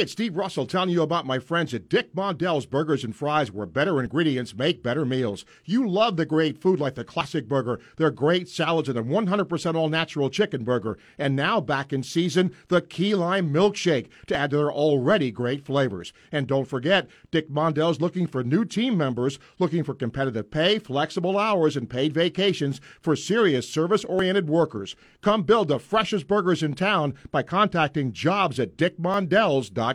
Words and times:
It's 0.00 0.12
Steve 0.12 0.38
Russell 0.38 0.64
telling 0.64 0.88
you 0.88 1.02
about 1.02 1.26
my 1.26 1.38
friends 1.38 1.74
at 1.74 1.90
Dick 1.90 2.14
Mondell's 2.14 2.64
Burgers 2.64 3.04
and 3.04 3.14
Fries, 3.14 3.52
where 3.52 3.66
better 3.66 4.00
ingredients 4.00 4.54
make 4.54 4.82
better 4.82 5.04
meals. 5.04 5.44
You 5.66 5.86
love 5.86 6.16
the 6.16 6.24
great 6.24 6.56
food 6.56 6.80
like 6.80 6.94
the 6.94 7.04
classic 7.04 7.46
burger, 7.46 7.78
their 7.98 8.10
great 8.10 8.48
salads, 8.48 8.88
and 8.88 8.98
a 8.98 9.02
100% 9.02 9.74
all 9.74 9.90
natural 9.90 10.30
chicken 10.30 10.64
burger. 10.64 10.96
And 11.18 11.36
now 11.36 11.60
back 11.60 11.92
in 11.92 12.02
season, 12.02 12.52
the 12.68 12.80
key 12.80 13.14
lime 13.14 13.52
milkshake 13.52 14.08
to 14.28 14.34
add 14.34 14.52
to 14.52 14.56
their 14.56 14.72
already 14.72 15.30
great 15.30 15.66
flavors. 15.66 16.14
And 16.32 16.46
don't 16.46 16.64
forget, 16.64 17.06
Dick 17.30 17.50
Mondell's 17.50 18.00
looking 18.00 18.26
for 18.26 18.42
new 18.42 18.64
team 18.64 18.96
members, 18.96 19.38
looking 19.58 19.84
for 19.84 19.92
competitive 19.92 20.50
pay, 20.50 20.78
flexible 20.78 21.36
hours, 21.38 21.76
and 21.76 21.90
paid 21.90 22.14
vacations 22.14 22.80
for 23.02 23.14
serious 23.14 23.68
service 23.68 24.06
oriented 24.06 24.48
workers. 24.48 24.96
Come 25.20 25.42
build 25.42 25.68
the 25.68 25.78
freshest 25.78 26.26
burgers 26.26 26.62
in 26.62 26.72
town 26.72 27.12
by 27.30 27.42
contacting 27.42 28.12
jobs 28.12 28.58
at 28.58 28.78
dickmondells.com. 28.78 29.89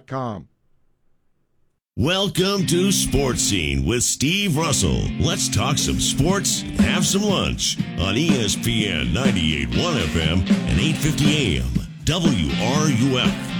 Welcome 1.97 2.67
to 2.67 2.91
Sports 2.91 3.41
Scene 3.41 3.85
with 3.85 4.03
Steve 4.03 4.57
Russell. 4.57 5.03
Let's 5.17 5.47
talk 5.47 5.77
some 5.77 6.01
sports, 6.01 6.61
have 6.79 7.05
some 7.05 7.21
lunch 7.21 7.77
on 7.97 8.15
ESPN 8.15 9.13
98.1 9.13 9.95
FM 10.11 10.39
and 10.67 10.77
8:50 10.77 11.57
AM 11.57 11.71
WRUF. 12.03 13.54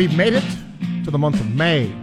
We've 0.00 0.16
made 0.16 0.32
it 0.32 0.44
to 1.04 1.10
the 1.10 1.18
month 1.18 1.38
of 1.40 1.54
May. 1.54 1.94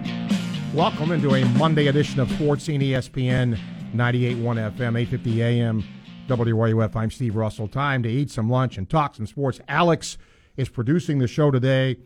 Welcome 0.71 1.11
into 1.11 1.34
a 1.34 1.43
Monday 1.57 1.87
edition 1.87 2.20
of 2.20 2.31
Sports 2.34 2.65
Scene 2.65 2.79
ESPN 2.79 3.57
98.1 3.95 4.37
FM, 4.37 4.99
850 4.99 5.41
AM, 5.41 5.84
WRUF. 6.27 6.95
I'm 6.95 7.09
Steve 7.09 7.35
Russell. 7.35 7.67
Time 7.67 8.04
to 8.04 8.09
eat 8.09 8.29
some 8.29 8.51
lunch 8.51 8.77
and 8.77 8.87
talk 8.87 9.15
some 9.15 9.26
sports. 9.26 9.59
Alex 9.67 10.20
is 10.57 10.70
producing 10.70 11.17
the 11.17 11.27
show 11.27 11.49
today. 11.49 11.98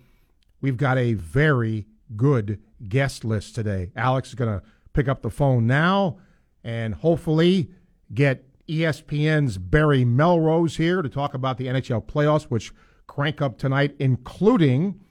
We've 0.61 0.77
got 0.77 0.97
a 0.97 1.15
very 1.15 1.87
good 2.15 2.61
guest 2.87 3.25
list 3.25 3.53
today. 3.55 3.91
Alex 3.93 4.29
is 4.29 4.35
going 4.35 4.61
to 4.61 4.65
pick 4.93 5.09
up 5.09 5.21
the 5.21 5.29
phone 5.29 5.67
now 5.67 6.19
and 6.63 6.95
hopefully 6.95 7.69
get 8.13 8.45
ESPN's 8.69 9.57
Barry 9.57 10.05
Melrose 10.05 10.77
here 10.77 11.01
to 11.01 11.09
talk 11.09 11.33
about 11.33 11.57
the 11.57 11.65
NHL 11.65 12.05
playoffs, 12.05 12.43
which 12.43 12.71
crank 13.07 13.41
up 13.41 13.57
tonight, 13.57 13.93
including– 13.99 14.97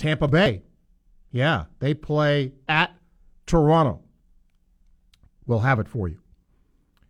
Tampa 0.00 0.26
Bay. 0.26 0.62
Yeah, 1.30 1.66
they 1.78 1.94
play 1.94 2.52
at 2.68 2.90
Toronto. 3.46 4.00
We'll 5.46 5.60
have 5.60 5.78
it 5.78 5.88
for 5.88 6.08
you. 6.08 6.18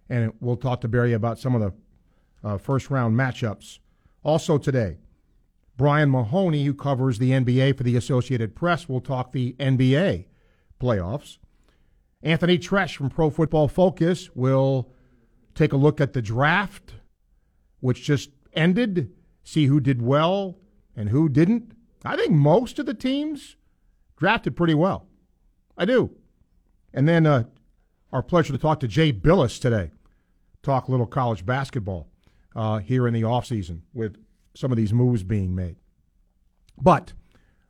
And 0.08 0.32
we'll 0.40 0.56
talk 0.56 0.80
to 0.80 0.88
Barry 0.88 1.12
about 1.12 1.38
some 1.38 1.54
of 1.54 1.60
the 1.60 1.72
uh, 2.46 2.58
first 2.58 2.90
round 2.90 3.16
matchups. 3.16 3.78
Also 4.24 4.58
today, 4.58 4.98
Brian 5.76 6.10
Mahoney, 6.10 6.64
who 6.64 6.74
covers 6.74 7.18
the 7.18 7.30
NBA 7.30 7.76
for 7.76 7.84
the 7.84 7.96
Associated 7.96 8.56
Press, 8.56 8.88
will 8.88 9.00
talk 9.00 9.32
the 9.32 9.54
NBA 9.60 10.26
playoffs. 10.80 11.38
Anthony 12.22 12.58
Treash 12.58 12.96
from 12.96 13.08
Pro 13.08 13.30
Football 13.30 13.68
Focus 13.68 14.30
will 14.34 14.90
take 15.54 15.72
a 15.72 15.76
look 15.76 16.00
at 16.00 16.12
the 16.12 16.20
draft, 16.20 16.94
which 17.78 18.02
just 18.02 18.30
ended, 18.52 19.12
see 19.44 19.66
who 19.66 19.80
did 19.80 20.02
well 20.02 20.58
and 20.96 21.08
who 21.08 21.28
didn't. 21.28 21.72
I 22.04 22.16
think 22.16 22.32
most 22.32 22.78
of 22.78 22.86
the 22.86 22.94
teams 22.94 23.56
drafted 24.16 24.56
pretty 24.56 24.74
well. 24.74 25.06
I 25.76 25.84
do. 25.84 26.10
And 26.92 27.08
then 27.08 27.26
uh, 27.26 27.44
our 28.12 28.22
pleasure 28.22 28.52
to 28.52 28.58
talk 28.58 28.80
to 28.80 28.88
Jay 28.88 29.12
Bilas 29.12 29.60
today. 29.60 29.92
Talk 30.62 30.88
a 30.88 30.90
little 30.90 31.06
college 31.06 31.46
basketball 31.46 32.08
uh, 32.54 32.78
here 32.78 33.06
in 33.06 33.14
the 33.14 33.22
offseason 33.22 33.80
with 33.94 34.16
some 34.54 34.70
of 34.70 34.76
these 34.76 34.92
moves 34.92 35.22
being 35.22 35.54
made. 35.54 35.76
But 36.80 37.12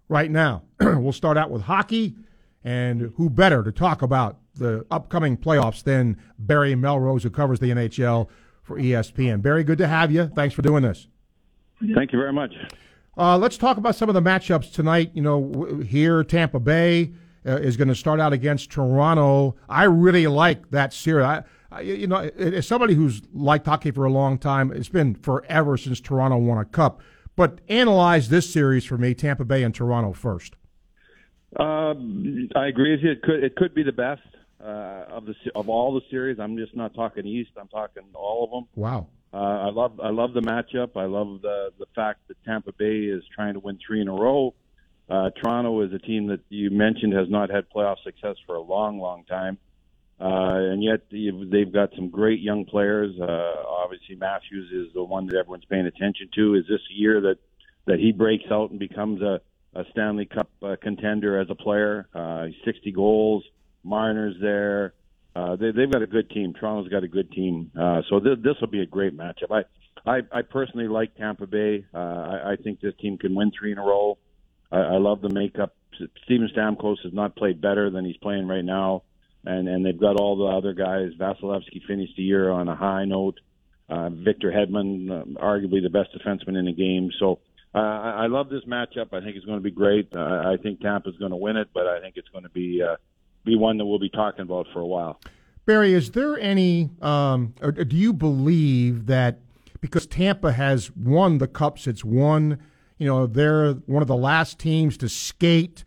right 0.08 0.30
now, 0.30 0.62
we'll 0.80 1.12
start 1.12 1.36
out 1.36 1.50
with 1.50 1.62
hockey. 1.62 2.16
And 2.62 3.12
who 3.16 3.30
better 3.30 3.62
to 3.62 3.72
talk 3.72 4.02
about 4.02 4.38
the 4.54 4.84
upcoming 4.90 5.36
playoffs 5.36 5.82
than 5.82 6.18
Barry 6.38 6.74
Melrose, 6.74 7.22
who 7.22 7.30
covers 7.30 7.58
the 7.58 7.70
NHL 7.70 8.28
for 8.62 8.76
ESPN? 8.76 9.40
Barry, 9.40 9.64
good 9.64 9.78
to 9.78 9.86
have 9.86 10.12
you. 10.12 10.30
Thanks 10.34 10.54
for 10.54 10.60
doing 10.60 10.82
this. 10.82 11.08
Thank 11.94 12.12
you 12.12 12.18
very 12.18 12.32
much. 12.32 12.52
Uh, 13.16 13.36
let's 13.36 13.56
talk 13.56 13.76
about 13.76 13.96
some 13.96 14.08
of 14.08 14.14
the 14.14 14.22
matchups 14.22 14.72
tonight. 14.72 15.10
You 15.14 15.22
know, 15.22 15.82
here 15.86 16.22
Tampa 16.24 16.60
Bay 16.60 17.12
uh, 17.46 17.56
is 17.56 17.76
going 17.76 17.88
to 17.88 17.94
start 17.94 18.20
out 18.20 18.32
against 18.32 18.70
Toronto. 18.70 19.56
I 19.68 19.84
really 19.84 20.26
like 20.26 20.70
that 20.70 20.92
series. 20.92 21.24
I, 21.24 21.42
I, 21.72 21.80
you 21.82 22.06
know, 22.06 22.16
as 22.16 22.66
somebody 22.66 22.94
who's 22.94 23.22
liked 23.32 23.66
hockey 23.66 23.90
for 23.90 24.04
a 24.04 24.10
long 24.10 24.38
time, 24.38 24.72
it's 24.72 24.88
been 24.88 25.14
forever 25.14 25.76
since 25.76 26.00
Toronto 26.00 26.36
won 26.36 26.58
a 26.58 26.64
cup. 26.64 27.00
But 27.36 27.60
analyze 27.68 28.28
this 28.28 28.52
series 28.52 28.84
for 28.84 28.98
me: 28.98 29.14
Tampa 29.14 29.44
Bay 29.44 29.62
and 29.62 29.74
Toronto 29.74 30.12
first. 30.12 30.56
Uh, 31.58 31.94
I 32.54 32.66
agree 32.66 32.92
with 32.92 33.00
you. 33.00 33.12
It 33.12 33.22
could 33.22 33.42
it 33.42 33.56
could 33.56 33.74
be 33.74 33.82
the 33.82 33.92
best 33.92 34.22
uh, 34.62 35.04
of 35.08 35.26
the 35.26 35.34
of 35.54 35.68
all 35.68 35.94
the 35.94 36.02
series. 36.10 36.38
I'm 36.38 36.56
just 36.56 36.76
not 36.76 36.94
talking 36.94 37.26
East. 37.26 37.50
I'm 37.58 37.68
talking 37.68 38.02
all 38.14 38.44
of 38.44 38.50
them. 38.50 38.68
Wow. 38.74 39.08
Uh, 39.32 39.36
I 39.36 39.70
love 39.70 40.00
I 40.00 40.10
love 40.10 40.32
the 40.32 40.40
matchup. 40.40 40.96
I 40.96 41.04
love 41.04 41.42
the 41.42 41.72
the 41.78 41.86
fact 41.94 42.26
that 42.28 42.42
Tampa 42.44 42.72
Bay 42.72 43.00
is 43.04 43.22
trying 43.34 43.54
to 43.54 43.60
win 43.60 43.78
three 43.84 44.00
in 44.00 44.08
a 44.08 44.12
row. 44.12 44.54
Uh, 45.08 45.30
Toronto 45.30 45.80
is 45.82 45.92
a 45.92 45.98
team 45.98 46.28
that 46.28 46.40
you 46.48 46.70
mentioned 46.70 47.12
has 47.12 47.28
not 47.28 47.50
had 47.50 47.66
playoff 47.70 47.96
success 48.04 48.36
for 48.46 48.54
a 48.54 48.60
long, 48.60 49.00
long 49.00 49.24
time, 49.24 49.58
uh, 50.20 50.70
and 50.72 50.82
yet 50.82 51.02
they've 51.10 51.72
got 51.72 51.90
some 51.96 52.10
great 52.10 52.40
young 52.40 52.64
players. 52.64 53.18
Uh, 53.20 53.54
obviously, 53.68 54.16
Matthews 54.16 54.70
is 54.72 54.94
the 54.94 55.02
one 55.02 55.26
that 55.26 55.36
everyone's 55.36 55.64
paying 55.64 55.86
attention 55.86 56.28
to. 56.34 56.54
Is 56.54 56.64
this 56.68 56.82
year 56.90 57.20
that 57.20 57.38
that 57.86 57.98
he 57.98 58.12
breaks 58.12 58.44
out 58.50 58.70
and 58.70 58.78
becomes 58.78 59.22
a, 59.22 59.40
a 59.74 59.84
Stanley 59.92 60.26
Cup 60.26 60.50
uh, 60.62 60.76
contender 60.80 61.40
as 61.40 61.48
a 61.50 61.54
player? 61.54 62.08
Uh, 62.14 62.48
60 62.64 62.92
goals. 62.92 63.44
Marner's 63.82 64.36
there. 64.40 64.94
Uh, 65.34 65.56
they, 65.56 65.70
they've 65.70 65.90
got 65.90 66.02
a 66.02 66.06
good 66.06 66.28
team. 66.30 66.52
Toronto's 66.52 66.90
got 66.90 67.04
a 67.04 67.08
good 67.08 67.30
team, 67.30 67.70
uh, 67.78 68.02
so 68.08 68.18
th- 68.18 68.38
this 68.42 68.54
will 68.60 68.68
be 68.68 68.80
a 68.82 68.86
great 68.86 69.16
matchup. 69.16 69.50
I, 69.50 70.10
I, 70.10 70.20
I 70.32 70.42
personally 70.42 70.88
like 70.88 71.14
Tampa 71.16 71.46
Bay. 71.46 71.84
Uh, 71.94 71.98
I, 71.98 72.52
I 72.52 72.56
think 72.56 72.80
this 72.80 72.94
team 73.00 73.16
can 73.18 73.34
win 73.34 73.52
three 73.56 73.72
in 73.72 73.78
a 73.78 73.82
row. 73.82 74.18
I, 74.72 74.78
I 74.78 74.98
love 74.98 75.20
the 75.20 75.28
makeup. 75.28 75.74
Steven 76.24 76.48
Stamkos 76.56 76.96
has 77.04 77.12
not 77.12 77.36
played 77.36 77.60
better 77.60 77.90
than 77.90 78.04
he's 78.04 78.16
playing 78.16 78.48
right 78.48 78.64
now, 78.64 79.02
and 79.44 79.68
and 79.68 79.84
they've 79.84 80.00
got 80.00 80.16
all 80.16 80.36
the 80.36 80.44
other 80.44 80.72
guys. 80.72 81.10
Vasilevskiy 81.18 81.84
finished 81.86 82.14
the 82.16 82.22
year 82.22 82.50
on 82.50 82.68
a 82.68 82.74
high 82.74 83.04
note. 83.04 83.38
Uh, 83.88 84.08
Victor 84.08 84.50
Hedman, 84.50 85.10
uh, 85.10 85.24
arguably 85.40 85.82
the 85.82 85.90
best 85.90 86.10
defenseman 86.16 86.56
in 86.56 86.64
the 86.64 86.72
game. 86.72 87.10
So 87.18 87.40
uh, 87.74 87.78
I, 87.78 88.10
I 88.10 88.26
love 88.28 88.48
this 88.48 88.64
matchup. 88.64 89.12
I 89.12 89.20
think 89.20 89.36
it's 89.36 89.44
going 89.44 89.58
to 89.58 89.62
be 89.62 89.70
great. 89.70 90.08
Uh, 90.14 90.42
I 90.46 90.56
think 90.62 90.80
Tampa's 90.80 91.16
going 91.18 91.32
to 91.32 91.36
win 91.36 91.56
it, 91.56 91.68
but 91.74 91.86
I 91.86 92.00
think 92.00 92.16
it's 92.16 92.28
going 92.28 92.44
to 92.44 92.50
be. 92.50 92.82
Uh, 92.82 92.96
be 93.44 93.56
one 93.56 93.78
that 93.78 93.86
we'll 93.86 93.98
be 93.98 94.10
talking 94.10 94.42
about 94.42 94.66
for 94.72 94.80
a 94.80 94.86
while. 94.86 95.20
Barry, 95.66 95.94
is 95.94 96.10
there 96.12 96.38
any, 96.38 96.90
um, 97.00 97.54
or 97.60 97.72
do 97.72 97.96
you 97.96 98.12
believe 98.12 99.06
that 99.06 99.40
because 99.80 100.06
Tampa 100.06 100.52
has 100.52 100.90
won 100.94 101.38
the 101.38 101.48
cups, 101.48 101.86
it's 101.86 102.04
won, 102.04 102.58
you 102.98 103.06
know, 103.06 103.26
they're 103.26 103.72
one 103.72 104.02
of 104.02 104.08
the 104.08 104.16
last 104.16 104.58
teams 104.58 104.96
to 104.98 105.08
skate. 105.08 105.84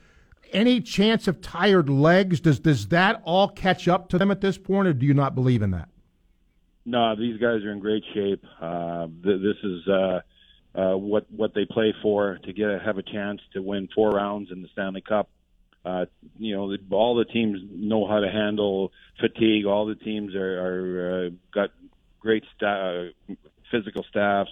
Any 0.52 0.82
chance 0.82 1.28
of 1.28 1.42
tired 1.42 1.90
legs? 1.90 2.40
Does 2.40 2.60
does 2.60 2.88
that 2.90 3.22
all 3.24 3.48
catch 3.48 3.88
up 3.88 4.10
to 4.10 4.18
them 4.18 4.32
at 4.32 4.42
this 4.42 4.58
point, 4.58 4.88
or 4.88 4.94
do 4.94 5.06
you 5.06 5.14
not 5.14 5.36
believe 5.36 5.62
in 5.62 5.72
that? 5.72 5.90
No, 6.86 7.16
these 7.16 7.40
guys 7.40 7.64
are 7.64 7.72
in 7.72 7.80
great 7.80 8.04
shape. 8.14 8.44
Uh, 8.62 9.08
th- 9.24 9.42
this 9.42 9.58
is 9.64 9.88
uh, 9.88 10.20
uh, 10.76 10.98
what 10.98 11.26
what 11.32 11.54
they 11.56 11.66
play 11.66 11.94
for 12.02 12.40
to 12.44 12.54
get 12.54 12.70
a, 12.70 12.80
have 12.80 12.98
a 12.98 13.04
chance 13.04 13.42
to 13.54 13.62
win 13.62 13.88
four 13.96 14.12
rounds 14.12 14.52
in 14.52 14.62
the 14.62 14.68
Stanley 14.74 15.02
Cup. 15.02 15.30
Uh, 15.86 16.06
you 16.38 16.56
know, 16.56 16.76
all 16.92 17.16
the 17.16 17.26
teams 17.26 17.60
know 17.72 18.08
how 18.08 18.20
to 18.20 18.32
handle 18.32 18.92
fatigue. 19.20 19.66
All 19.66 19.86
the 19.86 19.96
teams 19.96 20.34
are, 20.36 20.60
are 20.60 21.26
uh, 21.26 21.30
got 21.54 21.72
great 22.20 22.44
sta- 22.56 23.10
physical 23.70 24.06
staffs, 24.10 24.52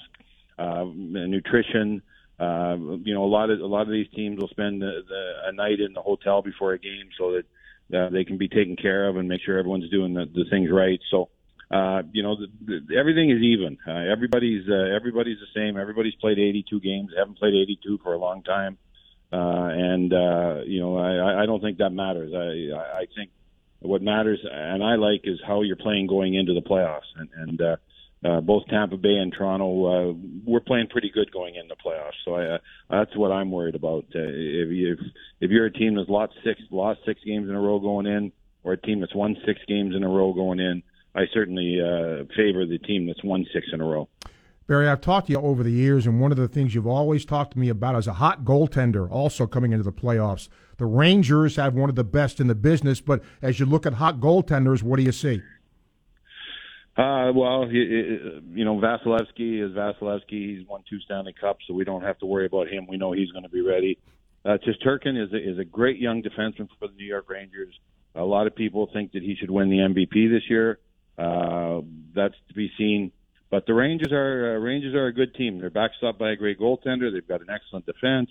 uh, 0.59 0.83
nutrition. 0.93 2.01
Uh, 2.39 2.75
you 3.03 3.13
know, 3.13 3.23
a 3.23 3.31
lot 3.31 3.49
of 3.49 3.59
a 3.59 3.65
lot 3.65 3.83
of 3.83 3.91
these 3.91 4.07
teams 4.15 4.41
will 4.41 4.49
spend 4.49 4.81
the, 4.81 5.03
the, 5.07 5.33
a 5.49 5.51
night 5.51 5.79
in 5.79 5.93
the 5.93 6.01
hotel 6.01 6.41
before 6.41 6.73
a 6.73 6.79
game 6.79 7.09
so 7.17 7.33
that 7.33 7.97
uh, 7.97 8.09
they 8.09 8.23
can 8.23 8.37
be 8.37 8.47
taken 8.47 8.75
care 8.75 9.07
of 9.07 9.17
and 9.17 9.27
make 9.27 9.41
sure 9.45 9.57
everyone's 9.57 9.89
doing 9.89 10.13
the, 10.13 10.25
the 10.25 10.45
things 10.49 10.69
right. 10.71 10.99
So, 11.11 11.29
uh, 11.69 12.01
you 12.11 12.23
know, 12.23 12.35
the, 12.35 12.47
the, 12.65 12.97
everything 12.97 13.29
is 13.29 13.41
even. 13.41 13.77
Uh, 13.87 14.11
everybody's 14.11 14.67
uh, 14.67 14.95
everybody's 14.95 15.37
the 15.39 15.59
same. 15.59 15.77
Everybody's 15.77 16.15
played 16.15 16.39
82 16.39 16.79
games. 16.81 17.11
Haven't 17.17 17.37
played 17.37 17.53
82 17.53 17.99
for 18.03 18.13
a 18.13 18.17
long 18.17 18.43
time. 18.43 18.77
Uh, 18.77 18.90
and 19.37 20.13
uh, 20.13 20.61
you 20.65 20.81
know, 20.81 20.97
I, 20.97 21.43
I 21.43 21.45
don't 21.45 21.61
think 21.61 21.77
that 21.77 21.91
matters. 21.91 22.33
I, 22.33 22.99
I 22.99 23.05
think 23.15 23.31
what 23.79 24.01
matters, 24.01 24.39
and 24.43 24.83
I 24.83 24.95
like, 24.95 25.21
is 25.23 25.39
how 25.45 25.61
you're 25.61 25.75
playing 25.75 26.07
going 26.07 26.35
into 26.35 26.53
the 26.53 26.61
playoffs. 26.61 27.09
And, 27.15 27.29
and 27.35 27.61
uh, 27.61 27.75
uh, 28.23 28.41
both 28.41 28.67
Tampa 28.67 28.97
Bay 28.97 29.15
and 29.15 29.33
Toronto 29.33 30.11
uh, 30.11 30.13
we're 30.45 30.59
playing 30.59 30.87
pretty 30.87 31.09
good 31.09 31.31
going 31.31 31.55
in 31.55 31.67
the 31.67 31.75
playoffs. 31.75 32.19
So 32.23 32.35
I, 32.35 32.45
uh, 32.45 32.57
that's 32.89 33.17
what 33.17 33.31
I'm 33.31 33.51
worried 33.51 33.75
about. 33.75 34.05
Uh, 34.15 34.19
if 34.19 34.69
you 34.69 34.93
if, 34.93 34.99
if 35.39 35.51
you're 35.51 35.65
a 35.65 35.73
team 35.73 35.95
that's 35.95 36.09
lost 36.09 36.33
six 36.43 36.61
lost 36.69 36.99
six 37.05 37.19
games 37.25 37.49
in 37.49 37.55
a 37.55 37.59
row 37.59 37.79
going 37.79 38.05
in, 38.05 38.31
or 38.63 38.73
a 38.73 38.77
team 38.77 38.99
that's 38.99 39.15
won 39.15 39.35
six 39.45 39.59
games 39.67 39.95
in 39.95 40.03
a 40.03 40.09
row 40.09 40.33
going 40.33 40.59
in, 40.59 40.83
I 41.15 41.23
certainly 41.33 41.79
uh, 41.81 42.25
favor 42.35 42.65
the 42.65 42.77
team 42.77 43.07
that's 43.07 43.23
won 43.23 43.45
six 43.51 43.67
in 43.73 43.81
a 43.81 43.85
row. 43.85 44.07
Barry, 44.71 44.87
I've 44.87 45.01
talked 45.01 45.27
to 45.27 45.33
you 45.33 45.39
over 45.41 45.63
the 45.63 45.71
years, 45.71 46.07
and 46.07 46.21
one 46.21 46.31
of 46.31 46.37
the 46.37 46.47
things 46.47 46.73
you've 46.73 46.87
always 46.87 47.25
talked 47.25 47.51
to 47.51 47.59
me 47.59 47.67
about 47.67 47.97
is 47.97 48.07
a 48.07 48.13
hot 48.13 48.45
goaltender 48.45 49.11
also 49.11 49.45
coming 49.45 49.73
into 49.73 49.83
the 49.83 49.91
playoffs. 49.91 50.47
The 50.77 50.85
Rangers 50.85 51.57
have 51.57 51.73
one 51.73 51.89
of 51.89 51.97
the 51.97 52.05
best 52.05 52.39
in 52.39 52.47
the 52.47 52.55
business, 52.55 53.01
but 53.01 53.21
as 53.41 53.59
you 53.59 53.65
look 53.65 53.85
at 53.85 53.95
hot 53.95 54.21
goaltenders, 54.21 54.81
what 54.81 54.95
do 54.95 55.03
you 55.03 55.11
see? 55.11 55.41
Uh, 56.95 57.33
well, 57.35 57.69
you, 57.69 58.63
know, 58.63 58.79
Vasilevskiy 58.79 59.61
is 59.61 59.75
Vasilevskiy. 59.75 60.59
He's 60.59 60.65
won 60.65 60.85
two 60.89 61.01
Stanley 61.01 61.35
Cups, 61.37 61.65
so 61.67 61.73
we 61.73 61.83
don't 61.83 62.03
have 62.03 62.17
to 62.19 62.25
worry 62.25 62.45
about 62.45 62.69
him. 62.69 62.87
We 62.87 62.95
know 62.95 63.11
he's 63.11 63.31
going 63.31 63.43
to 63.43 63.49
be 63.49 63.59
ready. 63.59 63.99
Uh, 64.45 64.57
Shesterkin 64.65 65.21
is 65.21 65.33
a, 65.33 65.51
is 65.51 65.59
a 65.59 65.65
great 65.65 65.99
young 65.99 66.23
defenseman 66.23 66.69
for 66.79 66.87
the 66.87 66.93
New 66.95 67.05
York 67.05 67.29
Rangers. 67.29 67.77
A 68.15 68.23
lot 68.23 68.47
of 68.47 68.55
people 68.55 68.89
think 68.93 69.11
that 69.11 69.21
he 69.21 69.35
should 69.37 69.51
win 69.51 69.69
the 69.69 69.79
MVP 69.79 70.31
this 70.31 70.49
year. 70.49 70.79
Uh, 71.17 71.81
that's 72.15 72.35
to 72.47 72.53
be 72.53 72.71
seen. 72.77 73.11
But 73.51 73.65
the 73.65 73.73
Rangers 73.73 74.13
are 74.13 74.55
uh, 74.55 74.59
Rangers 74.59 74.95
are 74.95 75.07
a 75.07 75.13
good 75.13 75.35
team. 75.35 75.59
They're 75.59 75.69
backstopped 75.69 76.17
by 76.17 76.31
a 76.31 76.35
great 76.37 76.57
goaltender. 76.57 77.11
They've 77.11 77.27
got 77.27 77.41
an 77.41 77.49
excellent 77.49 77.85
defense. 77.85 78.29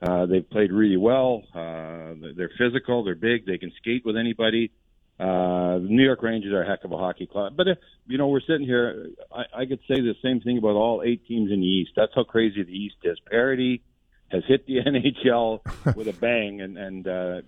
Uh, 0.00 0.24
they've 0.26 0.48
played 0.48 0.72
really 0.72 0.96
well. 0.96 1.42
Uh, 1.54 2.14
they're 2.34 2.50
physical. 2.58 3.04
They're 3.04 3.14
big. 3.14 3.46
They 3.46 3.58
can 3.58 3.70
skate 3.80 4.04
with 4.04 4.16
anybody. 4.16 4.72
Uh, 5.20 5.78
the 5.78 5.88
New 5.88 6.04
York 6.04 6.22
Rangers 6.22 6.52
are 6.52 6.62
a 6.62 6.66
heck 6.66 6.84
of 6.84 6.92
a 6.92 6.98
hockey 6.98 7.26
club. 7.26 7.54
But 7.56 7.68
if, 7.68 7.78
you 8.06 8.18
know, 8.18 8.28
we're 8.28 8.40
sitting 8.40 8.66
here. 8.66 9.08
I, 9.30 9.62
I 9.62 9.66
could 9.66 9.80
say 9.88 10.00
the 10.00 10.14
same 10.22 10.40
thing 10.40 10.58
about 10.58 10.74
all 10.76 11.02
eight 11.04 11.26
teams 11.26 11.50
in 11.52 11.60
the 11.60 11.66
East. 11.66 11.92
That's 11.94 12.12
how 12.14 12.24
crazy 12.24 12.62
the 12.62 12.72
East 12.72 12.96
is. 13.04 13.18
Parity 13.30 13.82
has 14.30 14.42
hit 14.48 14.66
the 14.66 14.76
NHL 14.86 15.60
with 15.96 16.08
a 16.08 16.12
bang, 16.14 16.62
and 16.62 16.78
and 16.78 17.06
uh, 17.06 17.40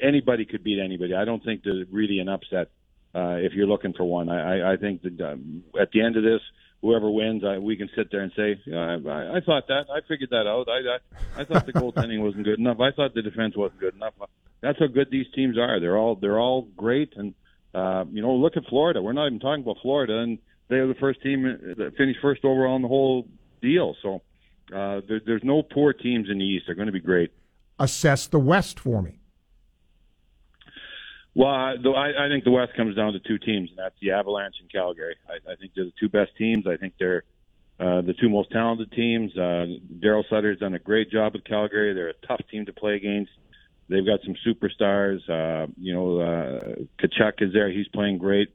anybody 0.00 0.44
could 0.44 0.62
beat 0.62 0.78
anybody. 0.78 1.14
I 1.14 1.24
don't 1.24 1.42
think 1.42 1.62
there's 1.64 1.86
really 1.90 2.18
an 2.18 2.28
upset 2.28 2.70
uh, 3.14 3.36
if 3.36 3.52
you're 3.52 3.66
looking 3.66 3.92
for 3.92 4.04
one. 4.04 4.28
I, 4.28 4.72
I, 4.72 4.76
think 4.76 5.02
that 5.02 5.20
um, 5.20 5.62
at 5.80 5.90
the 5.92 6.02
end 6.02 6.16
of 6.16 6.24
this, 6.24 6.40
whoever 6.82 7.10
wins, 7.10 7.44
I, 7.44 7.58
we 7.58 7.76
can 7.76 7.88
sit 7.96 8.10
there 8.10 8.22
and 8.22 8.32
say, 8.36 8.60
yeah, 8.66 8.98
I, 9.06 9.36
I 9.36 9.40
thought 9.40 9.68
that, 9.68 9.86
I 9.90 10.00
figured 10.08 10.30
that 10.30 10.46
out. 10.46 10.68
I, 10.68 11.38
I, 11.38 11.42
I 11.42 11.44
thought 11.44 11.66
the 11.66 11.72
goaltending 11.72 12.20
wasn't 12.22 12.44
good 12.44 12.58
enough. 12.58 12.80
I 12.80 12.90
thought 12.90 13.14
the 13.14 13.22
defense 13.22 13.56
wasn't 13.56 13.80
good 13.80 13.94
enough. 13.94 14.14
That's 14.60 14.78
how 14.78 14.86
good 14.86 15.08
these 15.10 15.26
teams 15.34 15.58
are. 15.58 15.78
They're 15.78 15.96
all 15.96 16.16
they're 16.16 16.38
all 16.38 16.62
great, 16.76 17.12
and 17.16 17.34
uh, 17.74 18.04
you 18.10 18.22
know, 18.22 18.34
look 18.34 18.56
at 18.56 18.64
Florida. 18.68 19.02
We're 19.02 19.12
not 19.12 19.26
even 19.26 19.40
talking 19.40 19.62
about 19.62 19.76
Florida, 19.82 20.18
and 20.18 20.38
they 20.68 20.76
are 20.76 20.86
the 20.86 20.94
first 20.94 21.22
team 21.22 21.42
that 21.42 21.92
finished 21.96 22.20
first 22.22 22.44
overall 22.44 22.76
in 22.76 22.82
the 22.82 22.88
whole 22.88 23.28
deal. 23.60 23.94
So 24.02 24.22
uh, 24.74 25.00
there, 25.06 25.20
there's 25.24 25.44
no 25.44 25.62
poor 25.62 25.92
teams 25.92 26.28
in 26.30 26.38
the 26.38 26.44
East. 26.44 26.64
They're 26.66 26.74
going 26.74 26.86
to 26.86 26.92
be 26.92 27.00
great. 27.00 27.32
Assess 27.78 28.26
the 28.26 28.38
West 28.38 28.80
for 28.80 29.02
me. 29.02 29.18
Well, 31.34 31.48
I, 31.48 32.26
I 32.26 32.28
think 32.28 32.44
the 32.44 32.52
West 32.52 32.74
comes 32.76 32.94
down 32.94 33.12
to 33.14 33.18
two 33.18 33.38
teams, 33.38 33.70
and 33.70 33.78
that's 33.78 33.96
the 34.00 34.12
Avalanche 34.12 34.54
and 34.60 34.70
Calgary. 34.70 35.16
I, 35.28 35.52
I 35.52 35.56
think 35.56 35.72
they're 35.74 35.84
the 35.84 35.92
two 35.98 36.08
best 36.08 36.30
teams. 36.36 36.66
I 36.66 36.76
think 36.76 36.94
they're 36.98 37.24
uh, 37.80 38.02
the 38.02 38.14
two 38.20 38.28
most 38.28 38.52
talented 38.52 38.92
teams. 38.92 39.36
Uh, 39.36 39.66
Daryl 39.98 40.22
Sutter's 40.30 40.60
done 40.60 40.74
a 40.74 40.78
great 40.78 41.10
job 41.10 41.32
with 41.32 41.44
Calgary. 41.44 41.92
They're 41.92 42.10
a 42.10 42.26
tough 42.26 42.40
team 42.50 42.66
to 42.66 42.72
play 42.72 42.94
against. 42.94 43.32
They've 43.88 44.06
got 44.06 44.20
some 44.24 44.36
superstars. 44.46 45.28
Uh, 45.28 45.66
you 45.76 45.92
know, 45.92 46.20
uh, 46.20 46.74
Tkachuk 47.02 47.42
is 47.42 47.52
there. 47.52 47.70
He's 47.70 47.88
playing 47.88 48.18
great. 48.18 48.54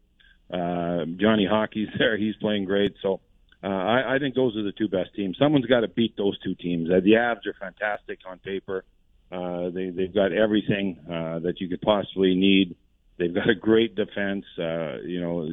Uh, 0.52 1.06
Johnny 1.18 1.46
Hockey's 1.46 1.90
there. 1.98 2.18
He's 2.18 2.36
playing 2.38 2.64
great. 2.64 2.96
So 3.02 3.20
uh, 3.62 3.68
I, 3.68 4.16
I 4.16 4.20
think 4.20 4.36
those 4.36 4.56
are 4.56 4.64
the 4.64 4.72
two 4.72 4.88
best 4.88 5.14
teams. 5.16 5.38
Someone's 5.38 5.66
got 5.66 5.82
to 5.82 5.90
beat 5.90 6.16
those 6.16 6.40
two 6.40 6.56
teams. 6.56 6.90
Uh, 6.90 7.02
the 7.04 7.12
Avs 7.12 7.46
are 7.46 7.56
fantastic 7.60 8.20
on 8.26 8.40
paper. 8.40 8.80
Uh, 8.80 8.84
they, 9.32 9.90
they've 9.90 10.14
got 10.14 10.32
everything 10.34 10.98
uh, 11.06 11.40
that 11.40 11.56
you 11.60 11.70
could 11.70 11.82
possibly 11.82 12.36
need. 12.36 12.76
They've 13.18 13.34
got 13.34 13.50
a 13.50 13.56
great 13.56 13.96
defense. 13.96 14.46
Uh, 14.58 14.98
you 15.04 15.22
know, 15.22 15.48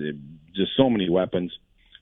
just 0.55 0.73
so 0.77 0.89
many 0.89 1.11
weapons. 1.11 1.53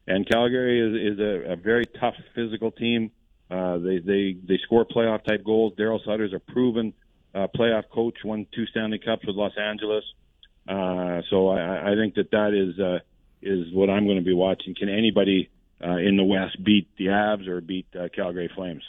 And 0.06 0.28
Calgary 0.28 0.80
is, 0.80 1.14
is 1.14 1.18
a, 1.18 1.52
a 1.52 1.56
very 1.56 1.86
tough 1.86 2.14
physical 2.34 2.70
team. 2.70 3.10
Uh, 3.50 3.78
they 3.78 3.98
they 3.98 4.36
they 4.46 4.58
score 4.64 4.84
playoff 4.84 5.24
type 5.24 5.44
goals. 5.44 5.74
Daryl 5.78 6.04
Sutter's 6.04 6.32
a 6.32 6.38
proven 6.38 6.92
uh, 7.34 7.46
playoff 7.56 7.84
coach. 7.90 8.16
Won 8.24 8.46
two 8.54 8.66
Stanley 8.66 8.98
Cups 8.98 9.26
with 9.26 9.36
Los 9.36 9.56
Angeles. 9.58 10.04
Uh, 10.66 11.20
so 11.30 11.48
I, 11.48 11.92
I 11.92 11.94
think 11.94 12.14
that 12.14 12.30
that 12.30 12.52
is 12.54 12.78
uh, 12.80 12.98
is 13.42 13.72
what 13.72 13.90
I'm 13.90 14.06
going 14.06 14.18
to 14.18 14.24
be 14.24 14.34
watching. 14.34 14.74
Can 14.74 14.88
anybody 14.88 15.50
uh, 15.82 15.96
in 15.96 16.16
the 16.16 16.24
West 16.24 16.62
beat 16.62 16.88
the 16.96 17.06
Avs 17.06 17.48
or 17.48 17.60
beat 17.60 17.86
uh, 17.98 18.08
Calgary 18.14 18.50
Flames? 18.54 18.82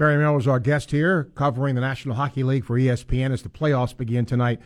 Barry 0.00 0.16
Mel 0.16 0.38
is 0.38 0.48
our 0.48 0.58
guest 0.58 0.92
here, 0.92 1.24
covering 1.34 1.74
the 1.74 1.82
National 1.82 2.14
Hockey 2.14 2.42
League 2.42 2.64
for 2.64 2.78
ESPN 2.78 3.32
as 3.32 3.42
the 3.42 3.50
playoffs 3.50 3.94
begin 3.94 4.24
tonight. 4.24 4.58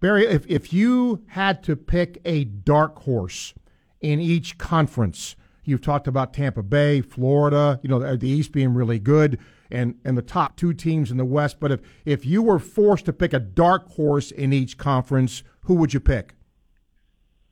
Barry, 0.00 0.24
if, 0.26 0.46
if 0.46 0.72
you 0.72 1.22
had 1.26 1.62
to 1.64 1.76
pick 1.76 2.22
a 2.24 2.44
dark 2.44 3.00
horse 3.00 3.52
in 4.00 4.18
each 4.18 4.56
conference, 4.56 5.36
you've 5.62 5.82
talked 5.82 6.06
about 6.08 6.32
Tampa 6.32 6.62
Bay, 6.62 7.02
Florida, 7.02 7.78
you 7.82 7.90
know, 7.90 8.16
the 8.16 8.30
East 8.30 8.50
being 8.50 8.72
really 8.72 8.98
good, 8.98 9.38
and, 9.70 9.94
and 10.06 10.16
the 10.16 10.22
top 10.22 10.56
two 10.56 10.72
teams 10.72 11.10
in 11.10 11.18
the 11.18 11.24
West. 11.26 11.60
But 11.60 11.70
if, 11.70 11.80
if 12.06 12.24
you 12.24 12.42
were 12.42 12.58
forced 12.58 13.04
to 13.04 13.12
pick 13.12 13.34
a 13.34 13.40
dark 13.40 13.90
horse 13.90 14.30
in 14.30 14.54
each 14.54 14.78
conference, 14.78 15.42
who 15.64 15.74
would 15.74 15.92
you 15.92 16.00
pick? 16.00 16.34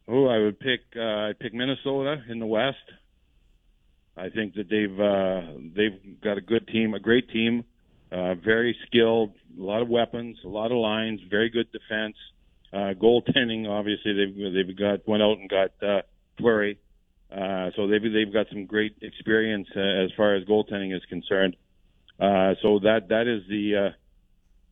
Oh, 0.09 0.27
I 0.27 0.39
would 0.39 0.59
pick 0.59 0.81
uh, 0.97 1.29
I'd 1.29 1.39
pick 1.39 1.53
Minnesota 1.53 2.23
in 2.31 2.39
the 2.39 2.47
West. 2.47 2.79
I 4.17 4.31
think 4.31 4.55
that 4.55 4.69
they've 4.71 4.99
uh, 4.99 5.43
they've 5.77 6.21
got 6.23 6.39
a 6.39 6.41
good 6.41 6.67
team, 6.69 6.95
a 6.95 7.01
great 7.01 7.29
team, 7.29 7.65
uh, 8.11 8.35
very 8.35 8.77
skilled, 8.87 9.35
a 9.59 9.63
lot 9.63 9.83
of 9.83 9.89
weapons, 9.89 10.39
a 10.45 10.49
lot 10.49 10.73
of 10.73 10.79
lines, 10.79 11.21
very 11.29 11.51
good 11.51 11.71
defense, 11.71 12.17
uh, 12.73 12.95
goaltending. 12.95 13.69
Obviously, 13.69 14.15
they've 14.15 14.53
they've 14.55 14.77
got 14.77 15.07
went 15.07 15.23
out 15.23 15.39
and 15.39 15.51
got 15.51 15.71
uh, 15.83 16.01
Fleury, 16.39 16.79
uh, 17.31 17.71
so 17.77 17.89
they've 17.89 18.03
they've 18.03 18.33
got 18.33 18.47
some 18.49 18.65
great 18.65 18.97
experience 19.03 19.69
uh, 19.77 19.81
as 19.81 20.11
far 20.17 20.35
as 20.35 20.45
goaltending 20.45 20.97
is 20.97 21.05
concerned. 21.11 21.57
Uh, 22.19 22.55
so 22.63 22.79
that 22.79 23.09
that 23.11 23.27
is 23.27 23.43
the 23.51 23.77
uh, 23.77 23.91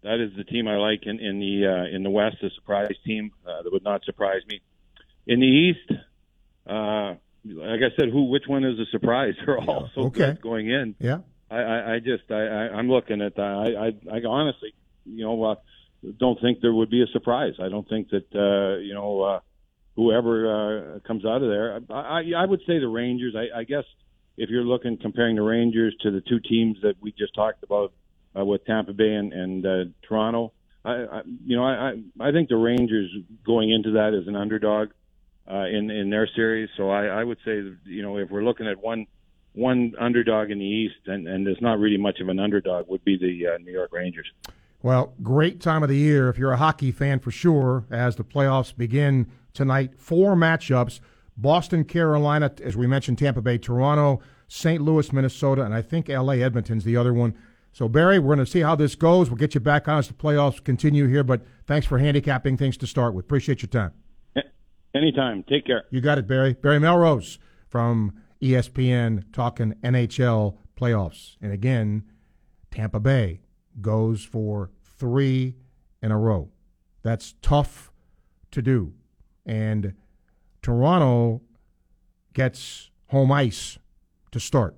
that 0.03 0.21
is 0.21 0.35
the 0.39 0.45
team 0.45 0.69
I 0.69 0.77
like 0.77 1.03
in 1.05 1.21
in 1.21 1.39
the 1.39 1.67
uh, 1.67 1.95
in 1.95 2.03
the 2.03 2.11
West, 2.11 2.37
a 2.43 2.49
surprise 2.55 2.97
team 3.05 3.31
uh, 3.47 3.63
that 3.63 3.71
would 3.71 3.85
not 3.85 4.05
surprise 4.05 4.41
me. 4.49 4.63
In 5.27 5.41
the 5.41 5.47
East. 5.47 6.01
Uh, 6.67 7.17
like 7.45 7.81
I 7.81 7.95
said, 7.99 8.09
who 8.11 8.25
which 8.25 8.45
one 8.47 8.65
is 8.65 8.79
a 8.79 8.87
surprise? 8.91 9.35
They're 9.47 9.59
all 9.59 9.91
so 9.95 10.03
Okay. 10.07 10.33
good 10.33 10.41
going 10.41 10.69
in. 10.71 10.95
Yeah. 10.99 11.19
I, 11.51 11.57
I, 11.57 11.95
I 11.95 11.99
just 11.99 12.31
I, 12.31 12.35
I 12.35 12.63
I'm 12.77 12.89
looking 12.89 13.21
at 13.21 13.37
that. 13.37 13.43
I, 13.43 14.15
I 14.15 14.17
I 14.17 14.21
honestly, 14.27 14.75
you 15.05 15.25
know, 15.25 15.43
uh, 15.45 15.55
don't 16.19 16.41
think 16.41 16.59
there 16.61 16.73
would 16.75 16.91
be 16.91 17.03
a 17.03 17.07
surprise. 17.13 17.55
I 17.61 17.69
don't 17.69 17.89
think 17.89 18.09
that 18.11 18.27
uh, 18.35 18.79
you 18.81 18.95
know 18.95 19.21
uh, 19.23 19.41
whoever 19.97 20.97
uh, 20.97 20.99
comes 21.07 21.25
out 21.25 21.43
of 21.43 21.49
there. 21.49 21.81
I, 21.91 21.95
I 21.95 22.23
I 22.39 22.47
would 22.47 22.61
say 22.67 22.79
the 22.79 22.89
Rangers. 22.89 23.35
I, 23.37 23.61
I 23.61 23.65
guess 23.65 23.85
if 24.37 24.51
you're 24.51 24.65
looking 24.65 24.97
comparing 25.01 25.37
the 25.37 25.43
Rangers 25.43 25.95
to 26.03 26.11
the 26.11 26.21
two 26.21 26.41
teams 26.41 26.79
that 26.83 26.95
we 27.01 27.13
just 27.13 27.35
talked 27.35 27.63
about 27.63 27.93
uh, 28.39 28.45
with 28.45 28.65
Tampa 28.65 28.93
Bay 28.93 29.15
and, 29.15 29.33
and 29.33 29.67
uh, 29.67 29.85
Toronto, 30.09 30.53
I, 30.85 30.91
I 30.91 31.21
you 31.45 31.57
know 31.57 31.65
I, 31.65 31.93
I 32.21 32.29
I 32.29 32.33
think 32.33 32.49
the 32.49 32.57
Rangers 32.57 33.15
going 33.47 33.71
into 33.71 33.93
that 33.93 34.15
as 34.15 34.27
an 34.27 34.35
underdog 34.35 34.89
uh, 35.51 35.67
in 35.67 35.91
in 35.91 36.11
their 36.11 36.29
series. 36.35 36.69
So 36.77 36.91
I, 36.91 37.07
I 37.07 37.25
would 37.25 37.39
say 37.45 37.63
you 37.85 38.03
know 38.03 38.19
if 38.19 38.31
we're 38.31 38.45
looking 38.45 38.67
at 38.67 38.83
one 38.83 39.07
one 39.53 39.95
underdog 40.01 40.51
in 40.51 40.59
the 40.59 40.65
East, 40.65 41.07
and, 41.07 41.29
and 41.29 41.47
there's 41.47 41.61
not 41.61 41.79
really 41.79 41.97
much 41.97 42.21
of 42.21 42.29
an 42.29 42.41
underdog, 42.41 42.89
would 42.89 43.05
be 43.05 43.17
the 43.17 43.55
uh, 43.55 43.59
New 43.59 43.73
York 43.73 43.93
Rangers. 43.93 44.27
Well, 44.83 45.15
great 45.23 45.61
time 45.61 45.83
of 45.83 45.89
the 45.89 45.97
year 45.97 46.29
if 46.29 46.37
you're 46.37 46.53
a 46.53 46.59
hockey 46.59 46.93
fan 46.93 47.21
for 47.21 47.31
sure 47.31 47.87
as 47.91 48.17
the 48.17 48.25
playoffs 48.25 48.77
begin 48.77 49.31
tonight. 49.55 49.93
Four 49.97 50.35
matchups 50.35 51.01
Boston, 51.37 51.85
Carolina, 51.85 52.53
as 52.63 52.77
we 52.77 52.87
mentioned, 52.87 53.19
Tampa 53.19 53.41
Bay, 53.41 53.59
Toronto, 53.59 54.21
St. 54.47 54.81
Louis, 54.81 55.13
Minnesota, 55.13 55.63
and 55.63 55.75
I 55.75 55.83
think 55.83 56.09
LA 56.09 56.35
Edmonton's 56.35 56.85
the 56.85 56.97
other 56.97 57.13
one. 57.13 57.35
So, 57.73 57.89
Barry, 57.89 58.21
we're 58.21 58.37
going 58.37 58.45
to 58.45 58.51
see 58.51 58.61
how 58.61 58.77
this 58.77 58.95
goes. 58.95 59.31
We'll 59.31 59.37
get 59.37 59.55
you 59.55 59.61
back 59.61 59.89
on 59.89 59.99
as 59.99 60.07
the 60.07 60.15
playoffs 60.15 60.63
continue 60.63 61.09
here, 61.09 61.25
but 61.25 61.43
thanks 61.67 61.87
for 61.87 61.99
handicapping 61.99 62.57
things 62.57 62.77
to 62.77 62.87
start 62.87 63.15
with. 63.15 63.25
Appreciate 63.25 63.63
your 63.63 63.69
time. 63.69 63.93
Anytime. 64.95 65.43
Take 65.45 65.67
care. 65.67 65.85
You 65.91 66.01
got 66.01 66.19
it, 66.19 66.27
Barry. 66.27 66.55
Barry 66.55 66.79
Melrose 66.79 67.39
from 67.69 68.13
ESPN 68.41 69.25
talking 69.33 69.75
NHL 69.83 70.57
playoffs. 70.77 71.37
And 71.41 71.53
again, 71.53 72.05
Tampa 72.71 73.01
Bay 73.01 73.41
goes 73.81 74.25
for 74.25 74.71
three 74.83 75.57
in 76.03 76.13
a 76.13 76.19
row. 76.19 76.51
That's 77.03 77.35
tough 77.43 77.93
to 78.53 78.63
do. 78.63 78.93
And 79.45 79.95
Toronto 80.63 81.43
gets 82.33 82.91
home 83.09 83.33
ice 83.33 83.79
to 84.31 84.41
start. 84.41 84.77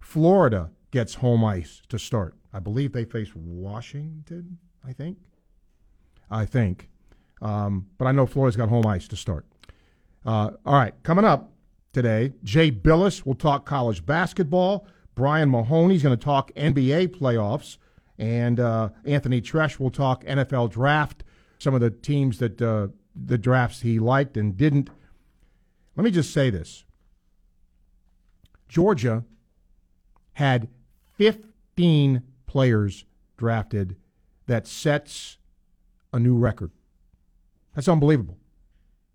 Florida 0.00 0.70
gets 0.90 1.14
home 1.14 1.44
ice 1.44 1.82
to 1.88 1.98
start. 1.98 2.34
I 2.52 2.60
believe 2.60 2.92
they 2.92 3.04
face 3.04 3.34
Washington, 3.34 4.58
I 4.86 4.92
think. 4.92 5.18
I 6.30 6.46
think. 6.46 6.88
Um, 7.44 7.86
but 7.98 8.06
I 8.06 8.12
know 8.12 8.26
Florida's 8.26 8.56
got 8.56 8.68
home 8.68 8.86
ice 8.86 9.06
to 9.08 9.16
start. 9.16 9.46
Uh, 10.26 10.50
all 10.64 10.74
right, 10.74 10.94
coming 11.02 11.24
up, 11.24 11.54
today. 11.94 12.32
Jay 12.42 12.70
Bilas 12.70 13.24
will 13.24 13.34
talk 13.34 13.64
college 13.64 14.04
basketball. 14.04 14.86
Brian 15.14 15.50
Mahoney's 15.50 16.02
going 16.02 16.18
to 16.18 16.22
talk 16.22 16.52
NBA 16.54 17.16
playoffs. 17.16 17.78
And 18.18 18.60
uh, 18.60 18.90
Anthony 19.06 19.40
Treash 19.40 19.78
will 19.78 19.90
talk 19.90 20.24
NFL 20.24 20.70
draft, 20.70 21.24
some 21.58 21.74
of 21.74 21.80
the 21.80 21.90
teams 21.90 22.38
that 22.38 22.60
uh, 22.60 22.88
the 23.16 23.38
drafts 23.38 23.80
he 23.80 23.98
liked 23.98 24.36
and 24.36 24.56
didn't. 24.56 24.90
Let 25.96 26.04
me 26.04 26.10
just 26.10 26.32
say 26.32 26.50
this 26.50 26.84
Georgia 28.68 29.24
had 30.34 30.68
15 31.16 32.22
players 32.46 33.04
drafted 33.36 33.96
that 34.46 34.66
sets 34.66 35.38
a 36.12 36.18
new 36.18 36.36
record. 36.36 36.70
That's 37.74 37.88
unbelievable. 37.88 38.38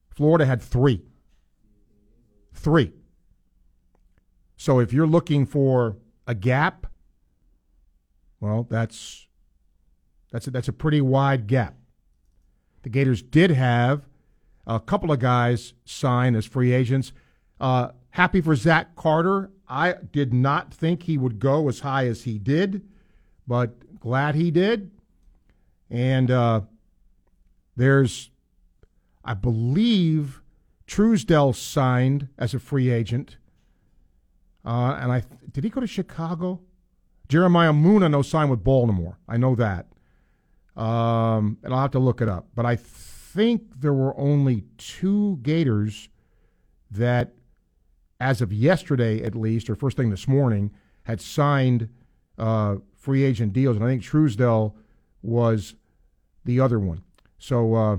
Florida 0.09 0.45
had 0.45 0.61
three. 0.61 1.03
Three. 2.53 2.93
So 4.57 4.79
if 4.79 4.91
you're 4.91 5.07
looking 5.07 5.45
for 5.45 5.97
a 6.27 6.35
gap, 6.35 6.87
well, 8.39 8.67
that's 8.69 9.27
that's 10.31 10.47
a, 10.47 10.51
that's 10.51 10.67
a 10.67 10.73
pretty 10.73 11.01
wide 11.01 11.47
gap. 11.47 11.75
The 12.83 12.89
Gators 12.89 13.21
did 13.21 13.51
have 13.51 14.07
a 14.67 14.79
couple 14.79 15.11
of 15.11 15.19
guys 15.19 15.73
sign 15.85 16.35
as 16.35 16.45
free 16.45 16.71
agents. 16.71 17.11
Uh, 17.59 17.89
happy 18.11 18.41
for 18.41 18.55
Zach 18.55 18.95
Carter. 18.95 19.51
I 19.67 19.95
did 20.11 20.33
not 20.33 20.73
think 20.73 21.03
he 21.03 21.17
would 21.17 21.39
go 21.39 21.67
as 21.67 21.79
high 21.79 22.07
as 22.07 22.23
he 22.23 22.37
did, 22.37 22.87
but 23.47 23.99
glad 23.99 24.35
he 24.35 24.51
did. 24.51 24.91
And 25.89 26.29
uh, 26.29 26.61
there's, 27.75 28.28
I 29.23 29.33
believe, 29.33 30.41
Truesdell 30.87 31.55
signed 31.55 32.29
as 32.37 32.53
a 32.53 32.59
free 32.59 32.89
agent. 32.89 33.37
Uh, 34.65 34.97
and 34.99 35.11
I 35.11 35.23
did 35.51 35.63
he 35.63 35.69
go 35.69 35.81
to 35.81 35.87
Chicago? 35.87 36.61
Jeremiah 37.27 37.73
Moon, 37.73 38.03
I 38.03 38.07
know, 38.07 38.21
signed 38.21 38.49
with 38.49 38.63
Baltimore. 38.63 39.19
I 39.27 39.37
know 39.37 39.55
that. 39.55 39.87
Um, 40.75 41.57
and 41.63 41.73
I'll 41.73 41.81
have 41.81 41.91
to 41.91 41.99
look 41.99 42.21
it 42.21 42.29
up. 42.29 42.47
But 42.55 42.65
I 42.65 42.75
think 42.75 43.81
there 43.81 43.93
were 43.93 44.17
only 44.19 44.63
two 44.77 45.37
Gators 45.41 46.09
that, 46.89 47.33
as 48.19 48.41
of 48.41 48.51
yesterday 48.51 49.21
at 49.23 49.35
least, 49.35 49.69
or 49.69 49.75
first 49.75 49.95
thing 49.95 50.09
this 50.09 50.27
morning, 50.27 50.71
had 51.03 51.21
signed 51.21 51.89
uh, 52.37 52.77
free 52.95 53.23
agent 53.23 53.53
deals. 53.53 53.75
And 53.75 53.85
I 53.85 53.89
think 53.89 54.01
Truesdell 54.01 54.73
was 55.21 55.75
the 56.45 56.59
other 56.59 56.79
one. 56.79 57.03
So, 57.37 57.75
uh, 57.75 57.97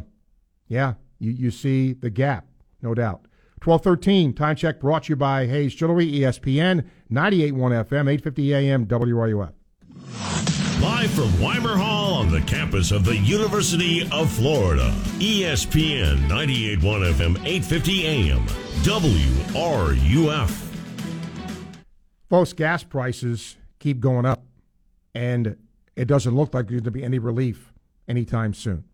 yeah, 0.66 0.94
you, 1.20 1.30
you 1.30 1.50
see 1.50 1.92
the 1.92 2.10
gap, 2.10 2.46
no 2.82 2.94
doubt. 2.94 3.26
1213, 3.62 4.32
time 4.32 4.56
check 4.56 4.80
brought 4.80 5.04
to 5.04 5.10
you 5.10 5.16
by 5.16 5.46
Hayes 5.46 5.74
Jewelry, 5.74 6.10
ESPN, 6.10 6.86
98.1 7.12 7.52
FM, 7.52 8.08
850 8.08 8.54
AM, 8.54 8.86
WRUF. 8.86 9.52
Live 10.80 11.10
from 11.10 11.42
Weimer 11.42 11.76
Hall 11.76 12.14
on 12.14 12.30
the 12.30 12.40
campus 12.40 12.90
of 12.90 13.04
the 13.04 13.18
University 13.18 14.08
of 14.10 14.32
Florida, 14.32 14.94
ESPN 15.18 16.26
98.1 16.26 16.80
FM, 17.12 17.36
850 17.44 18.06
AM, 18.06 18.46
WRUF. 18.82 20.50
Folks, 22.30 22.54
gas 22.54 22.82
prices 22.82 23.56
keep 23.78 24.00
going 24.00 24.24
up, 24.24 24.44
and 25.14 25.58
it 25.96 26.06
doesn't 26.06 26.34
look 26.34 26.54
like 26.54 26.68
there's 26.68 26.80
going 26.80 26.84
to 26.84 26.90
be 26.90 27.04
any 27.04 27.18
relief 27.18 27.74
anytime 28.08 28.54
soon. 28.54 28.84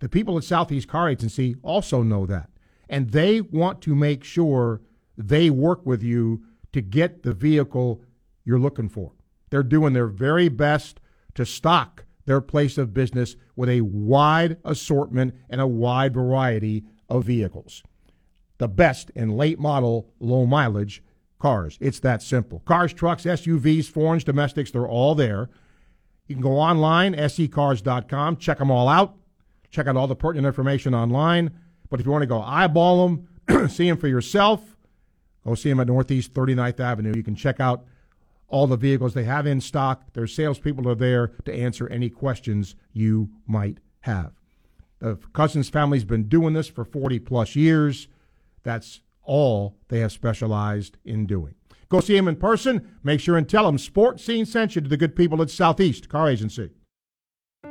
The 0.00 0.08
people 0.08 0.36
at 0.36 0.44
Southeast 0.44 0.88
Car 0.88 1.08
Agency 1.08 1.56
also 1.62 2.02
know 2.02 2.26
that 2.26 2.50
and 2.88 3.10
they 3.10 3.40
want 3.40 3.80
to 3.82 3.94
make 3.94 4.24
sure 4.24 4.80
they 5.16 5.50
work 5.50 5.84
with 5.84 6.02
you 6.02 6.44
to 6.72 6.80
get 6.80 7.22
the 7.22 7.32
vehicle 7.32 8.02
you're 8.44 8.58
looking 8.58 8.88
for. 8.88 9.12
They're 9.50 9.62
doing 9.62 9.92
their 9.92 10.06
very 10.06 10.48
best 10.48 11.00
to 11.34 11.46
stock 11.46 12.04
their 12.26 12.40
place 12.40 12.76
of 12.76 12.92
business 12.92 13.36
with 13.54 13.68
a 13.68 13.80
wide 13.82 14.58
assortment 14.64 15.34
and 15.48 15.60
a 15.60 15.66
wide 15.66 16.14
variety 16.14 16.84
of 17.08 17.24
vehicles. 17.24 17.82
The 18.58 18.68
best 18.68 19.10
in 19.10 19.30
late 19.30 19.58
model, 19.58 20.10
low 20.18 20.46
mileage 20.46 21.02
cars. 21.38 21.78
It's 21.80 22.00
that 22.00 22.22
simple. 22.22 22.60
Cars, 22.60 22.92
trucks, 22.92 23.24
SUVs, 23.24 23.86
foreigns, 23.86 24.24
domestics, 24.24 24.70
they're 24.70 24.88
all 24.88 25.14
there. 25.14 25.50
You 26.26 26.34
can 26.34 26.42
go 26.42 26.56
online, 26.56 27.14
secars.com, 27.14 28.38
check 28.38 28.58
them 28.58 28.70
all 28.70 28.88
out, 28.88 29.14
check 29.76 29.86
out 29.86 29.96
all 29.96 30.06
the 30.06 30.16
pertinent 30.16 30.46
information 30.46 30.94
online 30.94 31.52
but 31.88 32.00
if 32.00 32.06
you 32.06 32.12
want 32.12 32.22
to 32.22 32.26
go 32.26 32.42
eyeball 32.42 33.08
them, 33.08 33.68
see 33.68 33.88
them 33.88 33.96
for 33.98 34.08
yourself, 34.08 34.76
go 35.44 35.54
see 35.54 35.68
them 35.68 35.80
at 35.80 35.86
Northeast 35.86 36.34
39th 36.34 36.80
Avenue. 36.80 37.12
You 37.14 37.22
can 37.22 37.36
check 37.36 37.60
out 37.60 37.84
all 38.48 38.66
the 38.66 38.76
vehicles 38.76 39.14
they 39.14 39.24
have 39.24 39.46
in 39.46 39.60
stock. 39.60 40.12
Their 40.12 40.26
salespeople 40.26 40.88
are 40.88 40.94
there 40.94 41.28
to 41.44 41.54
answer 41.54 41.88
any 41.88 42.08
questions 42.10 42.76
you 42.92 43.30
might 43.46 43.78
have. 44.00 44.32
The 44.98 45.16
Cousins 45.32 45.68
family's 45.68 46.04
been 46.04 46.28
doing 46.28 46.54
this 46.54 46.68
for 46.68 46.84
40 46.84 47.18
plus 47.20 47.54
years. 47.54 48.08
That's 48.62 49.00
all 49.22 49.76
they 49.88 50.00
have 50.00 50.12
specialized 50.12 50.96
in 51.04 51.26
doing. 51.26 51.54
Go 51.88 52.00
see 52.00 52.16
them 52.16 52.28
in 52.28 52.36
person. 52.36 52.96
Make 53.04 53.20
sure 53.20 53.36
and 53.36 53.48
tell 53.48 53.66
them 53.66 53.78
Sports 53.78 54.24
Scene 54.24 54.46
sent 54.46 54.74
you 54.74 54.80
to 54.80 54.88
the 54.88 54.96
good 54.96 55.14
people 55.14 55.42
at 55.42 55.50
Southeast 55.50 56.08
Car 56.08 56.28
Agency. 56.28 56.70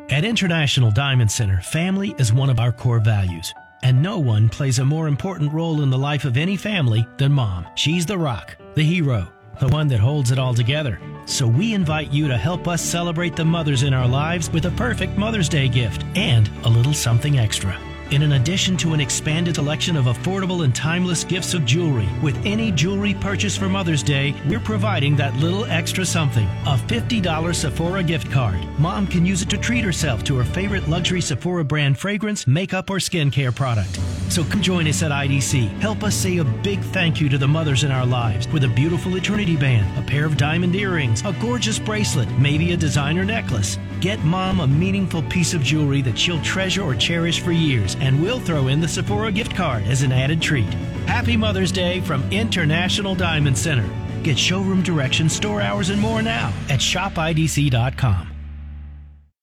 At 0.09 0.23
International 0.23 0.91
Diamond 0.91 1.31
Center, 1.31 1.61
family 1.61 2.13
is 2.17 2.31
one 2.31 2.49
of 2.49 2.59
our 2.59 2.71
core 2.71 2.99
values. 2.99 3.53
And 3.81 4.01
no 4.01 4.19
one 4.19 4.49
plays 4.49 4.79
a 4.79 4.85
more 4.85 5.07
important 5.07 5.51
role 5.51 5.81
in 5.81 5.89
the 5.89 5.97
life 5.97 6.25
of 6.25 6.37
any 6.37 6.57
family 6.57 7.07
than 7.17 7.31
mom. 7.31 7.67
She's 7.75 8.05
the 8.05 8.17
rock, 8.17 8.55
the 8.75 8.83
hero, 8.83 9.27
the 9.59 9.67
one 9.69 9.87
that 9.87 9.99
holds 9.99 10.31
it 10.31 10.39
all 10.39 10.53
together. 10.53 10.99
So 11.25 11.47
we 11.47 11.73
invite 11.73 12.11
you 12.11 12.27
to 12.27 12.37
help 12.37 12.67
us 12.67 12.81
celebrate 12.81 13.35
the 13.35 13.45
mothers 13.45 13.83
in 13.83 13.93
our 13.93 14.07
lives 14.07 14.49
with 14.51 14.65
a 14.65 14.71
perfect 14.71 15.17
Mother's 15.17 15.49
Day 15.49 15.69
gift 15.69 16.03
and 16.15 16.49
a 16.63 16.69
little 16.69 16.93
something 16.93 17.39
extra. 17.39 17.77
In 18.11 18.21
an 18.21 18.33
addition 18.33 18.77
to 18.77 18.93
an 18.93 18.99
expanded 18.99 19.55
selection 19.55 19.97
of 19.97 20.05
affordable 20.05 20.63
and 20.63 20.75
timeless 20.75 21.23
gifts 21.23 21.55
of 21.55 21.65
jewelry, 21.65 22.07
with 22.21 22.37
any 22.45 22.71
jewelry 22.71 23.15
purchase 23.15 23.57
for 23.57 23.67
Mother's 23.67 24.03
Day, 24.03 24.35
we're 24.47 24.59
providing 24.59 25.15
that 25.15 25.35
little 25.37 25.65
extra 25.65 26.05
something 26.05 26.47
a 26.67 26.77
$50 26.77 27.55
Sephora 27.55 28.03
gift 28.03 28.29
card. 28.29 28.59
Mom 28.77 29.07
can 29.07 29.25
use 29.25 29.41
it 29.41 29.49
to 29.49 29.57
treat 29.57 29.83
herself 29.83 30.23
to 30.25 30.37
her 30.37 30.43
favorite 30.43 30.87
luxury 30.87 31.19
Sephora 31.19 31.63
brand 31.63 31.97
fragrance, 31.97 32.45
makeup, 32.45 32.91
or 32.91 32.97
skincare 32.97 33.53
product. 33.53 33.99
So 34.29 34.43
come 34.43 34.61
join 34.61 34.87
us 34.87 35.03
at 35.03 35.11
IDC. 35.11 35.69
Help 35.79 36.03
us 36.03 36.15
say 36.15 36.37
a 36.37 36.43
big 36.43 36.81
thank 36.81 37.21
you 37.21 37.29
to 37.29 37.37
the 37.37 37.47
mothers 37.47 37.83
in 37.83 37.91
our 37.91 38.05
lives 38.05 38.47
with 38.49 38.63
a 38.63 38.67
beautiful 38.67 39.15
eternity 39.17 39.55
band, 39.55 39.97
a 39.97 40.07
pair 40.07 40.25
of 40.25 40.37
diamond 40.37 40.75
earrings, 40.75 41.21
a 41.25 41.33
gorgeous 41.33 41.79
bracelet, 41.79 42.29
maybe 42.39 42.73
a 42.73 42.77
designer 42.77 43.23
necklace. 43.23 43.77
Get 44.01 44.19
mom 44.23 44.59
a 44.59 44.67
meaningful 44.67 45.21
piece 45.23 45.53
of 45.53 45.63
jewelry 45.63 46.01
that 46.01 46.17
she'll 46.17 46.41
treasure 46.41 46.83
or 46.83 46.95
cherish 46.95 47.39
for 47.39 47.51
years, 47.51 47.94
and 47.99 48.21
we'll 48.21 48.39
throw 48.39 48.67
in 48.67 48.81
the 48.81 48.87
Sephora 48.87 49.31
gift 49.31 49.55
card 49.55 49.83
as 49.83 50.01
an 50.01 50.11
added 50.11 50.41
treat. 50.41 50.73
Happy 51.05 51.37
Mother's 51.37 51.71
Day 51.71 52.01
from 52.01 52.23
International 52.31 53.15
Diamond 53.15 53.57
Center. 53.57 53.89
Get 54.23 54.39
showroom 54.39 54.81
directions, 54.81 55.33
store 55.33 55.61
hours, 55.61 55.89
and 55.89 56.01
more 56.01 56.21
now 56.21 56.53
at 56.69 56.79
shopidc.com. 56.79 58.31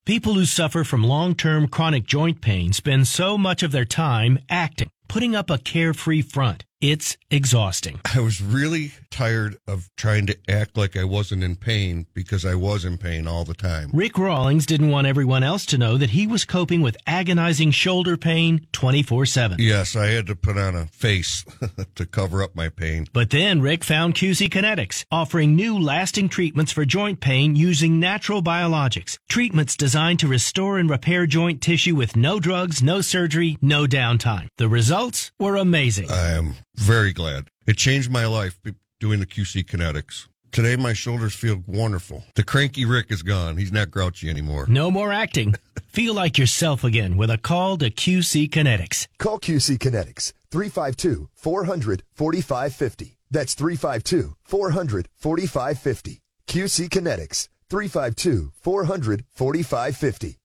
People 0.05 0.35
who 0.35 0.45
suffer 0.47 0.83
from 0.83 1.05
long 1.05 1.37
term 1.37 1.69
chronic 1.69 2.05
joint 2.05 2.41
pain 2.41 2.73
spend 2.73 3.07
so 3.07 3.39
much 3.39 3.63
of 3.63 3.71
their 3.71 3.85
time 3.85 4.41
acting, 4.49 4.89
putting 5.09 5.37
up 5.37 5.49
a 5.49 5.59
carefree 5.59 6.23
front. 6.23 6.65
It's 6.83 7.17
exhausting. 7.31 8.01
I 8.13 8.19
was 8.19 8.43
really 8.43 8.91
tired 9.13 9.57
of 9.69 9.89
trying 9.97 10.27
to 10.27 10.37
act 10.49 10.77
like 10.77 10.97
I 10.97 11.05
wasn't 11.05 11.45
in 11.45 11.55
pain 11.55 12.07
because 12.13 12.45
I 12.45 12.57
was 12.57 12.85
in 12.85 12.99
pain 12.99 13.29
all 13.29 13.45
the 13.45 13.55
time. 13.55 13.91
Rick 13.93 14.19
Rawlings 14.19 14.67
didn't 14.67 14.91
want 14.91 15.07
everyone 15.07 15.45
else 15.45 15.65
to 15.67 15.79
know 15.79 15.97
that 15.97 16.11
he 16.11 16.27
was 16.27 16.45
coping 16.45 16.81
with 16.81 16.97
agonizing 17.07 17.71
shoulder 17.71 18.17
pain 18.17 18.67
24 18.73 19.27
7. 19.27 19.59
Yes, 19.61 19.95
I 19.95 20.07
had 20.07 20.27
to 20.27 20.35
put 20.35 20.59
on 20.59 20.75
a 20.75 20.87
face 20.87 21.45
to 21.95 22.05
cover 22.05 22.43
up 22.43 22.57
my 22.57 22.69
pain. 22.69 23.07
But 23.13 23.31
then 23.31 23.61
Rick 23.61 23.85
found 23.85 24.17
QC 24.17 24.49
Kinetics, 24.51 25.05
offering 25.13 25.55
new 25.55 25.79
lasting 25.79 26.31
treatments 26.31 26.73
for 26.73 26.85
joint 26.85 27.21
pain 27.21 27.55
using 27.55 28.01
natural 28.01 28.43
biologics. 28.43 29.19
Treatments 29.29 29.77
designed 29.77 30.19
to 30.19 30.27
restore 30.27 30.79
and 30.79 30.91
repair 30.91 31.27
joint 31.27 31.63
tissue 31.63 31.95
with 31.95 32.17
no 32.17 32.41
drugs, 32.41 32.83
no 32.83 33.03
surgery, 33.03 33.57
no 33.63 33.87
downtime. 33.87 34.49
The 34.59 34.69
results 34.69 35.31
were 35.39 35.55
amazing. 35.55 36.11
I 36.11 36.31
am 36.33 36.57
very 36.77 37.13
glad. 37.13 37.49
It 37.67 37.77
changed 37.77 38.11
my 38.11 38.27
life 38.27 38.59
doing 39.01 39.21
the 39.21 39.27
QC 39.27 39.65
Kinetics. 39.65 40.29
Today, 40.53 40.77
my 40.77 40.93
shoulders 40.93 41.35
feel 41.35 41.63
wonderful. 41.67 42.25
The 42.35 42.43
cranky 42.43 42.85
Rick 42.85 43.11
is 43.11 43.23
gone. 43.23 43.57
He's 43.57 43.73
not 43.73 43.91
grouchy 43.91 44.29
anymore. 44.29 44.67
No 44.69 44.91
more 44.91 45.11
acting. 45.11 45.55
feel 45.87 46.13
like 46.15 46.37
yourself 46.37 46.85
again 46.85 47.17
with 47.17 47.31
a 47.31 47.39
call 47.39 47.79
to 47.79 47.91
QC 47.91 48.51
Kinetics. 48.51 49.07
Call 49.19 49.39
QC 49.39 49.79
Kinetics 49.79 50.33
352 50.51 51.31
400 51.33 52.03
4550. 52.13 53.17
That's 53.31 53.55
352 53.55 54.37
400 54.45 55.09
4550. 55.15 56.21
QC 56.47 56.89
Kinetics 56.91 57.49
352 57.71 58.53
400 58.61 59.25
4550. 59.31 60.39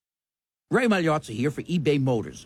Ray 0.72 0.88
Magliozzi 0.88 1.36
here 1.36 1.52
for 1.52 1.64
eBay 1.64 2.02
Motors. 2.02 2.46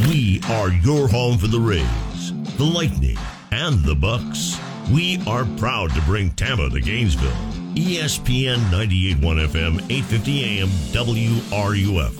We 0.00 0.40
are 0.48 0.70
your 0.70 1.06
home 1.06 1.36
for 1.38 1.48
the 1.48 1.60
Rays, 1.60 2.32
the 2.56 2.64
Lightning, 2.64 3.18
and 3.50 3.84
the 3.84 3.94
Bucks. 3.94 4.58
We 4.90 5.22
are 5.26 5.44
proud 5.58 5.94
to 5.94 6.00
bring 6.02 6.30
Tampa 6.30 6.70
to 6.70 6.80
Gainesville. 6.80 7.30
ESPN 7.74 8.70
98.1 8.70 9.48
FM, 9.48 9.80
8:50 9.88 10.44
AM, 10.44 10.68
WRUF. 10.92 12.14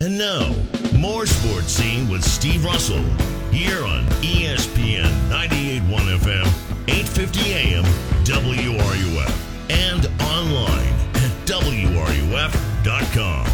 And 0.00 0.18
now, 0.18 0.52
more 0.96 1.26
sports 1.26 1.72
scene 1.72 2.08
with 2.08 2.24
Steve 2.24 2.64
Russell 2.64 3.04
here 3.50 3.84
on 3.84 4.06
ESPN 4.22 5.10
98.1 5.30 6.08
FM, 6.18 6.46
8:50 6.86 7.52
AM, 7.54 7.84
WRUF, 8.24 9.32
and 9.70 10.06
online 10.22 10.94
at 11.14 11.32
WRUF.com. 11.46 13.46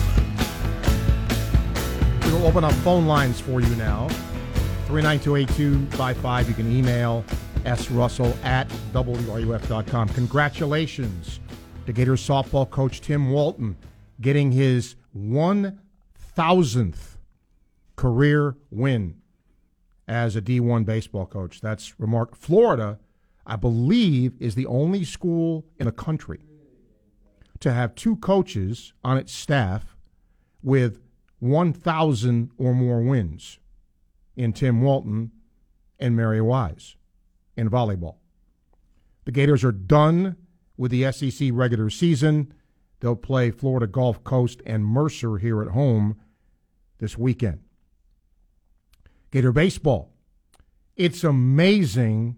We'll 2.31 2.47
open 2.47 2.63
up 2.63 2.73
phone 2.75 3.09
lines 3.09 3.41
for 3.41 3.61
you 3.61 3.75
now. 3.75 4.07
3928255. 4.87 6.49
You 6.49 6.55
can 6.55 6.71
email 6.71 7.25
srussell 7.65 8.37
at 8.45 8.69
WRUF.com. 8.93 10.09
Congratulations 10.11 11.41
to 11.87 11.93
Gators 11.93 12.25
softball 12.27 12.71
coach 12.71 13.01
Tim 13.01 13.33
Walton 13.33 13.77
getting 14.21 14.53
his 14.53 14.95
1,000th 15.17 17.17
career 17.97 18.57
win 18.71 19.17
as 20.07 20.37
a 20.37 20.41
D1 20.41 20.85
baseball 20.85 21.27
coach. 21.27 21.61
That's 21.61 21.99
remark. 21.99 22.37
Florida, 22.37 23.01
I 23.45 23.57
believe, 23.57 24.35
is 24.39 24.55
the 24.55 24.67
only 24.67 25.03
school 25.03 25.67
in 25.81 25.87
the 25.87 25.93
country 25.93 26.39
to 27.59 27.73
have 27.73 27.97
two 27.97 28.15
coaches 28.17 28.93
on 29.03 29.19
its 29.19 29.33
staff 29.33 29.97
with 30.63 31.01
1,000 31.40 32.50
or 32.59 32.75
more 32.75 33.02
wins 33.02 33.59
in 34.37 34.52
Tim 34.52 34.82
Walton 34.82 35.32
and 35.99 36.16
Mary 36.16 36.40
Wise 36.40 36.97
in 37.56 37.68
volleyball. 37.68 38.16
The 39.25 39.32
Gators 39.32 39.64
are 39.64 39.73
done 39.73 40.37
with 40.76 40.90
the 40.90 41.11
SEC 41.12 41.50
regular 41.52 41.90
season. 41.90 42.52
They'll 43.00 43.16
play 43.16 43.50
Florida 43.50 43.87
Gulf 43.87 44.23
Coast 44.25 44.62
and 44.64 44.85
Mercer 44.85 45.38
here 45.38 45.62
at 45.62 45.68
home 45.68 46.18
this 46.99 47.18
weekend. 47.18 47.61
Gator 49.30 49.52
baseball. 49.52 50.12
It's 50.97 51.25
amazing. 51.25 52.37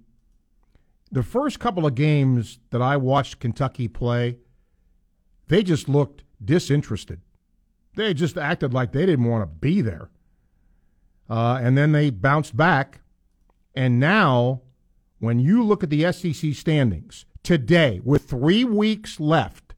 The 1.10 1.22
first 1.22 1.58
couple 1.58 1.86
of 1.86 1.94
games 1.94 2.58
that 2.70 2.82
I 2.82 2.96
watched 2.96 3.40
Kentucky 3.40 3.88
play, 3.88 4.38
they 5.48 5.62
just 5.62 5.88
looked 5.88 6.24
disinterested. 6.44 7.20
They 7.94 8.14
just 8.14 8.38
acted 8.38 8.72
like 8.72 8.92
they 8.92 9.06
didn't 9.06 9.26
want 9.26 9.42
to 9.42 9.54
be 9.54 9.82
there. 9.82 10.10
Uh, 11.28 11.58
and 11.62 11.76
then 11.76 11.92
they 11.92 12.10
bounced 12.10 12.56
back. 12.56 13.00
And 13.74 14.00
now, 14.00 14.62
when 15.18 15.38
you 15.38 15.62
look 15.62 15.82
at 15.82 15.90
the 15.90 16.10
SEC 16.12 16.54
standings 16.54 17.24
today, 17.42 18.00
with 18.04 18.24
three 18.24 18.64
weeks 18.64 19.20
left 19.20 19.74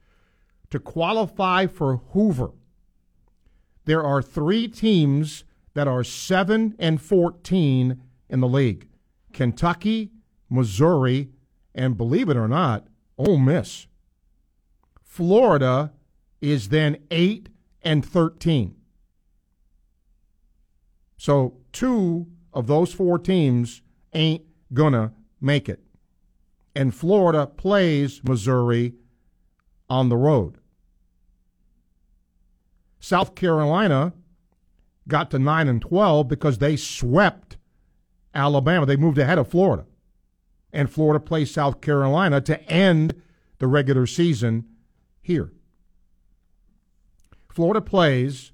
to 0.71 0.78
qualify 0.78 1.66
for 1.66 1.99
Hoover, 2.12 2.52
there 3.85 4.02
are 4.02 4.23
three 4.23 4.68
teams 4.68 5.44
that 5.75 5.88
are 5.88 6.04
7 6.04 6.74
and 6.79 7.00
14 7.00 8.00
in 8.29 8.40
the 8.40 8.48
league 8.48 8.88
Kentucky, 9.33 10.12
Missouri, 10.48 11.31
and 11.74 11.96
believe 11.96 12.29
it 12.29 12.37
or 12.37 12.48
not, 12.48 12.87
Ole 13.18 13.38
Miss. 13.38 13.87
Florida 15.03 15.92
is 16.40 16.68
then 16.68 16.98
8 17.11 17.48
and 17.85 18.05
13. 18.05 18.75
So 21.16 21.59
two 21.73 22.27
of 22.53 22.66
those 22.66 22.92
four 22.92 23.18
teams 23.18 23.83
ain't 24.12 24.42
gonna 24.73 25.12
make 25.40 25.68
it. 25.68 25.81
And 26.75 26.94
Florida 26.94 27.47
plays 27.47 28.23
Missouri 28.25 28.94
on 29.88 30.09
the 30.09 30.16
road. 30.16 30.59
South 32.99 33.35
Carolina 33.35 34.12
got 35.07 35.31
to 35.31 35.38
9 35.38 35.68
and 35.68 35.83
12 35.83 36.27
because 36.27 36.59
they 36.59 36.77
swept 36.77 37.59
Alabama. 38.35 38.87
They 38.87 38.97
moved 38.97 39.18
ahead 39.18 39.38
of 39.38 39.49
Florida. 39.49 39.85
And 40.73 40.90
Florida 40.90 41.25
plays 41.25 41.51
South 41.51 41.81
Carolina 41.81 42.40
to 42.40 42.61
end 42.62 43.20
the 43.59 43.66
regular 43.66 44.07
season 44.07 44.64
here. 45.20 45.53
Florida 47.54 47.80
plays 47.80 48.52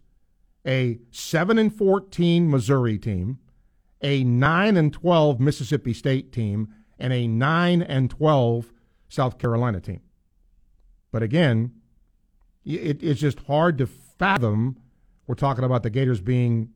a 0.66 0.98
7 1.10 1.58
and 1.58 1.74
14 1.74 2.50
Missouri 2.50 2.98
team, 2.98 3.38
a 4.02 4.22
9 4.24 4.76
and 4.76 4.92
12 4.92 5.40
Mississippi 5.40 5.94
State 5.94 6.32
team, 6.32 6.68
and 6.98 7.12
a 7.12 7.26
9 7.26 7.82
and 7.82 8.10
12 8.10 8.72
South 9.08 9.38
Carolina 9.38 9.80
team. 9.80 10.02
But 11.10 11.22
again, 11.22 11.72
it, 12.64 13.02
it's 13.02 13.20
just 13.20 13.40
hard 13.40 13.78
to 13.78 13.86
fathom. 13.86 14.76
We're 15.26 15.34
talking 15.34 15.64
about 15.64 15.82
the 15.82 15.90
Gators 15.90 16.20
being 16.20 16.68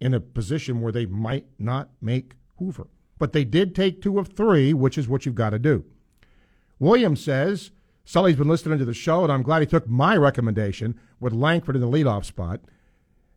in 0.00 0.14
a 0.14 0.20
position 0.20 0.80
where 0.80 0.92
they 0.92 1.04
might 1.04 1.46
not 1.58 1.90
make 2.00 2.34
Hoover. 2.58 2.88
But 3.18 3.32
they 3.32 3.44
did 3.44 3.74
take 3.74 4.00
two 4.00 4.18
of 4.18 4.28
three, 4.28 4.72
which 4.72 4.96
is 4.96 5.08
what 5.08 5.26
you've 5.26 5.34
got 5.34 5.50
to 5.50 5.58
do. 5.58 5.84
Williams 6.78 7.22
says 7.22 7.70
Sully's 8.08 8.36
been 8.36 8.46
listening 8.46 8.78
to 8.78 8.84
the 8.84 8.94
show, 8.94 9.24
and 9.24 9.32
I'm 9.32 9.42
glad 9.42 9.62
he 9.62 9.66
took 9.66 9.88
my 9.88 10.16
recommendation 10.16 10.98
with 11.18 11.32
Langford 11.32 11.74
in 11.74 11.82
the 11.82 11.88
leadoff 11.88 12.24
spot. 12.24 12.60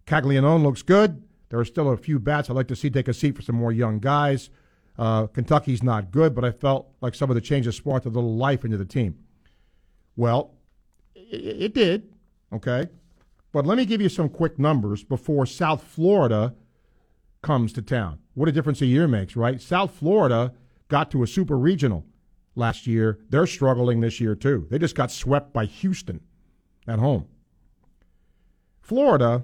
Caglianone 0.05 0.62
looks 0.62 0.84
good. 0.84 1.23
There 1.49 1.60
are 1.60 1.65
still 1.65 1.89
a 1.89 1.97
few 1.97 2.19
bats 2.19 2.49
I'd 2.51 2.55
like 2.55 2.67
to 2.67 2.75
see 2.75 2.91
take 2.91 3.08
a 3.08 3.13
seat 3.13 3.36
for 3.36 3.41
some 3.41 3.55
more 3.55 3.71
young 3.71 3.97
guys. 3.97 4.51
Uh, 4.95 5.25
Kentucky's 5.25 5.82
not 5.82 6.12
good, 6.12 6.36
but 6.36 6.45
I 6.45 6.51
felt 6.51 6.88
like 7.01 7.15
some 7.15 7.32
of 7.32 7.36
the 7.36 7.41
changes 7.41 7.77
sparked 7.77 8.05
a 8.05 8.10
little 8.10 8.36
life 8.36 8.63
into 8.63 8.77
the 8.77 8.86
team. 8.86 9.17
Well, 10.15 10.51
it, 11.15 11.63
it 11.63 11.73
did, 11.73 12.13
okay? 12.53 12.89
But 13.51 13.65
let 13.65 13.75
me 13.75 13.88
give 13.88 14.01
you 14.01 14.10
some 14.10 14.29
quick 14.29 14.60
numbers 14.60 15.03
before 15.03 15.47
South 15.47 15.84
Florida 15.84 16.53
comes 17.41 17.73
to 17.73 17.82
town. 17.82 18.19
What 18.36 18.47
a 18.47 18.51
difference 18.51 18.82
a 18.82 18.86
year 18.86 19.08
makes, 19.08 19.36
right? 19.36 19.60
South 19.60 19.95
Florida 19.95 20.53
got 20.89 21.10
to 21.10 21.23
a 21.23 21.27
super 21.27 21.58
regional 21.58 22.05
last 22.59 22.85
year. 22.85 23.19
They're 23.29 23.47
struggling 23.47 24.01
this 24.01 24.19
year, 24.19 24.35
too. 24.35 24.67
They 24.69 24.77
just 24.77 24.95
got 24.95 25.11
swept 25.11 25.53
by 25.53 25.65
Houston 25.65 26.21
at 26.87 26.99
home. 26.99 27.27
Florida, 28.81 29.43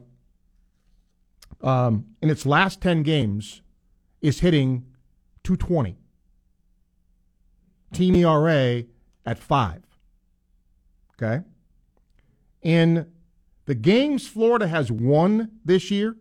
um, 1.62 2.06
in 2.22 2.30
its 2.30 2.46
last 2.46 2.82
10 2.82 3.04
games, 3.04 3.62
is 4.22 4.40
hitting 4.40 4.86
220. 5.44 5.98
Team 7.94 8.16
ERA 8.16 8.84
at 9.26 9.40
5. 9.40 9.84
Okay? 11.14 11.44
In 12.62 13.08
the 13.66 13.76
games 13.76 14.28
Florida 14.28 14.68
has 14.68 14.92
won 14.92 15.52
this 15.64 15.90
year, 15.92 16.16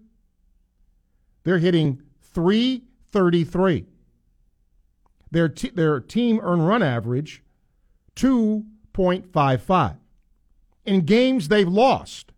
they're 1.44 1.59
hitting 1.59 2.02
333. 2.22 3.87
Their, 5.35 5.49
t- 5.49 5.70
their 5.70 5.99
team 5.99 6.38
earn 6.44 6.62
run 6.62 6.81
average, 6.81 7.42
2.55. 8.14 9.97
In 10.85 11.01
games 11.01 11.49
they've 11.49 11.66
lost, 11.66 12.31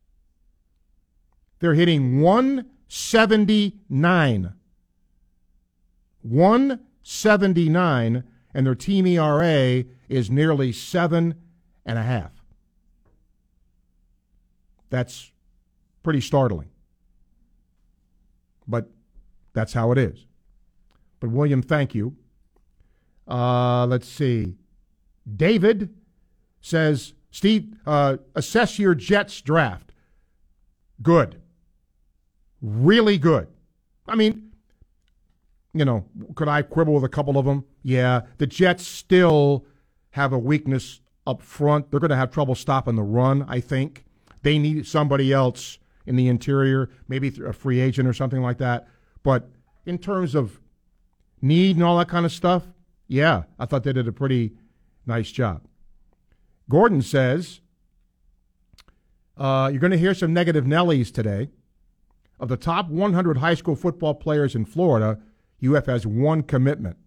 they're 1.58 1.74
hitting 1.74 2.22
179. 2.22 4.52
179, 6.22 8.24
and 8.54 8.66
their 8.66 8.74
team 8.74 9.06
ERA 9.06 9.84
is 10.08 10.30
nearly 10.30 10.72
seven 10.72 11.34
and 11.84 11.98
a 11.98 12.02
half. 12.02 12.32
That's 14.88 15.32
pretty 16.02 16.22
startling. 16.22 16.70
But 18.66 18.88
that's 19.52 19.74
how 19.74 19.92
it 19.92 19.98
is. 19.98 20.24
But, 21.20 21.28
William, 21.28 21.60
thank 21.60 21.94
you. 21.94 22.16
Uh, 23.28 23.86
let's 23.86 24.08
see. 24.08 24.54
David 25.36 25.94
says, 26.60 27.14
Steve, 27.30 27.74
uh, 27.86 28.18
assess 28.34 28.78
your 28.78 28.94
Jets 28.94 29.40
draft. 29.40 29.92
Good. 31.02 31.40
Really 32.62 33.18
good. 33.18 33.48
I 34.06 34.14
mean, 34.14 34.52
you 35.74 35.84
know, 35.84 36.06
could 36.34 36.48
I 36.48 36.62
quibble 36.62 36.94
with 36.94 37.04
a 37.04 37.08
couple 37.08 37.36
of 37.36 37.44
them? 37.44 37.64
Yeah. 37.82 38.22
The 38.38 38.46
Jets 38.46 38.86
still 38.86 39.66
have 40.10 40.32
a 40.32 40.38
weakness 40.38 41.00
up 41.26 41.42
front. 41.42 41.90
They're 41.90 42.00
going 42.00 42.10
to 42.10 42.16
have 42.16 42.30
trouble 42.30 42.54
stopping 42.54 42.96
the 42.96 43.02
run, 43.02 43.44
I 43.48 43.60
think. 43.60 44.04
They 44.42 44.58
need 44.58 44.86
somebody 44.86 45.32
else 45.32 45.78
in 46.06 46.16
the 46.16 46.28
interior, 46.28 46.88
maybe 47.08 47.32
a 47.44 47.52
free 47.52 47.80
agent 47.80 48.08
or 48.08 48.12
something 48.12 48.40
like 48.40 48.58
that. 48.58 48.86
But 49.22 49.50
in 49.84 49.98
terms 49.98 50.34
of 50.34 50.60
need 51.42 51.76
and 51.76 51.84
all 51.84 51.98
that 51.98 52.08
kind 52.08 52.24
of 52.24 52.32
stuff, 52.32 52.62
yeah, 53.08 53.44
I 53.58 53.66
thought 53.66 53.84
they 53.84 53.92
did 53.92 54.08
a 54.08 54.12
pretty 54.12 54.52
nice 55.06 55.30
job. 55.30 55.62
Gordon 56.68 57.02
says 57.02 57.60
uh, 59.36 59.68
you're 59.70 59.80
going 59.80 59.92
to 59.92 59.98
hear 59.98 60.14
some 60.14 60.32
negative 60.32 60.64
Nellies 60.64 61.12
today. 61.12 61.50
Of 62.38 62.48
the 62.48 62.56
top 62.56 62.88
100 62.88 63.38
high 63.38 63.54
school 63.54 63.76
football 63.76 64.14
players 64.14 64.54
in 64.54 64.66
Florida, 64.66 65.18
UF 65.66 65.86
has 65.86 66.06
one 66.06 66.42
commitment, 66.42 66.98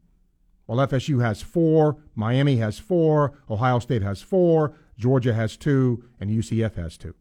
while 0.65 0.87
FSU 0.87 1.21
has 1.21 1.43
four, 1.43 1.97
Miami 2.15 2.55
has 2.57 2.79
four, 2.79 3.37
Ohio 3.47 3.77
State 3.77 4.01
has 4.01 4.23
four, 4.23 4.73
Georgia 4.97 5.33
has 5.33 5.55
two, 5.55 6.03
and 6.19 6.31
UCF 6.31 6.75
has 6.75 6.97
two. 6.97 7.13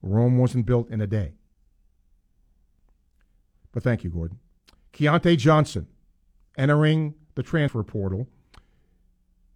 Rome 0.00 0.38
wasn't 0.38 0.64
built 0.64 0.90
in 0.90 1.00
a 1.00 1.08
day. 1.08 1.34
But 3.72 3.82
thank 3.82 4.04
you, 4.04 4.10
Gordon. 4.10 4.38
Keyontae 4.92 5.36
Johnson 5.36 5.88
entering 6.56 7.14
the 7.34 7.42
transfer 7.42 7.82
portal. 7.82 8.28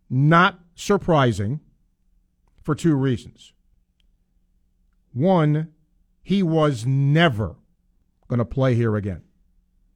Not 0.08 0.60
surprising 0.74 1.60
for 2.62 2.74
two 2.74 2.94
reasons. 2.94 3.52
One, 5.12 5.72
he 6.22 6.42
was 6.42 6.86
never 6.86 7.56
going 8.28 8.38
to 8.38 8.44
play 8.44 8.74
here 8.74 8.96
again. 8.96 9.22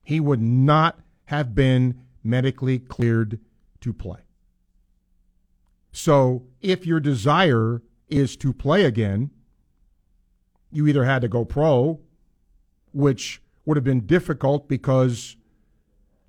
He 0.02 0.20
would 0.20 0.40
not 0.40 0.98
have 1.26 1.54
been 1.54 2.00
medically 2.22 2.78
cleared 2.78 3.38
to 3.80 3.92
play. 3.92 4.20
So, 5.92 6.42
if 6.60 6.86
your 6.86 6.98
desire 6.98 7.82
is 8.08 8.36
to 8.38 8.52
play 8.52 8.84
again, 8.84 9.30
you 10.72 10.86
either 10.88 11.04
had 11.04 11.22
to 11.22 11.28
go 11.28 11.44
pro, 11.44 12.00
which 12.92 13.40
would 13.64 13.76
have 13.76 13.84
been 13.84 14.04
difficult 14.04 14.68
because 14.68 15.36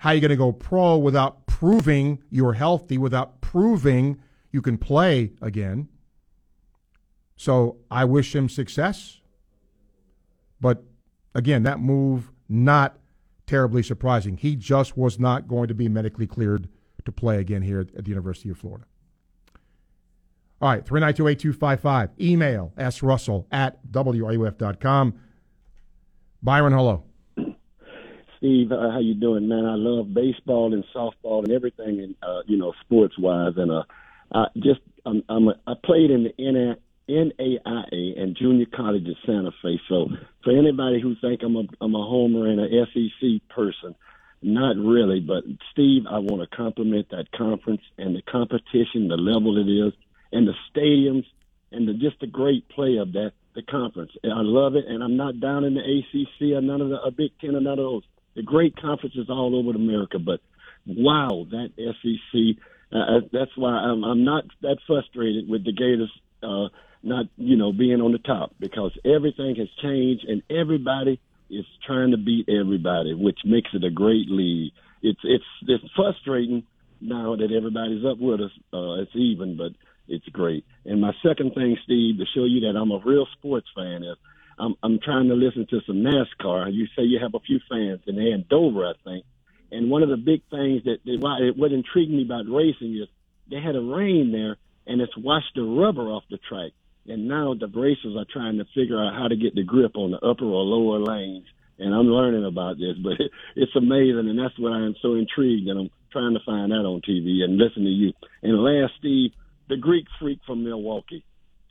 how 0.05 0.11
are 0.11 0.13
you 0.13 0.21
going 0.21 0.29
to 0.29 0.35
go 0.35 0.51
pro 0.51 0.99
without 0.99 1.47
proving 1.47 2.21
you're 2.29 2.53
healthy, 2.53 2.95
without 2.95 3.41
proving 3.41 4.21
you 4.51 4.61
can 4.61 4.77
play 4.77 5.31
again? 5.41 5.87
So 7.35 7.77
I 7.89 8.05
wish 8.05 8.35
him 8.35 8.47
success. 8.47 9.19
But 10.61 10.83
again, 11.33 11.63
that 11.63 11.79
move 11.79 12.31
not 12.47 12.99
terribly 13.47 13.81
surprising. 13.81 14.37
He 14.37 14.55
just 14.55 14.95
was 14.95 15.17
not 15.17 15.47
going 15.47 15.69
to 15.69 15.73
be 15.73 15.89
medically 15.89 16.27
cleared 16.27 16.69
to 17.03 17.11
play 17.11 17.39
again 17.39 17.63
here 17.63 17.79
at 17.79 18.05
the 18.05 18.09
University 18.09 18.49
of 18.49 18.59
Florida. 18.59 18.85
All 20.61 20.69
right, 20.69 20.85
3928255. 20.85 22.09
Email 22.21 22.71
srussell 22.77 23.47
at 23.51 23.83
wruf.com. 23.91 25.19
Byron, 26.43 26.73
hello. 26.73 27.05
Steve, 28.45 28.71
uh, 28.71 28.91
how 28.91 28.99
you 28.99 29.15
doing, 29.15 29.47
man? 29.47 29.65
I 29.65 29.73
love 29.73 30.13
baseball 30.13 30.71
and 30.71 30.83
softball 30.95 31.43
and 31.43 31.51
everything, 31.51 31.99
and 31.99 32.15
uh, 32.21 32.41
you 32.45 32.57
know, 32.57 32.73
sports 32.81 33.17
wise. 33.17 33.53
And 33.57 33.71
uh, 33.71 33.83
I 34.31 34.45
just 34.57 34.81
I'm, 35.03 35.23
I'm 35.29 35.47
a, 35.47 35.55
I 35.65 35.73
played 35.83 36.11
in 36.11 36.25
the 36.25 36.75
NAIA 37.09 38.21
and 38.21 38.37
junior 38.37 38.67
college 38.67 39.07
at 39.07 39.15
Santa 39.25 39.49
Fe. 39.63 39.79
So 39.89 40.09
for 40.43 40.55
anybody 40.55 41.01
who 41.01 41.15
think 41.21 41.41
I'm 41.43 41.55
a 41.55 41.63
I'm 41.81 41.95
a 41.95 42.05
homer 42.05 42.47
and 42.47 42.59
a 42.59 42.85
SEC 42.93 43.49
person, 43.49 43.95
not 44.43 44.77
really. 44.77 45.21
But 45.21 45.45
Steve, 45.71 46.03
I 46.07 46.19
want 46.19 46.47
to 46.47 46.55
compliment 46.55 47.09
that 47.09 47.31
conference 47.31 47.81
and 47.97 48.15
the 48.15 48.21
competition, 48.31 49.07
the 49.07 49.17
level 49.17 49.57
it 49.57 49.71
is, 49.71 49.93
and 50.31 50.47
the 50.47 50.53
stadiums, 50.69 51.25
and 51.71 51.87
the, 51.87 51.93
just 51.93 52.19
the 52.19 52.27
great 52.27 52.69
play 52.69 52.97
of 52.97 53.13
that 53.13 53.31
the 53.55 53.63
conference. 53.63 54.11
I 54.23 54.41
love 54.41 54.75
it, 54.75 54.85
and 54.87 55.01
I'm 55.03 55.17
not 55.17 55.39
down 55.39 55.63
in 55.63 55.73
the 55.73 55.79
ACC 55.79 56.55
or 56.55 56.61
none 56.61 56.81
of 56.81 56.89
the 56.89 56.99
Big 57.17 57.31
Ten 57.39 57.55
or 57.55 57.61
none 57.61 57.79
of 57.79 57.85
those. 57.85 58.03
The 58.35 58.43
great 58.43 58.75
conferences 58.75 59.27
all 59.29 59.55
over 59.57 59.75
America, 59.75 60.19
but 60.19 60.41
wow, 60.85 61.47
that 61.51 61.71
SEC. 61.77 62.63
Uh, 62.91 63.21
that's 63.33 63.51
why 63.57 63.71
I'm, 63.71 64.03
I'm 64.03 64.23
not 64.23 64.45
that 64.61 64.77
frustrated 64.85 65.49
with 65.49 65.65
the 65.65 65.73
Gators 65.73 66.11
uh, 66.43 66.67
not 67.03 67.25
you 67.37 67.55
know 67.55 67.71
being 67.71 68.01
on 68.01 68.11
the 68.11 68.17
top 68.17 68.53
because 68.59 68.91
everything 69.05 69.55
has 69.55 69.67
changed 69.81 70.25
and 70.27 70.41
everybody 70.49 71.19
is 71.49 71.65
trying 71.85 72.11
to 72.11 72.17
beat 72.17 72.49
everybody, 72.49 73.13
which 73.13 73.39
makes 73.45 73.69
it 73.73 73.83
a 73.83 73.91
great 73.91 74.29
league. 74.29 74.73
It's 75.01 75.19
it's 75.23 75.43
it's 75.67 75.83
frustrating 75.95 76.63
now 76.99 77.35
that 77.35 77.51
everybody's 77.51 78.05
up 78.05 78.17
with 78.19 78.41
us. 78.41 78.51
Uh, 78.73 79.01
it's 79.01 79.15
even, 79.15 79.57
but 79.57 79.71
it's 80.07 80.27
great. 80.29 80.65
And 80.85 81.01
my 81.01 81.13
second 81.25 81.53
thing, 81.53 81.77
Steve, 81.83 82.17
to 82.17 82.25
show 82.33 82.45
you 82.45 82.61
that 82.61 82.77
I'm 82.77 82.91
a 82.91 83.01
real 83.03 83.27
sports 83.37 83.67
fan 83.75 84.03
is 84.03 84.17
I'm 84.57 84.75
I'm 84.83 84.99
trying 84.99 85.27
to 85.29 85.35
listen 85.35 85.67
to 85.69 85.81
some 85.85 85.97
NASCAR. 85.97 86.73
You 86.73 86.87
say 86.95 87.03
you 87.03 87.19
have 87.21 87.35
a 87.35 87.39
few 87.39 87.59
fans, 87.69 88.01
and 88.07 88.17
they're 88.17 88.33
in 88.33 88.45
Dover, 88.49 88.85
I 88.85 88.93
think. 89.03 89.25
And 89.71 89.89
one 89.89 90.03
of 90.03 90.09
the 90.09 90.17
big 90.17 90.41
things 90.49 90.83
that, 90.85 90.99
that 91.05 91.53
what 91.57 91.71
intrigued 91.71 92.11
me 92.11 92.23
about 92.23 92.45
racing 92.47 92.95
is 92.95 93.09
they 93.49 93.59
had 93.59 93.75
a 93.75 93.81
rain 93.81 94.31
there, 94.31 94.57
and 94.87 95.01
it's 95.01 95.17
washed 95.17 95.55
the 95.55 95.63
rubber 95.63 96.03
off 96.03 96.23
the 96.29 96.37
track 96.37 96.71
and 97.07 97.27
now 97.27 97.53
the 97.53 97.67
racers 97.67 98.15
are 98.17 98.25
trying 98.31 98.57
to 98.57 98.65
figure 98.73 98.99
out 98.99 99.13
how 99.13 99.27
to 99.27 99.35
get 99.35 99.55
the 99.55 99.63
grip 99.63 99.95
on 99.95 100.11
the 100.11 100.17
upper 100.17 100.45
or 100.45 100.63
lower 100.63 100.99
lanes. 100.99 101.45
And 101.77 101.93
I'm 101.93 102.07
learning 102.07 102.45
about 102.45 102.77
this, 102.77 102.95
but 103.03 103.13
it's 103.55 103.75
amazing, 103.75 104.29
and 104.29 104.39
that's 104.39 104.57
what 104.57 104.73
I 104.73 104.85
am 104.85 104.95
so 105.01 105.15
intrigued, 105.15 105.67
and 105.67 105.79
I'm 105.79 105.89
trying 106.11 106.33
to 106.33 106.39
find 106.45 106.71
out 106.73 106.85
on 106.85 107.01
TV 107.01 107.43
and 107.43 107.57
listen 107.57 107.83
to 107.83 107.89
you. 107.89 108.13
And 108.41 108.57
last, 108.63 108.93
Steve, 108.99 109.31
the 109.69 109.77
Greek 109.77 110.05
freak 110.19 110.39
from 110.45 110.63
Milwaukee. 110.63 111.23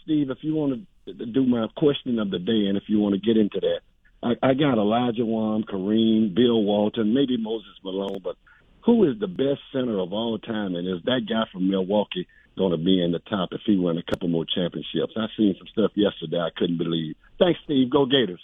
Steve, 0.03 0.31
if 0.31 0.39
you 0.43 0.55
want 0.55 0.75
to 0.75 0.87
do 1.07 1.47
my 1.47 1.67
question 1.77 2.19
of 2.19 2.31
the 2.31 2.39
day, 2.39 2.67
and 2.67 2.77
if 2.77 2.85
you 2.89 2.99
want 2.99 3.15
to 3.15 3.21
get 3.21 3.37
into 3.37 3.61
that, 3.61 3.81
I, 4.23 4.51
I 4.51 4.55
got 4.55 4.79
Olajuwon, 4.79 5.65
Kareem, 5.65 6.35
Bill 6.35 6.63
Walton, 6.63 7.13
maybe 7.13 7.37
Moses 7.37 7.75
Malone, 7.85 8.21
but 8.23 8.37
who 8.85 9.05
is 9.05 9.19
the 9.19 9.29
best 9.29 9.61
center 9.73 9.99
of 9.99 10.13
all 10.13 10.39
time? 10.39 10.75
And 10.75 10.89
is 10.89 11.03
that 11.05 11.23
guy 11.29 11.45
from 11.53 11.71
Milwaukee 11.71 12.27
going 12.57 12.71
to 12.71 12.83
be 12.83 13.03
in 13.03 13.13
the 13.13 13.19
top 13.21 13.51
if 13.53 13.61
he 13.67 13.77
won 13.77 13.99
a 13.99 14.03
couple 14.03 14.29
more 14.29 14.45
championships. 14.45 15.13
I 15.17 15.27
seen 15.37 15.55
some 15.59 15.67
stuff 15.69 15.93
yesterday 15.95 16.39
I 16.39 16.51
couldn't 16.57 16.79
believe. 16.79 17.17
Thanks, 17.39 17.59
Steve. 17.65 17.91
Go 17.91 18.07
Gators. 18.07 18.41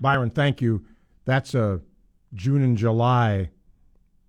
Byron, 0.00 0.30
thank 0.30 0.60
you. 0.60 0.84
That's 1.24 1.54
a 1.54 1.80
June 2.34 2.62
and 2.62 2.76
July 2.76 3.50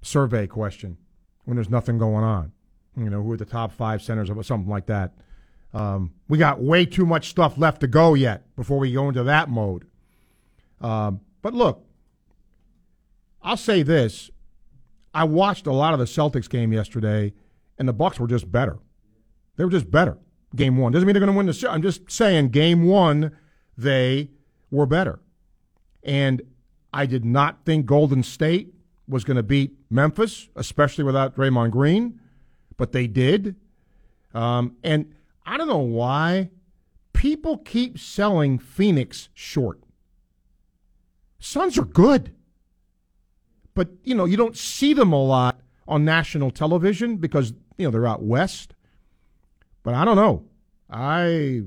survey 0.02 0.48
question 0.48 0.98
when 1.46 1.56
there's 1.56 1.70
nothing 1.70 1.98
going 1.98 2.24
on. 2.24 2.52
You 2.96 3.10
know, 3.10 3.22
who 3.22 3.32
are 3.32 3.38
the 3.38 3.46
top 3.46 3.72
five 3.72 4.02
centers 4.02 4.30
or 4.30 4.42
something 4.44 4.70
like 4.70 4.88
that. 4.88 5.14
Um, 5.78 6.14
we 6.28 6.40
got 6.40 6.60
way 6.60 6.88
too 6.88 7.06
much 7.06 7.30
stuff 7.30 7.56
left 7.56 7.82
to 7.82 7.88
go 7.88 8.16
yet 8.16 8.56
before 8.56 8.80
we 8.80 8.92
go 8.92 9.08
into 9.10 9.24
that 9.24 9.48
mode. 9.48 9.86
Um, 10.82 11.22
but 11.44 11.54
look, 11.54 11.86
I'll 13.44 13.58
say 13.58 13.84
this: 13.84 14.32
I 15.14 15.26
watched 15.26 15.68
a 15.68 15.72
lot 15.72 15.94
of 15.94 16.00
the 16.00 16.06
Celtics 16.06 16.50
game 16.50 16.74
yesterday, 16.74 17.32
and 17.78 17.88
the 17.88 17.94
Bucks 17.94 18.20
were 18.20 18.26
just 18.26 18.52
better. 18.52 18.80
They 19.56 19.66
were 19.66 19.70
just 19.70 19.92
better. 19.92 20.18
Game 20.56 20.78
one 20.78 20.94
doesn't 20.94 21.06
mean 21.06 21.14
they're 21.14 21.20
going 21.20 21.32
to 21.32 21.38
win 21.38 21.46
the 21.46 21.54
show. 21.54 21.70
I'm 21.70 21.84
just 21.84 22.10
saying, 22.10 22.50
game 22.50 22.86
one, 22.86 23.38
they 23.78 24.32
were 24.72 24.88
better. 24.88 25.20
And 26.02 26.42
I 26.92 27.06
did 27.06 27.24
not 27.24 27.66
think 27.66 27.86
Golden 27.86 28.24
State 28.24 28.74
was 29.08 29.24
going 29.24 29.38
to 29.38 29.44
beat 29.44 29.76
Memphis, 29.92 30.50
especially 30.56 31.04
without 31.04 31.36
Draymond 31.36 31.70
Green, 31.70 32.20
but 32.78 32.94
they 32.94 33.06
did. 33.06 33.56
Um, 34.34 34.78
and 34.84 35.14
I 35.48 35.56
don't 35.56 35.68
know 35.68 35.78
why 35.78 36.50
people 37.14 37.58
keep 37.58 37.98
selling 37.98 38.60
Phoenix 38.60 39.30
short. 39.34 39.82
Suns 41.40 41.78
are 41.78 41.86
good, 41.86 42.36
but 43.74 43.90
you 44.04 44.14
know 44.14 44.26
you 44.26 44.36
don't 44.36 44.58
see 44.58 44.94
them 44.94 45.14
a 45.14 45.24
lot 45.24 45.62
on 45.88 46.04
national 46.04 46.52
television 46.52 47.16
because 47.16 47.54
you 47.78 47.86
know 47.86 47.92
they're 47.92 48.06
out 48.06 48.24
west. 48.24 48.74
But 49.84 49.94
I 49.94 50.04
don't 50.04 50.18
know. 50.18 50.44
I 50.90 51.62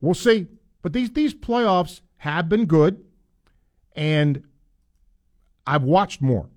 we'll 0.00 0.14
see. 0.14 0.46
But 0.80 0.92
these 0.92 1.10
these 1.10 1.34
playoffs 1.34 2.02
have 2.18 2.48
been 2.48 2.66
good, 2.66 3.04
and 3.96 4.44
I've 5.66 5.82
watched 5.82 6.22
more. 6.22 6.48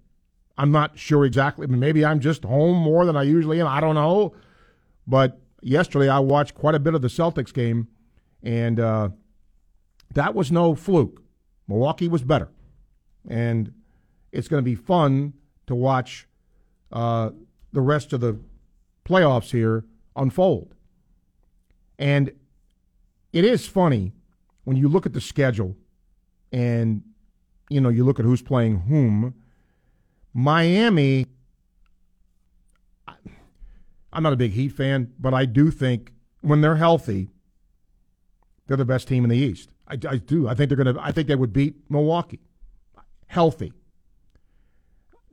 I'm 0.58 0.72
not 0.72 1.00
sure 1.00 1.26
exactly. 1.26 1.66
Maybe 1.66 2.06
I'm 2.06 2.20
just 2.20 2.44
home 2.44 2.78
more 2.78 3.06
than 3.06 3.18
I 3.18 3.24
usually 3.24 3.60
am. 3.60 3.68
I 3.68 3.82
don't 3.82 3.96
know. 3.96 4.36
But 5.08 5.40
yesterday 5.66 6.08
I 6.08 6.20
watched 6.20 6.54
quite 6.54 6.76
a 6.76 6.80
bit 6.80 6.94
of 6.94 7.02
the 7.02 7.08
Celtics 7.08 7.54
game, 7.54 7.88
and 8.44 8.80
uh, 8.80 9.10
that 10.14 10.36
was 10.36 10.52
no 10.52 10.76
fluke. 10.76 11.22
Milwaukee 11.68 12.08
was 12.08 12.24
better, 12.24 12.50
and 13.28 13.74
it's 14.32 14.48
going 14.48 14.64
to 14.64 14.66
be 14.66 14.76
fun 14.76 15.34
to 15.68 15.76
watch 15.76 16.28
uh, 16.92 17.32
the 17.74 17.82
rest 17.82 18.14
of 18.14 18.22
the 18.22 18.40
playoffs 19.04 19.52
here 19.52 19.84
unfold. 20.16 20.76
And 21.98 22.32
it 23.34 23.44
is 23.44 23.66
funny 23.66 24.14
when 24.64 24.78
you 24.78 24.88
look 24.88 25.06
at 25.06 25.14
the 25.14 25.22
schedule 25.22 25.76
and 26.52 27.04
you 27.70 27.82
know 27.82 27.90
you 27.90 28.04
look 28.04 28.20
at 28.20 28.26
who's 28.26 28.42
playing 28.42 28.82
whom 28.82 29.34
Miami, 30.34 31.26
I'm 34.16 34.24
not 34.24 34.34
a 34.34 34.38
big 34.38 34.54
Heat 34.54 34.70
fan, 34.70 35.12
but 35.20 35.34
I 35.34 35.46
do 35.46 35.70
think 35.70 36.14
when 36.42 36.62
they're 36.62 36.78
healthy, 36.78 37.30
they're 38.66 38.78
the 38.78 38.86
best 38.86 39.08
team 39.10 39.26
in 39.26 39.30
the 39.30 39.38
East. 39.38 39.70
I, 39.88 39.94
I 40.08 40.18
do. 40.18 40.48
I 40.48 40.56
think 40.56 40.70
they're 40.70 40.82
going 40.82 40.96
to. 40.96 41.02
I 41.04 41.12
think 41.12 41.28
they 41.28 41.36
would 41.36 41.54
beat 41.54 41.76
Milwaukee. 41.90 42.40
Healthy. 43.28 43.74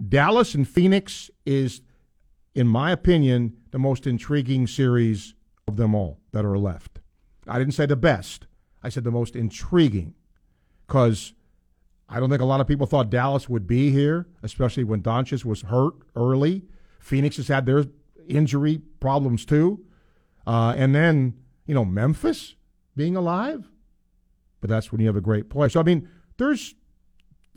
Dallas 0.07 0.55
and 0.55 0.69
Phoenix 0.69 1.31
is, 1.47 1.81
in 2.55 2.67
my 2.67 2.91
opinion, 2.91 3.57
the 3.71 3.79
most 3.79 4.07
intriguing 4.07 4.67
series 4.67 5.35
of 5.69 5.77
them 5.77 5.95
all 5.95 6.19
that 6.33 6.45
are 6.45 6.59
left. 6.59 6.99
I 7.47 7.59
didn't 7.59 7.75
say 7.75 7.87
the 7.87 7.97
best. 7.97 8.47
I 8.83 8.89
said 8.89 9.05
the 9.05 9.13
most 9.13 9.37
intriguing 9.37 10.15
because 10.87 11.35
I 12.09 12.19
don't 12.19 12.31
think 12.31 12.43
a 12.43 12.47
lot 12.47 12.61
of 12.61 12.67
people 12.67 12.87
thought 12.87 13.11
Dallas 13.11 13.49
would 13.49 13.67
be 13.67 13.91
here, 13.91 14.27
especially 14.43 14.85
when 14.85 15.03
Doncic 15.03 15.45
was 15.45 15.63
hurt 15.63 15.95
early. 16.17 16.65
Phoenix 16.99 17.37
has 17.37 17.49
had 17.49 17.65
their 17.65 17.85
injury 18.29 18.81
problems 19.01 19.45
too. 19.45 19.85
Uh, 20.47 20.75
and 20.77 20.95
then, 20.95 21.35
you 21.67 21.75
know, 21.75 21.85
Memphis 21.85 22.57
being 22.97 23.17
alive. 23.17 23.69
But 24.61 24.71
that's 24.71 24.93
when 24.93 25.01
you 25.01 25.07
have 25.07 25.17
a 25.17 25.21
great 25.21 25.51
player. 25.51 25.69
So, 25.69 25.81
I 25.81 25.83
mean, 25.83 26.09
there's 26.39 26.75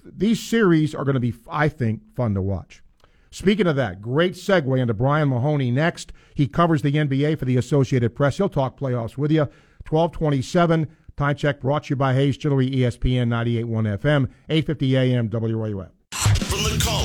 these 0.03 0.41
series 0.41 0.93
are 0.93 1.03
going 1.03 1.15
to 1.15 1.19
be, 1.19 1.33
I 1.49 1.67
think, 1.67 2.01
fun 2.15 2.33
to 2.35 2.41
watch. 2.41 2.83
Speaking 3.31 3.67
of 3.67 3.75
that, 3.75 4.01
great 4.01 4.33
segue 4.33 4.79
into 4.79 4.93
Brian 4.93 5.29
Mahoney 5.29 5.71
next. 5.71 6.13
He 6.35 6.47
covers 6.47 6.81
the 6.81 6.93
NBA 6.93 7.37
for 7.37 7.45
the 7.45 7.57
Associated 7.57 8.15
Press. 8.15 8.37
He'll 8.37 8.49
talk 8.49 8.79
playoffs 8.79 9.17
with 9.17 9.31
you. 9.31 9.47
1227. 9.89 10.87
Time 11.17 11.35
check 11.35 11.61
brought 11.61 11.85
to 11.85 11.89
you 11.91 11.95
by 11.95 12.13
Hayes 12.13 12.37
Jewelry, 12.37 12.69
ESPN 12.69 13.27
98.1 13.27 13.97
FM, 13.99 14.29
850 14.49 14.97
AM, 14.97 15.29
WRUF. 15.29 15.89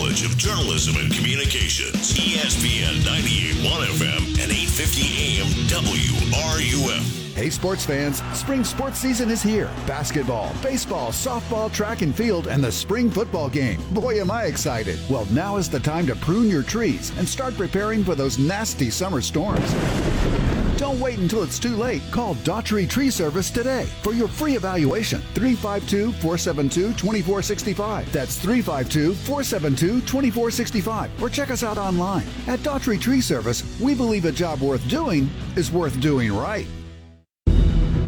College 0.01 0.25
of 0.25 0.39
Journalism 0.39 0.97
and 0.97 1.13
Communications, 1.13 2.15
ESPN 2.15 3.03
98.1 3.03 3.85
FM 3.85 4.23
and 4.41 4.51
850 4.51 5.03
AM 5.21 5.47
WRUF. 5.69 7.35
Hey, 7.35 7.51
sports 7.51 7.85
fans, 7.85 8.23
spring 8.33 8.65
sports 8.65 8.99
season 8.99 9.31
is 9.31 9.43
here. 9.43 9.67
Basketball, 9.87 10.55
baseball, 10.63 11.11
softball, 11.11 11.71
track 11.71 12.01
and 12.01 12.15
field, 12.17 12.47
and 12.47 12.65
the 12.65 12.73
spring 12.73 13.11
football 13.11 13.51
game. 13.51 13.79
Boy, 13.91 14.23
am 14.23 14.31
I 14.31 14.45
excited. 14.45 14.99
Well, 15.11 15.27
now 15.27 15.59
is 15.59 15.69
the 15.69 15.81
time 15.81 16.07
to 16.07 16.17
prune 16.17 16.49
your 16.49 16.63
trees 16.63 17.13
and 17.19 17.29
start 17.29 17.55
preparing 17.59 18.03
for 18.03 18.15
those 18.15 18.39
nasty 18.39 18.89
summer 18.89 19.21
storms. 19.21 19.71
Don't 20.81 20.99
wait 20.99 21.19
until 21.19 21.43
it's 21.43 21.59
too 21.59 21.77
late. 21.77 22.01
Call 22.11 22.37
Daughtry 22.37 22.88
Tree 22.88 23.11
Service 23.11 23.51
today 23.51 23.85
for 24.03 24.14
your 24.14 24.29
free 24.29 24.57
evaluation. 24.57 25.21
352 25.35 26.11
472 26.12 26.95
2465. 26.95 28.11
That's 28.11 28.38
352 28.38 29.12
472 29.12 30.01
2465. 30.01 31.23
Or 31.23 31.29
check 31.29 31.51
us 31.51 31.62
out 31.62 31.77
online. 31.77 32.25
At 32.47 32.61
Daughtry 32.61 32.99
Tree 32.99 33.21
Service, 33.21 33.62
we 33.79 33.95
believe 33.95 34.25
a 34.25 34.33
job 34.33 34.62
worth 34.62 34.88
doing 34.88 35.29
is 35.55 35.71
worth 35.71 36.01
doing 36.01 36.33
right. 36.33 36.66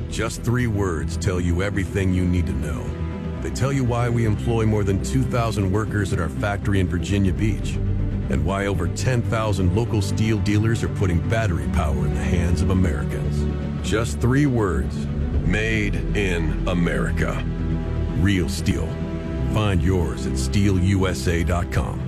Just 0.08 0.42
three 0.42 0.66
words 0.66 1.18
tell 1.18 1.42
you 1.42 1.62
everything 1.62 2.14
you 2.14 2.24
need 2.24 2.46
to 2.46 2.54
know. 2.54 2.86
They 3.42 3.50
tell 3.50 3.74
you 3.74 3.84
why 3.84 4.08
we 4.08 4.24
employ 4.24 4.64
more 4.64 4.82
than 4.82 5.04
2,000 5.04 5.70
workers 5.70 6.14
at 6.14 6.20
our 6.20 6.30
factory 6.30 6.80
in 6.80 6.88
Virginia 6.88 7.34
Beach 7.34 7.78
and 8.30 8.44
why 8.44 8.66
over 8.66 8.88
10,000 8.88 9.74
local 9.74 10.00
STIHL 10.00 10.44
dealers 10.44 10.82
are 10.82 10.88
putting 10.88 11.26
battery 11.28 11.68
power 11.72 12.06
in 12.06 12.14
the 12.14 12.22
hands 12.22 12.62
of 12.62 12.70
Americans. 12.70 13.46
Just 13.86 14.20
three 14.20 14.46
words 14.46 15.06
Made 15.46 15.96
in 16.16 16.66
America. 16.68 17.44
Real 18.18 18.48
STIHL. 18.48 18.88
Find 19.52 19.82
yours 19.82 20.26
at 20.26 20.32
stihlusa.com. 20.34 21.98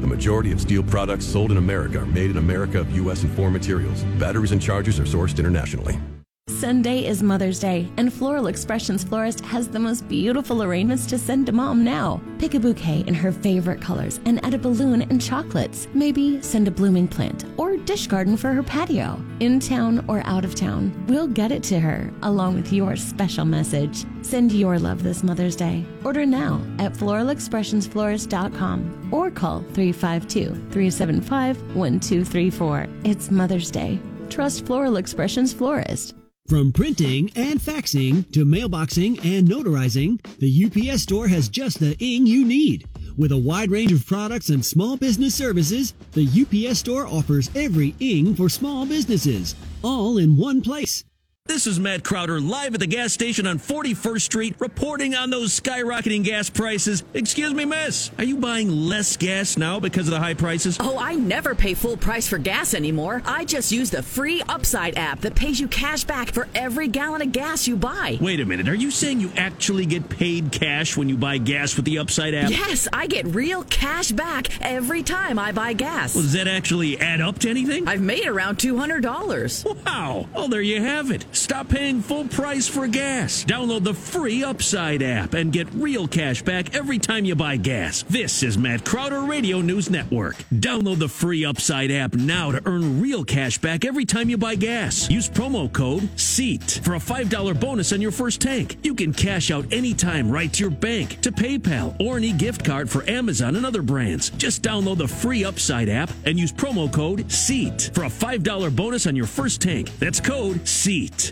The 0.00 0.06
majority 0.06 0.52
of 0.52 0.58
STIHL 0.58 0.88
products 0.88 1.24
sold 1.26 1.52
in 1.52 1.58
America 1.58 2.00
are 2.00 2.06
made 2.06 2.30
in 2.30 2.38
America 2.38 2.80
of 2.80 2.90
U.S. 2.96 3.22
and 3.22 3.32
foreign 3.34 3.52
materials. 3.52 4.02
Batteries 4.18 4.52
and 4.52 4.60
chargers 4.60 4.98
are 4.98 5.04
sourced 5.04 5.38
internationally. 5.38 6.00
Sunday 6.48 7.04
is 7.04 7.22
Mother's 7.22 7.58
Day, 7.58 7.86
and 7.96 8.10
Floral 8.10 8.46
Expressions 8.46 9.04
Florist 9.04 9.44
has 9.44 9.68
the 9.68 9.78
most 9.78 10.08
beautiful 10.08 10.62
arrangements 10.62 11.04
to 11.06 11.18
send 11.18 11.44
to 11.46 11.52
mom 11.52 11.84
now. 11.84 12.18
Pick 12.38 12.54
a 12.54 12.60
bouquet 12.60 13.04
in 13.06 13.14
her 13.14 13.30
favorite 13.30 13.78
colors 13.80 14.20
and 14.24 14.42
add 14.44 14.54
a 14.54 14.58
balloon 14.58 15.02
and 15.02 15.20
chocolates. 15.20 15.86
Maybe 15.92 16.40
send 16.40 16.66
a 16.66 16.70
blooming 16.70 17.08
plant 17.08 17.44
or 17.58 17.76
dish 17.76 18.06
garden 18.06 18.38
for 18.38 18.52
her 18.52 18.62
patio. 18.62 19.22
In 19.40 19.60
town 19.60 20.02
or 20.08 20.22
out 20.24 20.46
of 20.46 20.54
town, 20.54 21.04
we'll 21.08 21.26
get 21.26 21.52
it 21.52 21.62
to 21.64 21.78
her 21.78 22.10
along 22.22 22.54
with 22.54 22.72
your 22.72 22.96
special 22.96 23.44
message. 23.44 24.06
Send 24.22 24.50
your 24.50 24.78
love 24.78 25.02
this 25.02 25.22
Mother's 25.22 25.56
Day. 25.56 25.84
Order 26.04 26.24
now 26.24 26.62
at 26.78 26.94
floralexpressionsflorist.com 26.94 29.10
or 29.12 29.30
call 29.30 29.60
352 29.74 30.46
375 30.46 31.76
1234. 31.76 32.86
It's 33.04 33.30
Mother's 33.30 33.70
Day. 33.70 33.98
Trust 34.30 34.64
Floral 34.64 34.96
Expressions 34.96 35.52
Florist. 35.52 36.14
From 36.48 36.70
printing 36.70 37.32
and 37.34 37.60
faxing 37.60 38.30
to 38.30 38.44
mailboxing 38.44 39.18
and 39.24 39.48
notarizing, 39.48 40.20
the 40.38 40.92
UPS 40.92 41.02
store 41.02 41.26
has 41.26 41.48
just 41.48 41.80
the 41.80 41.96
ing 41.98 42.24
you 42.24 42.44
need. 42.44 42.86
With 43.16 43.32
a 43.32 43.36
wide 43.36 43.72
range 43.72 43.90
of 43.90 44.06
products 44.06 44.50
and 44.50 44.64
small 44.64 44.96
business 44.96 45.34
services, 45.34 45.94
the 46.12 46.28
UPS 46.68 46.78
store 46.78 47.04
offers 47.04 47.50
every 47.56 47.96
ing 47.98 48.36
for 48.36 48.48
small 48.48 48.86
businesses, 48.86 49.56
all 49.82 50.18
in 50.18 50.36
one 50.36 50.60
place. 50.60 51.02
This 51.46 51.68
is 51.68 51.78
Matt 51.78 52.02
Crowder 52.02 52.40
live 52.40 52.74
at 52.74 52.80
the 52.80 52.88
gas 52.88 53.12
station 53.12 53.46
on 53.46 53.60
41st 53.60 54.20
Street 54.20 54.56
reporting 54.58 55.14
on 55.14 55.30
those 55.30 55.58
skyrocketing 55.58 56.24
gas 56.24 56.50
prices. 56.50 57.04
Excuse 57.14 57.54
me, 57.54 57.64
miss. 57.64 58.10
Are 58.18 58.24
you 58.24 58.36
buying 58.36 58.68
less 58.68 59.16
gas 59.16 59.56
now 59.56 59.78
because 59.78 60.08
of 60.08 60.10
the 60.10 60.18
high 60.18 60.34
prices? 60.34 60.76
Oh, 60.80 60.98
I 60.98 61.14
never 61.14 61.54
pay 61.54 61.74
full 61.74 61.96
price 61.96 62.26
for 62.28 62.36
gas 62.36 62.74
anymore. 62.74 63.22
I 63.24 63.44
just 63.44 63.70
use 63.70 63.90
the 63.90 64.02
free 64.02 64.42
Upside 64.48 64.98
app 64.98 65.20
that 65.20 65.36
pays 65.36 65.60
you 65.60 65.68
cash 65.68 66.02
back 66.02 66.32
for 66.32 66.48
every 66.54 66.88
gallon 66.88 67.22
of 67.22 67.30
gas 67.30 67.68
you 67.68 67.76
buy. 67.76 68.18
Wait 68.20 68.40
a 68.40 68.44
minute. 68.44 68.68
Are 68.68 68.74
you 68.74 68.90
saying 68.90 69.20
you 69.20 69.30
actually 69.36 69.86
get 69.86 70.08
paid 70.08 70.50
cash 70.50 70.96
when 70.96 71.08
you 71.08 71.16
buy 71.16 71.38
gas 71.38 71.76
with 71.76 71.84
the 71.84 71.98
Upside 71.98 72.34
app? 72.34 72.50
Yes, 72.50 72.88
I 72.92 73.06
get 73.06 73.24
real 73.26 73.62
cash 73.64 74.10
back 74.10 74.60
every 74.60 75.04
time 75.04 75.38
I 75.38 75.52
buy 75.52 75.74
gas. 75.74 76.14
Well, 76.14 76.24
does 76.24 76.32
that 76.32 76.48
actually 76.48 76.98
add 76.98 77.20
up 77.20 77.38
to 77.40 77.50
anything? 77.50 77.86
I've 77.86 78.02
made 78.02 78.26
around 78.26 78.58
$200. 78.58 79.86
Wow. 79.86 80.28
Well, 80.34 80.48
there 80.48 80.60
you 80.60 80.82
have 80.82 81.10
it. 81.12 81.24
Stop 81.36 81.68
paying 81.68 82.00
full 82.00 82.26
price 82.28 82.66
for 82.66 82.88
gas. 82.88 83.44
Download 83.44 83.84
the 83.84 83.92
free 83.92 84.42
Upside 84.42 85.02
app 85.02 85.34
and 85.34 85.52
get 85.52 85.72
real 85.74 86.08
cash 86.08 86.42
back 86.42 86.74
every 86.74 86.98
time 86.98 87.26
you 87.26 87.34
buy 87.34 87.56
gas. 87.56 88.04
This 88.04 88.42
is 88.42 88.56
Matt 88.56 88.86
Crowder 88.86 89.20
Radio 89.20 89.60
News 89.60 89.90
Network. 89.90 90.36
Download 90.54 90.98
the 90.98 91.08
free 91.08 91.44
Upside 91.44 91.90
app 91.90 92.14
now 92.14 92.52
to 92.52 92.62
earn 92.64 93.02
real 93.02 93.22
cash 93.22 93.58
back 93.58 93.84
every 93.84 94.06
time 94.06 94.30
you 94.30 94.38
buy 94.38 94.54
gas. 94.54 95.10
Use 95.10 95.28
promo 95.28 95.70
code 95.70 96.08
SEAT 96.18 96.80
for 96.82 96.94
a 96.94 96.98
$5 96.98 97.60
bonus 97.60 97.92
on 97.92 98.00
your 98.00 98.12
first 98.12 98.40
tank. 98.40 98.78
You 98.82 98.94
can 98.94 99.12
cash 99.12 99.50
out 99.50 99.70
anytime 99.70 100.30
right 100.30 100.52
to 100.54 100.60
your 100.60 100.70
bank, 100.70 101.20
to 101.20 101.30
PayPal, 101.30 102.00
or 102.00 102.16
an 102.16 102.24
e-gift 102.24 102.64
card 102.64 102.88
for 102.88 103.08
Amazon 103.10 103.56
and 103.56 103.66
other 103.66 103.82
brands. 103.82 104.30
Just 104.30 104.62
download 104.62 104.96
the 104.96 105.08
free 105.08 105.44
Upside 105.44 105.90
app 105.90 106.10
and 106.24 106.38
use 106.38 106.52
promo 106.52 106.90
code 106.90 107.30
SEAT 107.30 107.90
for 107.92 108.04
a 108.04 108.08
$5 108.08 108.74
bonus 108.74 109.06
on 109.06 109.14
your 109.14 109.26
first 109.26 109.60
tank. 109.60 109.90
That's 109.98 110.18
code 110.18 110.66
SEAT. 110.66 111.25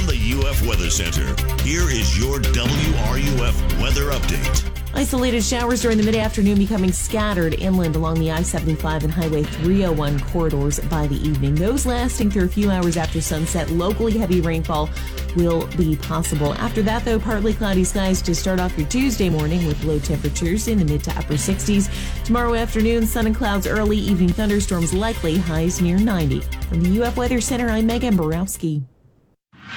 From 0.00 0.16
the 0.16 0.48
UF 0.48 0.66
Weather 0.66 0.88
Center, 0.88 1.26
here 1.62 1.90
is 1.90 2.18
your 2.18 2.38
WRUF 2.38 3.82
weather 3.82 4.04
update. 4.04 4.94
Isolated 4.94 5.44
showers 5.44 5.82
during 5.82 5.98
the 5.98 6.04
mid 6.04 6.16
afternoon 6.16 6.56
becoming 6.56 6.90
scattered 6.90 7.52
inland 7.52 7.96
along 7.96 8.18
the 8.18 8.30
I 8.30 8.40
75 8.40 9.04
and 9.04 9.12
Highway 9.12 9.42
301 9.42 10.20
corridors 10.20 10.80
by 10.80 11.06
the 11.06 11.16
evening. 11.16 11.54
Those 11.54 11.84
lasting 11.84 12.30
through 12.30 12.46
a 12.46 12.48
few 12.48 12.70
hours 12.70 12.96
after 12.96 13.20
sunset. 13.20 13.68
Locally 13.68 14.16
heavy 14.16 14.40
rainfall 14.40 14.88
will 15.36 15.66
be 15.76 15.96
possible. 15.96 16.54
After 16.54 16.80
that, 16.80 17.04
though, 17.04 17.18
partly 17.18 17.52
cloudy 17.52 17.84
skies 17.84 18.22
to 18.22 18.34
start 18.34 18.58
off 18.58 18.78
your 18.78 18.88
Tuesday 18.88 19.28
morning 19.28 19.66
with 19.66 19.84
low 19.84 19.98
temperatures 19.98 20.66
in 20.66 20.78
the 20.78 20.84
mid 20.86 21.04
to 21.04 21.10
upper 21.18 21.34
60s. 21.34 21.90
Tomorrow 22.24 22.54
afternoon, 22.54 23.06
sun 23.06 23.26
and 23.26 23.36
clouds 23.36 23.66
early, 23.66 23.98
evening 23.98 24.30
thunderstorms 24.30 24.94
likely, 24.94 25.36
highs 25.36 25.82
near 25.82 25.98
90. 25.98 26.40
From 26.70 26.80
the 26.80 27.02
UF 27.02 27.18
Weather 27.18 27.42
Center, 27.42 27.68
I'm 27.68 27.84
Megan 27.84 28.16
Borowski. 28.16 28.82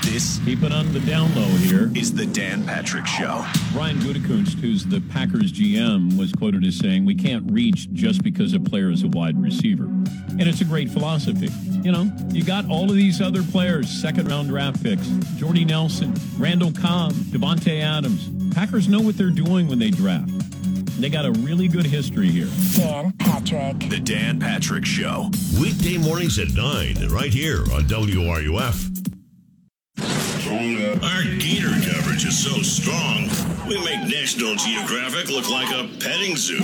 This, 0.02 0.40
keep 0.44 0.64
it 0.64 0.74
on 0.74 0.92
the 0.92 1.00
down 1.02 1.34
low 1.34 1.48
here, 1.58 1.90
is 1.96 2.14
the 2.14 2.26
Dan 2.26 2.66
Patrick 2.66 3.06
Show. 3.06 3.46
Brian 3.72 3.98
Gutekunst, 4.00 4.60
who's 4.60 4.86
the 4.86 5.00
Packers 5.10 5.54
GM, 5.54 6.18
was 6.18 6.34
quoted 6.34 6.66
as 6.66 6.76
saying, 6.78 7.06
We 7.06 7.16
can't 7.16 7.50
reach 7.52 7.92
just 7.94 8.22
because 8.22 8.54
a 8.54 8.60
player 8.60 8.92
is 8.92 9.04
a 9.04 9.08
wide 9.08 9.42
receiver. 9.42 9.86
And 9.86 10.42
it's 10.42 10.62
a 10.62 10.66
great 10.66 10.90
philosophy. 10.90 11.50
You 11.84 11.92
know, 11.92 12.12
you 12.30 12.44
got 12.44 12.70
all 12.70 12.90
of 12.90 12.96
these 12.96 13.22
other 13.22 13.44
players, 13.44 13.90
second 13.90 14.30
round 14.30 14.50
draft 14.50 14.84
picks 14.84 15.08
Jordy 15.38 15.64
Nelson, 15.64 16.14
Randall 16.38 16.72
Cobb, 16.72 17.14
Davante 17.14 17.82
Adams. 17.82 18.30
Packers 18.54 18.88
know 18.88 19.00
what 19.00 19.18
they're 19.18 19.30
doing 19.30 19.68
when 19.68 19.80
they 19.80 19.90
draft. 19.90 20.32
They 21.00 21.10
got 21.10 21.26
a 21.26 21.32
really 21.32 21.68
good 21.68 21.86
history 21.86 22.30
here. 22.30 22.48
Dan 22.76 23.14
Patrick. 23.20 23.90
The 23.90 24.00
Dan 24.00 24.40
Patrick 24.40 24.86
Show. 24.86 25.32
Weekday 25.60 25.98
mornings 25.98 26.40
at 26.40 26.54
9, 26.54 27.08
right 27.10 27.34
here 27.34 27.62
on 27.74 27.84
WRUF. 27.84 29.23
Our 30.46 31.24
Gator 31.40 31.72
coverage 31.88 32.26
is 32.26 32.38
so 32.38 32.62
strong, 32.62 33.30
we 33.66 33.80
make 33.86 34.02
National 34.10 34.56
Geographic 34.56 35.30
look 35.30 35.50
like 35.50 35.70
a 35.72 35.88
petting 36.04 36.36
zoo. 36.36 36.60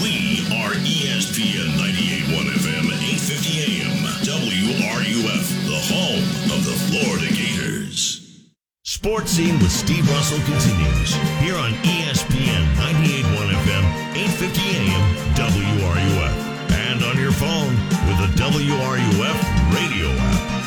We 0.00 0.46
are 0.54 0.78
ESPN 0.86 1.74
98.1 1.74 2.46
FM 2.54 2.92
and 2.92 3.02
8:50 3.02 3.58
AM 3.66 3.98
WRUF, 4.22 5.44
the 5.66 5.80
home 5.90 6.22
of 6.54 6.64
the 6.64 6.76
Florida 6.86 7.26
Gators. 7.34 8.46
Sports 8.84 9.32
Scene 9.32 9.58
with 9.58 9.72
Steve 9.72 10.08
Russell 10.10 10.38
continues 10.46 11.14
here 11.42 11.56
on 11.56 11.72
ESPN 11.82 12.62
98.1 12.76 13.50
FM, 13.58 13.84
8:50 14.14 14.62
AM 14.78 15.34
WRUF, 15.34 16.70
and 16.70 17.02
on 17.02 17.18
your 17.18 17.32
phone 17.32 17.74
with 18.06 18.18
the 18.22 18.30
WRUF 18.40 19.38
radio 19.74 20.08
app. 20.10 20.57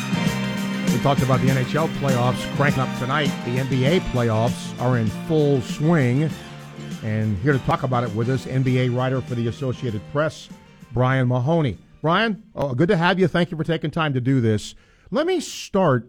Talked 1.02 1.22
about 1.22 1.40
the 1.40 1.48
NHL 1.48 1.88
playoffs 1.96 2.40
cranking 2.54 2.80
up 2.80 2.98
tonight. 3.00 3.26
The 3.44 3.56
NBA 3.56 4.02
playoffs 4.12 4.80
are 4.80 4.98
in 4.98 5.08
full 5.26 5.60
swing. 5.60 6.30
And 7.02 7.36
here 7.38 7.52
to 7.52 7.58
talk 7.58 7.82
about 7.82 8.04
it 8.04 8.14
with 8.14 8.30
us, 8.30 8.46
NBA 8.46 8.96
writer 8.96 9.20
for 9.20 9.34
the 9.34 9.48
Associated 9.48 10.00
Press, 10.12 10.48
Brian 10.92 11.26
Mahoney. 11.26 11.76
Brian, 12.02 12.44
oh, 12.54 12.72
good 12.72 12.86
to 12.86 12.96
have 12.96 13.18
you. 13.18 13.26
Thank 13.26 13.50
you 13.50 13.56
for 13.56 13.64
taking 13.64 13.90
time 13.90 14.14
to 14.14 14.20
do 14.20 14.40
this. 14.40 14.76
Let 15.10 15.26
me 15.26 15.40
start 15.40 16.08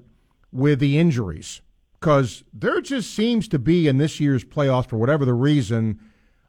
with 0.52 0.78
the 0.78 1.00
injuries 1.00 1.62
because 2.00 2.44
there 2.54 2.80
just 2.80 3.16
seems 3.16 3.48
to 3.48 3.58
be 3.58 3.88
in 3.88 3.98
this 3.98 4.20
year's 4.20 4.46
playoffs, 4.46 4.88
for 4.88 4.98
whatever 4.98 5.26
the 5.26 5.34
reason, 5.34 6.00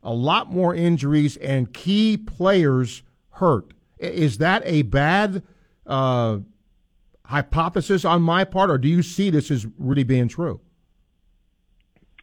a 0.02 0.12
lot 0.12 0.52
more 0.52 0.74
injuries 0.74 1.38
and 1.38 1.72
key 1.72 2.18
players 2.18 3.02
hurt. 3.30 3.72
Is 3.98 4.37
that 4.37 4.61
a 4.66 4.83
bad 4.83 5.42
uh, 5.87 6.40
hypothesis 7.26 8.04
on 8.04 8.22
my 8.22 8.44
part, 8.44 8.70
or 8.70 8.78
do 8.78 8.88
you 8.88 9.02
see 9.02 9.30
this 9.30 9.50
as 9.50 9.66
really 9.78 10.04
being 10.04 10.28
true? 10.28 10.60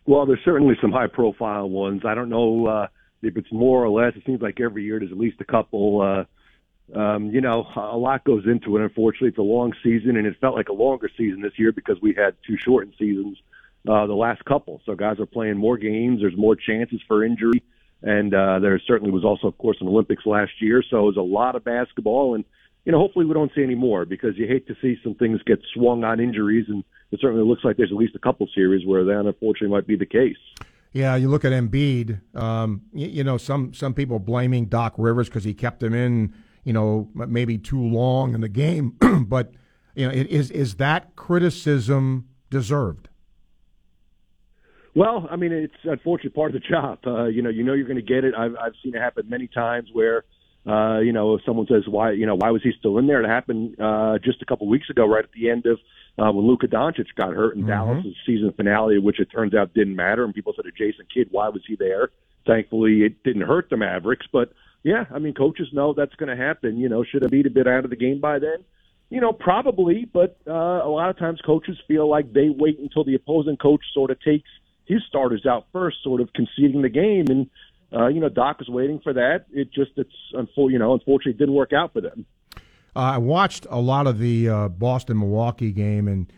Well, 0.06 0.26
there's 0.26 0.44
certainly 0.44 0.76
some 0.82 0.92
high 0.92 1.08
profile 1.08 1.70
ones. 1.70 2.02
I 2.06 2.16
don't 2.16 2.30
know 2.30 2.66
uh, 2.68 2.88
if 3.22 3.38
it's 3.38 3.52
more 3.52 3.84
or 3.84 3.90
less. 3.90 4.16
It 4.16 4.24
seems 4.26 4.42
like 4.42 4.60
every 4.60 4.84
year 4.84 5.00
there's 5.00 5.12
at 5.12 5.18
least 5.18 5.42
a 5.42 5.46
couple. 5.46 6.02
Uh, 6.02 6.98
um, 6.98 7.30
you 7.32 7.42
know, 7.42 7.68
a 7.76 7.98
lot 7.98 8.24
goes 8.24 8.46
into 8.46 8.78
it. 8.78 8.84
Unfortunately, 8.84 9.30
it's 9.30 9.38
a 9.38 9.44
long 9.44 9.74
season, 9.84 10.18
and 10.18 10.28
it 10.28 10.36
felt 10.42 10.56
like 10.56 10.70
a 10.70 10.74
longer 10.74 11.10
season 11.18 11.42
this 11.42 11.54
year 11.58 11.72
because 11.72 11.98
we 12.02 12.14
had 12.14 12.36
two 12.46 12.58
shortened 12.58 12.96
seasons 12.98 13.38
uh, 13.88 14.06
the 14.08 14.14
last 14.14 14.44
couple. 14.46 14.82
So 14.86 14.96
guys 14.96 15.20
are 15.20 15.26
playing 15.26 15.58
more 15.58 15.78
games. 15.78 16.20
There's 16.22 16.38
more 16.38 16.56
chances 16.56 17.02
for 17.08 17.24
injury, 17.24 17.64
and 18.02 18.34
uh, 18.34 18.60
there 18.60 18.80
certainly 18.86 19.12
was 19.12 19.24
also, 19.24 19.48
of 19.48 19.58
course, 19.58 19.78
an 19.82 19.88
Olympics 19.88 20.26
last 20.26 20.52
year. 20.60 20.84
So 20.88 20.98
it 21.00 21.16
was 21.16 21.18
a 21.18 21.22
lot 21.22 21.56
of 21.56 21.64
basketball, 21.64 22.36
and 22.36 22.44
you 22.86 22.92
know, 22.92 23.00
hopefully 23.00 23.26
we 23.26 23.34
don't 23.34 23.52
see 23.56 23.64
any 23.64 23.76
more 23.76 24.06
because 24.06 24.38
you 24.38 24.48
hate 24.48 24.68
to 24.68 24.76
see 24.82 24.98
some 25.04 25.16
things 25.16 25.40
get 25.46 25.60
swung 25.74 26.04
on 26.04 26.20
injuries, 26.20 26.66
and 26.68 26.84
it 27.12 27.20
certainly 27.22 27.46
looks 27.46 27.64
like 27.64 27.78
there's 27.78 27.92
at 27.92 27.98
least 27.98 28.16
a 28.16 28.20
couple 28.20 28.48
series 28.54 28.86
where 28.86 29.04
that 29.04 29.26
unfortunately 29.26 29.70
might 29.70 29.88
be 29.88 29.96
the 29.96 30.06
case. 30.06 30.38
Yeah, 30.94 31.16
you 31.16 31.30
look 31.30 31.46
at 31.46 31.54
Embiid. 31.54 32.20
Um, 32.36 32.82
you, 32.94 33.08
you 33.08 33.24
know, 33.24 33.38
some 33.38 33.74
some 33.74 33.94
people 33.94 34.20
blaming 34.20 34.66
Doc 34.66 34.96
Rivers 34.98 35.30
because 35.30 35.44
he 35.44 35.54
kept 35.54 35.82
him 35.82 35.94
in, 35.94 36.34
you 36.64 36.74
know, 36.74 37.10
maybe 37.14 37.58
too 37.58 37.82
long 37.82 38.34
in 38.34 38.42
the 38.42 38.50
game. 38.50 38.98
but 39.28 39.54
you 39.96 40.08
know, 40.08 40.14
it, 40.14 40.28
is 40.28 40.52
is 40.52 40.76
that 40.76 41.16
criticism 41.16 42.28
deserved? 42.50 43.10
Well, 44.94 45.28
I 45.32 45.38
mean, 45.38 45.54
it's 45.54 45.74
unfortunately 45.84 46.32
part 46.32 46.54
of 46.54 46.62
the 46.62 46.68
job. 46.68 47.00
Uh, 47.06 47.26
you 47.26 47.42
know, 47.42 47.50
you 47.50 47.64
know 47.64 47.74
you're 47.74 47.88
going 47.88 47.96
to 47.96 48.02
get 48.02 48.26
it. 48.26 48.34
I've 48.36 48.56
I've 48.56 48.74
seen 48.84 48.94
it 48.96 49.00
happen 49.00 49.30
many 49.30 49.48
times 49.48 49.90
where, 49.94 50.26
uh, 50.68 51.00
you 51.00 51.12
know, 51.12 51.36
if 51.36 51.42
someone 51.46 51.68
says 51.68 51.84
why, 51.88 52.12
you 52.12 52.26
know, 52.26 52.36
why 52.36 52.52
was 52.52 52.62
he 52.62 52.72
still 52.78 52.98
in 52.98 53.08
there? 53.08 53.24
It 53.24 53.28
happened 53.28 53.80
uh, 53.80 54.20
just 54.24 54.42
a 54.42 54.46
couple 54.46 54.68
weeks 54.68 54.90
ago, 54.90 55.06
right 55.08 55.24
at 55.24 55.32
the 55.32 55.50
end 55.50 55.66
of 55.66 55.80
uh, 56.20 56.32
when 56.32 56.46
Luka 56.46 56.68
Doncic 56.68 57.08
got 57.16 57.34
hurt 57.34 57.56
in 57.56 57.64
Mhm. 57.64 57.68
Dallas' 57.68 58.16
season 58.26 58.52
finale, 58.52 59.00
which 59.00 59.20
it 59.20 59.32
turns 59.32 59.54
out 59.54 59.74
didn't 59.74 59.96
matter, 59.96 60.24
and 60.24 60.34
people 60.34 60.54
said 60.56 60.66
to 60.66 60.72
Jason 60.72 61.06
Kidd, 61.12 61.30
why 61.32 61.50
was 61.50 61.64
he 61.66 61.76
there? 61.76 62.10
Thankfully, 62.46 63.04
it 63.04 63.24
didn't 63.24 63.44
hurt 63.44 63.70
the 63.70 63.78
Mavericks, 63.78 64.28
but 64.32 64.52
yeah, 64.84 65.06
I 65.14 65.20
mean, 65.20 65.34
coaches 65.34 65.70
know 65.72 65.94
that's 65.94 66.16
going 66.16 66.36
to 66.36 66.36
happen. 66.36 66.78
You 66.78 66.90
know, 66.90 67.04
should 67.04 67.22
have 67.22 67.32
been 67.32 67.48
a 67.48 67.52
bit 67.52 67.68
out 67.68 67.84
of 67.84 67.90
the 67.90 67.96
game 67.96 68.20
by 68.20 68.40
then? 68.40 68.58
You 69.10 69.22
know, 69.22 69.34
probably, 69.34 70.06
but 70.06 70.38
uh, 70.48 70.82
a 70.84 70.90
lot 70.90 71.10
of 71.10 71.18
times 71.18 71.40
coaches 71.42 71.78
feel 71.88 72.10
like 72.10 72.34
they 72.34 72.50
wait 72.50 72.80
until 72.80 73.04
the 73.04 73.16
opposing 73.16 73.58
coach 73.58 73.82
sort 73.94 74.10
of 74.10 74.20
takes 74.22 74.50
his 74.86 75.02
starters 75.08 75.46
out 75.46 75.68
first, 75.72 75.98
sort 76.04 76.22
of 76.22 76.34
conceding 76.34 76.82
the 76.82 76.90
game. 76.90 77.26
And 77.30 77.50
uh, 77.94 78.08
you 78.08 78.20
know, 78.20 78.30
Doc 78.30 78.60
was 78.60 78.70
waiting 78.70 79.00
for 79.04 79.14
that. 79.14 79.46
It 79.52 79.72
just 79.74 79.92
it's 79.98 80.12
you 80.34 80.80
know, 80.80 80.94
unfortunately, 80.94 81.34
it 81.34 81.38
didn't 81.38 81.56
work 81.56 81.74
out 81.74 81.94
for 81.94 82.02
them. 82.02 82.26
Uh, 82.96 83.00
I 83.00 83.18
watched 83.18 83.66
a 83.70 83.80
lot 83.80 84.08
of 84.08 84.20
the 84.20 84.50
uh, 84.50 84.68
Boston 84.70 85.20
Milwaukee 85.20 85.72
game, 85.72 86.08
and 86.08 86.32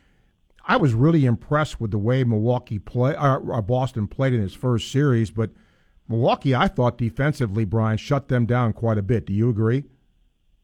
I 0.68 0.78
was 0.78 0.94
really 0.94 1.26
impressed 1.26 1.80
with 1.82 1.92
the 1.92 1.98
way 1.98 2.24
Milwaukee 2.24 2.80
play 2.80 3.16
or, 3.16 3.40
or 3.40 3.62
Boston 3.62 4.08
played 4.08 4.34
in 4.34 4.44
its 4.44 4.54
first 4.54 4.92
series. 4.92 5.32
But 5.32 5.52
Milwaukee, 6.08 6.56
I 6.56 6.68
thought 6.68 6.98
defensively, 6.98 7.66
Brian 7.66 7.98
shut 7.98 8.28
them 8.28 8.46
down 8.46 8.74
quite 8.74 8.98
a 8.98 9.04
bit. 9.04 9.26
Do 9.26 9.34
you 9.34 9.50
agree? 9.50 9.84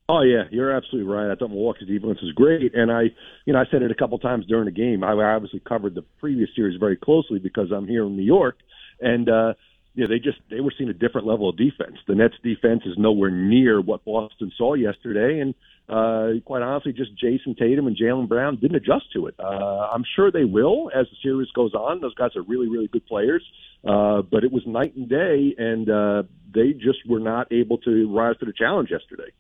Oh 0.07 0.21
yeah, 0.21 0.45
you're 0.49 0.71
absolutely 0.71 1.11
right. 1.11 1.31
I 1.31 1.35
thought 1.35 1.49
Milwaukee's 1.49 1.87
defense 1.87 2.19
was 2.21 2.31
great, 2.33 2.73
and 2.73 2.91
I, 2.91 3.03
you 3.45 3.53
know, 3.53 3.59
I 3.59 3.65
said 3.69 3.83
it 3.83 3.91
a 3.91 3.95
couple 3.95 4.17
times 4.17 4.47
during 4.47 4.65
the 4.65 4.71
game. 4.71 5.03
I 5.03 5.11
obviously 5.11 5.59
covered 5.59 5.93
the 5.93 6.01
previous 6.19 6.49
series 6.55 6.79
very 6.79 6.97
closely 6.97 7.37
because 7.37 7.71
I'm 7.71 7.87
here 7.87 8.05
in 8.05 8.17
New 8.17 8.23
York, 8.23 8.57
and 8.99 9.29
uh, 9.29 9.53
yeah, 9.99 10.07
they 10.07 10.19
just 10.19 10.39
they 10.49 10.61
were 10.61 10.73
seeing 10.77 10.89
a 10.89 10.93
different 10.93 11.27
level 11.27 11.49
of 11.49 11.57
defense. 11.57 11.97
The 12.07 12.15
Nets' 12.15 12.35
defense 12.41 12.83
is 12.85 12.97
nowhere 12.97 13.29
near 13.29 13.81
what 13.81 14.05
Boston 14.05 14.49
saw 14.57 14.75
yesterday, 14.75 15.41
and 15.41 15.53
uh, 15.89 16.39
quite 16.45 16.61
honestly, 16.61 16.93
just 16.93 17.11
Jayson 17.21 17.55
Tatum 17.57 17.85
and 17.87 17.97
Jaylen 17.97 18.29
Brown 18.29 18.55
didn't 18.55 18.77
adjust 18.77 19.11
to 19.13 19.27
it. 19.27 19.35
Uh, 19.37 19.89
I'm 19.93 20.05
sure 20.15 20.31
they 20.31 20.45
will 20.45 20.89
as 20.95 21.07
the 21.09 21.17
series 21.21 21.49
goes 21.51 21.73
on. 21.73 21.99
Those 21.99 22.13
guys 22.13 22.35
are 22.37 22.43
really, 22.43 22.69
really 22.69 22.87
good 22.87 23.05
players, 23.07 23.43
uh, 23.83 24.21
but 24.21 24.45
it 24.45 24.51
was 24.51 24.63
night 24.65 24.95
and 24.95 25.09
day, 25.09 25.53
and 25.57 25.89
uh, 25.89 26.23
they 26.53 26.71
just 26.71 26.99
were 27.07 27.19
not 27.19 27.51
able 27.51 27.77
to 27.79 28.15
rise 28.15 28.37
to 28.37 28.45
the 28.45 28.53
challenge 28.53 28.89
yesterday. 28.91 29.31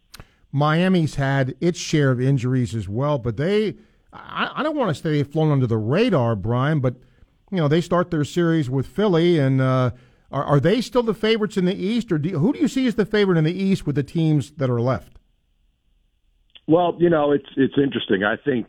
Miami's 0.51 1.15
had 1.15 1.55
its 1.61 1.79
share 1.79 2.11
of 2.11 2.19
injuries 2.19 2.75
as 2.75 2.89
well, 2.89 3.17
but 3.17 3.37
they, 3.37 3.75
I, 4.11 4.51
I 4.55 4.63
don't 4.63 4.75
want 4.75 4.93
to 4.93 5.01
say 5.01 5.11
they've 5.11 5.27
flown 5.27 5.51
under 5.51 5.67
the 5.67 5.77
radar, 5.77 6.35
Brian, 6.35 6.79
but, 6.79 6.95
you 7.51 7.57
know, 7.57 7.67
they 7.67 7.81
start 7.81 8.09
their 8.09 8.25
series 8.25 8.69
with 8.69 8.87
Philly, 8.87 9.37
and 9.37 9.61
uh, 9.61 9.91
are, 10.31 10.43
are 10.43 10.59
they 10.59 10.81
still 10.81 11.03
the 11.03 11.13
favorites 11.13 11.57
in 11.57 11.65
the 11.65 11.75
East, 11.75 12.11
or 12.11 12.17
do, 12.17 12.37
who 12.37 12.53
do 12.53 12.59
you 12.59 12.67
see 12.67 12.85
as 12.87 12.95
the 12.95 13.05
favorite 13.05 13.37
in 13.37 13.43
the 13.43 13.53
East 13.53 13.85
with 13.85 13.95
the 13.95 14.03
teams 14.03 14.51
that 14.51 14.69
are 14.69 14.81
left? 14.81 15.13
Well, 16.67 16.95
you 16.99 17.09
know, 17.09 17.31
it's 17.31 17.49
it's 17.57 17.77
interesting. 17.77 18.23
I 18.23 18.35
think 18.37 18.67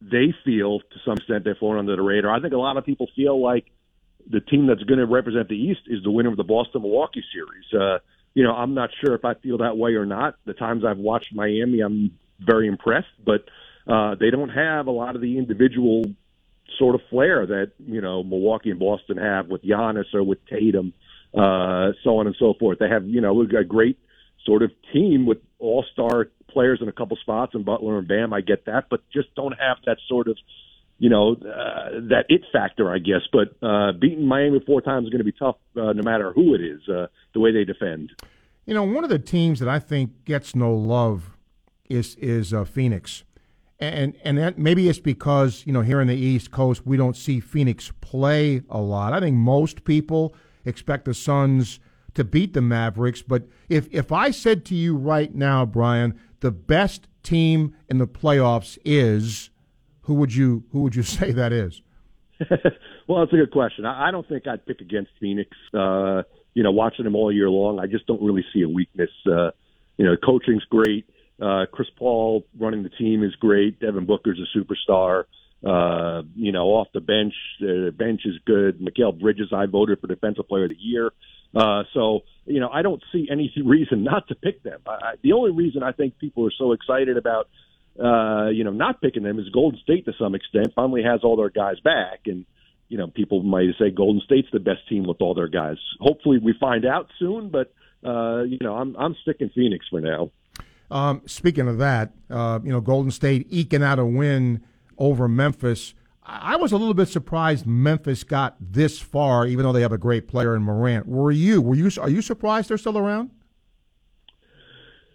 they 0.00 0.34
feel 0.44 0.80
to 0.80 0.98
some 1.04 1.14
extent 1.14 1.44
they're 1.44 1.54
flown 1.54 1.78
under 1.78 1.94
the 1.94 2.02
radar. 2.02 2.34
I 2.34 2.40
think 2.40 2.54
a 2.54 2.58
lot 2.58 2.76
of 2.76 2.84
people 2.86 3.08
feel 3.14 3.40
like 3.40 3.66
the 4.28 4.40
team 4.40 4.66
that's 4.66 4.82
going 4.84 4.98
to 4.98 5.06
represent 5.06 5.48
the 5.48 5.56
East 5.56 5.82
is 5.86 6.02
the 6.02 6.10
winner 6.10 6.30
of 6.30 6.36
the 6.36 6.44
Boston 6.44 6.82
Milwaukee 6.82 7.22
series. 7.32 7.64
Uh, 7.74 7.98
you 8.34 8.42
know, 8.42 8.52
I'm 8.52 8.74
not 8.74 8.90
sure 9.04 9.14
if 9.14 9.24
I 9.24 9.34
feel 9.34 9.58
that 9.58 9.76
way 9.76 9.94
or 9.94 10.06
not. 10.06 10.36
The 10.46 10.54
times 10.54 10.84
I've 10.84 10.98
watched 10.98 11.34
Miami, 11.34 11.80
I'm 11.80 12.18
very 12.40 12.66
impressed, 12.68 13.08
but 13.24 13.44
uh, 13.86 14.14
they 14.14 14.30
don't 14.30 14.48
have 14.48 14.86
a 14.86 14.90
lot 14.90 15.14
of 15.14 15.20
the 15.20 15.38
individual 15.38 16.04
sort 16.78 16.94
of 16.94 17.00
flair 17.10 17.46
that 17.46 17.72
you 17.78 18.00
know 18.00 18.22
Milwaukee 18.22 18.70
and 18.70 18.78
Boston 18.78 19.18
have 19.18 19.48
with 19.48 19.62
Giannis 19.62 20.14
or 20.14 20.22
with 20.22 20.38
Tatum, 20.46 20.92
uh, 21.34 21.92
so 22.04 22.18
on 22.18 22.26
and 22.26 22.36
so 22.38 22.54
forth. 22.58 22.78
They 22.78 22.88
have 22.88 23.06
you 23.06 23.20
know 23.20 23.40
a 23.40 23.64
great 23.64 23.98
sort 24.44 24.62
of 24.62 24.70
team 24.92 25.26
with 25.26 25.38
all 25.58 25.84
star 25.92 26.28
players 26.48 26.80
in 26.82 26.88
a 26.88 26.92
couple 26.92 27.16
spots 27.16 27.54
and 27.54 27.64
Butler 27.64 27.98
and 27.98 28.06
Bam. 28.06 28.32
I 28.32 28.40
get 28.40 28.66
that, 28.66 28.86
but 28.90 29.00
just 29.10 29.34
don't 29.34 29.52
have 29.52 29.78
that 29.86 29.98
sort 30.08 30.28
of 30.28 30.36
you 30.98 31.08
know 31.10 31.32
uh, 31.32 32.00
that 32.10 32.24
it 32.28 32.42
factor, 32.52 32.92
I 32.92 32.98
guess. 32.98 33.22
But 33.32 33.56
uh, 33.66 33.92
beating 33.92 34.26
Miami 34.26 34.60
four 34.66 34.80
times 34.80 35.06
is 35.06 35.10
going 35.10 35.18
to 35.18 35.24
be 35.24 35.32
tough, 35.32 35.56
uh, 35.76 35.92
no 35.92 36.02
matter 36.02 36.32
who 36.32 36.54
it 36.54 36.60
is. 36.60 36.80
Uh, 36.88 37.06
the 37.34 37.40
way 37.40 37.52
they 37.52 37.64
defend. 37.64 38.10
You 38.66 38.74
know, 38.74 38.84
one 38.84 39.04
of 39.04 39.10
the 39.10 39.18
teams 39.18 39.58
that 39.60 39.68
I 39.68 39.78
think 39.78 40.24
gets 40.24 40.54
no 40.54 40.72
love 40.72 41.30
is 41.88 42.14
is 42.16 42.54
uh, 42.54 42.64
Phoenix, 42.64 43.24
and 43.80 44.14
and 44.22 44.38
that 44.38 44.58
maybe 44.58 44.88
it's 44.88 45.00
because 45.00 45.64
you 45.66 45.72
know 45.72 45.80
here 45.80 46.00
in 46.00 46.08
the 46.08 46.16
East 46.16 46.50
Coast 46.50 46.86
we 46.86 46.96
don't 46.96 47.16
see 47.16 47.40
Phoenix 47.40 47.90
play 48.00 48.62
a 48.70 48.80
lot. 48.80 49.12
I 49.12 49.20
think 49.20 49.36
most 49.36 49.84
people 49.84 50.34
expect 50.64 51.04
the 51.04 51.14
Suns 51.14 51.80
to 52.14 52.24
beat 52.24 52.52
the 52.52 52.60
Mavericks, 52.60 53.22
but 53.22 53.44
if 53.68 53.88
if 53.90 54.12
I 54.12 54.30
said 54.30 54.64
to 54.66 54.74
you 54.74 54.96
right 54.96 55.34
now, 55.34 55.64
Brian, 55.64 56.18
the 56.40 56.50
best 56.50 57.08
team 57.22 57.74
in 57.88 57.98
the 57.98 58.06
playoffs 58.06 58.78
is 58.84 59.50
who 60.02 60.14
would 60.14 60.34
you 60.34 60.64
who 60.72 60.80
would 60.80 60.94
you 60.94 61.02
say 61.18 61.32
that 61.32 61.52
is? 61.52 61.80
well, 63.08 63.20
that's 63.20 63.32
a 63.32 63.36
good 63.36 63.52
question. 63.52 63.86
I, 63.86 64.08
I 64.08 64.10
don't 64.10 64.28
think 64.28 64.46
I'd 64.46 64.66
pick 64.66 64.80
against 64.80 65.10
Phoenix. 65.20 65.50
Uh, 65.72 66.22
you 66.54 66.62
know, 66.62 66.72
watching 66.72 67.04
them 67.04 67.14
all 67.14 67.32
year 67.32 67.48
long, 67.48 67.78
I 67.78 67.86
just 67.86 68.06
don't 68.06 68.22
really 68.22 68.44
see 68.52 68.62
a 68.62 68.68
weakness. 68.68 69.10
Uh, 69.26 69.52
you 69.96 70.04
know, 70.04 70.16
coaching's 70.16 70.64
great. 70.64 71.06
Uh, 71.40 71.66
Chris 71.70 71.88
Paul 71.96 72.46
running 72.58 72.82
the 72.82 72.90
team 72.90 73.24
is 73.24 73.34
great. 73.36 73.80
Devin 73.80 74.06
Booker's 74.06 74.38
a 74.38 74.58
superstar. 74.58 75.24
Uh, 75.64 76.22
you 76.34 76.50
know, 76.50 76.66
off 76.68 76.88
the 76.92 77.00
bench, 77.00 77.34
the 77.60 77.94
bench 77.96 78.22
is 78.24 78.34
good. 78.44 78.80
Mikal 78.80 79.18
Bridges, 79.18 79.52
I 79.54 79.66
voted 79.66 80.00
for 80.00 80.08
Defensive 80.08 80.48
Player 80.48 80.64
of 80.64 80.70
the 80.70 80.76
Year. 80.78 81.12
Uh, 81.54 81.84
so, 81.94 82.20
you 82.46 82.58
know, 82.60 82.68
I 82.68 82.82
don't 82.82 83.02
see 83.12 83.28
any 83.30 83.52
reason 83.64 84.02
not 84.02 84.28
to 84.28 84.34
pick 84.34 84.62
them. 84.62 84.80
I, 84.86 84.90
I, 84.90 85.14
the 85.22 85.32
only 85.32 85.52
reason 85.52 85.82
I 85.82 85.92
think 85.92 86.18
people 86.18 86.46
are 86.46 86.52
so 86.56 86.72
excited 86.72 87.16
about, 87.16 87.48
uh, 88.02 88.48
you 88.48 88.64
know, 88.64 88.72
not 88.72 89.00
picking 89.00 89.22
them 89.22 89.38
is 89.38 89.48
Golden 89.50 89.78
State 89.80 90.06
to 90.06 90.12
some 90.18 90.34
extent 90.34 90.72
finally 90.74 91.02
has 91.02 91.20
all 91.22 91.36
their 91.36 91.50
guys 91.50 91.78
back. 91.80 92.22
And, 92.26 92.44
you 92.88 92.98
know, 92.98 93.06
people 93.06 93.42
might 93.42 93.68
say 93.78 93.90
Golden 93.90 94.20
State's 94.24 94.48
the 94.52 94.60
best 94.60 94.88
team 94.88 95.04
with 95.04 95.20
all 95.20 95.34
their 95.34 95.48
guys. 95.48 95.78
Hopefully, 96.00 96.38
we 96.38 96.54
find 96.60 96.84
out 96.84 97.08
soon. 97.18 97.48
But 97.48 97.72
uh, 98.04 98.42
you 98.42 98.58
know, 98.60 98.76
I'm 98.76 98.94
I'm 98.96 99.16
sticking 99.22 99.50
Phoenix 99.54 99.86
for 99.88 100.00
now. 100.00 100.30
Um, 100.90 101.22
speaking 101.24 101.68
of 101.68 101.78
that, 101.78 102.12
uh, 102.28 102.60
you 102.62 102.70
know, 102.70 102.82
Golden 102.82 103.10
State 103.10 103.46
eking 103.48 103.82
out 103.82 103.98
a 103.98 104.04
win 104.04 104.62
over 104.98 105.28
Memphis. 105.28 105.94
I 106.24 106.56
was 106.56 106.70
a 106.70 106.76
little 106.76 106.94
bit 106.94 107.08
surprised 107.08 107.66
Memphis 107.66 108.22
got 108.22 108.56
this 108.60 109.00
far, 109.00 109.46
even 109.46 109.64
though 109.64 109.72
they 109.72 109.82
have 109.82 109.92
a 109.92 109.98
great 109.98 110.28
player 110.28 110.54
in 110.54 110.62
Morant. 110.62 111.06
Were 111.06 111.32
you? 111.32 111.60
Were 111.60 111.74
you? 111.74 111.90
Are 112.00 112.08
you 112.08 112.22
surprised 112.22 112.68
they're 112.68 112.78
still 112.78 112.96
around? 112.96 113.30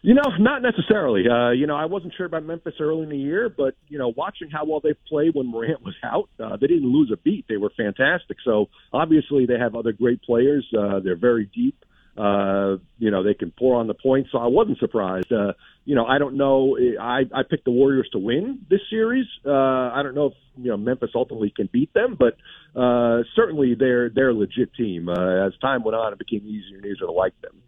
You 0.02 0.14
know, 0.14 0.30
not 0.40 0.62
necessarily. 0.62 1.28
Uh, 1.28 1.52
you 1.52 1.66
know, 1.66 1.76
I 1.76 1.86
wasn't 1.86 2.14
sure 2.16 2.26
about 2.26 2.44
Memphis 2.44 2.76
early 2.80 3.04
in 3.04 3.10
the 3.10 3.18
year, 3.18 3.50
but 3.50 3.76
you 3.88 3.98
know, 3.98 4.14
watching 4.16 4.50
how 4.50 4.66
well 4.66 4.80
they 4.80 4.94
played 5.08 5.34
when 5.34 5.48
Morant 5.48 5.82
was 5.82 5.96
out, 6.04 6.30
uh, 6.40 6.56
they 6.58 6.68
didn't 6.68 6.90
lose 6.92 7.12
a 7.12 7.18
beat. 7.18 7.46
They 7.50 7.58
were 7.58 7.72
fantastic. 7.76 8.38
So 8.46 8.70
obviously, 8.94 9.46
they 9.46 9.58
have 9.58 9.76
other 9.76 9.94
great 9.94 10.22
players. 10.22 10.66
Uh, 10.78 11.00
they're 11.00 11.18
very 11.18 11.50
deep. 11.54 11.84
Uh, 12.18 12.78
you 12.98 13.12
know, 13.12 13.22
they 13.22 13.36
can 13.36 13.52
pour 13.52 13.76
on 13.76 13.88
the 13.88 13.94
points. 13.94 14.32
So 14.32 14.40
I 14.40 14.48
wasn't 14.48 14.80
surprised. 14.80 15.32
Uh, 15.32 15.54
you 15.86 15.96
know, 15.96 16.06
I 16.06 16.18
don't 16.18 16.36
know. 16.36 16.78
I, 17.00 17.22
I 17.34 17.44
picked 17.44 17.66
the 17.66 17.72
Warriors 17.72 18.10
to 18.14 18.20
win 18.20 18.66
this 18.70 18.82
series. 18.90 19.28
Uh, 19.46 19.52
I 19.52 20.02
don't 20.04 20.16
know 20.16 20.28
if, 20.28 20.34
you 20.58 20.72
know, 20.72 20.78
Memphis 20.78 21.12
ultimately 21.14 21.54
can 21.56 21.70
beat 21.72 21.94
them, 21.94 22.18
but, 22.18 22.36
uh, 22.80 23.24
certainly 23.36 23.76
they're, 23.76 24.10
they're 24.10 24.30
a 24.30 24.34
legit 24.34 24.74
team. 24.74 25.10
Uh, 25.10 25.46
as 25.48 25.54
time 25.62 25.84
went 25.84 25.96
on, 25.96 26.12
it 26.12 26.20
became 26.20 26.46
easier 26.48 26.78
and 26.78 26.86
easier 26.86 27.06
to 27.06 27.12
like 27.12 27.40
them. 27.42 27.62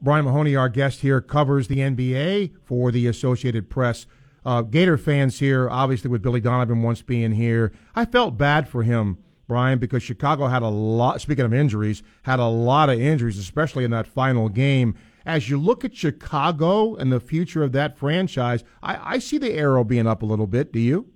Brian 0.00 0.24
Mahoney, 0.24 0.56
our 0.56 0.68
guest 0.68 1.00
here, 1.00 1.20
covers 1.20 1.68
the 1.68 1.78
NBA 1.78 2.52
for 2.64 2.90
the 2.92 3.06
Associated 3.06 3.68
Press. 3.68 4.06
Uh, 4.44 4.62
Gator 4.62 4.96
fans 4.96 5.38
here, 5.38 5.68
obviously 5.68 6.10
with 6.10 6.22
Billy 6.22 6.40
Donovan 6.40 6.82
once 6.82 7.02
being 7.02 7.32
here, 7.32 7.72
I 7.94 8.04
felt 8.04 8.38
bad 8.38 8.68
for 8.68 8.82
him 8.82 9.18
Brian, 9.46 9.78
because 9.78 10.02
Chicago 10.02 10.46
had 10.46 10.62
a 10.62 10.68
lot, 10.68 11.20
speaking 11.20 11.44
of 11.44 11.52
injuries, 11.52 12.02
had 12.22 12.38
a 12.38 12.46
lot 12.46 12.88
of 12.88 13.00
injuries, 13.00 13.38
especially 13.38 13.84
in 13.84 13.90
that 13.90 14.06
final 14.06 14.48
game. 14.48 14.94
As 15.24 15.48
you 15.48 15.58
look 15.58 15.84
at 15.84 15.94
Chicago 15.94 16.94
and 16.94 17.12
the 17.12 17.20
future 17.20 17.62
of 17.62 17.72
that 17.72 17.96
franchise, 17.96 18.64
I, 18.82 19.14
I 19.14 19.18
see 19.18 19.38
the 19.38 19.52
arrow 19.52 19.84
being 19.84 20.06
up 20.06 20.22
a 20.22 20.26
little 20.26 20.46
bit. 20.46 20.72
Do 20.72 20.80
you? 20.80 21.12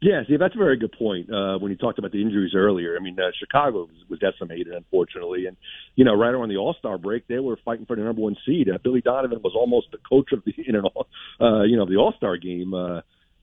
Yeah, 0.00 0.22
see, 0.28 0.36
that's 0.36 0.54
a 0.54 0.58
very 0.58 0.76
good 0.76 0.92
point. 0.92 1.28
Uh, 1.28 1.58
when 1.58 1.72
you 1.72 1.76
talked 1.76 1.98
about 1.98 2.12
the 2.12 2.22
injuries 2.22 2.52
earlier, 2.54 2.96
I 2.96 3.02
mean, 3.02 3.18
uh, 3.18 3.32
Chicago 3.36 3.80
was, 3.80 3.96
was 4.08 4.20
decimated, 4.20 4.68
unfortunately, 4.68 5.46
and 5.46 5.56
you 5.96 6.04
know, 6.04 6.14
right 6.14 6.32
around 6.32 6.50
the 6.50 6.56
All 6.56 6.76
Star 6.78 6.98
break, 6.98 7.26
they 7.26 7.40
were 7.40 7.58
fighting 7.64 7.84
for 7.84 7.96
the 7.96 8.02
number 8.02 8.22
one 8.22 8.36
seed. 8.46 8.68
Uh, 8.68 8.78
Billy 8.82 9.00
Donovan 9.00 9.40
was 9.42 9.54
almost 9.56 9.88
the 9.90 9.98
coach 10.08 10.30
of 10.32 10.44
the, 10.44 10.54
you 10.56 10.72
know, 10.72 10.90
uh, 11.40 11.62
you 11.62 11.76
know, 11.76 11.84
the 11.84 11.96
All 11.96 12.14
Star 12.16 12.36
game, 12.36 12.74
uh, 12.74 13.00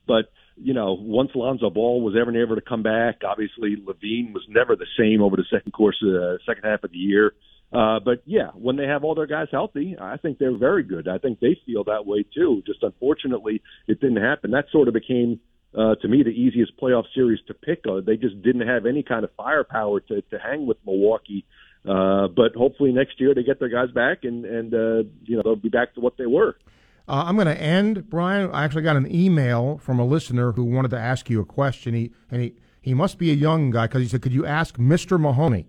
but 0.07 0.31
you 0.57 0.73
know, 0.73 0.93
once 0.99 1.31
Lonzo 1.35 1.69
Ball 1.69 2.01
was 2.01 2.15
ever 2.19 2.35
able 2.41 2.55
to 2.55 2.61
come 2.61 2.83
back, 2.83 3.21
obviously 3.27 3.75
LaVine 3.75 4.33
was 4.33 4.43
never 4.49 4.75
the 4.75 4.87
same 4.97 5.21
over 5.21 5.35
the 5.35 5.45
second 5.51 5.71
course 5.71 5.97
of 6.01 6.11
the 6.13 6.39
second 6.45 6.63
half 6.63 6.83
of 6.83 6.91
the 6.91 6.97
year. 6.97 7.33
Uh, 7.73 7.99
but 7.99 8.21
yeah, 8.25 8.51
when 8.53 8.77
they 8.77 8.85
have 8.85 9.03
all 9.03 9.15
their 9.15 9.25
guys 9.25 9.47
healthy, 9.51 9.97
I 9.99 10.17
think 10.17 10.37
they're 10.37 10.57
very 10.57 10.83
good. 10.83 11.07
I 11.07 11.17
think 11.17 11.39
they 11.39 11.59
feel 11.65 11.83
that 11.85 12.05
way 12.05 12.23
too. 12.23 12.63
Just 12.65 12.83
unfortunately, 12.83 13.61
it 13.87 13.99
didn't 13.99 14.23
happen. 14.23 14.51
That 14.51 14.65
sort 14.71 14.87
of 14.87 14.93
became, 14.93 15.41
uh, 15.77 15.95
to 15.95 16.07
me, 16.07 16.23
the 16.23 16.29
easiest 16.29 16.77
playoff 16.77 17.03
series 17.13 17.39
to 17.47 17.53
pick. 17.53 17.83
Uh, 17.89 17.99
they 18.05 18.15
just 18.15 18.41
didn't 18.41 18.67
have 18.67 18.85
any 18.85 19.03
kind 19.03 19.25
of 19.25 19.31
firepower 19.35 19.99
to, 19.99 20.21
to 20.21 20.39
hang 20.39 20.67
with 20.67 20.77
Milwaukee. 20.85 21.43
Uh, 21.83 22.27
but 22.27 22.55
hopefully 22.55 22.91
next 22.91 23.19
year 23.19 23.35
they 23.35 23.43
get 23.43 23.59
their 23.59 23.69
guys 23.69 23.91
back 23.91 24.19
and, 24.23 24.45
and, 24.45 24.73
uh, 24.73 25.09
you 25.25 25.35
know, 25.35 25.41
they'll 25.43 25.55
be 25.55 25.69
back 25.69 25.93
to 25.95 25.99
what 25.99 26.17
they 26.17 26.25
were. 26.25 26.55
Uh, 27.07 27.23
I'm 27.27 27.35
going 27.35 27.47
to 27.47 27.61
end, 27.61 28.09
Brian. 28.09 28.49
I 28.51 28.63
actually 28.63 28.81
got 28.81 28.95
an 28.95 29.13
email 29.13 29.77
from 29.77 29.99
a 29.99 30.05
listener 30.05 30.51
who 30.53 30.63
wanted 30.63 30.91
to 30.91 30.99
ask 30.99 31.29
you 31.29 31.39
a 31.39 31.45
question. 31.45 31.93
He 31.93 32.11
and 32.31 32.41
he 32.41 32.53
he 32.81 32.93
must 32.93 33.17
be 33.17 33.31
a 33.31 33.35
young 33.35 33.69
guy 33.71 33.85
because 33.87 34.01
he 34.01 34.07
said, 34.07 34.21
"Could 34.21 34.33
you 34.33 34.45
ask 34.45 34.77
Mr. 34.77 35.19
Mahoney?" 35.19 35.67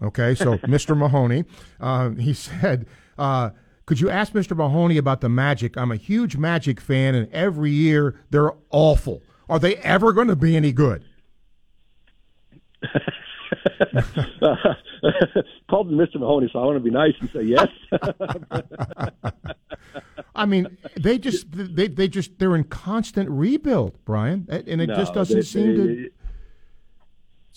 Okay, 0.00 0.34
so 0.34 0.58
Mr. 0.58 0.96
Mahoney, 0.96 1.44
uh, 1.80 2.10
he 2.10 2.32
said, 2.32 2.86
uh, 3.18 3.50
"Could 3.86 4.00
you 4.00 4.10
ask 4.10 4.32
Mr. 4.32 4.56
Mahoney 4.56 4.96
about 4.96 5.20
the 5.20 5.28
Magic? 5.28 5.76
I'm 5.76 5.90
a 5.90 5.96
huge 5.96 6.36
Magic 6.36 6.80
fan, 6.80 7.14
and 7.14 7.30
every 7.32 7.70
year 7.70 8.20
they're 8.30 8.52
awful. 8.70 9.22
Are 9.48 9.58
they 9.58 9.76
ever 9.76 10.12
going 10.12 10.28
to 10.28 10.36
be 10.36 10.56
any 10.56 10.72
good?" 10.72 11.04
called 15.68 15.88
him 15.88 15.98
Mr. 15.98 16.16
Mahoney, 16.16 16.48
so 16.52 16.60
I 16.60 16.66
want 16.66 16.76
to 16.76 16.84
be 16.84 16.90
nice 16.90 17.14
and 17.20 17.30
say 17.30 17.42
yes. 17.42 17.68
I 20.34 20.46
mean, 20.46 20.76
they 20.98 21.18
just 21.18 21.46
they 21.50 21.88
they 21.88 22.08
just 22.08 22.38
they're 22.38 22.54
in 22.54 22.64
constant 22.64 23.30
rebuild, 23.30 23.98
Brian, 24.04 24.46
and 24.48 24.80
it 24.80 24.88
no, 24.88 24.96
just 24.96 25.14
doesn't 25.14 25.36
they, 25.36 25.42
seem 25.42 25.76
they, 25.76 25.76
to. 25.76 26.10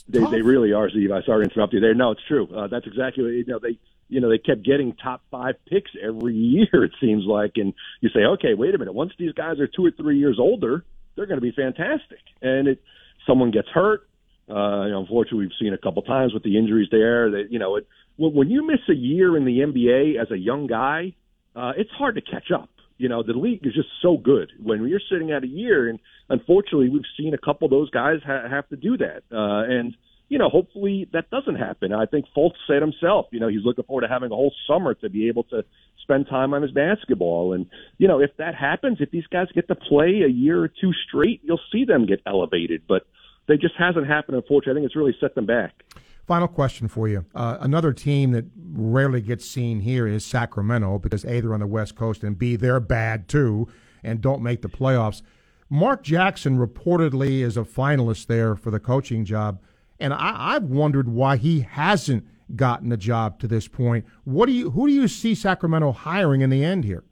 They, 0.10 0.20
they 0.32 0.42
really 0.42 0.74
are, 0.74 0.90
Steve. 0.90 1.12
I 1.12 1.22
sorry 1.24 1.46
to 1.46 1.52
interrupt 1.52 1.74
you 1.74 1.80
there. 1.80 1.94
No, 1.94 2.12
it's 2.12 2.24
true. 2.28 2.48
Uh, 2.54 2.68
that's 2.68 2.88
exactly 2.88 3.24
you 3.24 3.46
know 3.48 3.60
they 3.60 3.78
you 4.10 4.20
know 4.20 4.30
they 4.30 4.38
kept 4.38 4.64
getting 4.64 4.94
top 4.94 5.22
five 5.32 5.56
picks 5.68 5.92
every 6.02 6.36
year. 6.36 6.84
It 6.84 6.92
seems 7.00 7.26
like, 7.26 7.54
and 7.56 7.74
you 8.02 8.10
say, 8.10 8.22
okay, 8.22 8.54
wait 8.54 8.76
a 8.76 8.78
minute. 8.78 8.94
Once 8.94 9.14
these 9.18 9.34
guys 9.34 9.60
are 9.60 9.68
two 9.68 9.86
or 9.86 9.92
three 9.92 10.18
years 10.18 10.38
older, 10.40 10.84
they're 11.16 11.26
going 11.26 11.40
to 11.40 11.42
be 11.42 11.52
fantastic. 11.52 12.20
And 12.42 12.68
it 12.68 12.84
someone 13.28 13.52
gets 13.52 13.70
hurt. 13.70 14.08
Uh, 14.54 15.00
unfortunately, 15.00 15.40
we've 15.40 15.58
seen 15.60 15.74
a 15.74 15.78
couple 15.78 16.02
times 16.04 16.34
with 16.34 16.44
the 16.44 16.58
injuries 16.58 16.90
there. 16.92 17.32
That 17.32 17.48
you 17.50 17.58
know, 17.58 17.78
it, 17.78 17.88
when 18.18 18.50
you 18.50 18.66
miss 18.66 18.82
a 18.90 18.94
year 18.94 19.36
in 19.36 19.46
the 19.46 19.60
NBA 19.60 20.22
as 20.22 20.30
a 20.30 20.38
young 20.38 20.68
guy, 20.68 21.16
uh, 21.56 21.72
it's 21.76 21.90
hard 21.92 22.16
to 22.16 22.22
catch 22.22 22.52
up. 22.54 22.70
You 22.98 23.10
know, 23.10 23.24
the 23.24 23.34
league 23.34 23.66
is 23.66 23.74
just 23.74 23.90
so 24.02 24.18
good. 24.18 24.52
When 24.62 24.88
you're 24.88 25.02
sitting 25.12 25.32
at 25.32 25.44
a 25.44 25.48
year, 25.48 25.90
and 25.90 26.00
unfortunately, 26.30 26.90
we've 26.90 27.02
seen 27.18 27.34
a 27.34 27.38
couple 27.38 27.66
of 27.66 27.72
those 27.72 27.90
guys 27.90 28.18
ha- 28.26 28.48
have 28.48 28.70
to 28.70 28.76
do 28.76 28.98
that. 28.98 29.24
Uh, 29.32 29.64
and 29.68 29.96
you 30.30 30.38
know, 30.38 30.50
hopefully 30.50 31.08
that 31.14 31.30
doesn't 31.30 31.56
happen. 31.56 31.94
I 31.94 32.06
think 32.06 32.26
Fultz 32.36 32.56
said 32.68 32.82
himself, 32.82 33.28
you 33.32 33.40
know, 33.40 33.48
he's 33.48 33.64
looking 33.64 33.84
forward 33.84 34.02
to 34.02 34.08
having 34.08 34.32
a 34.32 34.36
whole 34.36 34.54
summer 34.68 34.94
to 34.96 35.10
be 35.10 35.28
able 35.28 35.44
to 35.46 35.64
spend 36.02 36.28
time 36.28 36.54
on 36.54 36.62
his 36.62 36.72
basketball. 36.72 37.54
And, 37.54 37.68
you 37.98 38.08
know, 38.08 38.20
if 38.20 38.32
that 38.38 38.56
happens, 38.56 38.98
if 39.00 39.12
these 39.12 39.28
guys 39.28 39.48
get 39.54 39.68
to 39.68 39.76
play 39.76 40.22
a 40.26 40.30
year 40.30 40.64
or 40.64 40.68
two 40.70 40.92
straight, 41.08 41.42
you'll 41.44 41.60
see 41.72 41.86
them 41.86 42.06
get 42.06 42.22
elevated. 42.26 42.84
But 42.88 43.06
they 43.48 43.58
just 43.58 43.76
hasn't 43.78 44.08
happened, 44.08 44.38
unfortunately. 44.38 44.72
I 44.72 44.76
think 44.76 44.86
it's 44.86 44.96
really 44.96 45.16
set 45.20 45.36
them 45.36 45.46
back. 45.46 45.84
Final 46.26 46.48
question 46.48 46.88
for 46.88 47.08
you. 47.10 47.26
Uh, 47.36 47.58
another 47.60 47.92
team 47.92 48.32
that 48.32 48.46
rarely 48.72 49.20
gets 49.20 49.46
seen 49.46 49.82
here 49.82 50.08
is 50.08 50.26
Sacramento 50.26 51.00
because 51.00 51.26
A, 51.26 51.42
they're 51.42 51.54
on 51.54 51.60
the 51.60 51.68
West 51.68 51.96
Coast, 51.96 52.24
and 52.24 52.38
B, 52.38 52.56
they're 52.56 52.80
bad 52.80 53.28
too 53.28 53.68
and 54.04 54.22
don't 54.22 54.42
make 54.42 54.62
the 54.62 54.70
playoffs. 54.70 55.22
Mark 55.70 56.04
Jackson 56.04 56.58
reportedly 56.58 57.40
is 57.40 57.58
a 57.58 57.64
finalist 57.64 58.28
there 58.28 58.56
for 58.56 58.70
the 58.70 58.80
coaching 58.80 59.26
job, 59.26 59.60
and 60.00 60.14
I, 60.14 60.54
have 60.54 60.64
wondered 60.64 61.10
why 61.10 61.38
he 61.38 61.62
hasn't 61.62 62.28
gotten 62.56 62.92
a 62.92 62.98
job 62.98 63.40
to 63.40 63.48
this 63.48 63.68
point. 63.68 64.06
What 64.24 64.46
do 64.46 64.52
you, 64.52 64.72
who 64.72 64.88
do 64.88 64.94
you 64.94 65.08
see 65.08 65.34
Sacramento 65.34 65.92
hiring 65.94 66.42
in 66.42 66.50
the 66.50 66.64
end 66.64 66.84
here? 66.84 67.04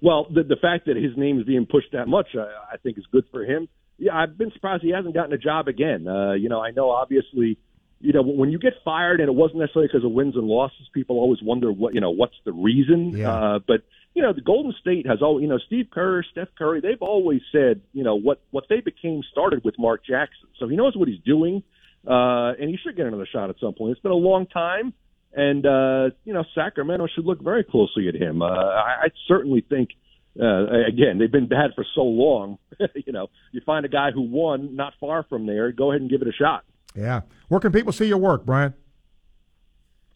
Well, 0.00 0.28
the, 0.32 0.44
the 0.44 0.56
fact 0.56 0.86
that 0.86 0.96
his 0.96 1.16
name 1.16 1.40
is 1.40 1.44
being 1.44 1.66
pushed 1.66 1.92
that 1.92 2.06
much, 2.06 2.28
I, 2.36 2.74
I 2.74 2.76
think, 2.78 2.96
is 2.96 3.04
good 3.10 3.24
for 3.30 3.44
him 3.44 3.68
yeah, 3.98 4.16
I've 4.16 4.38
been 4.38 4.52
surprised 4.52 4.82
he 4.82 4.90
hasn't 4.90 5.14
gotten 5.14 5.32
a 5.32 5.38
job 5.38 5.68
again. 5.68 6.06
Uh, 6.06 6.32
you 6.32 6.48
know, 6.48 6.60
I 6.60 6.70
know 6.70 6.90
obviously, 6.90 7.58
you 8.00 8.12
know, 8.12 8.22
when 8.22 8.50
you 8.50 8.58
get 8.58 8.74
fired 8.84 9.20
and 9.20 9.28
it 9.28 9.34
wasn't 9.34 9.60
necessarily 9.60 9.88
because 9.88 10.04
of 10.04 10.12
wins 10.12 10.36
and 10.36 10.46
losses, 10.46 10.88
people 10.94 11.18
always 11.18 11.42
wonder 11.42 11.72
what 11.72 11.94
you 11.94 12.00
know 12.00 12.10
what's 12.10 12.36
the 12.44 12.52
reason. 12.52 13.16
Yeah. 13.16 13.32
Uh, 13.32 13.58
but 13.66 13.82
you 14.14 14.22
know, 14.22 14.32
the 14.32 14.40
Golden 14.40 14.72
State 14.80 15.06
has 15.06 15.20
all 15.20 15.40
you 15.40 15.48
know, 15.48 15.58
Steve 15.66 15.88
Kerr, 15.90 16.22
Steph 16.30 16.48
Curry, 16.56 16.80
they've 16.80 17.02
always 17.02 17.40
said, 17.50 17.82
you 17.92 18.04
know, 18.04 18.14
what 18.14 18.40
what 18.50 18.64
they 18.68 18.80
became 18.80 19.22
started 19.30 19.64
with 19.64 19.74
Mark 19.78 20.04
Jackson. 20.04 20.48
So 20.58 20.68
he 20.68 20.76
knows 20.76 20.96
what 20.96 21.08
he's 21.08 21.20
doing, 21.24 21.64
uh, 22.06 22.52
and 22.58 22.70
he 22.70 22.78
should 22.82 22.96
get 22.96 23.06
another 23.06 23.28
shot 23.30 23.50
at 23.50 23.56
some 23.60 23.74
point. 23.74 23.92
It's 23.92 24.00
been 24.00 24.12
a 24.12 24.14
long 24.14 24.46
time. 24.46 24.94
And 25.34 25.66
uh, 25.66 26.10
you 26.24 26.32
know, 26.32 26.44
Sacramento 26.54 27.06
should 27.14 27.26
look 27.26 27.42
very 27.42 27.64
closely 27.64 28.08
at 28.08 28.14
him. 28.14 28.42
Uh, 28.42 28.46
I, 28.46 29.04
I 29.04 29.08
certainly 29.26 29.60
think 29.60 29.90
uh, 29.90 30.07
again, 30.38 31.18
they've 31.18 31.30
been 31.30 31.48
bad 31.48 31.72
for 31.74 31.84
so 31.94 32.02
long. 32.02 32.58
you 32.94 33.12
know, 33.12 33.28
you 33.52 33.60
find 33.66 33.84
a 33.84 33.88
guy 33.88 34.10
who 34.12 34.22
won 34.22 34.76
not 34.76 34.94
far 35.00 35.24
from 35.24 35.46
there, 35.46 35.72
go 35.72 35.90
ahead 35.90 36.00
and 36.00 36.10
give 36.10 36.22
it 36.22 36.28
a 36.28 36.32
shot. 36.32 36.64
Yeah. 36.94 37.22
Where 37.48 37.60
can 37.60 37.72
people 37.72 37.92
see 37.92 38.06
your 38.06 38.18
work, 38.18 38.44
Brian? 38.44 38.74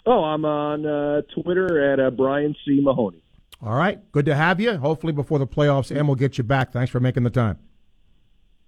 Oh, 0.04 0.24
I'm 0.24 0.44
on 0.44 0.84
uh, 0.84 1.22
Twitter 1.34 1.92
at 1.92 2.00
uh, 2.00 2.10
Brian 2.10 2.56
C. 2.64 2.80
Mahoney. 2.82 3.22
All 3.62 3.74
right. 3.74 4.00
Good 4.10 4.26
to 4.26 4.34
have 4.34 4.60
you. 4.60 4.76
Hopefully, 4.76 5.12
before 5.12 5.38
the 5.38 5.46
playoffs 5.46 5.96
and 5.96 6.08
we'll 6.08 6.16
get 6.16 6.38
you 6.38 6.44
back. 6.44 6.72
Thanks 6.72 6.90
for 6.90 6.98
making 6.98 7.22
the 7.22 7.30
time. 7.30 7.58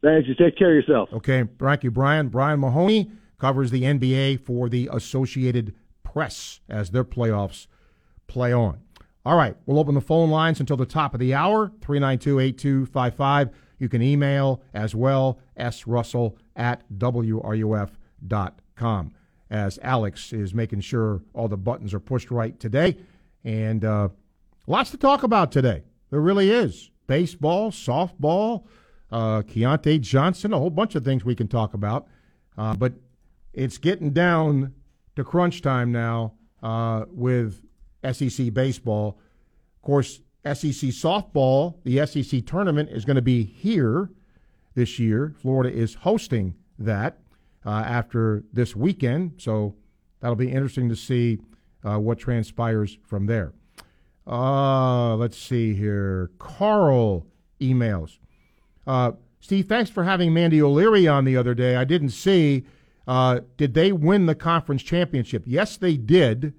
Thanks. 0.03 0.29
You 0.29 0.35
take 0.37 0.57
care 0.57 0.71
of 0.71 0.77
yourself. 0.77 1.09
Okay. 1.13 1.45
Thank 1.59 1.83
you, 1.83 1.91
Brian. 1.91 2.29
Brian 2.29 2.61
Mahoney 2.61 3.11
covers 3.39 3.73
the 3.73 3.83
NBA 3.83 4.45
for 4.45 4.69
the 4.69 4.89
Associated 4.93 5.75
Press 6.05 6.61
as 6.69 6.91
their 6.91 7.05
playoffs 7.05 7.67
play 8.29 8.53
on. 8.53 8.79
All 9.27 9.37
right, 9.37 9.57
we'll 9.65 9.79
open 9.79 9.95
the 9.95 10.03
phone 10.03 10.29
lines 10.31 10.61
until 10.61 10.77
the 10.77 10.85
top 10.85 11.15
of 11.15 11.21
the 11.21 11.33
hour, 11.33 11.73
392 11.81 12.41
8255. 12.41 13.51
You 13.79 13.89
can 13.89 14.03
email 14.03 14.61
as 14.75 14.95
well, 14.95 15.41
srussell 15.59 16.37
at 16.57 16.83
wruf.com, 16.93 17.95
as 19.51 19.79
Alex 19.83 20.33
is 20.35 20.53
making 20.53 20.81
sure 20.81 21.23
all 21.33 21.49
the 21.49 21.57
buttons 21.57 21.95
are 21.95 22.01
pushed 22.01 22.31
right 22.31 22.61
today. 22.61 22.99
And 23.45 23.83
uh, 23.85 24.11
lots 24.67 24.91
to 24.91 24.99
talk 24.99 25.23
about 25.23 25.51
today. 25.51 25.85
There 26.11 26.21
really 26.21 26.51
is. 26.51 26.91
Baseball, 27.07 27.71
softball, 27.71 28.65
uh, 29.11 29.41
Keyontae 29.43 30.03
Johnson, 30.03 30.53
a 30.53 30.59
whole 30.59 30.69
bunch 30.71 30.95
of 30.97 31.05
things 31.05 31.25
we 31.25 31.35
can 31.35 31.49
talk 31.49 31.73
about. 31.73 32.07
Uh, 32.59 32.75
but 32.75 32.93
it's 33.55 33.79
getting 33.79 34.11
down 34.11 34.75
to 35.17 35.25
crunch 35.25 35.63
time 35.63 35.93
now 35.93 36.35
uh, 36.63 37.05
with 37.09 37.64
SEC 38.13 38.53
baseball. 38.53 39.19
Of 39.77 39.83
course, 39.83 40.21
SEC 40.45 40.91
softball, 40.91 41.77
the 41.85 42.05
SEC 42.07 42.45
tournament 42.45 42.91
is 42.91 43.05
going 43.05 43.17
to 43.17 43.23
be 43.23 43.45
here 43.45 44.11
this 44.75 44.99
year. 44.99 45.35
Florida 45.41 45.75
is 45.75 45.95
hosting 45.95 46.55
that 46.79 47.19
uh, 47.65 47.71
after 47.71 48.45
this 48.53 48.77
weekend, 48.77 49.35
so 49.39 49.75
that'll 50.21 50.37
be 50.37 50.51
interesting 50.51 50.89
to 50.89 50.97
see 50.97 51.39
uh, 51.85 51.99
what 51.99 52.19
transpires 52.19 52.99
from 53.05 53.27
there. 53.27 53.53
Uh, 54.27 55.17
let's 55.17 55.39
see 55.39 55.75
here. 55.75 56.31
Carl 56.39 57.27
emails. 57.61 58.19
Uh, 58.87 59.13
Steve, 59.41 59.67
thanks 59.67 59.91
for 59.91 60.05
having 60.05 60.33
Mandy 60.33 60.63
O'Leary 60.63 61.07
on 61.07 61.25
the 61.25 61.37
other 61.37 61.55
day. 61.55 61.77
I 61.77 61.85
didn't 61.85 62.11
see. 62.11 62.65
Uh, 63.07 63.41
did 63.57 63.75
they 63.75 63.93
win 63.93 64.27
the 64.27 64.35
conference 64.35 64.83
championship? 64.83 65.43
Yes, 65.47 65.77
they 65.77 65.97
did. 65.97 66.55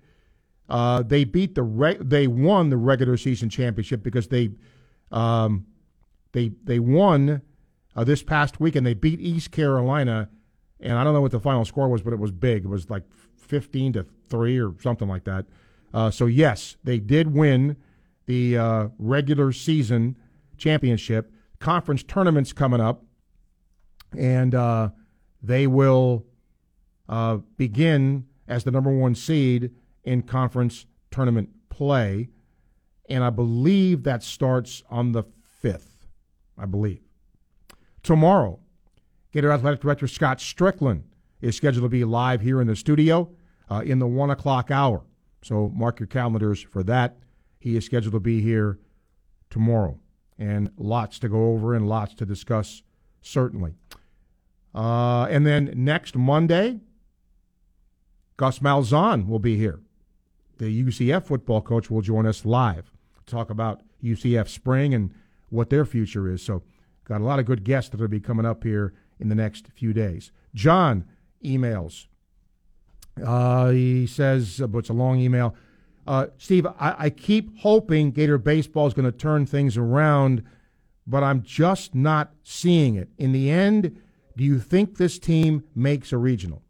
Uh, 0.68 1.04
they 1.04 1.24
beat 1.24 1.56
the 1.56 1.64
re- 1.64 1.98
they 2.00 2.28
won 2.28 2.70
the 2.70 2.78
regular 2.78 3.18
season 3.18 3.50
championship 3.50 4.02
because 4.02 4.28
they 4.30 4.50
um, 5.12 5.66
they 6.32 6.52
they 6.64 6.80
won 6.80 7.42
uh, 7.96 8.04
this 8.04 8.24
past 8.24 8.60
week 8.60 8.76
and 8.76 8.86
they 8.86 8.94
beat 8.94 9.20
East 9.20 9.52
Carolina. 9.52 10.30
And 10.80 10.98
I 10.98 11.04
don't 11.04 11.14
know 11.14 11.22
what 11.22 11.32
the 11.32 11.40
final 11.40 11.66
score 11.66 11.88
was, 11.88 12.02
but 12.02 12.14
it 12.14 12.20
was 12.20 12.32
big. 12.32 12.66
It 12.66 12.68
was 12.68 12.90
like 12.90 13.04
fifteen 13.38 13.94
to 13.94 14.06
three 14.30 14.60
or 14.60 14.74
something 14.82 15.08
like 15.08 15.24
that. 15.26 15.46
Uh, 15.94 16.10
so 16.12 16.26
yes, 16.26 16.78
they 16.84 17.00
did 17.00 17.34
win 17.34 17.78
the 18.26 18.58
uh, 18.58 18.88
regular 18.98 19.52
season 19.52 20.18
championship. 20.58 21.32
Conference 21.60 22.04
tournaments 22.04 22.54
coming 22.54 22.82
up, 22.82 23.04
and 24.18 24.54
uh, 24.54 24.90
they 25.42 25.68
will 25.68 26.26
uh, 27.08 27.38
begin 27.58 28.26
as 28.48 28.64
the 28.64 28.72
number 28.72 28.92
one 28.92 29.16
seed 29.16 29.72
in 30.06 30.22
conference 30.22 30.86
tournament 31.12 31.50
play. 31.70 32.30
And 33.10 33.24
I 33.24 33.30
believe 33.30 34.04
that 34.04 34.24
starts 34.24 34.84
on 34.90 35.12
the 35.12 35.24
5th, 35.64 36.08
I 36.58 36.66
believe. 36.66 37.02
Tomorrow, 38.04 38.60
Gator 39.32 39.52
Athletic 39.52 39.82
Director 39.82 40.08
Scott 40.08 40.38
Stricklin 40.38 41.04
is 41.42 41.56
scheduled 41.56 41.84
to 41.84 41.90
be 41.90 42.06
live 42.06 42.42
here 42.42 42.62
in 42.62 42.68
the 42.68 42.76
studio 42.76 43.30
uh, 43.70 43.82
in 43.86 44.00
the 44.00 44.08
1 44.08 44.30
o'clock 44.30 44.72
hour. 44.72 45.04
So 45.44 45.72
mark 45.76 46.00
your 46.00 46.08
calendars 46.08 46.62
for 46.62 46.84
that. 46.84 47.18
He 47.60 47.76
is 47.76 47.86
scheduled 47.86 48.14
to 48.14 48.20
be 48.20 48.42
here 48.42 48.80
tomorrow. 49.50 50.00
And 50.38 50.72
lots 50.78 51.20
to 51.20 51.30
go 51.30 51.52
over 51.52 51.74
and 51.74 51.88
lots 51.88 52.14
to 52.16 52.26
discuss, 52.26 52.84
certainly. 53.22 53.74
Uh, 54.74 55.26
and 55.30 55.46
then 55.46 55.72
next 55.76 56.16
Monday, 56.16 56.82
Gus 58.38 58.60
Malzahn 58.60 59.28
will 59.28 59.40
be 59.40 59.58
here. 59.58 59.80
The 60.58 60.84
UCF 60.84 61.26
football 61.26 61.62
coach 61.62 61.90
will 61.90 62.02
join 62.02 62.26
us 62.26 62.46
live 62.46 62.92
to 63.26 63.32
talk 63.32 63.50
about 63.50 63.82
UCF 64.04 64.48
spring 64.48 64.94
and 64.94 65.14
what 65.50 65.70
their 65.70 65.86
future 65.86 66.30
is. 66.30 66.42
So, 66.42 66.64
got 67.06 67.22
a 67.22 67.24
lot 67.24 67.40
of 67.40 67.46
good 67.46 67.64
guests 67.64 67.90
that 67.92 68.00
will 68.00 68.08
be 68.08 68.20
coming 68.20 68.46
up 68.46 68.64
here 68.64 68.94
in 69.20 69.30
the 69.30 69.36
next 69.36 69.68
few 69.68 69.94
days. 69.94 70.32
John 70.54 71.06
emails. 71.44 72.08
Uh, 73.24 73.70
he 73.70 74.08
says, 74.08 74.62
uh, 74.62 74.68
but 74.68 74.80
it's 74.80 74.90
a 74.90 74.94
long 74.94 75.20
email. 75.20 75.56
Uh, 76.08 76.28
Steve, 76.38 76.68
I, 76.80 76.96
I 76.98 77.10
keep 77.10 77.58
hoping 77.60 78.12
Gator 78.12 78.38
baseball 78.38 78.88
is 78.88 78.94
going 78.94 79.12
to 79.12 79.18
turn 79.18 79.46
things 79.46 79.78
around, 79.78 80.44
but 81.08 81.24
I'm 81.24 81.42
just 81.42 81.96
not 81.96 82.34
seeing 82.44 82.96
it. 82.96 83.10
In 83.18 83.32
the 83.32 83.50
end, 83.50 84.00
do 84.36 84.44
you 84.44 84.60
think 84.60 84.98
this 84.98 85.18
team 85.18 85.64
makes 85.74 86.12
a 86.12 86.18
regional? 86.18 86.62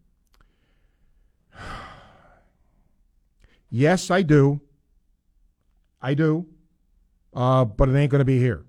Yes, 3.69 4.11
I 4.11 4.21
do. 4.21 4.61
I 6.01 6.13
do. 6.13 6.45
Uh, 7.33 7.65
but 7.65 7.89
it 7.89 7.95
ain't 7.95 8.11
going 8.11 8.19
to 8.19 8.25
be 8.25 8.39
here. 8.39 8.63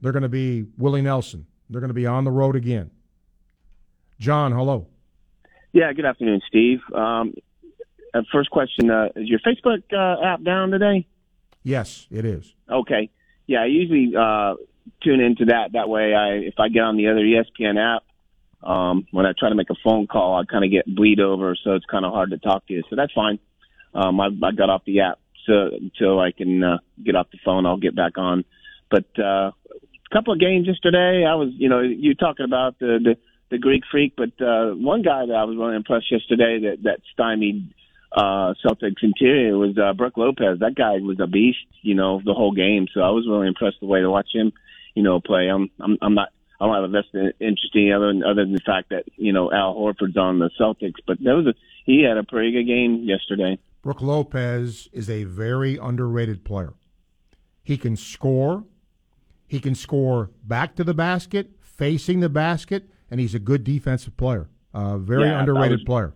They're 0.00 0.12
going 0.12 0.24
to 0.24 0.28
be 0.28 0.66
Willie 0.78 1.02
Nelson. 1.02 1.46
They're 1.70 1.80
going 1.80 1.88
to 1.88 1.94
be 1.94 2.06
on 2.06 2.24
the 2.24 2.30
road 2.30 2.56
again. 2.56 2.90
John, 4.18 4.52
hello. 4.52 4.88
Yeah, 5.72 5.92
good 5.92 6.04
afternoon, 6.04 6.40
Steve. 6.48 6.80
Um, 6.94 7.34
uh, 8.12 8.22
first 8.32 8.50
question: 8.50 8.90
uh, 8.90 9.08
Is 9.16 9.28
your 9.28 9.40
Facebook 9.40 9.82
uh, 9.92 10.22
app 10.24 10.42
down 10.42 10.70
today? 10.70 11.06
Yes, 11.62 12.06
it 12.10 12.24
is. 12.24 12.54
Okay. 12.70 13.10
Yeah, 13.46 13.62
I 13.62 13.66
usually 13.66 14.12
uh, 14.16 14.54
tune 15.02 15.20
into 15.20 15.46
that. 15.46 15.72
That 15.72 15.88
way, 15.88 16.14
I 16.14 16.34
if 16.46 16.54
I 16.58 16.68
get 16.68 16.80
on 16.80 16.96
the 16.96 17.08
other 17.08 17.20
ESPN 17.20 17.78
app, 17.78 18.02
um, 18.68 19.06
when 19.12 19.26
I 19.26 19.32
try 19.38 19.48
to 19.48 19.54
make 19.54 19.70
a 19.70 19.76
phone 19.82 20.06
call, 20.06 20.38
I 20.38 20.44
kind 20.44 20.64
of 20.64 20.70
get 20.70 20.92
bleed 20.92 21.20
over, 21.20 21.56
so 21.56 21.72
it's 21.72 21.86
kind 21.86 22.04
of 22.04 22.12
hard 22.12 22.30
to 22.30 22.38
talk 22.38 22.66
to 22.66 22.74
you. 22.74 22.82
So 22.90 22.96
that's 22.96 23.12
fine. 23.12 23.38
Um, 23.94 24.20
I, 24.20 24.26
I 24.26 24.52
got 24.52 24.70
off 24.70 24.84
the 24.84 25.00
app 25.00 25.18
so 25.46 25.70
until 25.72 26.20
I 26.20 26.32
can 26.32 26.62
uh, 26.62 26.78
get 27.04 27.16
off 27.16 27.30
the 27.30 27.38
phone. 27.44 27.66
I'll 27.66 27.76
get 27.76 27.96
back 27.96 28.16
on. 28.16 28.44
But 28.90 29.06
uh, 29.18 29.50
a 29.52 30.14
couple 30.14 30.32
of 30.32 30.40
games 30.40 30.66
yesterday, 30.66 31.24
I 31.26 31.34
was, 31.34 31.50
you 31.56 31.68
know, 31.68 31.80
you 31.80 32.14
talking 32.14 32.44
about 32.44 32.78
the 32.78 32.98
the, 33.02 33.16
the 33.50 33.58
Greek 33.58 33.82
Freak, 33.90 34.14
but 34.16 34.32
uh, 34.44 34.72
one 34.72 35.02
guy 35.02 35.26
that 35.26 35.34
I 35.34 35.44
was 35.44 35.56
really 35.56 35.76
impressed 35.76 36.10
yesterday 36.10 36.60
that 36.60 36.82
that 36.84 37.00
stymied 37.12 37.72
uh, 38.12 38.54
Celtics 38.64 39.02
interior 39.02 39.56
was 39.56 39.76
uh, 39.78 39.92
Brooke 39.94 40.16
Lopez. 40.16 40.60
That 40.60 40.74
guy 40.74 40.98
was 40.98 41.18
a 41.20 41.26
beast, 41.26 41.66
you 41.80 41.94
know, 41.94 42.20
the 42.24 42.34
whole 42.34 42.52
game. 42.52 42.86
So 42.92 43.00
I 43.00 43.10
was 43.10 43.26
really 43.28 43.48
impressed 43.48 43.80
the 43.80 43.86
way 43.86 44.00
to 44.00 44.10
watch 44.10 44.28
him, 44.32 44.52
you 44.94 45.02
know, 45.02 45.20
play. 45.20 45.48
I'm 45.48 45.70
I'm, 45.80 45.96
I'm 46.02 46.14
not. 46.14 46.28
I 46.60 46.66
don't 46.66 46.74
have 46.76 46.84
a 46.84 46.88
vested 46.88 47.34
interest 47.40 47.74
in 47.74 47.92
other 47.92 48.08
than 48.08 48.22
other 48.22 48.44
than 48.44 48.52
the 48.52 48.60
fact 48.60 48.90
that 48.90 49.04
you 49.16 49.32
know 49.32 49.50
Al 49.50 49.74
Horford's 49.74 50.16
on 50.16 50.38
the 50.38 50.50
Celtics, 50.60 51.00
but 51.06 51.18
that 51.18 51.34
was 51.34 51.46
a 51.46 51.54
he 51.84 52.02
had 52.02 52.18
a 52.18 52.22
pretty 52.22 52.52
good 52.52 52.66
game 52.66 53.04
yesterday. 53.04 53.58
Brooke 53.82 54.00
Lopez 54.00 54.88
is 54.92 55.10
a 55.10 55.24
very 55.24 55.76
underrated 55.76 56.44
player. 56.44 56.74
He 57.64 57.76
can 57.76 57.96
score. 57.96 58.64
He 59.48 59.58
can 59.60 59.74
score 59.74 60.30
back 60.44 60.76
to 60.76 60.84
the 60.84 60.94
basket, 60.94 61.50
facing 61.60 62.20
the 62.20 62.28
basket, 62.28 62.88
and 63.10 63.20
he's 63.20 63.34
a 63.34 63.38
good 63.40 63.64
defensive 63.64 64.16
player. 64.16 64.48
Uh, 64.72 64.98
very 64.98 65.24
Yeah, 65.24 65.40
underrated 65.40 65.80
was- 65.80 65.84
player. 65.84 66.14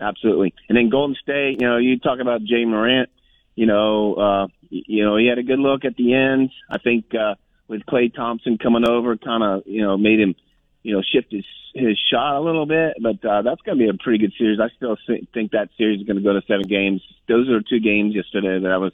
Absolutely. 0.00 0.54
And 0.68 0.78
then 0.78 0.88
Golden 0.88 1.16
State, 1.16 1.60
you 1.60 1.66
know, 1.66 1.76
you 1.76 1.98
talk 1.98 2.20
about 2.20 2.40
Ja 2.46 2.64
Morant, 2.66 3.10
you 3.54 3.66
know, 3.66 4.14
uh, 4.14 4.46
you 4.70 5.04
know, 5.04 5.16
he 5.16 5.26
had 5.26 5.38
a 5.38 5.42
good 5.42 5.58
look 5.58 5.84
at 5.84 5.96
the 5.96 6.14
end. 6.14 6.50
I 6.70 6.78
think, 6.78 7.14
uh, 7.14 7.34
with 7.68 7.84
Klay 7.86 8.12
Thompson 8.14 8.56
coming 8.56 8.88
over, 8.88 9.16
kind 9.18 9.42
of, 9.42 9.62
you 9.66 9.82
know, 9.82 9.98
made 9.98 10.18
him, 10.20 10.34
you 10.82 10.94
know, 10.94 11.02
shift 11.02 11.32
his, 11.32 11.44
his 11.74 11.98
shot 12.10 12.36
a 12.36 12.40
little 12.40 12.66
bit, 12.66 12.96
but, 13.00 13.24
uh, 13.24 13.42
that's 13.42 13.60
going 13.62 13.78
to 13.78 13.84
be 13.84 13.88
a 13.88 13.94
pretty 13.94 14.18
good 14.18 14.32
series. 14.38 14.58
I 14.60 14.68
still 14.76 14.96
think 15.32 15.52
that 15.52 15.68
series 15.76 16.00
is 16.00 16.06
going 16.06 16.16
to 16.16 16.22
go 16.22 16.32
to 16.32 16.42
seven 16.46 16.66
games. 16.66 17.02
Those 17.28 17.48
are 17.48 17.60
two 17.60 17.80
games 17.80 18.14
yesterday 18.14 18.58
that 18.58 18.70
I 18.70 18.76
was, 18.78 18.92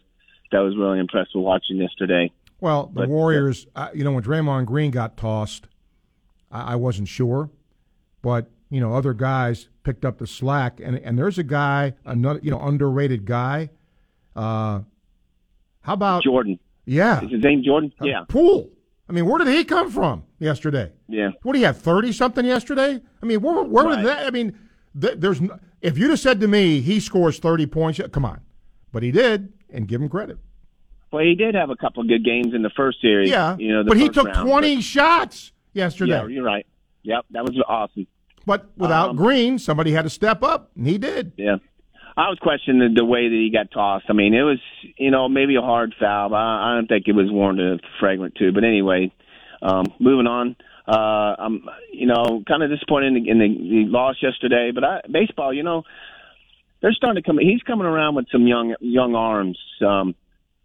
that 0.51 0.59
I 0.59 0.61
was 0.62 0.76
really 0.76 0.99
impressed 0.99 1.30
with 1.34 1.45
watching 1.45 1.76
yesterday. 1.76 2.32
Well, 2.61 2.87
the 2.87 2.93
But, 3.01 3.05
uh, 3.05 3.09
Warriors, 3.09 3.66
uh, 3.76 3.89
you 3.95 4.05
know, 4.05 4.12
when 4.12 4.24
Draymond 4.24 4.66
Green 4.66 4.91
got 4.91 5.16
tossed, 5.16 5.66
I, 6.51 6.72
I 6.72 6.76
wasn't 6.76 7.09
sure, 7.09 7.51
but 8.22 8.51
you 8.70 8.80
know, 8.80 8.95
other 8.95 9.14
guys 9.14 9.68
picked 9.84 10.05
up 10.05 10.18
the 10.18 10.26
slack, 10.26 10.80
and 10.82 10.97
and 10.99 11.16
there's 11.16 11.39
a 11.39 11.45
guy, 11.45 11.95
another 12.05 12.41
you 12.43 12.51
know, 12.51 12.61
underrated 12.61 13.24
guy. 13.24 13.70
Uh, 14.34 14.80
how 15.82 15.93
about 15.93 16.24
Jordan? 16.24 16.59
Yeah, 16.84 17.24
Is 17.24 17.30
his 17.30 17.43
name 17.43 17.62
Jordan? 17.64 17.93
Yeah. 18.03 18.24
Poole. 18.28 18.70
I 19.09 19.12
mean, 19.12 19.26
where 19.26 19.39
did 19.39 19.49
he 19.49 19.64
come 19.64 19.91
from 19.91 20.24
yesterday? 20.39 20.93
Yeah. 21.09 21.30
What 21.43 21.53
do 21.55 21.59
you 21.59 21.66
have? 21.66 21.78
Thirty 21.78 22.12
something 22.12 22.45
yesterday? 22.45 23.01
I 23.22 23.26
mean, 23.26 23.41
where, 23.41 23.62
where 23.62 23.84
was 23.87 23.97
Right. 23.97 24.05
that? 24.05 24.26
I 24.26 24.30
mean, 24.30 24.59
th- 25.01 25.14
there's 25.18 25.41
no, 25.41 25.59
if 25.82 25.99
you'd 25.99 26.11
have 26.11 26.20
said 26.20 26.41
to 26.41 26.49
me 26.49 26.80
he 26.80 27.01
scores 27.01 27.39
thirty 27.39 27.66
points, 27.66 28.01
come 28.12 28.24
on, 28.24 28.41
but 28.93 29.03
he 29.03 29.11
did, 29.11 29.53
and 29.72 29.87
give 29.89 30.01
him 30.01 30.09
credit. 30.09 30.39
Well, 31.12 31.24
he 31.24 31.34
did 31.34 31.55
have 31.55 31.70
a 31.70 31.76
couple 31.76 32.03
of 32.03 32.09
good 32.09 32.24
games 32.24 32.53
in 32.55 32.62
the 32.62 32.70
first 32.76 33.01
series. 33.01 33.30
Yeah, 33.30 33.57
You 33.59 33.72
know, 33.74 33.84
but 33.84 33.97
he 33.97 34.09
took 34.09 34.26
round, 34.26 34.47
twenty 34.49 34.80
shots 34.80 35.53
yesterday. 35.72 36.12
Yeah, 36.12 36.26
you're 36.26 36.45
right. 36.45 36.66
Yep, 37.05 37.26
that 37.30 37.45
was 37.45 37.57
awesome. 37.68 38.07
But 38.45 38.66
without 38.76 39.11
Um, 39.11 39.16
Green, 39.16 39.59
somebody 39.59 39.93
had 39.93 40.03
to 40.03 40.11
step 40.11 40.43
up, 40.43 40.70
and 40.76 40.87
he 40.87 40.99
did. 40.99 41.32
Yeah. 41.37 41.57
I 42.18 42.28
was 42.30 42.39
questioning 42.41 42.95
the, 42.95 43.05
way 43.05 43.28
that 43.28 43.34
he 43.34 43.51
got 43.51 43.70
tossed. 43.70 44.07
I 44.09 44.14
mean, 44.14 44.32
it 44.32 44.43
was, 44.43 44.59
you 44.97 45.11
know, 45.11 45.28
maybe 45.28 45.55
a 45.57 45.61
hard 45.61 45.95
foul, 46.01 46.30
but 46.30 46.37
I, 46.37 46.72
I 46.72 46.74
don't 46.76 46.87
think 46.87 47.05
it 47.09 47.12
was 47.12 47.30
warranted 47.30 47.80
a 47.80 47.99
flagrant 48.01 48.34
two. 48.37 48.53
But 48.53 48.64
anyway, 48.64 49.12
um, 49.62 49.86
moving 49.98 50.26
on. 50.26 50.57
Uh, 50.86 51.34
I'm, 51.38 51.68
you 51.92 52.07
know, 52.07 52.42
kind 52.46 52.62
of 52.62 52.70
disappointed 52.70 53.16
in 53.16 53.24
the, 53.24 53.30
in 53.30 53.38
the, 53.38 53.48
the 53.48 53.90
loss 53.90 54.16
yesterday. 54.22 54.70
But 54.74 54.84
I, 54.84 55.00
baseball, 55.11 55.52
you 55.52 55.62
know, 55.62 55.82
they're 56.80 56.92
starting 56.92 57.22
to 57.22 57.26
come. 57.26 57.38
He's 57.38 57.62
coming 57.62 57.86
around 57.86 58.14
with 58.14 58.26
some 58.30 58.46
young 58.46 58.74
young 58.80 59.14
arms. 59.14 59.59
Um, 59.84 60.14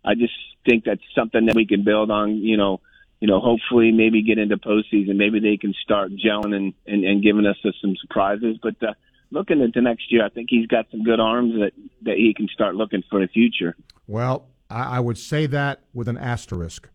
I 0.06 0.14
just 0.16 0.34
think 0.66 0.84
that's 0.86 1.02
something 1.16 1.46
that 1.48 1.56
we 1.56 1.66
can 1.66 1.84
build 1.84 2.12
on. 2.12 2.38
You 2.38 2.58
know, 2.58 2.82
you 3.20 3.28
know, 3.28 3.40
hopefully 3.40 3.92
maybe 3.92 4.22
get 4.22 4.38
into 4.38 4.58
postseason. 4.58 5.16
Maybe 5.16 5.40
they 5.40 5.58
can 5.58 5.74
start 5.82 6.12
gelling 6.12 6.54
and 6.56 6.74
and, 6.86 7.04
and 7.04 7.24
giving 7.24 7.46
us 7.46 7.58
uh, 7.66 7.70
some 7.82 7.96
surprises. 8.00 8.58
But 8.62 8.76
uh, 8.84 8.94
looking 9.32 9.62
into 9.62 9.82
next 9.82 10.12
year, 10.12 10.26
I 10.26 10.30
think 10.30 10.50
he's 10.52 10.68
got 10.68 10.86
some 10.92 11.04
good 11.04 11.20
arms 11.20 11.54
that 11.56 11.72
that 12.04 12.18
he 12.18 12.34
can 12.36 12.48
start 12.54 12.76
looking 12.76 13.04
for 13.10 13.20
the 13.20 13.28
future. 13.28 13.76
Well, 14.08 14.48
I, 14.70 14.98
I 14.98 15.00
would 15.00 15.18
say 15.18 15.48
that 15.48 15.82
with 15.94 16.08
an 16.08 16.18
asterisk 16.18 16.90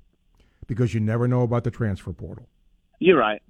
because 0.67 0.95
you 0.95 1.01
never 1.01 1.29
know 1.29 1.43
about 1.43 1.65
the 1.65 1.71
transfer 1.71 2.13
portal. 2.13 2.49
You're 2.99 3.19
right. 3.19 3.43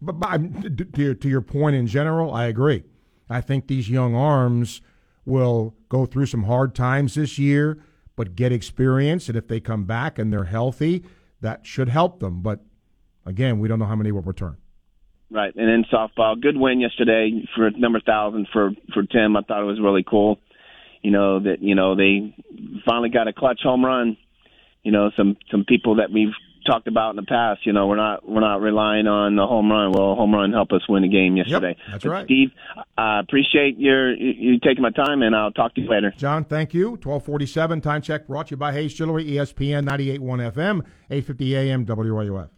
But, 0.00 0.18
but 0.18 0.94
to, 0.94 1.02
your, 1.02 1.14
to 1.14 1.28
your 1.28 1.40
point 1.40 1.76
in 1.76 1.86
general, 1.86 2.32
I 2.32 2.46
agree. 2.46 2.84
I 3.28 3.40
think 3.40 3.66
these 3.66 3.88
young 3.88 4.14
arms 4.14 4.80
will 5.24 5.74
go 5.88 6.06
through 6.06 6.26
some 6.26 6.44
hard 6.44 6.74
times 6.74 7.14
this 7.14 7.38
year, 7.38 7.78
but 8.16 8.34
get 8.34 8.52
experience. 8.52 9.28
And 9.28 9.36
if 9.36 9.48
they 9.48 9.60
come 9.60 9.84
back 9.84 10.18
and 10.18 10.32
they're 10.32 10.44
healthy, 10.44 11.04
that 11.40 11.66
should 11.66 11.88
help 11.88 12.20
them. 12.20 12.42
But 12.42 12.60
again, 13.26 13.58
we 13.58 13.68
don't 13.68 13.78
know 13.78 13.86
how 13.86 13.96
many 13.96 14.12
will 14.12 14.22
return. 14.22 14.56
Right, 15.32 15.54
and 15.54 15.68
then 15.68 15.84
softball, 15.92 16.40
good 16.40 16.56
win 16.56 16.80
yesterday 16.80 17.44
for 17.54 17.70
number 17.70 18.00
thousand 18.00 18.48
for 18.52 18.72
for 18.92 19.04
Tim. 19.04 19.36
I 19.36 19.42
thought 19.42 19.62
it 19.62 19.64
was 19.64 19.78
really 19.80 20.02
cool. 20.02 20.40
You 21.02 21.12
know 21.12 21.38
that 21.38 21.62
you 21.62 21.76
know 21.76 21.94
they 21.94 22.34
finally 22.84 23.10
got 23.10 23.28
a 23.28 23.32
clutch 23.32 23.60
home 23.62 23.84
run. 23.84 24.16
You 24.82 24.92
know 24.92 25.10
some 25.16 25.36
some 25.50 25.64
people 25.64 25.96
that 25.96 26.10
we've 26.12 26.32
talked 26.66 26.86
about 26.86 27.10
in 27.10 27.16
the 27.16 27.22
past. 27.22 27.66
You 27.66 27.72
know 27.72 27.86
we're 27.86 27.96
not 27.96 28.28
we're 28.28 28.40
not 28.40 28.60
relying 28.60 29.06
on 29.06 29.36
the 29.36 29.46
home 29.46 29.70
run. 29.70 29.92
Well, 29.92 30.14
home 30.14 30.34
run 30.34 30.52
helped 30.52 30.72
us 30.72 30.82
win 30.88 31.02
the 31.02 31.08
game 31.08 31.36
yesterday. 31.36 31.76
Yep, 31.78 31.90
that's 31.90 32.04
but 32.04 32.10
right, 32.10 32.24
Steve. 32.24 32.50
I 32.96 33.20
appreciate 33.20 33.78
your 33.78 34.14
you 34.14 34.58
taking 34.60 34.82
my 34.82 34.90
time, 34.90 35.22
and 35.22 35.34
I'll 35.34 35.52
talk 35.52 35.74
to 35.74 35.80
you 35.80 35.88
later. 35.88 36.12
John, 36.16 36.44
thank 36.44 36.74
you. 36.74 36.96
Twelve 36.98 37.24
forty 37.24 37.46
seven 37.46 37.80
time 37.80 38.02
check 38.02 38.26
brought 38.26 38.48
to 38.48 38.52
you 38.52 38.56
by 38.56 38.72
Hayes 38.72 38.94
Jewelry, 38.94 39.24
ESPN 39.24 39.84
ninety 39.84 40.10
eight 40.10 40.20
one 40.20 40.38
FM, 40.38 40.84
eight 41.10 41.24
fifty 41.24 41.56
AM, 41.56 41.84
WRUF. 41.86 42.50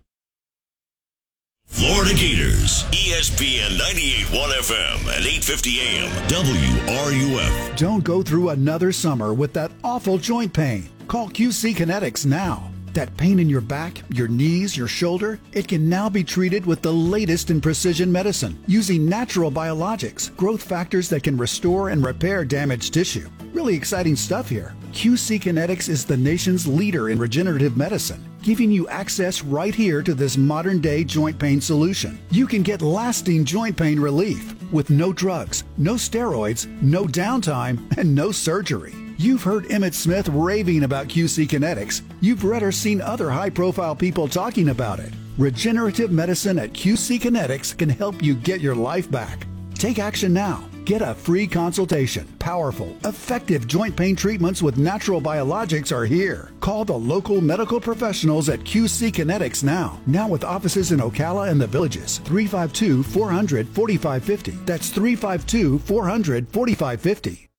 Florida 1.72 2.12
Gators, 2.14 2.84
ESPN 2.92 3.78
98.1 3.78 4.52
FM 4.60 5.16
and 5.16 5.24
8:50 5.24 5.80
AM, 5.80 6.10
WRUF. 6.28 7.76
Don't 7.76 8.04
go 8.04 8.22
through 8.22 8.50
another 8.50 8.92
summer 8.92 9.32
with 9.32 9.54
that 9.54 9.72
awful 9.82 10.18
joint 10.18 10.52
pain. 10.52 10.88
Call 11.08 11.30
QC 11.30 11.74
Kinetics 11.74 12.26
now. 12.26 12.71
That 12.94 13.16
pain 13.16 13.38
in 13.38 13.48
your 13.48 13.62
back, 13.62 14.02
your 14.10 14.28
knees, 14.28 14.76
your 14.76 14.88
shoulder, 14.88 15.40
it 15.52 15.66
can 15.66 15.88
now 15.88 16.10
be 16.10 16.22
treated 16.22 16.66
with 16.66 16.82
the 16.82 16.92
latest 16.92 17.50
in 17.50 17.60
precision 17.60 18.12
medicine 18.12 18.62
using 18.66 19.08
natural 19.08 19.50
biologics, 19.50 20.34
growth 20.36 20.62
factors 20.62 21.08
that 21.08 21.22
can 21.22 21.38
restore 21.38 21.88
and 21.88 22.04
repair 22.04 22.44
damaged 22.44 22.92
tissue. 22.92 23.30
Really 23.54 23.74
exciting 23.74 24.14
stuff 24.14 24.48
here. 24.48 24.74
QC 24.92 25.40
Kinetics 25.40 25.88
is 25.88 26.04
the 26.04 26.16
nation's 26.16 26.66
leader 26.66 27.08
in 27.08 27.18
regenerative 27.18 27.78
medicine, 27.78 28.22
giving 28.42 28.70
you 28.70 28.86
access 28.88 29.42
right 29.42 29.74
here 29.74 30.02
to 30.02 30.12
this 30.12 30.36
modern 30.36 30.80
day 30.80 31.02
joint 31.02 31.38
pain 31.38 31.62
solution. 31.62 32.20
You 32.30 32.46
can 32.46 32.62
get 32.62 32.82
lasting 32.82 33.46
joint 33.46 33.76
pain 33.76 33.98
relief 33.98 34.54
with 34.70 34.90
no 34.90 35.12
drugs, 35.14 35.64
no 35.78 35.94
steroids, 35.94 36.66
no 36.82 37.04
downtime, 37.04 37.96
and 37.96 38.14
no 38.14 38.32
surgery. 38.32 39.01
You've 39.22 39.44
heard 39.44 39.66
Emmitt 39.66 39.94
Smith 39.94 40.28
raving 40.30 40.82
about 40.82 41.06
QC 41.06 41.46
Kinetics. 41.46 42.02
You've 42.20 42.42
read 42.42 42.60
or 42.60 42.72
seen 42.72 43.00
other 43.00 43.30
high 43.30 43.50
profile 43.50 43.94
people 43.94 44.26
talking 44.26 44.70
about 44.70 44.98
it. 44.98 45.14
Regenerative 45.38 46.10
medicine 46.10 46.58
at 46.58 46.72
QC 46.72 47.20
Kinetics 47.20 47.78
can 47.78 47.88
help 47.88 48.20
you 48.20 48.34
get 48.34 48.60
your 48.60 48.74
life 48.74 49.08
back. 49.08 49.46
Take 49.74 50.00
action 50.00 50.32
now. 50.32 50.68
Get 50.84 51.02
a 51.02 51.14
free 51.14 51.46
consultation. 51.46 52.26
Powerful, 52.40 52.96
effective 53.04 53.68
joint 53.68 53.94
pain 53.94 54.16
treatments 54.16 54.60
with 54.60 54.76
natural 54.76 55.20
biologics 55.20 55.92
are 55.92 56.04
here. 56.04 56.50
Call 56.58 56.84
the 56.84 56.92
local 56.92 57.40
medical 57.40 57.80
professionals 57.80 58.48
at 58.48 58.64
QC 58.64 59.12
Kinetics 59.12 59.62
now. 59.62 60.00
Now 60.04 60.26
with 60.26 60.42
offices 60.42 60.90
in 60.90 60.98
Ocala 60.98 61.48
and 61.48 61.60
the 61.60 61.68
villages. 61.68 62.18
352 62.24 63.04
400 63.04 63.68
4550. 63.68 64.50
That's 64.64 64.88
352 64.88 65.78
400 65.78 66.48
4550. 66.48 67.51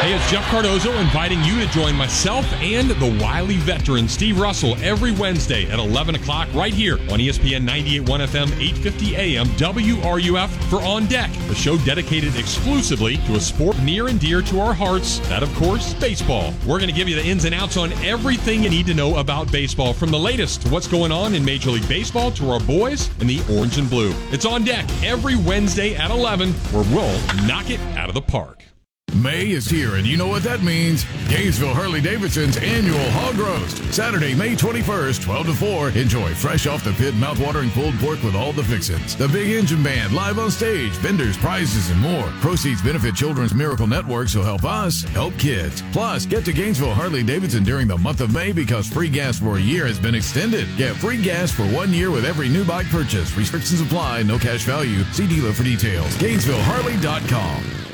Hey, 0.00 0.14
it's 0.14 0.30
Jeff 0.30 0.46
Cardozo 0.46 0.98
inviting 0.98 1.44
you 1.44 1.60
to 1.60 1.66
join 1.66 1.94
myself 1.94 2.50
and 2.54 2.88
the 2.88 3.18
wily 3.20 3.58
veteran 3.58 4.08
Steve 4.08 4.40
Russell 4.40 4.74
every 4.76 5.12
Wednesday 5.12 5.70
at 5.70 5.78
11 5.78 6.14
o'clock 6.14 6.48
right 6.54 6.72
here 6.72 6.94
on 6.94 7.18
ESPN 7.18 7.68
98.1 7.68 8.06
FM, 8.06 8.46
850 8.58 9.16
AM, 9.16 9.46
WRUF 9.58 10.48
for 10.70 10.80
On 10.80 11.04
Deck, 11.04 11.30
the 11.48 11.54
show 11.54 11.76
dedicated 11.76 12.34
exclusively 12.36 13.18
to 13.26 13.34
a 13.34 13.40
sport 13.40 13.78
near 13.82 14.08
and 14.08 14.18
dear 14.18 14.40
to 14.40 14.58
our 14.60 14.72
hearts, 14.72 15.18
that 15.28 15.42
of 15.42 15.54
course, 15.56 15.92
baseball. 15.92 16.54
We're 16.66 16.78
going 16.78 16.88
to 16.88 16.96
give 16.96 17.06
you 17.06 17.16
the 17.16 17.26
ins 17.26 17.44
and 17.44 17.54
outs 17.54 17.76
on 17.76 17.92
everything 18.02 18.62
you 18.62 18.70
need 18.70 18.86
to 18.86 18.94
know 18.94 19.18
about 19.18 19.52
baseball, 19.52 19.92
from 19.92 20.10
the 20.10 20.18
latest 20.18 20.62
to 20.62 20.70
what's 20.70 20.88
going 20.88 21.12
on 21.12 21.34
in 21.34 21.44
Major 21.44 21.72
League 21.72 21.86
Baseball 21.90 22.30
to 22.30 22.50
our 22.50 22.60
boys 22.60 23.10
in 23.20 23.26
the 23.26 23.42
orange 23.54 23.76
and 23.76 23.90
blue. 23.90 24.14
It's 24.32 24.46
On 24.46 24.64
Deck 24.64 24.88
every 25.04 25.36
Wednesday 25.36 25.94
at 25.94 26.10
11, 26.10 26.52
where 26.72 26.84
we'll 26.84 27.46
knock 27.46 27.68
it 27.68 27.80
out 27.98 28.08
of 28.08 28.14
the 28.14 28.22
park. 28.22 28.69
May 29.14 29.50
is 29.50 29.68
here, 29.68 29.96
and 29.96 30.06
you 30.06 30.16
know 30.16 30.28
what 30.28 30.42
that 30.44 30.62
means. 30.62 31.04
Gainesville 31.28 31.74
Harley 31.74 32.00
Davidson's 32.00 32.56
annual 32.56 33.10
hog 33.10 33.36
roast. 33.36 33.82
Saturday, 33.92 34.34
May 34.34 34.54
21st, 34.54 35.22
12 35.22 35.46
to 35.46 35.54
4. 35.54 35.88
Enjoy 35.90 36.34
fresh 36.34 36.66
off 36.66 36.84
the 36.84 36.92
pit, 36.92 37.14
mouthwatering 37.14 37.70
pulled 37.72 37.94
pork 37.96 38.22
with 38.22 38.34
all 38.34 38.52
the 38.52 38.64
fixins. 38.64 39.16
The 39.16 39.28
Big 39.28 39.50
Engine 39.50 39.82
Band 39.82 40.14
live 40.14 40.38
on 40.38 40.50
stage, 40.50 40.92
vendors, 40.92 41.36
prizes, 41.36 41.90
and 41.90 42.00
more. 42.00 42.28
Proceeds 42.40 42.82
benefit 42.82 43.14
Children's 43.14 43.54
Miracle 43.54 43.86
Network, 43.86 44.28
so 44.28 44.42
help 44.42 44.64
us 44.64 45.02
help 45.02 45.36
kids. 45.38 45.82
Plus, 45.92 46.26
get 46.26 46.44
to 46.44 46.52
Gainesville 46.52 46.94
Harley 46.94 47.22
Davidson 47.22 47.64
during 47.64 47.88
the 47.88 47.98
month 47.98 48.20
of 48.20 48.32
May 48.32 48.52
because 48.52 48.88
free 48.88 49.08
gas 49.08 49.38
for 49.38 49.56
a 49.56 49.60
year 49.60 49.86
has 49.86 49.98
been 49.98 50.14
extended. 50.14 50.66
Get 50.76 50.96
free 50.96 51.22
gas 51.22 51.50
for 51.50 51.64
one 51.66 51.92
year 51.92 52.10
with 52.10 52.24
every 52.24 52.48
new 52.48 52.64
bike 52.64 52.88
purchase. 52.88 53.36
Restrictions 53.36 53.80
apply, 53.80 54.22
no 54.22 54.38
cash 54.38 54.62
value. 54.64 55.02
See 55.12 55.26
dealer 55.26 55.52
for 55.52 55.64
details. 55.64 56.16
GainesvilleHarley.com. 56.16 57.89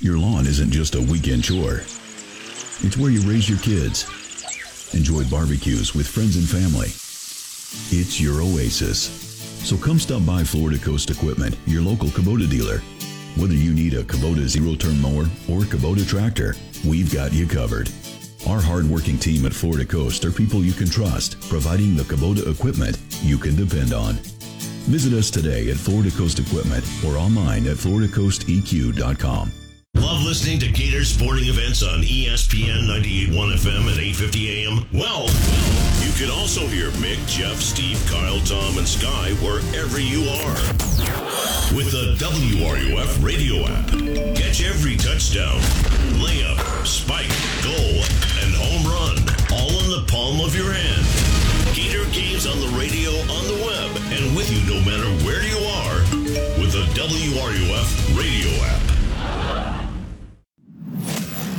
Your 0.00 0.16
lawn 0.16 0.46
isn't 0.46 0.70
just 0.70 0.94
a 0.94 1.02
weekend 1.02 1.42
chore. 1.42 1.82
It's 2.86 2.96
where 2.96 3.10
you 3.10 3.20
raise 3.22 3.48
your 3.48 3.58
kids. 3.58 4.04
Enjoy 4.94 5.24
barbecues 5.24 5.92
with 5.92 6.06
friends 6.06 6.36
and 6.36 6.48
family. 6.48 6.86
It's 7.90 8.20
your 8.20 8.40
oasis. 8.40 9.10
So 9.66 9.76
come 9.76 9.98
stop 9.98 10.24
by 10.24 10.44
Florida 10.44 10.78
Coast 10.78 11.10
Equipment, 11.10 11.56
your 11.66 11.82
local 11.82 12.10
Kubota 12.10 12.48
dealer. 12.48 12.78
Whether 13.36 13.54
you 13.54 13.74
need 13.74 13.94
a 13.94 14.04
Kubota 14.04 14.46
zero-turn 14.46 15.00
mower 15.00 15.24
or 15.50 15.66
Kubota 15.66 16.08
tractor, 16.08 16.54
we've 16.86 17.12
got 17.12 17.32
you 17.32 17.48
covered. 17.48 17.90
Our 18.48 18.60
hardworking 18.60 19.18
team 19.18 19.46
at 19.46 19.52
Florida 19.52 19.84
Coast 19.84 20.24
are 20.24 20.30
people 20.30 20.62
you 20.62 20.74
can 20.74 20.88
trust, 20.88 21.40
providing 21.48 21.96
the 21.96 22.04
Kubota 22.04 22.48
equipment 22.48 23.00
you 23.20 23.36
can 23.36 23.56
depend 23.56 23.92
on. 23.92 24.14
Visit 24.86 25.12
us 25.12 25.28
today 25.28 25.70
at 25.72 25.76
Florida 25.76 26.12
Coast 26.12 26.38
Equipment 26.38 26.84
or 27.04 27.16
online 27.16 27.66
at 27.66 27.76
floridacoasteq.com. 27.76 29.50
Love 30.00 30.22
listening 30.22 30.58
to 30.60 30.68
Gator 30.68 31.04
sporting 31.04 31.48
events 31.48 31.82
on 31.82 32.02
ESPN 32.02 32.86
98.1 32.86 33.52
FM 33.58 33.88
and 33.88 33.98
8:50 33.98 34.48
AM. 34.48 34.86
Well, 34.92 35.26
you 36.00 36.12
can 36.14 36.30
also 36.30 36.66
hear 36.68 36.90
Mick, 37.02 37.18
Jeff, 37.26 37.60
Steve, 37.60 38.00
Kyle, 38.08 38.40
Tom, 38.40 38.78
and 38.78 38.86
Sky 38.86 39.32
wherever 39.42 39.98
you 40.00 40.28
are 40.28 40.54
with 41.74 41.90
the 41.90 42.14
WRUF 42.18 43.22
radio 43.22 43.66
app. 43.66 43.88
Catch 44.36 44.62
every 44.64 44.96
touchdown, 44.96 45.60
layup, 46.22 46.86
spike, 46.86 47.30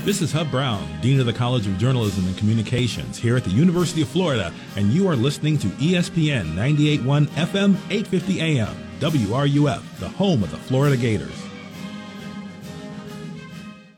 This 0.10 0.24
is 0.24 0.32
Hub 0.32 0.50
Brown, 0.50 0.88
Dean 1.02 1.20
of 1.20 1.28
the 1.28 1.34
College 1.34 1.68
of 1.68 1.78
Journalism 1.78 2.26
and 2.26 2.36
Communications 2.36 3.20
here 3.20 3.38
at 3.38 3.44
the 3.44 3.52
University 3.52 4.02
of 4.02 4.08
Florida, 4.08 4.52
and 4.76 4.88
you 4.88 5.08
are 5.08 5.16
listening 5.16 5.56
to 5.60 5.68
ESPN 5.68 6.56
98.1 6.56 7.28
FM, 7.28 7.76
850 7.92 8.42
AM, 8.42 8.76
WRUF, 9.00 10.00
the 10.00 10.10
home 10.10 10.42
of 10.42 10.50
the 10.50 10.58
Florida 10.58 10.98
Gators. 10.98 11.46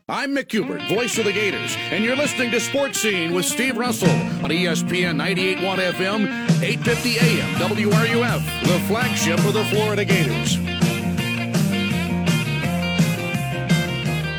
I'm 0.10 0.36
Mick 0.36 0.52
Hubert, 0.52 0.82
voice 0.90 1.18
of 1.18 1.24
the 1.24 1.32
Gators, 1.32 1.78
and 1.78 2.04
you're 2.04 2.18
listening 2.18 2.52
to 2.52 2.60
Sports 2.60 3.00
Scene 3.00 3.34
with 3.34 3.46
Steve 3.46 3.78
Russell 3.78 4.10
on 4.10 4.50
ESPN 4.50 5.16
98.1 5.16 5.94
FM, 5.94 6.26
850 6.62 7.20
AM, 7.20 7.56
WRUF, 7.56 8.64
the 8.64 8.80
flagship 8.90 9.40
of 9.46 9.54
the 9.54 9.64
Florida 9.64 10.04
Gators. 10.04 10.71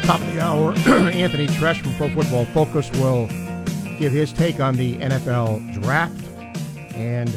Top 0.02 0.20
of 0.20 0.34
the 0.34 0.40
hour, 0.40 0.72
Anthony 1.12 1.46
Treash 1.46 1.80
from 1.80 1.94
Pro 1.94 2.08
Football 2.08 2.44
Focus 2.46 2.90
will 2.92 3.28
give 3.98 4.12
his 4.12 4.32
take 4.32 4.58
on 4.58 4.76
the 4.76 4.96
NFL 4.96 5.80
draft. 5.80 6.26
And 6.94 7.30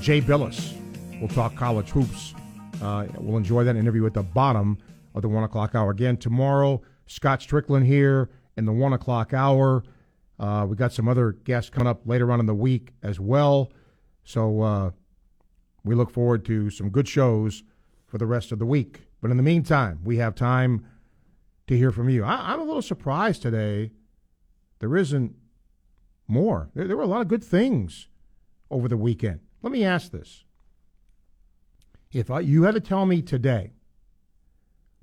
Jay 0.00 0.20
Bilas 0.20 0.74
will 1.18 1.28
talk 1.28 1.56
college 1.56 1.88
hoops. 1.88 2.34
Uh, 2.82 3.06
we'll 3.16 3.38
enjoy 3.38 3.64
that 3.64 3.74
interview 3.74 4.04
at 4.04 4.12
the 4.12 4.22
bottom 4.22 4.76
of 5.14 5.22
the 5.22 5.28
1 5.28 5.44
o'clock 5.44 5.74
hour. 5.74 5.90
Again, 5.90 6.18
tomorrow, 6.18 6.82
Scott 7.06 7.40
Stricklin 7.40 7.86
here 7.86 8.28
in 8.58 8.66
the 8.66 8.72
1 8.72 8.92
o'clock 8.92 9.32
hour. 9.32 9.82
Uh, 10.38 10.66
we 10.68 10.76
got 10.76 10.92
some 10.92 11.08
other 11.08 11.32
guests 11.32 11.70
coming 11.70 11.88
up 11.88 12.02
later 12.04 12.30
on 12.30 12.38
in 12.38 12.44
the 12.44 12.54
week 12.54 12.92
as 13.02 13.18
well. 13.18 13.72
So 14.24 14.60
uh, 14.60 14.90
we 15.84 15.94
look 15.94 16.10
forward 16.10 16.44
to 16.44 16.68
some 16.68 16.90
good 16.90 17.08
shows 17.08 17.62
for 18.06 18.18
the 18.18 18.26
rest 18.26 18.52
of 18.52 18.58
the 18.58 18.66
week. 18.66 19.06
But 19.22 19.30
in 19.30 19.38
the 19.38 19.42
meantime, 19.42 20.00
we 20.04 20.18
have 20.18 20.34
time 20.34 20.84
to 21.68 21.76
hear 21.76 21.92
from 21.92 22.08
you. 22.08 22.24
I, 22.24 22.52
am 22.52 22.60
a 22.60 22.64
little 22.64 22.82
surprised 22.82 23.42
today. 23.42 23.92
There 24.80 24.96
isn't 24.96 25.34
more. 26.26 26.70
There, 26.74 26.86
there, 26.86 26.96
were 26.96 27.02
a 27.02 27.06
lot 27.08 27.20
of 27.20 27.28
good 27.28 27.44
things 27.44 28.08
over 28.70 28.88
the 28.88 28.96
weekend. 28.96 29.40
let 29.62 29.72
me 29.72 29.84
ask 29.84 30.10
this. 30.10 30.44
If 32.10 32.30
I, 32.30 32.40
you 32.40 32.64
had 32.64 32.74
to 32.74 32.80
tell 32.80 33.06
me 33.06 33.22
today, 33.22 33.72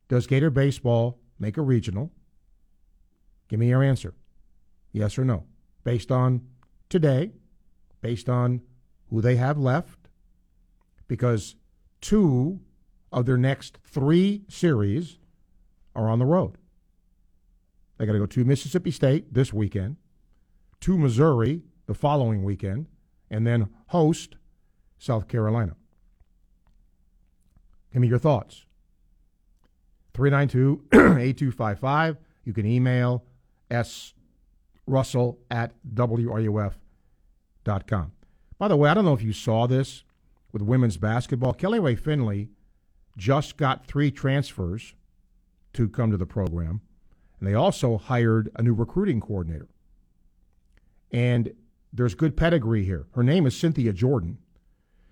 does 0.07 0.28
Gator 0.28 0.49
Baseball 0.49 1.20
make 1.39 1.57
a 1.57 1.61
regional? 1.61 2.11
Give 3.47 3.59
me 3.59 3.70
your 3.70 3.84
answer. 3.84 4.13
Yes 4.91 5.18
or 5.18 5.26
no? 5.26 5.45
Based 5.84 6.11
on 6.11 6.41
today, 6.89 7.32
based 8.01 8.28
on 8.28 8.61
who 9.09 9.22
they 9.22 9.36
have 9.36 9.57
left, 9.57 9.99
because 11.07 11.55
two 12.01 12.59
of 13.11 13.28
their 13.28 13.38
next 13.38 13.78
three 13.84 14.43
series 14.47 15.20
are 15.96 16.10
on 16.10 16.20
the 16.20 16.26
road. 16.26 16.58
They 17.98 18.06
got 18.06 18.14
to 18.14 18.20
go 18.20 18.26
to 18.26 18.43
Mississippi 18.43 18.91
State 18.91 19.34
this 19.34 19.54
weekend, 19.54 19.98
to 20.82 20.98
Missouri 20.98 21.62
the 21.86 21.93
following 21.93 22.43
weekend, 22.43 22.88
and 23.30 23.48
then 23.48 23.70
host 23.88 24.36
South 24.98 25.28
Carolina. 25.28 25.76
Give 27.93 28.02
me 28.02 28.08
your 28.08 28.20
thoughts. 28.20 28.66
392 30.14 30.86
8255. 30.93 32.18
You 32.43 32.54
can 32.54 32.66
email 32.66 33.24
s 33.72 34.14
russell 34.86 35.39
at 35.50 35.74
wruf.com. 35.93 36.76
By 38.58 38.68
the 38.68 38.76
way, 38.76 38.89
I 38.89 38.93
don't 38.93 39.06
know 39.06 39.14
if 39.14 39.22
you 39.22 39.34
saw 39.34 39.68
this 39.68 40.04
with 40.52 40.62
women's 40.62 40.98
basketball. 40.98 41.54
Kelly 41.54 41.80
Rae 41.80 41.96
Finley 41.96 42.50
just 43.18 43.58
got 43.58 43.86
three 43.86 44.12
transfers 44.12 44.93
to 45.76 45.88
come 45.88 46.12
to 46.12 46.18
the 46.18 46.26
program, 46.26 46.82
and 47.40 47.48
they 47.48 47.54
also 47.54 47.98
hired 47.98 48.50
a 48.56 48.64
new 48.64 48.74
recruiting 48.74 49.20
coordinator. 49.20 49.68
And 51.12 51.54
there's 51.94 52.16
good 52.16 52.36
pedigree 52.36 52.84
here. 52.84 53.08
Her 53.14 53.24
name 53.24 53.46
is 53.46 53.56
Cynthia 53.56 53.94
Jordan. 53.94 54.38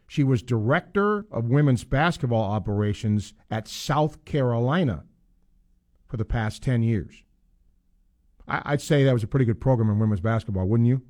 She 0.07 0.23
was 0.23 0.43
director 0.43 1.25
of 1.31 1.45
women's 1.45 1.83
basketball 1.83 2.43
operations 2.43 3.33
at 3.49 3.67
South 3.67 4.25
Carolina 4.25 5.05
for 6.07 6.17
the 6.17 6.25
past 6.25 6.61
10 6.61 6.83
years. 6.83 7.23
I, 8.47 8.71
would 8.71 8.81
say 8.81 9.03
that 9.03 9.13
was 9.13 9.23
a 9.23 9.27
pretty 9.27 9.45
good 9.45 9.61
program 9.61 9.89
in 9.89 9.99
women's 9.99 10.19
basketball, 10.19 10.67
wouldn't 10.67 10.87
you? 10.87 11.01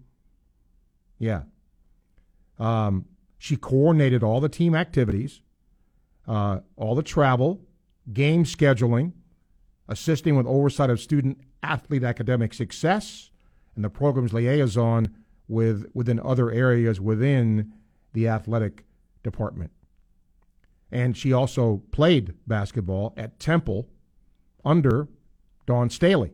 Yeah. 1.17 1.43
Um, 2.59 3.05
she 3.37 3.55
coordinated 3.55 4.23
all 4.23 4.39
the 4.39 4.49
team 4.49 4.75
activities, 4.75 5.41
uh, 6.27 6.59
all 6.75 6.95
the 6.95 7.03
travel, 7.03 7.61
game 8.11 8.43
scheduling, 8.43 9.13
assisting 9.93 10.35
with 10.35 10.47
oversight 10.47 10.89
of 10.89 10.99
student 10.99 11.37
athlete 11.61 12.03
academic 12.03 12.53
success, 12.53 13.29
and 13.75 13.85
the 13.85 13.89
program's 13.89 14.33
liaison 14.33 15.15
with 15.47 15.85
within 15.93 16.19
other 16.19 16.51
areas 16.51 16.99
within 16.99 17.71
the 18.13 18.27
athletic 18.27 18.85
department. 19.21 19.71
And 20.91 21.15
she 21.15 21.31
also 21.31 21.83
played 21.91 22.33
basketball 22.47 23.13
at 23.17 23.39
Temple 23.39 23.87
under 24.65 25.07
Dawn 25.65 25.89
Staley 25.89 26.33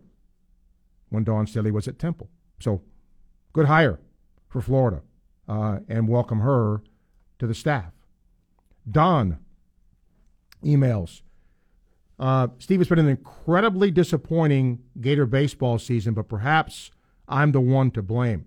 when 1.09 1.25
Dawn 1.25 1.45
Staley 1.45 1.71
was 1.71 1.87
at 1.87 1.99
Temple. 1.99 2.29
So, 2.59 2.81
good 3.51 3.65
hire 3.65 3.99
for 4.47 4.61
Florida, 4.61 5.01
uh, 5.49 5.79
and 5.89 6.07
welcome 6.07 6.39
her 6.39 6.81
to 7.39 7.47
the 7.47 7.53
staff. 7.53 7.91
Don 8.89 9.39
emails. 10.63 11.21
Uh, 12.19 12.49
Steve, 12.57 12.81
it's 12.81 12.89
been 12.89 12.99
an 12.99 13.07
incredibly 13.07 13.91
disappointing 13.91 14.79
Gator 14.99 15.25
baseball 15.25 15.79
season, 15.79 16.13
but 16.13 16.27
perhaps 16.27 16.91
I'm 17.27 17.51
the 17.51 17.61
one 17.61 17.91
to 17.91 18.01
blame. 18.01 18.45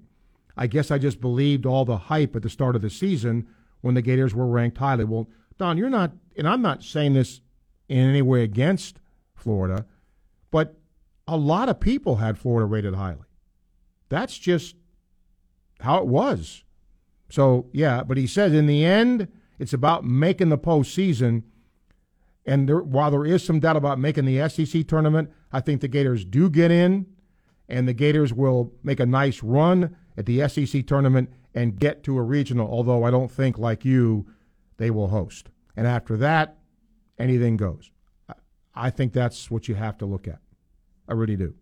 I 0.57 0.67
guess 0.67 0.91
I 0.91 0.99
just 0.99 1.21
believed 1.21 1.65
all 1.65 1.85
the 1.85 1.97
hype 1.97 2.37
at 2.37 2.43
the 2.43 2.51
start 2.51 2.77
of 2.77 2.83
the 2.83 2.91
season 2.91 3.47
when 3.81 3.95
the 3.95 4.03
Gators 4.03 4.35
were 4.35 4.47
ranked 4.47 4.77
highly. 4.77 5.05
Well, 5.05 5.29
Don, 5.57 5.79
you're 5.79 5.89
not, 5.89 6.13
and 6.37 6.47
I'm 6.47 6.61
not 6.61 6.83
saying 6.83 7.15
this 7.15 7.41
in 7.89 7.99
any 7.99 8.21
way 8.21 8.43
against 8.43 8.99
Florida, 9.35 9.87
but 10.51 10.77
a 11.27 11.37
lot 11.37 11.69
of 11.71 11.81
people 11.81 12.17
had 12.17 12.37
Florida 12.37 12.67
rated 12.67 12.95
highly. 12.95 13.25
That's 14.11 14.37
just 14.37 14.77
how 15.81 15.99
it 15.99 16.07
was. 16.07 16.65
So, 17.31 17.71
yeah, 17.73 18.03
but 18.03 18.19
he 18.19 18.27
says 18.27 18.53
in 18.53 18.67
the 18.67 18.85
end, 18.85 19.29
it's 19.59 19.73
about 19.73 20.05
making 20.05 20.51
the 20.51 20.59
postseason. 20.59 21.45
And 22.45 22.69
there, 22.69 22.83
while 22.83 23.11
there 23.11 23.25
is 23.25 23.45
some 23.45 23.61
doubt 23.61 23.77
about 23.77 23.99
making 23.99 24.25
the 24.25 24.49
SEC 24.49 24.87
tournament, 24.89 25.31
I 25.53 25.61
think 25.61 25.81
the 25.81 25.89
Gators 25.89 26.25
do 26.25 26.51
get 26.51 26.71
in, 26.71 27.07
and 27.69 27.87
the 27.87 27.93
Gators 27.93 28.33
will 28.33 28.73
make 28.83 29.01
a 29.01 29.07
nice 29.07 29.43
run 29.43 29.97
at 30.17 30.27
the 30.27 30.49
SEC 30.49 30.87
tournament 30.87 31.31
and 31.55 31.79
get 31.79 32.03
to 32.05 32.19
a 32.19 32.23
regional, 32.23 32.69
although 32.69 33.05
I 33.05 33.11
don't 33.11 33.31
think, 33.31 33.59
like 33.59 33.85
you, 33.85 34.27
they 34.79 34.91
will 34.91 35.09
host. 35.09 35.51
And 35.77 35.87
after 35.87 36.17
that, 36.17 36.59
anything 37.19 37.57
goes. 37.57 37.91
I 38.75 38.91
think 38.91 39.13
that's 39.13 39.51
what 39.51 39.69
you 39.69 39.75
have 39.75 39.99
to 39.99 40.07
look 40.07 40.27
at. 40.27 40.41
I 41.09 41.13
really 41.13 41.37
do. 41.37 41.55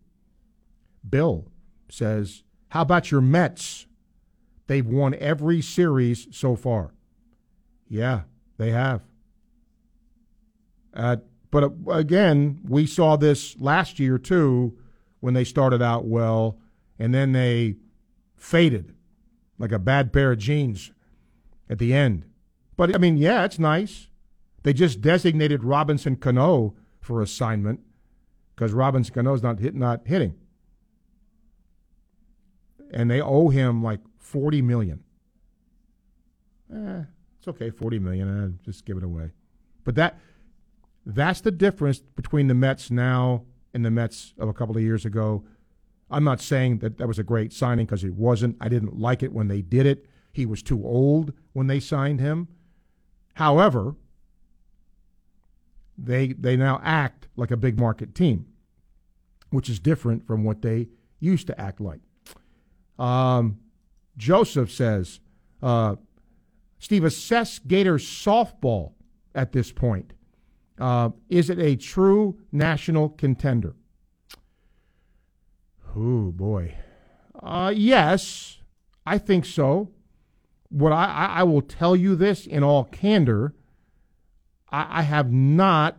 Bill 1.07 1.47
says, 1.89 2.43
How 2.69 2.81
about 2.81 3.11
your 3.11 3.21
Mets? 3.21 3.85
They've 4.67 4.85
won 4.85 5.15
every 5.15 5.61
series 5.61 6.27
so 6.31 6.55
far. 6.55 6.93
Yeah, 7.89 8.21
they 8.57 8.71
have. 8.71 9.01
Uh, 10.93 11.17
but 11.49 11.63
uh, 11.63 11.69
again, 11.91 12.59
we 12.67 12.85
saw 12.85 13.15
this 13.15 13.59
last 13.59 13.99
year 13.99 14.17
too 14.17 14.77
when 15.19 15.33
they 15.33 15.43
started 15.43 15.81
out 15.81 16.05
well 16.05 16.57
and 16.97 17.13
then 17.13 17.31
they 17.31 17.75
faded 18.35 18.95
like 19.57 19.71
a 19.71 19.79
bad 19.79 20.11
pair 20.11 20.31
of 20.31 20.39
jeans 20.39 20.91
at 21.69 21.79
the 21.79 21.93
end. 21.93 22.25
But 22.75 22.95
I 22.95 22.97
mean, 22.97 23.17
yeah, 23.17 23.45
it's 23.45 23.59
nice. 23.59 24.07
They 24.63 24.73
just 24.73 25.01
designated 25.01 25.63
Robinson 25.63 26.15
Cano 26.15 26.75
for 26.99 27.21
assignment 27.21 27.79
because 28.55 28.73
Robinson 28.73 29.13
Cano's 29.13 29.41
not 29.41 29.59
hit, 29.59 29.75
not 29.75 30.01
hitting, 30.05 30.35
and 32.91 33.09
they 33.09 33.21
owe 33.21 33.49
him 33.49 33.83
like 33.83 33.99
forty 34.19 34.61
million. 34.61 35.03
Eh, 36.73 37.03
it's 37.37 37.47
okay, 37.47 37.69
forty 37.69 37.99
million. 37.99 38.27
Eh, 38.27 38.65
just 38.65 38.85
give 38.85 38.97
it 38.97 39.03
away. 39.03 39.31
But 39.83 39.95
that 39.95 40.19
that's 41.05 41.41
the 41.41 41.51
difference 41.51 41.99
between 41.99 42.47
the 42.47 42.53
Mets 42.53 42.91
now 42.91 43.45
and 43.73 43.85
the 43.85 43.91
Mets 43.91 44.33
of 44.37 44.49
a 44.49 44.53
couple 44.53 44.75
of 44.75 44.83
years 44.83 45.05
ago. 45.05 45.43
I'm 46.09 46.23
not 46.23 46.41
saying 46.41 46.79
that 46.79 46.97
that 46.97 47.07
was 47.07 47.19
a 47.19 47.23
great 47.23 47.53
signing 47.53 47.85
because 47.85 48.03
it 48.03 48.13
wasn't. 48.13 48.57
I 48.59 48.69
didn't 48.69 48.99
like 48.99 49.23
it 49.23 49.31
when 49.31 49.47
they 49.47 49.61
did 49.61 49.85
it. 49.85 50.05
He 50.33 50.45
was 50.45 50.61
too 50.61 50.85
old 50.85 51.33
when 51.53 51.67
they 51.67 51.79
signed 51.79 52.19
him. 52.19 52.49
However, 53.35 53.95
they 55.97 56.33
they 56.33 56.57
now 56.57 56.81
act 56.83 57.27
like 57.35 57.51
a 57.51 57.57
big 57.57 57.79
market 57.79 58.13
team, 58.13 58.47
which 59.49 59.69
is 59.69 59.79
different 59.79 60.27
from 60.27 60.43
what 60.43 60.61
they 60.61 60.89
used 61.19 61.47
to 61.47 61.59
act 61.59 61.79
like. 61.79 62.01
Um, 62.99 63.59
Joseph 64.17 64.71
says, 64.71 65.19
uh, 65.63 65.95
Steve, 66.79 67.03
assess 67.03 67.59
Gators 67.59 68.05
softball 68.05 68.93
at 69.33 69.53
this 69.53 69.71
point. 69.71 70.13
Uh, 70.79 71.09
is 71.29 71.49
it 71.49 71.59
a 71.59 71.75
true 71.75 72.39
national 72.51 73.09
contender? 73.09 73.75
Oh 75.95 76.31
boy. 76.31 76.75
Uh, 77.41 77.73
yes, 77.75 78.59
I 79.05 79.17
think 79.17 79.45
so. 79.45 79.89
What 80.69 80.93
I, 80.93 81.27
I 81.37 81.43
will 81.43 81.61
tell 81.61 81.95
you 81.95 82.15
this 82.15 82.45
in 82.47 82.63
all 82.63 82.85
candor, 82.85 83.53
I, 84.69 84.99
I 84.99 85.01
have 85.01 85.31
not 85.31 85.97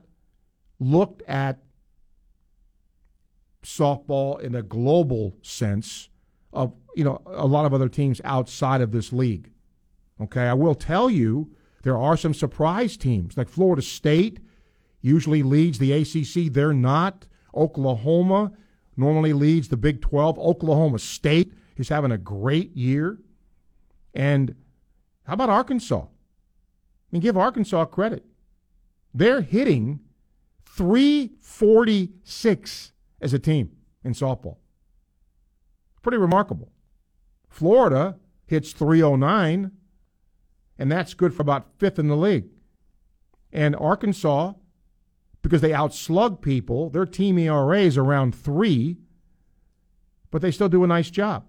looked 0.81 1.23
at 1.29 1.59
softball 3.63 4.41
in 4.41 4.55
a 4.55 4.63
global 4.63 5.37
sense 5.43 6.09
of 6.53 6.75
you 6.97 7.05
know 7.05 7.23
a 7.27 7.47
lot 7.47 7.65
of 7.65 7.73
other 7.73 7.89
teams 7.89 8.21
outside 8.25 8.81
of 8.81 8.93
this 8.93 9.13
league. 9.13 9.51
Okay, 10.21 10.43
I 10.43 10.55
will 10.55 10.75
tell 10.75 11.09
you 11.11 11.55
there 11.83 11.99
are 11.99 12.17
some 12.17 12.35
surprise 12.35 12.97
teams 12.97 13.37
like 13.37 13.49
Florida 13.49 13.83
State 13.83 14.41
usually 15.03 15.43
leads 15.43 15.79
the 15.79 15.93
ACC. 15.93 16.51
They're 16.53 16.73
not. 16.73 17.27
Oklahoma 17.55 18.53
normally 18.97 19.35
leads 19.35 19.69
the 19.69 19.77
Big 19.77 20.01
12. 20.01 20.39
Oklahoma 20.39 20.99
State 20.99 21.53
is 21.77 21.91
having 21.91 22.13
a 22.13 22.19
great 22.19 22.75
year. 22.77 23.19
And 24.15 24.55
how 25.25 25.35
about 25.35 25.51
Arkansas? 25.51 26.05
I 26.05 26.09
mean, 27.11 27.21
give 27.21 27.37
Arkansas 27.37 27.85
credit. 27.87 28.25
They're 29.13 29.41
hitting 29.43 29.99
346 30.65 32.93
as 33.21 33.35
a 33.35 33.39
team 33.39 33.73
in 34.03 34.15
softball. 34.15 34.57
Pretty 36.03 36.19
remarkable. 36.19 36.73
Florida 37.49 38.19
hits 38.47 38.73
309, 38.73 39.73
and 40.79 40.91
that's 40.91 41.15
good 41.15 41.33
for 41.35 41.43
about 41.43 41.69
fifth 41.79 41.99
in 41.99 42.09
the 42.09 42.17
league. 42.17 42.47
And 43.53 43.77
Arkansas 43.77 44.55
because 45.43 45.61
they 45.61 45.73
outslug 45.73 46.41
people. 46.41 46.89
Their 46.91 47.07
team 47.07 47.39
ERA 47.39 47.81
is 47.81 47.99
around 47.99 48.35
three, 48.35 48.97
but 50.31 50.41
they 50.41 50.51
still 50.51 50.69
do 50.69 50.85
a 50.85 50.87
nice 50.87 51.11
job. 51.11 51.45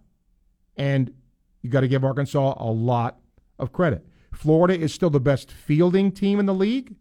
And 0.76 1.14
you 1.62 1.70
got 1.70 1.82
to 1.82 1.88
give 1.88 2.04
Arkansas 2.04 2.56
a 2.58 2.72
lot 2.72 3.20
of 3.60 3.72
credit. 3.72 4.06
Florida 4.34 4.78
is 4.78 4.94
still 4.94 5.12
the 5.12 5.20
best 5.20 5.52
fielding 5.52 6.12
team 6.12 6.40
in 6.40 6.48
the 6.48 6.54
league. 6.54 6.96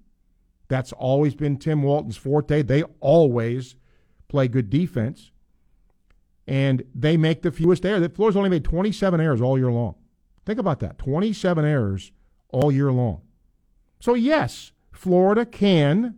That's 0.69 0.93
always 0.93 1.35
been 1.35 1.57
Tim 1.57 1.83
Walton's 1.83 2.17
forte. 2.17 2.63
They 2.63 2.83
always 3.01 3.75
play 4.29 4.49
good 4.49 4.71
defense. 4.71 5.31
And 6.47 6.83
they 6.95 7.17
make 7.17 7.43
the 7.43 7.53
fewest 7.53 7.85
errors. 7.85 8.07
Florida's 8.15 8.37
only 8.37 8.51
made 8.51 8.65
27 8.65 9.21
errors 9.21 9.41
all 9.41 9.59
year 9.59 9.71
long. 9.71 9.95
Think 10.45 10.59
about 10.59 10.81
that 10.81 10.99
27 10.99 11.65
errors 11.65 12.13
all 12.49 12.73
year 12.73 12.91
long. 12.91 13.23
So, 14.01 14.15
yes, 14.15 14.73
Florida 14.91 15.47
can, 15.47 16.17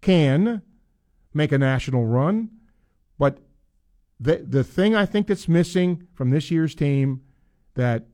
can 0.00 0.62
make 1.32 1.52
a 1.52 1.58
national 1.58 2.06
run. 2.06 2.50
But 3.18 3.38
the, 4.18 4.44
the 4.46 4.64
thing 4.64 4.94
I 4.94 5.06
think 5.06 5.26
that's 5.26 5.48
missing 5.48 6.06
from 6.14 6.30
this 6.30 6.50
year's 6.50 6.74
team 6.74 7.22
that 7.74 8.06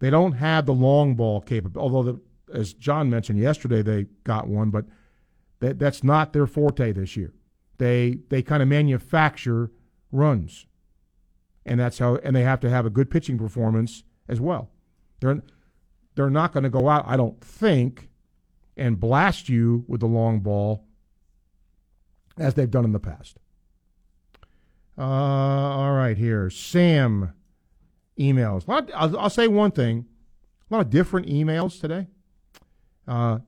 they 0.00 0.10
don't 0.10 0.32
have 0.32 0.66
the 0.66 0.74
long 0.74 1.14
ball 1.14 1.40
capability, 1.40 1.78
although, 1.78 2.12
the, 2.12 2.20
as 2.52 2.74
John 2.74 3.08
mentioned 3.08 3.38
yesterday, 3.38 3.82
they 3.82 4.06
got 4.24 4.48
one, 4.48 4.70
but 4.70 4.86
that, 5.60 5.78
that's 5.78 6.02
not 6.02 6.32
their 6.32 6.46
forte 6.46 6.92
this 6.92 7.16
year. 7.16 7.32
They, 7.78 8.18
they 8.28 8.42
kind 8.42 8.62
of 8.62 8.68
manufacture 8.68 9.70
runs. 10.10 10.66
And 11.64 11.78
that's 11.78 11.98
how, 11.98 12.16
and 12.16 12.34
they 12.34 12.42
have 12.42 12.60
to 12.60 12.70
have 12.70 12.84
a 12.84 12.90
good 12.90 13.10
pitching 13.10 13.38
performance 13.38 14.02
as 14.28 14.40
well. 14.40 14.70
They're, 15.20 15.42
they're 16.14 16.30
not 16.30 16.52
going 16.52 16.64
to 16.64 16.70
go 16.70 16.88
out, 16.88 17.04
I 17.06 17.16
don't 17.16 17.40
think, 17.40 18.08
and 18.76 18.98
blast 18.98 19.48
you 19.48 19.84
with 19.86 20.00
the 20.00 20.06
long 20.06 20.40
ball 20.40 20.84
as 22.38 22.54
they've 22.54 22.70
done 22.70 22.84
in 22.84 22.92
the 22.92 23.00
past. 23.00 23.38
Uh, 24.96 25.02
all 25.02 25.92
right, 25.92 26.16
here. 26.16 26.50
Sam 26.50 27.32
emails. 28.18 28.64
I'll, 28.68 29.18
I'll, 29.18 29.30
say 29.30 29.48
one 29.48 29.70
thing 29.70 30.06
a 30.70 30.74
lot 30.74 30.80
of 30.86 30.90
different 30.90 31.26
emails 31.26 31.80
today. 31.80 32.06
Uh, 33.06 33.38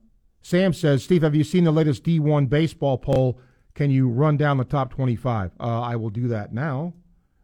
Sam 0.41 0.73
says, 0.73 1.03
Steve, 1.03 1.23
have 1.23 1.35
you 1.35 1.43
seen 1.43 1.63
the 1.63 1.71
latest 1.71 2.03
D1 2.03 2.49
baseball 2.49 2.97
poll? 2.97 3.39
Can 3.73 3.89
you 3.89 4.07
run 4.07 4.37
down 4.37 4.57
the 4.57 4.63
top 4.63 4.91
25? 4.91 5.51
Uh, 5.59 5.81
I 5.81 5.95
will 5.95 6.09
do 6.09 6.27
that 6.29 6.53
now. 6.53 6.93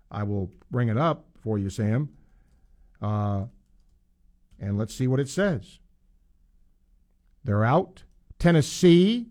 I 0.09 0.23
will 0.23 0.51
bring 0.69 0.89
it 0.89 0.97
up 0.97 1.25
for 1.41 1.57
you, 1.57 1.69
Sam. 1.69 2.09
Uh, 3.01 3.45
and 4.59 4.77
let's 4.77 4.93
see 4.93 5.07
what 5.07 5.19
it 5.19 5.29
says. 5.29 5.79
They're 7.43 7.65
out. 7.65 8.03
Tennessee. 8.37 9.29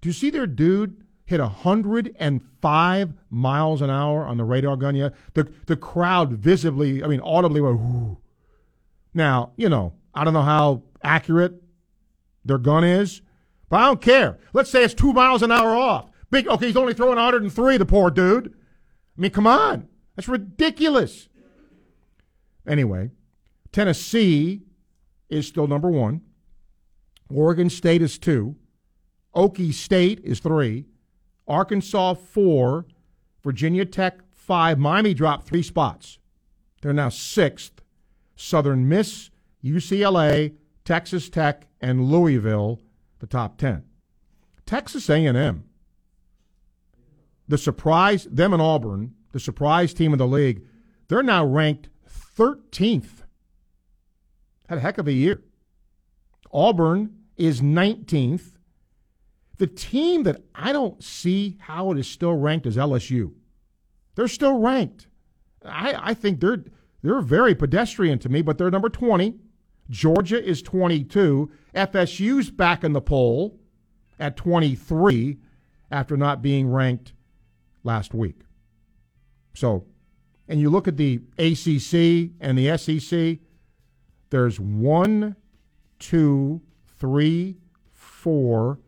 Do 0.00 0.08
you 0.08 0.12
see 0.12 0.30
their 0.30 0.46
dude 0.46 1.03
hit 1.24 1.40
105 1.40 3.12
miles 3.30 3.82
an 3.82 3.90
hour 3.90 4.26
on 4.26 4.36
the 4.36 4.44
radar 4.44 4.76
gun 4.76 4.94
yet? 4.94 5.14
The, 5.34 5.50
the 5.66 5.76
crowd 5.76 6.32
visibly, 6.32 7.02
I 7.02 7.06
mean, 7.06 7.20
audibly 7.20 7.60
went, 7.60 7.76
Ooh. 7.76 8.18
Now, 9.14 9.52
you 9.56 9.68
know, 9.68 9.94
I 10.14 10.24
don't 10.24 10.34
know 10.34 10.42
how 10.42 10.82
accurate 11.02 11.62
their 12.44 12.58
gun 12.58 12.84
is, 12.84 13.22
but 13.68 13.80
I 13.80 13.86
don't 13.86 14.00
care. 14.00 14.38
Let's 14.52 14.70
say 14.70 14.84
it's 14.84 14.94
two 14.94 15.12
miles 15.12 15.42
an 15.42 15.52
hour 15.52 15.74
off. 15.74 16.10
Big, 16.30 16.48
okay, 16.48 16.66
he's 16.66 16.76
only 16.76 16.94
throwing 16.94 17.16
103, 17.16 17.76
the 17.76 17.86
poor 17.86 18.10
dude. 18.10 18.48
I 19.16 19.20
mean, 19.20 19.30
come 19.30 19.46
on. 19.46 19.88
That's 20.16 20.28
ridiculous. 20.28 21.28
Anyway, 22.66 23.10
Tennessee 23.72 24.62
is 25.28 25.46
still 25.46 25.66
number 25.66 25.90
one. 25.90 26.22
Oregon 27.32 27.70
State 27.70 28.02
is 28.02 28.18
two. 28.18 28.56
Okie 29.34 29.72
State 29.72 30.20
is 30.24 30.40
three. 30.40 30.86
Arkansas 31.46 32.14
four. 32.14 32.86
Virginia 33.42 33.84
Tech 33.84 34.20
five. 34.32 34.78
Miami 34.78 35.14
dropped 35.14 35.46
three 35.46 35.62
spots. 35.62 36.18
They're 36.82 36.92
now 36.92 37.08
sixth. 37.08 37.82
Southern 38.36 38.88
Miss, 38.88 39.30
UCLA, 39.62 40.54
Texas 40.84 41.28
Tech, 41.28 41.66
and 41.80 42.10
Louisville, 42.10 42.80
the 43.20 43.26
top 43.26 43.58
ten. 43.58 43.84
Texas 44.66 45.08
A&M, 45.08 45.64
the 47.46 47.58
surprise, 47.58 48.24
them 48.24 48.52
and 48.52 48.62
Auburn, 48.62 49.14
the 49.32 49.40
surprise 49.40 49.92
team 49.92 50.12
of 50.12 50.18
the 50.18 50.26
league, 50.26 50.64
they're 51.08 51.22
now 51.22 51.44
ranked 51.44 51.88
13th. 52.36 53.22
Had 54.68 54.78
a 54.78 54.80
heck 54.80 54.98
of 54.98 55.06
a 55.06 55.12
year. 55.12 55.42
Auburn 56.52 57.14
is 57.36 57.60
19th. 57.60 58.53
The 59.58 59.66
team 59.66 60.24
that 60.24 60.42
I 60.54 60.72
don't 60.72 61.02
see 61.02 61.56
how 61.60 61.92
it 61.92 61.98
is 61.98 62.08
still 62.08 62.34
ranked 62.34 62.66
is 62.66 62.76
LSU. 62.76 63.32
They're 64.14 64.28
still 64.28 64.58
ranked. 64.58 65.06
I, 65.64 66.10
I 66.10 66.14
think 66.14 66.40
they're 66.40 66.64
they're 67.02 67.20
very 67.20 67.54
pedestrian 67.54 68.18
to 68.20 68.28
me, 68.28 68.40
but 68.40 68.56
they're 68.56 68.70
number 68.70 68.88
20. 68.88 69.34
Georgia 69.90 70.42
is 70.42 70.62
22. 70.62 71.50
FSU's 71.74 72.50
back 72.50 72.82
in 72.82 72.94
the 72.94 73.00
poll 73.02 73.60
at 74.18 74.36
23 74.36 75.38
after 75.90 76.16
not 76.16 76.40
being 76.40 76.66
ranked 76.66 77.12
last 77.82 78.14
week. 78.14 78.40
So, 79.54 79.84
and 80.48 80.60
you 80.60 80.70
look 80.70 80.88
at 80.88 80.96
the 80.96 81.20
ACC 81.38 82.32
and 82.40 82.56
the 82.56 82.76
SEC, 82.78 83.38
there's 84.30 84.58
one, 84.58 85.36
two, 85.98 86.62
three, 86.98 87.58
four, 87.92 88.80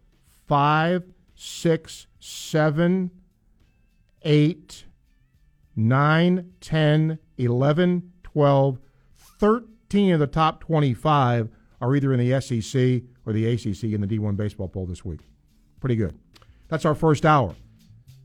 five, 0.46 1.04
six, 1.34 2.06
seven, 2.18 3.10
eight, 4.22 4.84
nine, 5.74 6.52
ten, 6.60 7.18
eleven, 7.38 8.12
twelve, 8.22 8.78
thirteen 9.14 10.12
of 10.12 10.20
the 10.20 10.26
top 10.26 10.60
25 10.60 11.48
are 11.80 11.94
either 11.94 12.12
in 12.12 12.18
the 12.18 12.40
SEC 12.40 13.02
or 13.26 13.32
the 13.32 13.46
ACC 13.46 13.84
in 13.84 14.00
the 14.00 14.06
D1 14.06 14.36
baseball 14.36 14.68
poll 14.68 14.86
this 14.86 15.04
week. 15.04 15.20
Pretty 15.80 15.96
good. 15.96 16.18
That's 16.68 16.84
our 16.84 16.94
first 16.94 17.24
hour. 17.26 17.54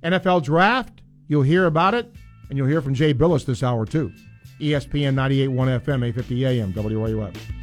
NFL 0.04 0.44
draft, 0.44 1.02
you'll 1.28 1.44
hear 1.44 1.66
about 1.66 1.94
it, 1.94 2.12
and 2.50 2.58
you'll 2.58 2.68
hear 2.68 2.82
from 2.82 2.94
Jay 2.94 3.14
Bilas 3.14 3.46
this 3.46 3.62
hour 3.62 3.86
too. 3.86 4.12
ESPN 4.60 5.16
98.1 5.16 5.82
FM, 5.82 6.08
850 6.08 6.46
AM, 6.46 6.74
WRUF. 6.74 7.61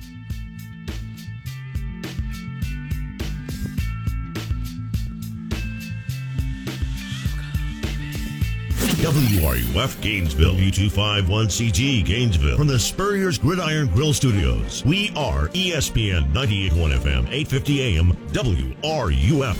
WRUF 9.09 10.02
Gainesville, 10.02 10.56
U251CG 10.56 12.04
Gainesville, 12.04 12.59
from 12.59 12.66
the 12.66 12.78
Spurrier's 12.78 13.38
Gridiron 13.38 13.86
Grill 13.86 14.12
Studios. 14.12 14.84
We 14.84 15.11
are 15.16 15.48
ESPN 15.48 16.30
98.1 16.34 16.98
FM, 16.98 17.26
850 17.30 17.80
AM, 17.80 18.12
WRUF. 18.32 19.56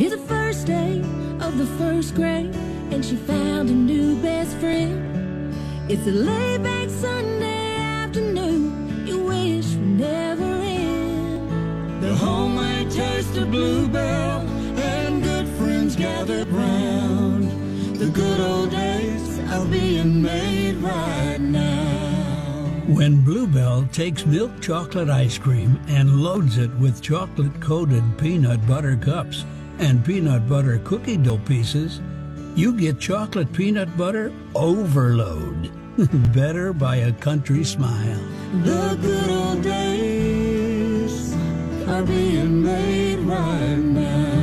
It's 0.00 0.14
the 0.14 0.24
first 0.28 0.68
day 0.68 1.00
of 1.40 1.58
the 1.58 1.66
first 1.78 2.14
grade, 2.14 2.54
and 2.92 3.04
she 3.04 3.16
found 3.16 3.68
a 3.68 3.72
new 3.72 4.22
best 4.22 4.56
friend. 4.58 5.52
It's 5.90 6.06
a 6.06 6.12
laid 6.12 6.62
back 6.62 6.90
Sunday 6.90 7.76
afternoon, 7.76 9.04
you 9.04 9.20
wish 9.24 9.66
would 9.74 9.98
never 9.98 10.44
end. 10.44 12.00
The 12.00 12.14
homemade 12.14 12.88
taste 12.88 13.36
of 13.36 13.50
bluebell 13.50 14.57
gathered 15.98 16.46
round. 16.48 17.50
The 17.96 18.08
good 18.08 18.40
old 18.40 18.70
days 18.70 19.40
are 19.50 19.66
being 19.66 20.22
made 20.22 20.76
right 20.76 21.40
now. 21.40 22.84
When 22.86 23.24
Bluebell 23.24 23.88
takes 23.88 24.24
milk 24.24 24.52
chocolate 24.60 25.10
ice 25.10 25.38
cream 25.38 25.80
and 25.88 26.20
loads 26.22 26.56
it 26.56 26.72
with 26.76 27.02
chocolate 27.02 27.60
coated 27.60 28.04
peanut 28.16 28.64
butter 28.68 28.96
cups 28.96 29.44
and 29.80 30.04
peanut 30.04 30.48
butter 30.48 30.80
cookie 30.84 31.16
dough 31.16 31.38
pieces, 31.38 32.00
you 32.54 32.72
get 32.74 33.00
chocolate 33.00 33.52
peanut 33.52 33.96
butter 33.96 34.32
overload. 34.54 35.72
Better 36.32 36.72
by 36.72 36.96
a 36.96 37.12
country 37.12 37.64
smile. 37.64 38.20
The 38.62 38.96
good 39.02 39.30
old 39.30 39.62
days 39.62 41.34
are 41.88 42.04
being 42.04 42.62
made 42.62 43.18
right 43.18 43.76
now. 43.78 44.37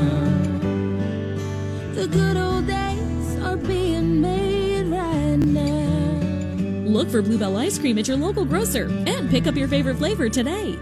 The 1.96 2.08
good 2.08 2.36
old 2.36 2.68
days 2.68 3.39
are 3.39 3.56
being 3.56 4.20
made 4.20 4.84
right 4.84 5.38
now. 5.38 6.89
Look 6.89 7.10
for 7.10 7.22
Bluebell 7.22 7.56
ice 7.56 7.80
cream 7.80 7.98
at 7.98 8.06
your 8.06 8.18
local 8.18 8.43
grocer 8.43 8.88
and 9.08 9.30
pick 9.30 9.48
up 9.48 9.56
your 9.56 9.70
favorite 9.70 9.96
flavor 9.96 10.28
today. 10.28 10.78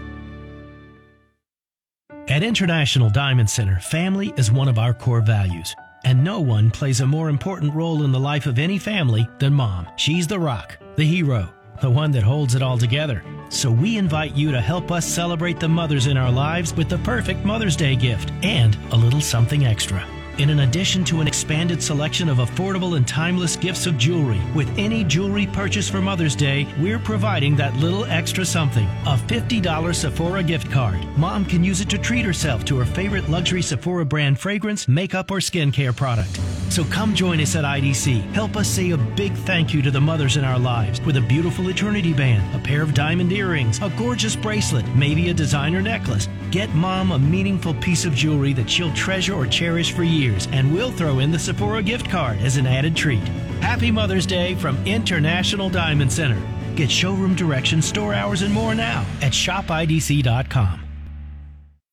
At 2.26 2.42
International 2.42 3.10
Diamond 3.10 3.48
Center, 3.48 3.78
family 3.78 4.34
is 4.36 4.50
one 4.50 4.66
of 4.66 4.76
our 4.76 4.92
core 4.92 5.20
values. 5.20 5.76
And 6.04 6.24
no 6.24 6.40
one 6.40 6.72
plays 6.72 7.00
a 7.00 7.06
more 7.06 7.28
important 7.28 7.72
role 7.74 8.02
in 8.02 8.10
the 8.10 8.18
life 8.18 8.46
of 8.46 8.58
any 8.58 8.76
family 8.76 9.28
than 9.38 9.54
mom. 9.54 9.86
She's 9.94 10.26
the 10.26 10.40
rock, 10.40 10.76
the 10.96 11.06
hero, 11.06 11.48
the 11.80 11.90
one 11.90 12.10
that 12.10 12.24
holds 12.24 12.56
it 12.56 12.62
all 12.62 12.76
together. 12.76 13.22
So 13.50 13.70
we 13.70 13.98
invite 13.98 14.34
you 14.34 14.50
to 14.50 14.60
help 14.60 14.90
us 14.90 15.06
celebrate 15.06 15.60
the 15.60 15.68
mothers 15.68 16.08
in 16.08 16.16
our 16.16 16.32
lives 16.32 16.74
with 16.74 16.88
the 16.88 16.98
perfect 16.98 17.44
Mother's 17.44 17.76
Day 17.76 17.94
gift 17.94 18.32
and 18.42 18.76
a 18.90 18.96
little 18.96 19.20
something 19.20 19.64
extra. 19.64 20.04
In 20.38 20.50
an 20.50 20.60
addition 20.60 21.04
to 21.04 21.20
an 21.20 21.26
expanded 21.26 21.82
selection 21.82 22.28
of 22.28 22.38
affordable 22.38 22.96
and 22.96 23.06
timeless 23.06 23.56
gifts 23.56 23.86
of 23.86 23.98
jewelry. 23.98 24.40
With 24.54 24.68
any 24.78 25.04
jewelry 25.04 25.46
purchase 25.46 25.88
for 25.88 26.00
Mother's 26.00 26.34
Day, 26.36 26.66
we're 26.78 26.98
providing 26.98 27.56
that 27.56 27.76
little 27.76 28.04
extra 28.06 28.44
something 28.44 28.86
a 29.06 29.16
$50 29.16 29.94
Sephora 29.94 30.42
gift 30.42 30.70
card. 30.70 31.04
Mom 31.16 31.44
can 31.44 31.62
use 31.62 31.80
it 31.80 31.88
to 31.90 31.98
treat 31.98 32.24
herself 32.24 32.64
to 32.64 32.78
her 32.78 32.84
favorite 32.84 33.28
luxury 33.28 33.62
Sephora 33.62 34.04
brand 34.04 34.38
fragrance, 34.38 34.88
makeup, 34.88 35.30
or 35.30 35.38
skincare 35.38 35.94
product. 35.94 36.40
So 36.70 36.82
come 36.84 37.14
join 37.14 37.40
us 37.40 37.54
at 37.54 37.64
IDC. 37.64 38.22
Help 38.32 38.56
us 38.56 38.68
say 38.68 38.90
a 38.90 38.96
big 38.96 39.32
thank 39.34 39.72
you 39.72 39.80
to 39.82 39.90
the 39.90 40.00
mothers 40.00 40.36
in 40.36 40.44
our 40.44 40.58
lives 40.58 41.00
with 41.02 41.16
a 41.16 41.20
beautiful 41.20 41.68
eternity 41.68 42.12
band, 42.12 42.54
a 42.54 42.58
pair 42.58 42.82
of 42.82 42.94
diamond 42.94 43.32
earrings, 43.32 43.78
a 43.80 43.90
gorgeous 43.90 44.34
bracelet, 44.34 44.84
maybe 44.96 45.28
a 45.28 45.34
designer 45.34 45.80
necklace. 45.80 46.28
Get 46.50 46.74
mom 46.74 47.12
a 47.12 47.18
meaningful 47.18 47.74
piece 47.74 48.04
of 48.04 48.14
jewelry 48.14 48.52
that 48.54 48.68
she'll 48.68 48.92
treasure 48.92 49.34
or 49.34 49.46
cherish 49.46 49.92
for 49.92 50.02
years, 50.02 50.23
and 50.24 50.72
we'll 50.72 50.90
throw 50.90 51.18
in 51.18 51.30
the 51.30 51.38
Sephora 51.38 51.82
gift 51.82 52.08
card 52.08 52.38
as 52.38 52.56
an 52.56 52.66
added 52.66 52.96
treat. 52.96 53.26
Happy 53.60 53.90
Mother's 53.90 54.26
Day 54.26 54.54
from 54.54 54.76
International 54.86 55.68
Diamond 55.68 56.12
Center. 56.12 56.40
Get 56.74 56.90
showroom 56.90 57.34
directions, 57.34 57.84
store 57.84 58.14
hours, 58.14 58.42
and 58.42 58.52
more 58.52 58.74
now 58.74 59.04
at 59.20 59.32
shopidc.com. 59.32 60.80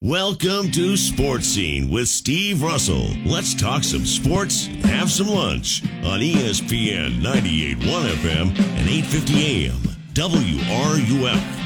Welcome 0.01 0.71
to 0.71 0.97
Sports 0.97 1.45
Scene 1.45 1.91
with 1.91 2.07
Steve 2.07 2.63
Russell. 2.63 3.09
Let's 3.23 3.53
talk 3.53 3.83
some 3.83 4.05
sports, 4.05 4.65
have 4.83 5.11
some 5.11 5.27
lunch 5.27 5.83
on 6.03 6.21
ESPN 6.21 7.21
98.1 7.21 8.09
FM 8.15 8.47
and 8.47 8.89
8:50 8.89 9.67
AM 9.67 9.77
WRUF. 10.13 11.61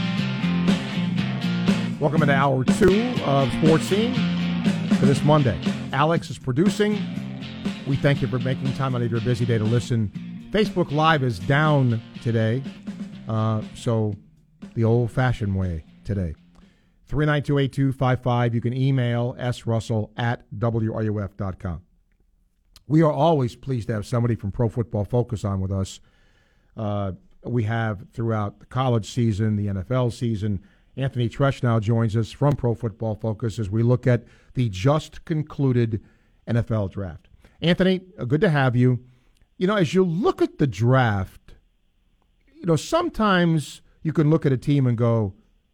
Welcome 2.02 2.22
to 2.22 2.32
hour 2.32 2.66
two 2.66 3.14
of 3.24 3.50
Sports 3.54 3.86
Scene 3.86 4.14
for 4.96 5.06
this 5.06 5.24
Monday. 5.24 5.58
Alex 5.96 6.30
is 6.30 6.38
producing. 6.38 7.02
We 7.88 7.96
thank 7.96 8.22
you 8.22 8.28
for 8.28 8.38
making 8.38 8.74
time 8.74 8.96
out 8.96 9.02
of 9.02 9.10
your 9.10 9.22
busy 9.22 9.46
day 9.46 9.58
to 9.58 9.64
listen. 9.64 10.12
Facebook 10.52 10.92
Live 10.92 11.24
is 11.24 11.40
down 11.40 12.02
today, 12.22 12.62
uh, 13.30 13.62
so 13.76 14.14
the 14.74 14.84
old-fashioned 14.84 15.56
way 15.56 15.86
today. 16.04 16.36
3928255. 17.10 18.54
You 18.54 18.60
can 18.60 18.74
email 18.74 19.36
srussell 19.40 20.10
at 20.18 20.44
wruf.com. 20.52 21.82
We 22.88 23.02
are 23.02 23.14
always 23.14 23.56
pleased 23.56 23.88
to 23.88 23.94
have 23.94 24.06
somebody 24.06 24.36
from 24.36 24.52
Pro 24.52 24.68
Football 24.68 25.06
Focus 25.06 25.46
on 25.46 25.62
with 25.62 25.72
us. 25.72 26.02
Uh, 26.76 27.14
we 27.46 27.64
have 27.64 28.06
throughout 28.12 28.60
the 28.60 28.66
college 28.66 29.10
season, 29.10 29.56
the 29.56 29.68
NFL 29.68 30.12
season. 30.12 30.62
Anthony 30.98 31.28
Treash 31.28 31.62
now 31.62 31.80
joins 31.80 32.16
us 32.16 32.32
from 32.32 32.56
Pro 32.56 32.74
Football 32.74 33.16
Focus 33.16 33.60
as 33.60 33.70
we 33.70 33.84
look 33.84 34.08
at 34.08 34.24
the 34.54 34.70
just 34.70 35.26
concluded 35.26 36.02
NFL 36.48 36.92
draft. 36.92 37.28
Anthony, 37.62 38.02
uh, 38.18 38.26
good 38.26 38.42
to 38.42 38.50
have 38.50 38.76
you. 38.76 39.04
You 39.58 39.68
know, 39.68 39.76
as 39.76 39.94
you 39.94 40.04
look 40.04 40.42
at 40.42 40.58
the 40.58 40.68
draft, 40.68 41.56
you 42.54 42.66
know, 42.66 42.76
sometimes 42.76 43.82
you 44.04 44.14
can 44.14 44.30
look 44.30 44.46
at 44.46 44.52
a 44.52 44.58
team 44.58 44.88
and 44.88 44.98
go, 44.98 45.34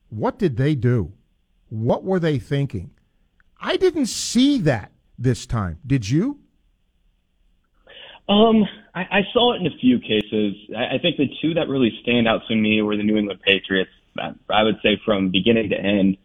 what 0.09 0.39
did 0.39 0.57
they 0.57 0.75
do? 0.75 1.13
What 1.69 2.03
were 2.03 2.19
they 2.19 2.37
thinking? 2.39 2.91
I 3.59 3.77
didn't 3.77 4.07
see 4.07 4.57
that 4.59 4.91
this 5.17 5.45
time. 5.45 5.79
Did 5.85 6.09
you? 6.09 6.39
Um, 8.27 8.65
I, 8.95 9.01
I 9.01 9.21
saw 9.33 9.53
it 9.53 9.61
in 9.61 9.67
a 9.67 9.77
few 9.79 9.99
cases. 9.99 10.55
I, 10.75 10.95
I 10.95 10.97
think 11.01 11.17
the 11.17 11.29
two 11.41 11.53
that 11.55 11.67
really 11.69 11.91
stand 12.01 12.27
out 12.27 12.41
to 12.47 12.55
me 12.55 12.81
were 12.81 12.97
the 12.97 13.03
New 13.03 13.17
England 13.17 13.41
Patriots. 13.41 13.91
I, 14.17 14.63
would 14.63 14.77
say 14.83 14.99
from 15.05 15.31
beginning 15.31 15.69
to 15.69 15.77
end. 15.77 16.17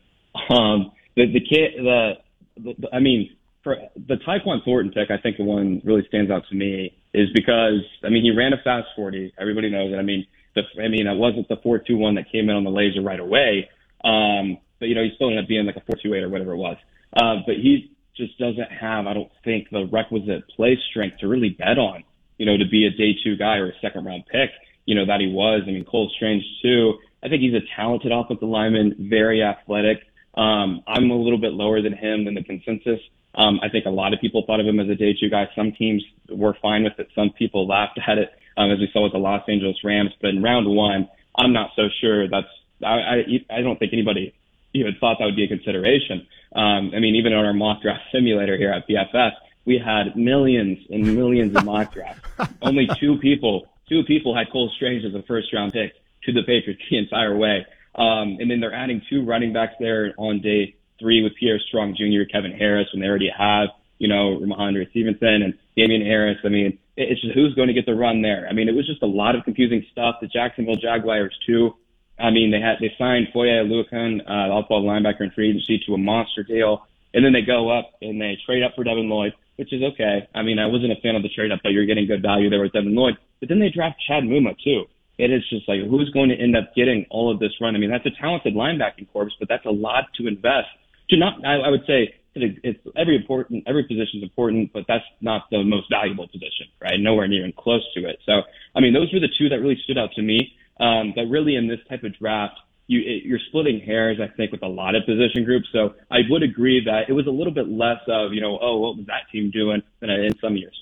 Um, 0.50 0.92
the 1.16 1.32
the 1.32 1.40
kid, 1.40 1.72
the, 1.78 2.12
the, 2.58 2.88
I 2.92 3.00
mean, 3.00 3.36
for 3.62 3.76
the 3.96 4.16
Tyquan 4.16 4.64
Thornton 4.64 4.92
pick, 4.92 5.10
I 5.10 5.20
think 5.20 5.38
the 5.38 5.44
one 5.44 5.80
really 5.84 6.04
stands 6.08 6.30
out 6.30 6.42
to 6.50 6.54
me 6.54 6.94
is 7.14 7.28
because 7.34 7.80
I 8.04 8.10
mean 8.10 8.22
he 8.22 8.30
ran 8.36 8.52
a 8.52 8.58
fast 8.62 8.88
forty. 8.94 9.32
Everybody 9.40 9.70
knows 9.70 9.92
it. 9.92 9.96
I 9.96 10.02
mean, 10.02 10.26
the 10.54 10.62
I 10.82 10.88
mean 10.88 11.06
it 11.06 11.16
wasn't 11.16 11.48
the 11.48 11.56
four 11.62 11.78
two 11.78 11.96
one 11.96 12.14
that 12.16 12.30
came 12.30 12.50
in 12.50 12.56
on 12.56 12.64
the 12.64 12.70
laser 12.70 13.02
right 13.02 13.18
away. 13.18 13.68
Um, 14.04 14.58
but 14.78 14.86
you 14.86 14.94
know 14.94 15.02
he 15.02 15.10
still 15.16 15.28
ended 15.28 15.44
up 15.44 15.48
being 15.48 15.66
like 15.66 15.76
a 15.76 15.80
four 15.80 15.96
two 16.02 16.14
eight 16.14 16.22
or 16.22 16.28
whatever 16.28 16.52
it 16.52 16.58
was. 16.58 16.76
Uh, 17.16 17.36
but 17.46 17.56
he 17.56 17.90
just 18.16 18.38
doesn't 18.38 18.70
have, 18.70 19.06
I 19.06 19.14
don't 19.14 19.30
think, 19.44 19.68
the 19.70 19.86
requisite 19.92 20.48
play 20.54 20.78
strength 20.90 21.18
to 21.18 21.28
really 21.28 21.50
bet 21.50 21.78
on. 21.78 22.04
You 22.38 22.46
know, 22.46 22.56
to 22.56 22.68
be 22.70 22.86
a 22.86 22.90
day 22.90 23.16
two 23.24 23.36
guy 23.36 23.56
or 23.56 23.70
a 23.70 23.78
second 23.80 24.04
round 24.04 24.24
pick. 24.30 24.50
You 24.84 24.94
know 24.94 25.06
that 25.06 25.20
he 25.20 25.26
was. 25.26 25.62
I 25.66 25.70
mean, 25.70 25.84
Cole 25.84 26.10
Strange 26.14 26.44
too. 26.62 26.98
I 27.26 27.28
think 27.28 27.42
he's 27.42 27.54
a 27.54 27.66
talented 27.74 28.12
offensive 28.12 28.48
lineman, 28.48 28.94
very 29.10 29.42
athletic. 29.42 29.98
Um, 30.36 30.84
I'm 30.86 31.10
a 31.10 31.16
little 31.16 31.40
bit 31.40 31.54
lower 31.54 31.82
than 31.82 31.92
him 31.92 32.24
than 32.24 32.34
the 32.34 32.44
consensus. 32.44 33.00
Um, 33.34 33.58
I 33.64 33.68
think 33.68 33.84
a 33.84 33.90
lot 33.90 34.14
of 34.14 34.20
people 34.20 34.44
thought 34.46 34.60
of 34.60 34.66
him 34.66 34.78
as 34.78 34.88
a 34.88 34.94
day 34.94 35.12
two 35.18 35.28
guy. 35.28 35.48
Some 35.56 35.72
teams 35.72 36.04
were 36.30 36.56
fine 36.62 36.84
with 36.84 36.92
it. 37.00 37.08
Some 37.16 37.30
people 37.30 37.66
laughed 37.66 37.98
at 38.06 38.18
it, 38.18 38.30
um, 38.56 38.70
as 38.70 38.78
we 38.78 38.88
saw 38.92 39.02
with 39.02 39.12
the 39.12 39.18
Los 39.18 39.42
Angeles 39.48 39.76
Rams. 39.82 40.12
But 40.20 40.30
in 40.30 40.42
round 40.42 40.68
one, 40.68 41.08
I'm 41.36 41.52
not 41.52 41.70
so 41.74 41.88
sure 42.00 42.28
that's. 42.28 42.46
I, 42.84 42.86
I, 42.86 43.24
I 43.50 43.60
don't 43.60 43.76
think 43.76 43.92
anybody 43.92 44.32
even 44.72 44.94
thought 45.00 45.16
that 45.18 45.24
would 45.24 45.34
be 45.36 45.44
a 45.44 45.48
consideration. 45.48 46.28
Um, 46.54 46.92
I 46.94 47.00
mean, 47.00 47.16
even 47.16 47.32
on 47.32 47.44
our 47.44 47.54
mock 47.54 47.82
draft 47.82 48.04
simulator 48.12 48.56
here 48.56 48.70
at 48.70 48.86
PFF, 48.88 49.32
we 49.64 49.82
had 49.84 50.14
millions 50.14 50.78
and 50.90 51.16
millions 51.16 51.56
of 51.56 51.64
mock 51.64 51.92
drafts. 51.92 52.22
Only 52.62 52.88
two 53.00 53.18
people, 53.18 53.66
two 53.88 54.04
people 54.04 54.36
had 54.36 54.52
Cole 54.52 54.70
Strange 54.76 55.04
as 55.04 55.12
a 55.12 55.22
first 55.26 55.52
round 55.52 55.72
pick 55.72 55.92
to 56.26 56.32
the 56.32 56.42
Patriots 56.42 56.82
the 56.90 56.98
entire 56.98 57.36
way. 57.36 57.66
Um, 57.94 58.36
and 58.40 58.50
then 58.50 58.60
they're 58.60 58.74
adding 58.74 59.00
two 59.08 59.24
running 59.24 59.52
backs 59.52 59.74
there 59.80 60.12
on 60.18 60.40
day 60.42 60.76
three 61.00 61.22
with 61.22 61.34
Pierre 61.36 61.58
Strong 61.58 61.96
Jr., 61.96 62.30
Kevin 62.30 62.52
Harris, 62.52 62.88
when 62.92 63.00
they 63.00 63.08
already 63.08 63.30
have, 63.36 63.68
you 63.98 64.08
know, 64.08 64.38
Rhamondre 64.38 64.88
Stevenson 64.90 65.42
and 65.42 65.54
Damien 65.76 66.02
Harris. 66.02 66.38
I 66.44 66.48
mean, 66.48 66.78
it's 66.96 67.20
just 67.20 67.34
who's 67.34 67.54
going 67.54 67.68
to 67.68 67.74
get 67.74 67.86
the 67.86 67.94
run 67.94 68.22
there. 68.22 68.46
I 68.48 68.52
mean, 68.52 68.68
it 68.68 68.74
was 68.74 68.86
just 68.86 69.02
a 69.02 69.06
lot 69.06 69.34
of 69.36 69.44
confusing 69.44 69.84
stuff. 69.92 70.16
The 70.20 70.28
Jacksonville 70.28 70.76
Jaguars 70.76 71.36
too. 71.46 71.74
I 72.18 72.30
mean, 72.30 72.50
they 72.50 72.60
had 72.60 72.76
they 72.80 72.94
signed 72.98 73.28
Foye 73.32 73.60
Oluokun, 73.60 74.22
uh, 74.26 74.52
off-ball 74.52 74.84
linebacker 74.84 75.20
in 75.20 75.30
free 75.32 75.50
agency, 75.50 75.80
to 75.86 75.94
a 75.94 75.98
monster 75.98 76.42
deal, 76.42 76.86
and 77.12 77.24
then 77.24 77.32
they 77.32 77.42
go 77.42 77.68
up 77.70 77.92
and 78.00 78.20
they 78.20 78.38
trade 78.46 78.62
up 78.62 78.74
for 78.74 78.84
Devin 78.84 79.08
Lloyd, 79.08 79.34
which 79.56 79.72
is 79.72 79.82
okay. 79.82 80.26
I 80.34 80.42
mean, 80.42 80.58
I 80.58 80.66
wasn't 80.66 80.92
a 80.92 81.00
fan 81.02 81.14
of 81.16 81.22
the 81.22 81.28
trade 81.28 81.52
up, 81.52 81.60
but 81.62 81.72
you're 81.72 81.84
getting 81.84 82.06
good 82.06 82.22
value 82.22 82.48
there 82.48 82.62
with 82.62 82.72
Devin 82.72 82.94
Lloyd. 82.94 83.18
But 83.40 83.50
then 83.50 83.58
they 83.58 83.68
draft 83.68 84.00
Chad 84.06 84.24
Muma 84.24 84.56
too. 84.62 84.84
It 85.18 85.30
is 85.32 85.42
just 85.48 85.68
like 85.68 85.80
who's 85.88 86.10
going 86.10 86.28
to 86.28 86.36
end 86.36 86.56
up 86.56 86.74
getting 86.74 87.06
all 87.10 87.32
of 87.32 87.38
this 87.38 87.52
run? 87.60 87.74
I 87.74 87.78
mean, 87.78 87.90
that's 87.90 88.06
a 88.06 88.20
talented 88.20 88.54
linebacking 88.54 89.10
corps, 89.12 89.30
but 89.38 89.48
that's 89.48 89.64
a 89.66 89.70
lot 89.70 90.04
to 90.18 90.26
invest. 90.26 90.68
To 91.10 91.16
not, 91.16 91.44
I, 91.44 91.58
I 91.58 91.68
would 91.68 91.86
say 91.86 92.14
it's, 92.34 92.58
it's 92.62 92.80
every 92.96 93.16
important, 93.16 93.64
every 93.66 93.84
position 93.84 94.18
is 94.18 94.22
important, 94.22 94.72
but 94.72 94.84
that's 94.86 95.04
not 95.20 95.48
the 95.50 95.62
most 95.64 95.88
valuable 95.90 96.26
position, 96.28 96.66
right? 96.80 96.98
Nowhere 96.98 97.28
near 97.28 97.44
and 97.44 97.54
close 97.56 97.82
to 97.94 98.08
it. 98.08 98.18
So, 98.26 98.42
I 98.74 98.80
mean, 98.80 98.92
those 98.92 99.12
were 99.12 99.20
the 99.20 99.32
two 99.38 99.48
that 99.48 99.60
really 99.60 99.78
stood 99.84 99.98
out 99.98 100.10
to 100.16 100.22
me. 100.22 100.52
Um, 100.78 101.12
but 101.14 101.24
really, 101.26 101.56
in 101.56 101.68
this 101.68 101.78
type 101.88 102.02
of 102.04 102.18
draft, 102.18 102.56
you, 102.86 103.00
it, 103.00 103.24
you're 103.24 103.40
splitting 103.48 103.80
hairs, 103.80 104.18
I 104.22 104.28
think, 104.36 104.52
with 104.52 104.62
a 104.62 104.68
lot 104.68 104.94
of 104.94 105.04
position 105.06 105.44
groups. 105.44 105.66
So 105.72 105.94
I 106.10 106.18
would 106.28 106.42
agree 106.42 106.84
that 106.84 107.08
it 107.08 107.12
was 107.12 107.26
a 107.26 107.30
little 107.30 107.52
bit 107.52 107.68
less 107.68 108.00
of, 108.08 108.32
you 108.32 108.40
know, 108.40 108.58
oh, 108.60 108.78
what 108.78 108.96
was 108.96 109.06
that 109.06 109.22
team 109.32 109.50
doing 109.50 109.82
than 110.00 110.10
in 110.10 110.38
some 110.38 110.56
years. 110.56 110.76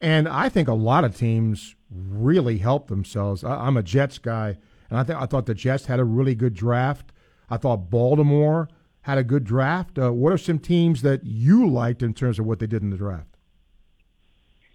And 0.00 0.28
I 0.28 0.50
think 0.50 0.68
a 0.68 0.74
lot 0.74 1.04
of 1.04 1.16
teams 1.16 1.74
really 1.94 2.58
helped 2.58 2.88
themselves. 2.88 3.44
I, 3.44 3.66
I'm 3.66 3.76
a 3.76 3.82
Jets 3.82 4.18
guy, 4.18 4.56
and 4.90 4.98
I, 4.98 5.04
th- 5.04 5.18
I 5.18 5.26
thought 5.26 5.46
the 5.46 5.54
Jets 5.54 5.86
had 5.86 6.00
a 6.00 6.04
really 6.04 6.34
good 6.34 6.54
draft. 6.54 7.12
I 7.50 7.56
thought 7.56 7.90
Baltimore 7.90 8.68
had 9.02 9.18
a 9.18 9.24
good 9.24 9.44
draft. 9.44 9.98
Uh, 9.98 10.12
what 10.12 10.32
are 10.32 10.38
some 10.38 10.58
teams 10.58 11.02
that 11.02 11.24
you 11.24 11.68
liked 11.68 12.02
in 12.02 12.14
terms 12.14 12.38
of 12.38 12.46
what 12.46 12.58
they 12.58 12.66
did 12.66 12.82
in 12.82 12.90
the 12.90 12.96
draft? 12.96 13.34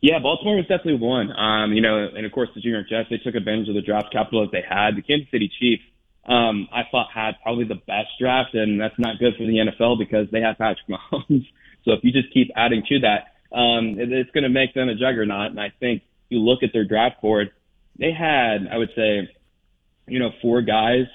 Yeah, 0.02 0.20
Baltimore 0.20 0.56
was 0.56 0.66
definitely 0.68 1.06
one. 1.06 1.32
Um, 1.32 1.74
you 1.74 1.82
know, 1.82 2.08
and 2.16 2.26
of 2.26 2.32
course 2.32 2.50
the 2.56 2.62
New 2.64 2.72
York 2.72 2.88
Jets, 2.90 3.10
they 3.10 3.18
took 3.18 3.36
advantage 3.36 3.68
of 3.68 3.76
the 3.76 3.82
draft 3.82 4.12
capital 4.14 4.42
that 4.42 4.52
they 4.52 4.64
had. 4.68 4.96
The 4.96 5.02
Kansas 5.02 5.28
City 5.30 5.52
Chiefs, 5.60 5.84
um, 6.26 6.70
I 6.72 6.84
thought 6.90 7.08
had 7.14 7.36
probably 7.44 7.66
the 7.66 7.82
best 7.88 8.10
draft, 8.20 8.54
and 8.54 8.80
that's 8.80 8.98
not 8.98 9.20
good 9.20 9.34
for 9.36 9.44
the 9.44 9.58
NFL 9.58 9.98
because 9.98 10.28
they 10.32 10.42
have 10.42 10.58
Patrick 10.58 10.88
Mahomes. 10.88 11.46
so 11.84 11.92
if 11.92 12.04
you 12.04 12.12
just 12.12 12.34
keep 12.34 12.50
adding 12.56 12.84
to 12.88 13.00
that, 13.00 13.34
um, 13.56 14.00
it, 14.00 14.12
it's 14.12 14.32
going 14.32 14.44
to 14.44 14.50
make 14.50 14.74
them 14.74 14.88
a 14.88 14.96
juggernaut. 14.96 15.52
And 15.52 15.60
I 15.60 15.74
think 15.80 16.04
you 16.30 16.40
look 16.40 16.64
at 16.64 16.72
their 16.74 16.86
draft 16.86 17.22
board, 17.22 17.52
they 17.98 18.12
had, 18.12 18.68
I 18.72 18.78
would 18.78 18.92
say, 18.96 19.30
you 20.08 20.20
know, 20.20 20.32
four 20.42 20.62
guys 20.62 21.06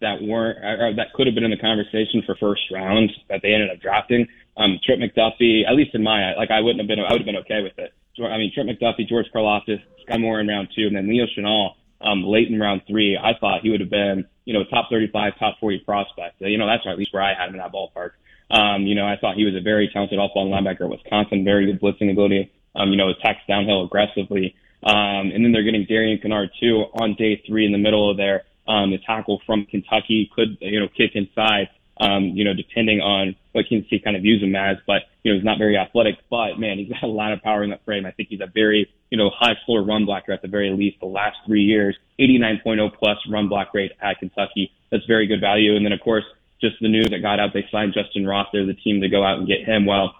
that 0.00 0.22
weren't, 0.22 0.58
or 0.58 0.94
that 0.96 1.12
could 1.14 1.26
have 1.26 1.34
been 1.34 1.44
in 1.44 1.50
the 1.50 1.56
conversation 1.56 2.22
for 2.26 2.36
first 2.36 2.62
round 2.70 3.10
that 3.28 3.40
they 3.42 3.52
ended 3.52 3.70
up 3.70 3.80
drafting. 3.80 4.26
Um, 4.56 4.78
Trent 4.84 5.00
McDuffie, 5.00 5.66
at 5.66 5.74
least 5.74 5.94
in 5.94 6.02
my, 6.02 6.34
like 6.34 6.50
I 6.50 6.60
wouldn't 6.60 6.80
have 6.80 6.88
been, 6.88 7.00
I 7.00 7.12
would 7.12 7.20
have 7.20 7.26
been 7.26 7.36
okay 7.36 7.62
with 7.62 7.78
it. 7.78 7.92
I 8.22 8.38
mean, 8.38 8.52
Trent 8.54 8.68
McDuffie, 8.68 9.08
George 9.08 9.26
Karlaftis, 9.34 9.80
Sky 10.02 10.16
Moore 10.16 10.40
in 10.40 10.48
round 10.48 10.68
two, 10.74 10.86
and 10.86 10.96
then 10.96 11.08
Leo 11.08 11.26
Chenal, 11.26 11.74
um, 12.00 12.24
late 12.24 12.48
in 12.48 12.58
round 12.58 12.82
three. 12.86 13.16
I 13.16 13.38
thought 13.38 13.60
he 13.62 13.70
would 13.70 13.80
have 13.80 13.90
been, 13.90 14.26
you 14.44 14.54
know, 14.54 14.64
top 14.64 14.88
35, 14.90 15.38
top 15.38 15.58
40 15.60 15.80
prospect. 15.80 16.40
You 16.40 16.56
know, 16.56 16.66
that's 16.66 16.86
at 16.86 16.98
least 16.98 17.12
where 17.12 17.22
I 17.22 17.34
had 17.34 17.48
him 17.48 17.54
in 17.54 17.60
that 17.60 17.72
ballpark. 17.72 18.12
Um, 18.50 18.82
you 18.82 18.94
know, 18.94 19.06
I 19.06 19.16
thought 19.16 19.34
he 19.34 19.44
was 19.44 19.54
a 19.54 19.60
very 19.60 19.90
talented 19.92 20.18
off-ball 20.18 20.50
linebacker 20.50 20.82
at 20.82 20.90
Wisconsin, 20.90 21.44
very 21.44 21.66
good 21.66 21.80
blitzing 21.80 22.10
ability. 22.10 22.52
Um, 22.76 22.90
you 22.90 22.96
know, 22.96 23.08
attacks 23.08 23.40
downhill 23.48 23.84
aggressively. 23.84 24.54
Um, 24.82 25.32
and 25.32 25.42
then 25.44 25.52
they're 25.52 25.64
getting 25.64 25.86
Darian 25.88 26.18
Kinnard 26.18 26.48
too 26.60 26.84
on 26.94 27.14
day 27.14 27.42
three 27.46 27.64
in 27.64 27.72
the 27.72 27.78
middle 27.78 28.10
of 28.10 28.16
there. 28.16 28.44
Um, 28.68 28.90
the 28.90 28.98
tackle 28.98 29.40
from 29.46 29.64
Kentucky 29.64 30.30
could, 30.34 30.58
you 30.60 30.80
know, 30.80 30.88
kick 30.88 31.12
inside. 31.14 31.68
um, 31.98 32.32
you 32.34 32.44
know, 32.44 32.52
depending 32.54 33.00
on 33.00 33.36
what 33.52 33.64
Kansas 33.68 33.90
kind 34.04 34.16
of 34.16 34.22
views 34.22 34.42
him 34.42 34.54
as. 34.54 34.76
But, 34.86 35.02
you 35.22 35.32
know, 35.32 35.38
he's 35.38 35.44
not 35.44 35.58
very 35.58 35.76
athletic, 35.76 36.16
but 36.30 36.58
man, 36.58 36.78
he's 36.78 36.88
got 36.88 37.02
a 37.02 37.06
lot 37.06 37.32
of 37.32 37.42
power 37.42 37.62
in 37.62 37.70
that 37.70 37.84
frame. 37.84 38.04
I 38.04 38.10
think 38.10 38.28
he's 38.28 38.40
a 38.40 38.46
very, 38.46 38.90
you 39.10 39.16
know, 39.16 39.30
high 39.30 39.54
floor 39.64 39.82
run 39.82 40.04
blocker 40.04 40.32
at 40.32 40.42
the 40.42 40.48
very 40.48 40.70
least 40.70 41.00
the 41.00 41.06
last 41.06 41.36
three 41.46 41.62
years, 41.62 41.96
89.0 42.20 42.92
plus 42.98 43.18
run 43.30 43.48
block 43.48 43.72
rate 43.72 43.92
at 44.00 44.18
Kentucky. 44.18 44.72
That's 44.90 45.04
very 45.06 45.26
good 45.26 45.40
value. 45.40 45.74
And 45.76 45.84
then, 45.84 45.92
of 45.92 46.00
course, 46.00 46.24
just 46.60 46.76
the 46.80 46.88
news 46.88 47.08
that 47.10 47.22
got 47.22 47.40
out, 47.40 47.52
they 47.54 47.66
signed 47.72 47.94
Justin 47.94 48.26
Ross. 48.26 48.48
They're 48.52 48.66
the 48.66 48.74
team 48.74 49.00
to 49.00 49.08
go 49.08 49.24
out 49.24 49.38
and 49.38 49.46
get 49.46 49.64
him. 49.64 49.86
Well, 49.86 50.14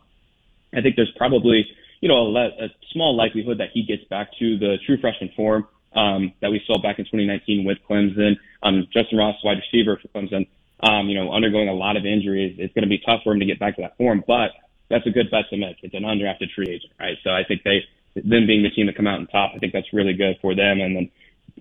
I 0.74 0.80
think 0.80 0.96
there's 0.96 1.12
probably, 1.16 1.66
you 2.07 2.12
know, 2.14 2.30
a, 2.36 2.66
a 2.66 2.68
small 2.92 3.16
likelihood 3.16 3.59
that 3.59 3.70
he 3.74 3.82
gets 3.82 4.04
back 4.04 4.30
to 4.38 4.57
the 4.59 4.76
true 4.86 4.96
freshman 5.00 5.28
form 5.34 5.66
um, 5.92 6.32
that 6.40 6.52
we 6.52 6.62
saw 6.64 6.80
back 6.80 7.00
in 7.00 7.04
2019 7.04 7.66
with 7.66 7.78
Clemson. 7.90 8.36
Um, 8.62 8.86
Justin 8.94 9.18
Ross, 9.18 9.34
wide 9.42 9.59
receiver 9.59 9.98
for 10.00 10.07
Clemson, 10.14 10.46
um, 10.86 11.09
you 11.09 11.18
know, 11.18 11.32
undergoing 11.32 11.68
a 11.68 11.74
lot 11.74 11.96
of 11.96 12.07
injuries. 12.07 12.54
It's 12.61 12.72
going 12.74 12.84
to 12.84 12.88
be 12.88 13.02
tough 13.04 13.22
for 13.24 13.32
him 13.32 13.40
to 13.40 13.44
get 13.44 13.59
back 13.59 13.74
to 13.74 13.82
that 13.82 13.96
form, 13.96 14.22
but 14.24 14.52
that's 14.88 15.04
a 15.04 15.11
good 15.11 15.32
bet 15.32 15.50
to 15.50 15.57
make. 15.57 15.78
It's 15.82 15.94
an 15.94 16.04
undrafted 16.04 16.54
free 16.54 16.70
agent, 16.70 16.92
right? 17.00 17.18
So 17.24 17.30
I 17.30 17.42
think 17.42 17.64
they, 17.64 17.82
them 18.14 18.46
being 18.46 18.62
the 18.62 18.70
team 18.70 18.86
that 18.86 18.94
come 18.94 19.09
out 19.09 19.18
on 19.18 19.26
top, 19.26 19.50
I 19.57 19.59
think 19.59 19.72
that's 19.72 19.92
really 19.92 20.14
good 20.14 20.38
for 20.40 20.54
them. 20.54 20.78
And 20.78 20.94
then 20.94 21.11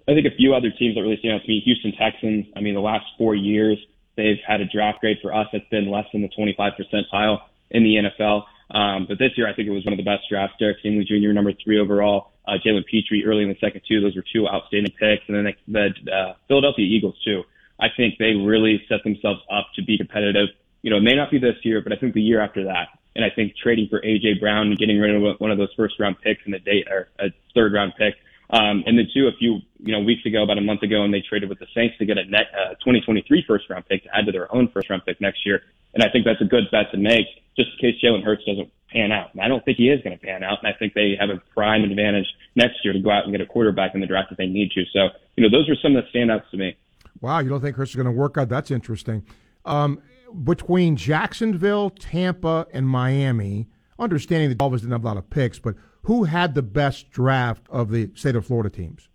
I 0.08 0.14
think 0.14 0.28
a 0.28 0.38
few 0.38 0.54
other 0.54 0.70
teams 0.70 0.94
that 0.94 1.02
really 1.02 1.18
stand 1.18 1.34
out 1.34 1.42
to 1.42 1.48
me, 1.48 1.60
Houston 1.66 1.94
Texans. 1.98 2.46
I 2.56 2.62
mean, 2.62 2.76
the 2.76 2.86
last 2.86 3.06
four 3.18 3.34
years, 3.34 3.80
they've 4.16 4.38
had 4.46 4.62
a 4.62 4.66
draft 4.66 5.02
grade 5.02 5.18
for 5.24 5.34
us 5.34 5.48
that's 5.52 5.66
been 5.72 5.90
less 5.90 6.06
than 6.14 6.22
the 6.22 6.30
25 6.30 6.74
percentile 6.78 7.40
in 7.72 7.82
the 7.82 7.98
NFL. 7.98 8.46
Um, 8.72 9.06
but 9.08 9.20
this 9.20 9.32
year, 9.38 9.48
I 9.48 9.54
think 9.54 9.68
it 9.68 9.72
was 9.72 9.86
one 9.86 9.94
of 9.94 9.98
the 9.98 10.04
best 10.04 10.24
drafts. 10.30 10.56
Derek 10.60 10.78
Stingley 10.84 11.06
Jr., 11.06 11.34
number 11.34 11.54
three 11.64 11.80
overall. 11.80 12.32
Uh, 12.48 12.54
Jalen 12.64 12.86
Pitre 12.86 13.24
early 13.26 13.44
in 13.44 13.50
the 13.50 13.58
second, 13.60 13.82
two. 13.88 14.02
Those 14.02 14.16
were 14.16 14.24
two 14.34 14.48
outstanding 14.48 14.94
picks. 15.00 15.24
And 15.28 15.38
then 15.38 15.54
the 15.68 16.12
uh, 16.12 16.34
Philadelphia 16.48 16.86
Eagles, 16.86 17.16
too. 17.24 17.44
I 17.80 17.88
think 17.96 18.16
they 18.18 18.34
really 18.34 18.84
set 18.88 19.04
themselves 19.04 19.42
up 19.52 19.68
to 19.76 19.84
be 19.84 19.98
competitive. 19.98 20.50
You 20.82 20.92
know, 20.92 20.98
it 20.98 21.04
may 21.04 21.16
not 21.16 21.32
be 21.32 21.40
this 21.40 21.56
year, 21.64 21.82
but 21.82 21.92
I 21.94 21.98
think 21.98 22.14
the 22.14 22.22
year 22.22 22.42
after 22.42 22.64
that. 22.66 22.90
And 23.16 23.24
I 23.24 23.30
think 23.30 23.56
trading 23.56 23.88
for 23.90 24.02
AJ 24.02 24.40
Brown 24.40 24.68
and 24.68 24.78
getting 24.78 25.00
rid 25.00 25.16
of 25.16 25.40
one 25.40 25.52
of 25.52 25.58
those 25.58 25.74
first 25.76 26.00
round 26.00 26.18
picks 26.22 26.42
in 26.46 26.52
the 26.52 26.60
date 26.60 26.88
or 26.90 27.08
a 27.20 27.28
third 27.54 27.74
round 27.74 27.94
pick. 27.98 28.16
Um, 28.50 28.84
and 28.86 28.98
then 28.98 29.08
two, 29.14 29.28
a 29.28 29.36
few, 29.38 29.60
you 29.80 29.92
know, 29.92 30.02
weeks 30.02 30.26
ago, 30.26 30.44
about 30.44 30.58
a 30.58 30.62
month 30.62 30.84
ago, 30.84 31.04
and 31.04 31.14
they 31.14 31.24
traded 31.28 31.50
with 31.50 31.60
the 31.60 31.68
Saints 31.74 31.98
to 31.98 32.06
get 32.06 32.18
a 32.18 32.26
net, 32.26 32.48
uh, 32.54 32.76
2023 32.76 33.44
first 33.48 33.70
round 33.70 33.86
pick 33.88 34.04
to 34.04 34.10
add 34.16 34.26
to 34.26 34.32
their 34.32 34.54
own 34.54 34.70
first 34.74 34.90
round 34.90 35.04
pick 35.06 35.20
next 35.20 35.46
year. 35.46 35.62
And 35.94 36.04
I 36.04 36.10
think 36.10 36.26
that's 36.26 36.42
a 36.42 36.46
good 36.46 36.70
bet 36.72 36.92
to 36.92 36.98
make 36.98 37.26
just 37.56 37.70
in 37.72 37.92
case 37.92 38.02
Jalen 38.04 38.24
Hurts 38.24 38.44
doesn't 38.46 38.70
pan 38.92 39.12
out. 39.12 39.34
And 39.34 39.42
I 39.42 39.48
don't 39.48 39.64
think 39.64 39.78
he 39.78 39.90
is 39.90 40.02
going 40.04 40.18
to 40.18 40.24
pan 40.24 40.44
out. 40.44 40.60
And 40.62 40.74
I 40.74 40.78
think 40.78 40.94
they 40.94 41.16
have 41.20 41.30
a 41.30 41.42
prime 41.54 41.84
advantage 41.84 42.28
next 42.56 42.84
year 42.84 42.94
to 42.94 43.00
go 43.00 43.10
out 43.10 43.24
and 43.24 43.32
get 43.32 43.42
a 43.42 43.46
quarterback 43.46 43.96
in 43.96 44.02
the 44.02 44.08
draft 44.08 44.32
if 44.32 44.38
they 44.38 44.48
need 44.48 44.72
to. 44.72 44.84
So, 44.94 45.10
you 45.36 45.44
know, 45.44 45.50
those 45.50 45.70
are 45.70 45.76
some 45.82 45.96
of 45.96 46.04
the 46.04 46.18
standouts 46.18 46.50
to 46.52 46.58
me. 46.58 46.76
Wow, 47.22 47.40
you 47.40 47.50
don't 47.50 47.62
think 47.62 47.76
Hurts 47.78 47.92
is 47.92 47.96
going 47.96 48.06
to 48.06 48.12
work 48.12 48.38
out? 48.38 48.50
That's 48.50 48.72
interesting. 48.72 49.26
Um, 49.64 50.02
between 50.44 50.96
Jacksonville, 50.98 51.90
Tampa, 51.90 52.68
and 52.74 52.88
Miami, 52.88 53.68
understanding 53.98 54.50
the 54.50 54.56
Dolphins 54.56 54.82
didn't 54.82 54.92
have 54.92 55.04
a 55.04 55.08
lot 55.08 55.18
of 55.18 55.30
picks, 55.30 55.60
but 55.60 55.76
who 56.06 56.26
had 56.26 56.56
the 56.56 56.62
best 56.62 57.12
draft 57.12 57.66
of 57.70 57.90
the 57.90 58.10
state 58.16 58.36
of 58.36 58.46
Florida 58.46 58.70
teams? 58.70 59.10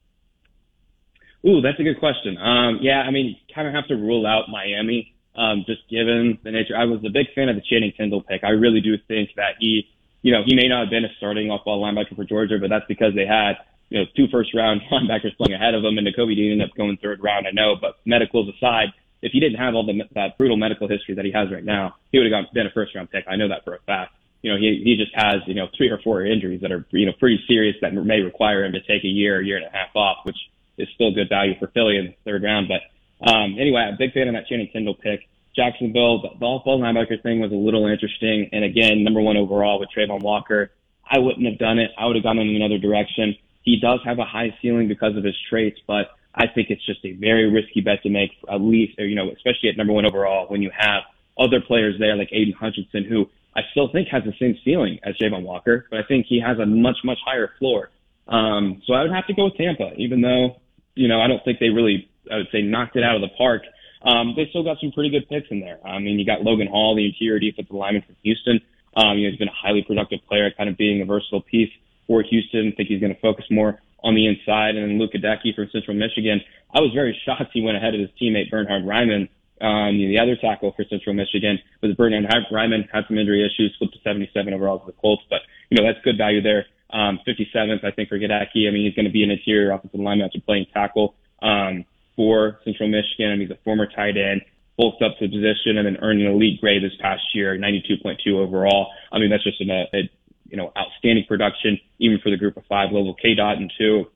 Ooh, 1.47 1.61
that's 1.61 1.78
a 1.80 1.82
good 1.82 1.99
question. 1.99 2.36
Um, 2.36 2.78
yeah, 2.82 3.01
I 3.01 3.11
mean, 3.11 3.36
kind 3.55 3.66
of 3.66 3.74
have 3.74 3.86
to 3.88 3.95
rule 3.95 4.26
out 4.26 4.49
Miami, 4.51 5.14
um, 5.34 5.64
just 5.66 5.88
given 5.88 6.38
the 6.43 6.51
nature. 6.51 6.76
I 6.76 6.84
was 6.84 7.01
a 7.07 7.11
big 7.11 7.32
fan 7.34 7.49
of 7.49 7.57
the 7.57 7.62
Channing 7.62 7.93
Tindall 7.97 8.22
pick. 8.22 8.45
I 8.45 8.51
really 8.51 8.80
do 8.80 8.99
think 9.09 9.30
that 9.36 9.55
he, 9.59 9.88
you 10.22 10.32
know, 10.32 10.43
he 10.45 10.55
may 10.55 10.68
not 10.68 10.80
have 10.80 10.91
been 10.91 11.05
a 11.05 11.14
starting 11.16 11.51
off 11.51 11.64
ball 11.64 11.82
linebacker 11.82 12.14
for 12.14 12.24
Georgia, 12.24 12.59
but 12.61 12.68
that's 12.68 12.86
because 12.88 13.14
they 13.14 13.24
had 13.24 13.57
you 13.88 14.01
know, 14.01 14.05
two 14.16 14.26
first 14.28 14.53
round 14.55 14.80
linebackers 14.93 15.36
playing 15.36 15.55
ahead 15.55 15.74
of 15.74 15.84
him, 15.84 15.97
and 15.97 16.07
Nakobe 16.07 16.34
Dean 16.34 16.53
ended 16.53 16.70
up 16.70 16.76
going 16.76 16.97
third 16.97 17.22
round. 17.22 17.47
I 17.47 17.53
know, 17.53 17.76
but 17.80 17.97
medicals 18.05 18.53
aside, 18.57 18.88
if 19.22 19.32
he 19.32 19.41
didn't 19.41 19.59
have 19.59 19.74
all 19.74 19.86
the 19.86 20.03
that 20.14 20.38
brutal 20.38 20.57
medical 20.57 20.88
history 20.88 21.14
that 21.14 21.24
he 21.24 21.30
has 21.32 21.51
right 21.51 21.64
now, 21.64 21.97
he 22.11 22.18
would 22.18 22.32
have 22.32 22.53
been 22.53 22.66
a 22.66 22.70
first 22.70 22.95
round 22.95 23.11
pick. 23.11 23.24
I 23.28 23.36
know 23.36 23.49
that 23.49 23.64
for 23.64 23.74
a 23.74 23.80
fact. 23.86 24.12
You 24.43 24.53
know, 24.53 24.59
he 24.59 24.80
he 24.84 24.97
just 24.97 25.14
has 25.14 25.43
you 25.47 25.55
know 25.55 25.68
three 25.76 25.88
or 25.88 25.99
four 25.99 26.24
injuries 26.24 26.61
that 26.62 26.72
are 26.72 26.86
you 26.91 27.07
know 27.07 27.12
pretty 27.18 27.41
serious 27.47 27.76
that 27.82 27.93
may 27.95 28.20
require 28.20 28.64
him 28.64 28.72
to 28.72 28.80
take 28.80 29.05
a 29.05 29.09
year, 29.09 29.41
year 29.43 29.57
and 29.57 29.66
a 29.66 29.70
half 29.70 29.95
off, 29.95 30.18
which 30.24 30.38
is 30.78 30.88
still 30.95 31.12
good 31.12 31.28
value 31.28 31.55
for 31.59 31.68
Philly 31.68 31.97
in 31.97 32.07
the 32.07 32.14
third 32.24 32.43
round. 32.43 32.68
But 32.68 33.30
um, 33.30 33.57
anyway, 33.61 33.91
a 33.93 33.97
big 33.99 34.12
fan 34.12 34.28
of 34.28 34.34
that 34.34 34.47
Channing 34.47 34.70
Tindall 34.72 34.95
pick. 34.95 35.28
Jacksonville, 35.55 36.22
the 36.22 36.47
off-ball 36.47 36.80
linebacker 36.80 37.20
thing 37.22 37.41
was 37.41 37.51
a 37.51 37.57
little 37.57 37.86
interesting. 37.86 38.49
And 38.53 38.64
again, 38.64 39.03
number 39.03 39.20
one 39.20 39.36
overall 39.36 39.80
with 39.80 39.88
Travon 39.95 40.22
Walker. 40.22 40.70
I 41.11 41.18
wouldn't 41.18 41.45
have 41.45 41.59
done 41.59 41.78
it. 41.78 41.91
I 41.99 42.07
would 42.07 42.16
have 42.16 42.22
gone 42.22 42.38
in 42.38 42.55
another 42.55 42.78
direction. 42.78 43.34
He 43.62 43.80
does 43.80 43.99
have 44.05 44.18
a 44.20 44.24
high 44.24 44.57
ceiling 44.62 44.86
because 44.86 45.16
of 45.16 45.24
his 45.24 45.34
traits, 45.51 45.80
but 45.86 46.12
I 46.34 46.47
think 46.47 46.70
it's 46.70 46.84
just 46.86 47.05
a 47.05 47.12
very 47.12 47.51
risky 47.51 47.80
bet 47.80 48.03
to 48.05 48.11
make, 48.11 48.30
at 48.49 48.61
least, 48.61 48.99
or, 48.99 49.07
you 49.07 49.16
know, 49.16 49.28
especially 49.30 49.70
at 49.70 49.76
number 49.76 49.93
one 49.93 50.07
overall 50.07 50.47
when 50.47 50.62
you 50.62 50.70
have 50.76 51.03
other 51.41 51.61
players 51.61 51.97
there 51.99 52.16
like 52.16 52.28
Aidan 52.32 52.55
Hutchinson, 52.55 53.05
who 53.05 53.26
I 53.57 53.62
still 53.72 53.91
think 53.91 54.09
has 54.09 54.22
the 54.24 54.34
same 54.38 54.57
ceiling 54.64 55.01
as 55.03 55.16
Javon 55.16 55.43
Walker, 55.43 55.86
but 55.91 55.99
I 55.99 56.03
think 56.05 56.26
he 56.28 56.41
has 56.41 56.59
a 56.59 56.66
much, 56.66 56.99
much 57.03 57.18
higher 57.24 57.51
floor. 57.59 57.91
Um, 58.28 58.82
so 58.86 58.93
I 58.93 59.03
would 59.03 59.12
have 59.12 59.26
to 59.26 59.34
go 59.34 59.47
with 59.47 59.57
Tampa, 59.57 59.93
even 59.97 60.20
though, 60.20 60.61
you 60.95 61.09
know, 61.09 61.20
I 61.20 61.26
don't 61.26 61.43
think 61.45 61.59
they 61.59 61.70
really, 61.70 62.09
I 62.30 62.36
would 62.36 62.49
say, 62.53 62.62
knocked 62.62 62.97
it 62.97 63.03
out 63.03 63.16
of 63.16 63.22
the 63.22 63.34
park. 63.36 63.62
Um, 64.03 64.34
they 64.36 64.47
still 64.51 64.62
got 64.62 64.78
some 64.80 64.93
pretty 64.93 65.11
good 65.11 65.28
picks 65.28 65.49
in 65.51 65.61
there. 65.61 65.78
I 65.84 65.99
mean, 65.99 66.18
you 66.18 66.24
got 66.24 66.43
Logan 66.43 66.68
Hall, 66.68 66.95
the 66.95 67.05
interior 67.05 67.38
defensive 67.38 67.74
lineman 67.74 68.03
from 68.03 68.16
Houston. 68.22 68.61
Um, 68.97 69.18
you 69.18 69.26
know, 69.26 69.30
he's 69.30 69.38
been 69.38 69.49
a 69.49 69.53
highly 69.55 69.82
productive 69.82 70.20
player, 70.28 70.51
kind 70.57 70.70
of 70.70 70.76
being 70.76 71.03
a 71.03 71.05
versatile 71.05 71.43
piece 71.43 71.70
for 72.07 72.22
Houston. 72.22 72.72
I 72.72 72.76
think 72.76 72.88
he's 72.88 73.01
going 73.01 73.14
to 73.14 73.20
focus 73.20 73.45
more 73.51 73.80
on 74.03 74.14
the 74.14 74.26
inside. 74.26 74.76
And 74.76 74.91
then 74.91 74.99
Luke 74.99 75.12
Goedeke 75.12 75.55
from 75.55 75.68
Central 75.72 75.97
Michigan. 75.97 76.41
I 76.74 76.80
was 76.80 76.93
very 76.95 77.18
shocked 77.26 77.51
he 77.53 77.62
went 77.62 77.76
ahead 77.76 77.95
of 77.95 78.01
his 78.01 78.11
teammate 78.20 78.51
Bernhard 78.51 78.84
Raimann. 78.84 79.28
Um, 79.61 79.99
the 79.99 80.19
other 80.19 80.37
tackle 80.37 80.73
for 80.75 80.85
Central 80.89 81.15
Michigan 81.15 81.59
was 81.83 81.95
Bernhard 81.95 82.25
Raimann 82.51 82.89
had 82.93 83.05
some 83.09 83.19
injury 83.19 83.45
issues, 83.45 83.75
slipped 83.79 83.95
to 83.95 84.01
77 84.01 84.53
overall 84.55 84.81
to 84.81 84.87
the 84.87 84.93
Colts, 84.93 85.23
but 85.29 85.41
you 85.69 85.77
know 85.77 85.87
that's 85.87 86.03
good 86.05 86.17
value 86.17 86.41
there. 86.41 86.67
Um, 86.93 87.21
57th, 87.27 87.85
I 87.85 87.91
think 87.93 88.09
for 88.09 88.19
Goedeke. 88.19 88.67
I 88.67 88.71
mean, 88.73 88.85
he's 88.85 88.95
going 88.95 89.07
to 89.07 89.13
be 89.13 89.23
an 89.23 89.31
interior 89.31 89.71
offensive 89.73 90.01
lineman 90.01 90.27
after 90.27 90.41
playing 90.41 90.67
tackle 90.73 91.15
um, 91.43 91.85
for 92.17 92.59
Central 92.65 92.89
Michigan. 92.89 93.31
I 93.31 93.37
mean, 93.37 93.49
he's 93.49 93.57
a 93.57 93.61
former 93.63 93.87
tight 93.87 94.17
end, 94.17 94.43
bulked 94.77 95.03
up 95.03 95.19
to 95.19 95.29
the 95.29 95.33
position, 95.33 95.79
and 95.79 95.87
then 95.87 95.99
earned 96.03 96.21
an 96.21 96.33
elite 96.33 96.61
grade 96.61 96.83
this 96.83 96.97
past 97.01 97.23
year, 97.35 97.57
92.2 97.57 98.17
overall. 98.35 98.91
I 99.13 99.19
mean, 99.19 99.31
that's 99.31 99.45
just 99.45 99.61
an, 99.61 99.71
a, 99.71 100.11
you 100.49 100.57
know, 100.57 100.73
outstanding 100.77 101.25
production, 101.29 101.79
even 101.99 102.19
for 102.19 102.31
the 102.31 102.37
group 102.37 102.57
of 102.57 102.65
five 102.69 102.91
level. 102.93 103.15
Cade 103.15 103.39
Otton 103.39 103.71
two, 103.79 104.07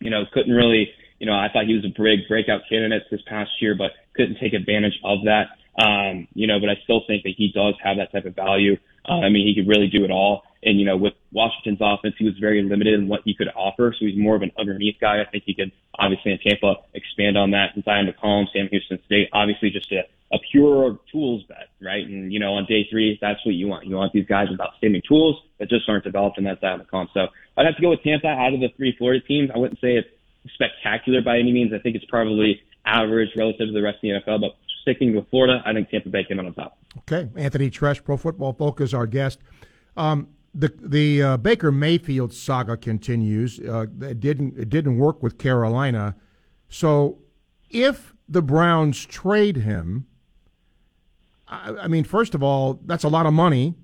you 0.00 0.10
know, 0.10 0.24
couldn't 0.32 0.54
really, 0.54 0.90
you 1.18 1.26
know, 1.26 1.34
I 1.34 1.48
thought 1.52 1.66
he 1.66 1.74
was 1.74 1.84
a 1.84 1.88
big 1.88 2.28
breakout 2.28 2.62
candidate 2.68 3.04
this 3.10 3.20
past 3.26 3.50
year, 3.60 3.74
but 3.74 3.92
couldn't 4.14 4.38
take 4.40 4.52
advantage 4.52 4.98
of 5.04 5.24
that. 5.24 5.48
Um, 5.82 6.26
you 6.34 6.46
know, 6.46 6.58
but 6.58 6.68
I 6.68 6.74
still 6.82 7.02
think 7.06 7.22
that 7.22 7.34
he 7.36 7.52
does 7.54 7.74
have 7.82 7.98
that 7.98 8.10
type 8.10 8.24
of 8.24 8.34
value. 8.34 8.76
Uh, 9.08 9.20
I 9.20 9.28
mean, 9.28 9.46
he 9.46 9.54
could 9.54 9.68
really 9.68 9.86
do 9.86 10.04
it 10.04 10.10
all. 10.10 10.42
And, 10.62 10.78
you 10.78 10.84
know, 10.84 10.96
with 10.96 11.14
Washington's 11.30 11.78
offense, 11.80 12.16
he 12.18 12.24
was 12.24 12.34
very 12.40 12.62
limited 12.62 12.94
in 12.94 13.06
what 13.06 13.20
he 13.24 13.34
could 13.34 13.46
offer. 13.54 13.94
So 13.96 14.06
he's 14.06 14.18
more 14.18 14.34
of 14.34 14.42
an 14.42 14.50
underneath 14.58 14.96
guy. 15.00 15.22
I 15.22 15.30
think 15.30 15.44
he 15.46 15.54
could 15.54 15.70
obviously 15.96 16.32
in 16.32 16.38
Tampa 16.38 16.82
expand 16.94 17.38
on 17.38 17.52
that. 17.52 17.76
And 17.76 17.84
Zyon 17.84 18.10
McCollum, 18.10 18.46
Sam 18.52 18.66
Houston 18.70 18.98
State, 19.06 19.28
obviously 19.32 19.70
just 19.70 19.90
a 19.92 20.02
a 20.30 20.36
pure 20.52 20.98
tools 21.10 21.42
bet, 21.48 21.68
right? 21.80 22.06
And 22.06 22.32
you 22.32 22.38
know, 22.38 22.54
on 22.54 22.66
day 22.66 22.86
three, 22.90 23.18
that's 23.20 23.44
what 23.46 23.54
you 23.54 23.66
want. 23.66 23.86
You 23.86 23.96
want 23.96 24.12
these 24.12 24.26
guys 24.26 24.48
with 24.50 24.60
outstanding 24.60 25.02
tools 25.08 25.36
that 25.58 25.70
just 25.70 25.88
aren't 25.88 26.04
developed 26.04 26.38
in 26.38 26.44
that 26.44 26.60
side 26.60 26.74
of 26.74 26.80
the 26.80 26.84
comp. 26.84 27.10
So 27.14 27.28
I'd 27.56 27.66
have 27.66 27.76
to 27.76 27.82
go 27.82 27.90
with 27.90 28.02
Tampa 28.02 28.28
out 28.28 28.52
of 28.52 28.60
the 28.60 28.68
three 28.76 28.94
Florida 28.98 29.24
teams. 29.24 29.50
I 29.54 29.58
wouldn't 29.58 29.80
say 29.80 29.96
it's 29.96 30.08
spectacular 30.54 31.22
by 31.22 31.38
any 31.38 31.52
means. 31.52 31.72
I 31.72 31.78
think 31.78 31.96
it's 31.96 32.04
probably 32.06 32.60
average 32.84 33.30
relative 33.36 33.68
to 33.68 33.72
the 33.72 33.82
rest 33.82 33.96
of 33.96 34.02
the 34.02 34.08
NFL, 34.08 34.40
but 34.40 34.56
sticking 34.82 35.14
with 35.14 35.28
Florida, 35.30 35.62
I 35.64 35.72
think 35.72 35.90
Tampa 35.90 36.08
Bay 36.08 36.24
came 36.24 36.40
out 36.40 36.46
on 36.46 36.54
top. 36.54 36.78
Okay, 36.98 37.28
Anthony 37.36 37.70
Treash, 37.70 38.02
Pro 38.02 38.16
Football 38.16 38.54
Focus, 38.54 38.94
our 38.94 39.06
guest. 39.06 39.38
Um, 39.96 40.28
the 40.54 40.72
the 40.80 41.22
uh, 41.22 41.36
Baker 41.36 41.70
Mayfield 41.70 42.32
saga 42.32 42.76
continues. 42.76 43.60
Uh, 43.60 43.86
it 44.00 44.20
didn't 44.20 44.58
it 44.58 44.68
didn't 44.70 44.98
work 44.98 45.22
with 45.22 45.38
Carolina, 45.38 46.16
so 46.68 47.18
if 47.70 48.14
the 48.28 48.42
Browns 48.42 49.04
trade 49.04 49.58
him, 49.58 50.06
I, 51.46 51.70
I 51.82 51.88
mean, 51.88 52.04
first 52.04 52.34
of 52.34 52.42
all, 52.42 52.80
that's 52.86 53.04
a 53.04 53.08
lot 53.08 53.26
of 53.26 53.32
money, 53.32 53.74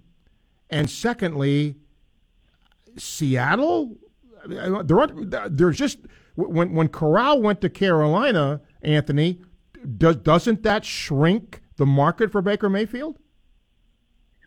and 0.71 0.89
secondly, 0.89 1.77
Seattle. 2.97 3.97
There, 4.47 5.07
there's 5.49 5.79
just 5.79 6.01
when 6.35 6.73
when 6.75 6.89
Corral 6.89 7.41
went 7.41 7.61
to 7.61 7.69
Carolina, 7.69 8.61
Anthony, 8.83 9.41
does 9.97 10.17
doesn't 10.17 10.63
that 10.63 10.85
shrink 10.85 11.63
the 11.77 11.87
market 11.87 12.33
for 12.33 12.43
Baker 12.43 12.69
Mayfield? 12.69 13.19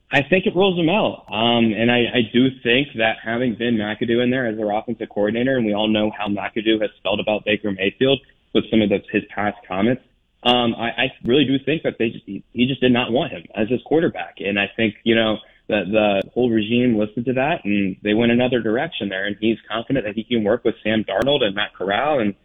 I 0.10 0.22
think 0.24 0.46
it 0.46 0.56
rolls 0.56 0.78
them 0.78 0.88
out. 0.88 1.26
Um, 1.30 1.74
and 1.74 1.92
I, 1.92 1.98
I 1.98 2.22
do 2.32 2.48
think 2.64 2.88
that 2.96 3.18
having 3.22 3.56
Ben 3.56 3.76
McAdoo 3.76 4.24
in 4.24 4.32
there 4.32 4.48
as 4.48 4.56
their 4.56 4.72
offensive 4.72 5.10
coordinator, 5.10 5.58
and 5.58 5.66
we 5.66 5.74
all 5.74 5.90
know 5.90 6.12
how 6.18 6.28
McAdoo 6.28 6.82
has 6.82 6.92
felt 7.04 7.20
about 7.20 7.44
Baker 7.44 7.72
Mayfield 7.72 8.22
with 8.54 8.64
some 8.72 8.82
of 8.82 8.88
the, 8.88 9.00
his 9.12 9.24
past 9.36 9.58
comments, 9.68 10.02
um, 10.44 10.76
I, 10.76 10.90
I 10.90 11.14
really 11.26 11.44
do 11.44 11.58
think 11.60 11.84
that 11.84 11.96
they 12.00 12.10
just 12.10 12.24
he, 12.26 12.44
he 12.54 12.68
just 12.68 12.80
did 12.80 12.94
not 12.94 13.12
want 13.12 13.34
him 13.34 13.44
as 13.56 13.68
his 13.70 13.82
quarterback, 13.86 14.36
and 14.40 14.58
I 14.58 14.70
think 14.76 14.96
you 15.04 15.16
know 15.16 15.38
that 15.70 15.84
the 15.92 16.30
whole 16.34 16.50
regime 16.50 16.98
listened 16.98 17.26
to 17.26 17.34
that 17.34 17.66
and 17.66 17.98
they 18.04 18.14
went 18.14 18.32
another 18.32 18.62
direction 18.62 19.10
there, 19.10 19.26
and 19.26 19.36
he's 19.40 19.58
confident 19.70 20.06
that 20.06 20.16
he 20.16 20.24
can 20.24 20.44
work 20.44 20.64
with 20.64 20.76
Sam 20.84 21.04
Darnold 21.04 21.44
and 21.44 21.56
Matt 21.56 21.74
Corral, 21.76 22.20
and 22.20 22.36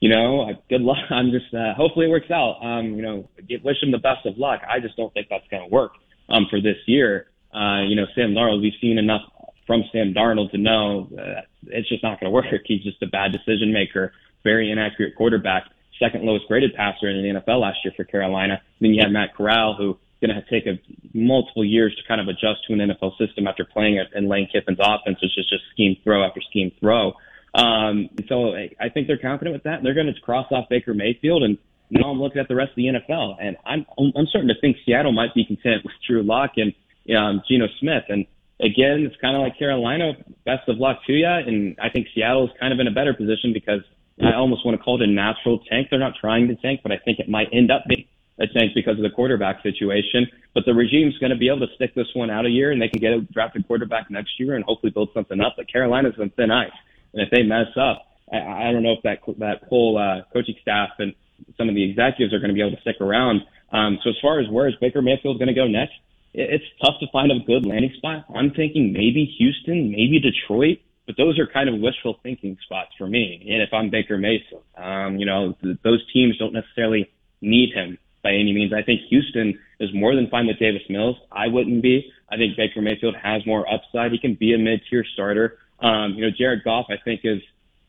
you 0.00 0.08
know, 0.08 0.50
good 0.68 0.80
luck. 0.80 0.98
I'm 1.10 1.30
just 1.30 1.54
uh, 1.54 1.74
hopefully 1.74 2.06
it 2.06 2.10
works 2.10 2.30
out. 2.30 2.58
Um, 2.62 2.94
you 2.96 3.02
know, 3.02 3.28
wish 3.62 3.82
him 3.82 3.92
the 3.92 3.98
best 3.98 4.26
of 4.26 4.36
luck. 4.36 4.60
I 4.68 4.80
just 4.80 4.96
don't 4.96 5.14
think 5.14 5.28
that's 5.30 5.46
going 5.48 5.62
to 5.62 5.68
work 5.68 5.92
um, 6.28 6.46
for 6.50 6.60
this 6.60 6.76
year. 6.86 7.28
Uh, 7.54 7.82
you 7.82 7.94
know, 7.94 8.06
Sam 8.14 8.34
Darnold, 8.34 8.62
we've 8.62 8.72
seen 8.80 8.98
enough 8.98 9.22
from 9.66 9.84
Sam 9.92 10.12
Darnold 10.12 10.50
to 10.50 10.58
know 10.58 11.08
uh, 11.16 11.42
it's 11.66 11.88
just 11.88 12.02
not 12.02 12.18
going 12.18 12.30
to 12.30 12.34
work. 12.34 12.46
He's 12.64 12.82
just 12.82 13.02
a 13.02 13.06
bad 13.06 13.32
decision 13.32 13.72
maker, 13.72 14.12
very 14.42 14.72
inaccurate 14.72 15.14
quarterback, 15.14 15.64
second 16.00 16.24
lowest 16.24 16.48
graded 16.48 16.74
passer 16.74 17.08
in 17.08 17.22
the 17.22 17.40
NFL 17.40 17.60
last 17.60 17.78
year 17.84 17.94
for 17.96 18.04
Carolina. 18.04 18.60
Then 18.80 18.94
you 18.94 19.02
have 19.02 19.12
Matt 19.12 19.36
Corral, 19.36 19.74
who 19.74 19.98
going 20.22 20.34
to 20.34 20.42
take 20.48 20.66
a 20.66 20.80
multiple 21.12 21.64
years 21.64 21.94
to 21.96 22.02
kind 22.08 22.20
of 22.20 22.28
adjust 22.28 22.64
to 22.66 22.72
an 22.72 22.78
NFL 22.78 23.18
system 23.18 23.46
after 23.46 23.64
playing 23.64 23.96
it 23.96 24.08
in 24.14 24.28
Lane 24.28 24.48
Kiffin's 24.50 24.78
offense, 24.80 25.18
which 25.20 25.36
is 25.36 25.46
just 25.48 25.64
scheme 25.72 25.96
throw 26.02 26.24
after 26.24 26.40
scheme 26.48 26.72
throw. 26.80 27.12
Um, 27.54 28.08
so 28.28 28.54
I 28.54 28.88
think 28.88 29.08
they're 29.08 29.18
confident 29.18 29.52
with 29.52 29.64
that. 29.64 29.82
They're 29.82 29.94
going 29.94 30.06
to 30.06 30.18
cross 30.20 30.46
off 30.50 30.70
Baker 30.70 30.94
Mayfield, 30.94 31.42
and 31.42 31.58
now 31.90 32.10
I'm 32.10 32.20
looking 32.20 32.40
at 32.40 32.48
the 32.48 32.54
rest 32.54 32.70
of 32.70 32.76
the 32.76 32.86
NFL, 32.86 33.36
and 33.38 33.56
I'm 33.66 33.84
I'm 33.98 34.26
starting 34.26 34.48
to 34.48 34.58
think 34.60 34.78
Seattle 34.86 35.12
might 35.12 35.34
be 35.34 35.44
content 35.44 35.84
with 35.84 35.92
Drew 36.08 36.22
Lock 36.22 36.52
and 36.56 36.72
um, 37.14 37.42
Geno 37.46 37.66
Smith. 37.78 38.04
And 38.08 38.24
again, 38.60 39.04
it's 39.04 39.20
kind 39.20 39.36
of 39.36 39.42
like 39.42 39.58
Carolina. 39.58 40.12
Best 40.46 40.68
of 40.68 40.78
luck 40.78 41.00
to 41.06 41.12
you. 41.12 41.26
And 41.26 41.76
I 41.82 41.90
think 41.90 42.06
Seattle 42.14 42.46
is 42.46 42.50
kind 42.58 42.72
of 42.72 42.80
in 42.80 42.86
a 42.86 42.92
better 42.92 43.12
position 43.12 43.52
because 43.52 43.82
I 44.22 44.34
almost 44.34 44.64
want 44.64 44.78
to 44.78 44.82
call 44.82 45.00
it 45.02 45.08
a 45.08 45.10
natural 45.10 45.58
tank. 45.68 45.88
They're 45.90 45.98
not 45.98 46.14
trying 46.20 46.48
to 46.48 46.54
tank, 46.56 46.80
but 46.82 46.92
I 46.92 46.98
think 46.98 47.18
it 47.18 47.28
might 47.28 47.48
end 47.52 47.70
up 47.70 47.84
being 47.88 48.06
a 48.42 48.46
tank 48.48 48.72
because 48.74 48.96
of 48.96 49.02
the 49.02 49.10
quarterback 49.10 49.62
situation. 49.62 50.26
But 50.54 50.64
the 50.66 50.74
regime's 50.74 51.16
going 51.18 51.30
to 51.30 51.38
be 51.38 51.48
able 51.48 51.66
to 51.66 51.74
stick 51.76 51.94
this 51.94 52.08
one 52.14 52.28
out 52.28 52.44
a 52.44 52.50
year, 52.50 52.72
and 52.72 52.82
they 52.82 52.88
can 52.88 53.00
get 53.00 53.12
a 53.12 53.20
drafted 53.20 53.66
quarterback 53.66 54.10
next 54.10 54.38
year 54.38 54.54
and 54.54 54.64
hopefully 54.64 54.90
build 54.90 55.10
something 55.14 55.40
up. 55.40 55.54
But 55.56 55.72
Carolina's 55.72 56.14
on 56.20 56.30
thin 56.30 56.50
ice. 56.50 56.70
And 57.14 57.22
if 57.22 57.30
they 57.30 57.42
mess 57.42 57.68
up, 57.76 58.06
I, 58.32 58.68
I 58.68 58.72
don't 58.72 58.82
know 58.82 58.92
if 58.92 59.02
that 59.04 59.20
that 59.38 59.68
whole 59.68 59.96
uh, 59.96 60.24
coaching 60.32 60.56
staff 60.60 60.90
and 60.98 61.14
some 61.56 61.68
of 61.68 61.74
the 61.74 61.88
executives 61.88 62.34
are 62.34 62.38
going 62.38 62.50
to 62.50 62.54
be 62.54 62.60
able 62.60 62.76
to 62.76 62.80
stick 62.82 63.00
around. 63.00 63.42
Um, 63.72 63.98
so 64.02 64.10
as 64.10 64.16
far 64.20 64.40
as 64.40 64.48
where 64.50 64.68
is 64.68 64.74
Baker 64.80 65.00
Mayfield 65.00 65.38
going 65.38 65.48
to 65.48 65.54
go 65.54 65.66
next, 65.66 65.94
it, 66.34 66.60
it's 66.60 66.64
tough 66.84 66.94
to 67.00 67.06
find 67.12 67.30
a 67.30 67.38
good 67.46 67.64
landing 67.64 67.92
spot. 67.96 68.26
I'm 68.34 68.50
thinking 68.50 68.92
maybe 68.92 69.24
Houston, 69.38 69.90
maybe 69.90 70.20
Detroit, 70.20 70.78
but 71.06 71.16
those 71.16 71.38
are 71.38 71.46
kind 71.46 71.68
of 71.68 71.80
wishful 71.80 72.18
thinking 72.22 72.58
spots 72.64 72.90
for 72.98 73.06
me. 73.06 73.46
And 73.48 73.62
if 73.62 73.70
I'm 73.72 73.90
Baker 73.90 74.18
Mayfield, 74.18 74.64
um, 74.76 75.18
you 75.18 75.26
know, 75.26 75.54
th- 75.62 75.78
those 75.82 76.00
teams 76.12 76.38
don't 76.38 76.52
necessarily 76.52 77.10
need 77.40 77.72
him 77.74 77.98
by 78.22 78.30
any 78.30 78.52
means. 78.52 78.72
I 78.72 78.82
think 78.82 79.00
Houston 79.10 79.58
is 79.80 79.90
more 79.92 80.14
than 80.14 80.28
fine 80.28 80.46
with 80.46 80.58
Davis 80.58 80.82
Mills. 80.88 81.16
I 81.30 81.48
wouldn't 81.48 81.82
be. 81.82 82.10
I 82.30 82.36
think 82.36 82.56
Baker 82.56 82.80
Mayfield 82.80 83.16
has 83.22 83.44
more 83.46 83.66
upside. 83.72 84.12
He 84.12 84.18
can 84.18 84.34
be 84.34 84.54
a 84.54 84.58
mid-tier 84.58 85.04
starter. 85.12 85.58
Um, 85.80 86.14
you 86.14 86.24
know, 86.24 86.30
Jared 86.36 86.64
Goff, 86.64 86.86
I 86.88 86.96
think, 87.04 87.22
is, 87.24 87.40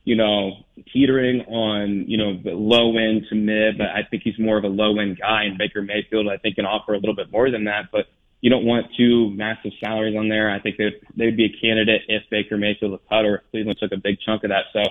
you 0.03 0.15
know, 0.15 0.65
teetering 0.91 1.41
on, 1.41 2.05
you 2.07 2.18
know, 2.18 2.38
the 2.43 2.51
low 2.51 2.97
end 2.97 3.26
to 3.30 3.35
mid, 3.35 3.77
but 3.77 3.88
I 3.88 4.01
think 4.10 4.23
he's 4.23 4.38
more 4.39 4.57
of 4.57 4.64
a 4.64 4.68
low 4.68 4.99
end 4.99 5.19
guy. 5.19 5.43
And 5.43 5.57
Baker 5.57 5.81
Mayfield, 5.81 6.27
I 6.27 6.38
think, 6.38 6.55
can 6.55 6.65
offer 6.65 6.93
a 6.93 6.97
little 6.97 7.15
bit 7.15 7.31
more 7.31 7.49
than 7.51 7.65
that. 7.65 7.85
But 7.91 8.07
you 8.41 8.49
don't 8.49 8.65
want 8.65 8.88
two 8.97 9.30
massive 9.31 9.72
salaries 9.80 10.18
on 10.18 10.27
there. 10.27 10.51
I 10.51 10.60
think 10.60 10.77
they'd, 10.77 10.99
they'd 11.15 11.38
be 11.38 11.45
a 11.45 11.61
candidate 11.61 12.01
if 12.10 12.23
Baker 12.30 12.57
Mayfield 12.57 12.91
was 12.91 13.01
cut 13.07 13.23
or 13.23 13.43
Cleveland 13.51 13.77
took 13.80 13.93
a 13.93 13.97
big 13.97 14.18
chunk 14.26 14.43
of 14.43 14.49
that. 14.49 14.65
So 14.73 14.81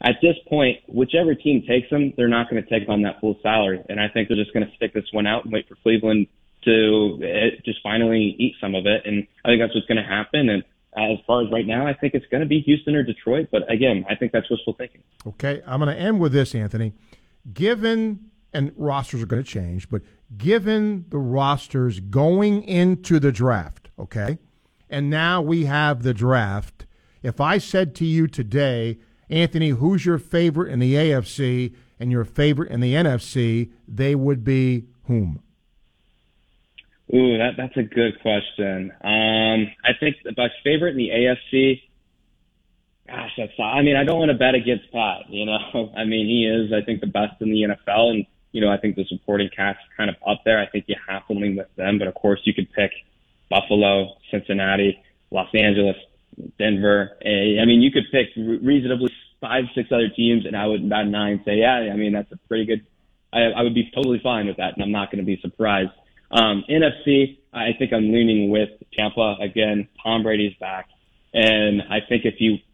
at 0.00 0.16
this 0.22 0.36
point, 0.48 0.78
whichever 0.86 1.34
team 1.34 1.64
takes 1.66 1.90
them, 1.90 2.12
they're 2.16 2.28
not 2.28 2.48
going 2.48 2.62
to 2.62 2.68
take 2.68 2.88
on 2.88 3.02
that 3.02 3.20
full 3.20 3.38
salary. 3.42 3.82
And 3.88 4.00
I 4.00 4.08
think 4.08 4.28
they're 4.28 4.36
just 4.36 4.52
going 4.52 4.66
to 4.66 4.72
stick 4.76 4.94
this 4.94 5.06
one 5.12 5.26
out 5.26 5.44
and 5.44 5.52
wait 5.52 5.68
for 5.68 5.74
Cleveland 5.76 6.28
to 6.64 7.20
eh, 7.22 7.60
just 7.64 7.78
finally 7.82 8.36
eat 8.38 8.54
some 8.60 8.74
of 8.74 8.86
it. 8.86 9.02
And 9.04 9.26
I 9.44 9.48
think 9.48 9.60
that's 9.60 9.74
what's 9.74 9.86
going 9.86 10.02
to 10.02 10.08
happen. 10.08 10.48
And 10.48 10.62
as 10.96 11.18
far 11.26 11.44
as 11.44 11.50
right 11.50 11.66
now, 11.66 11.86
I 11.86 11.94
think 11.94 12.14
it's 12.14 12.26
going 12.26 12.42
to 12.42 12.46
be 12.46 12.60
Houston 12.60 12.94
or 12.94 13.02
Detroit. 13.02 13.48
But 13.50 13.70
again, 13.70 14.04
I 14.08 14.14
think 14.14 14.32
that's 14.32 14.48
wishful 14.48 14.74
thinking. 14.74 15.02
Okay, 15.26 15.62
I'm 15.66 15.80
going 15.80 15.94
to 15.94 16.00
end 16.00 16.20
with 16.20 16.32
this, 16.32 16.54
Anthony. 16.54 16.92
Given 17.52 18.30
and 18.52 18.72
rosters 18.76 19.22
are 19.22 19.26
going 19.26 19.42
to 19.42 19.48
change, 19.48 19.90
but 19.90 20.02
given 20.36 21.04
the 21.10 21.18
rosters 21.18 22.00
going 22.00 22.62
into 22.62 23.18
the 23.18 23.30
draft, 23.30 23.90
okay, 23.98 24.38
and 24.88 25.10
now 25.10 25.42
we 25.42 25.66
have 25.66 26.02
the 26.02 26.14
draft. 26.14 26.86
If 27.22 27.40
I 27.40 27.58
said 27.58 27.94
to 27.96 28.06
you 28.06 28.26
today, 28.26 28.98
Anthony, 29.30 29.70
who's 29.70 30.06
your 30.06 30.18
favorite 30.18 30.72
in 30.72 30.78
the 30.78 30.94
AFC 30.94 31.74
and 32.00 32.10
your 32.10 32.24
favorite 32.24 32.70
in 32.70 32.80
the 32.80 32.94
NFC, 32.94 33.70
they 33.86 34.14
would 34.14 34.44
be 34.44 34.86
whom? 35.04 35.42
Ooh, 37.14 37.38
that 37.38 37.52
that's 37.56 37.76
a 37.76 37.82
good 37.82 38.20
question. 38.20 38.92
Um, 39.02 39.72
I 39.82 39.92
think 39.98 40.16
my 40.36 40.48
favorite 40.62 40.90
in 40.90 40.96
the 40.98 41.08
AFC. 41.08 41.82
Gosh, 43.06 43.30
that's. 43.38 43.52
I 43.58 43.80
mean, 43.80 43.96
I 43.96 44.04
don't 44.04 44.18
want 44.18 44.30
to 44.30 44.36
bet 44.36 44.54
against 44.54 44.92
Pat. 44.92 45.30
You 45.30 45.46
know, 45.46 45.92
I 45.96 46.04
mean, 46.04 46.26
he 46.26 46.46
is. 46.46 46.72
I 46.72 46.84
think 46.84 47.00
the 47.00 47.06
best 47.06 47.40
in 47.40 47.50
the 47.50 47.62
NFL, 47.62 48.10
and 48.10 48.26
you 48.52 48.60
know, 48.60 48.70
I 48.70 48.76
think 48.76 48.96
the 48.96 49.06
supporting 49.06 49.48
cast 49.54 49.78
kind 49.96 50.10
of 50.10 50.16
up 50.26 50.42
there. 50.44 50.60
I 50.60 50.66
think 50.66 50.84
you 50.88 50.96
have 51.08 51.26
to 51.28 51.32
lean 51.32 51.56
with 51.56 51.74
them, 51.76 51.98
but 51.98 52.08
of 52.08 52.14
course, 52.14 52.40
you 52.44 52.52
could 52.52 52.70
pick 52.72 52.90
Buffalo, 53.48 54.16
Cincinnati, 54.30 55.02
Los 55.30 55.48
Angeles, 55.54 55.96
Denver. 56.58 57.16
I 57.22 57.64
mean, 57.64 57.80
you 57.80 57.90
could 57.90 58.04
pick 58.12 58.28
reasonably 58.36 59.12
five, 59.40 59.64
six 59.74 59.90
other 59.92 60.08
teams, 60.08 60.46
and 60.46 60.56
I 60.56 60.66
would 60.66 60.84
about 60.84 61.06
nine 61.06 61.42
say, 61.44 61.56
yeah, 61.56 61.90
I 61.92 61.96
mean, 61.96 62.12
that's 62.12 62.30
a 62.32 62.36
pretty 62.48 62.66
good. 62.66 62.86
I, 63.32 63.40
I 63.56 63.62
would 63.62 63.74
be 63.74 63.90
totally 63.94 64.20
fine 64.22 64.46
with 64.46 64.56
that, 64.56 64.74
and 64.74 64.82
I'm 64.82 64.92
not 64.92 65.10
going 65.10 65.24
to 65.24 65.26
be 65.26 65.38
surprised. 65.40 65.90
Um, 66.30 66.64
NFC, 66.68 67.38
I 67.52 67.70
think 67.78 67.92
I'm 67.92 68.12
leaning 68.12 68.50
with 68.50 68.70
Tampa 68.96 69.36
again. 69.40 69.88
Tom 70.02 70.22
Brady's 70.22 70.56
back, 70.58 70.88
and 71.32 71.82
I 71.82 71.98
think 72.08 72.24
if 72.24 72.34
he, 72.38 72.64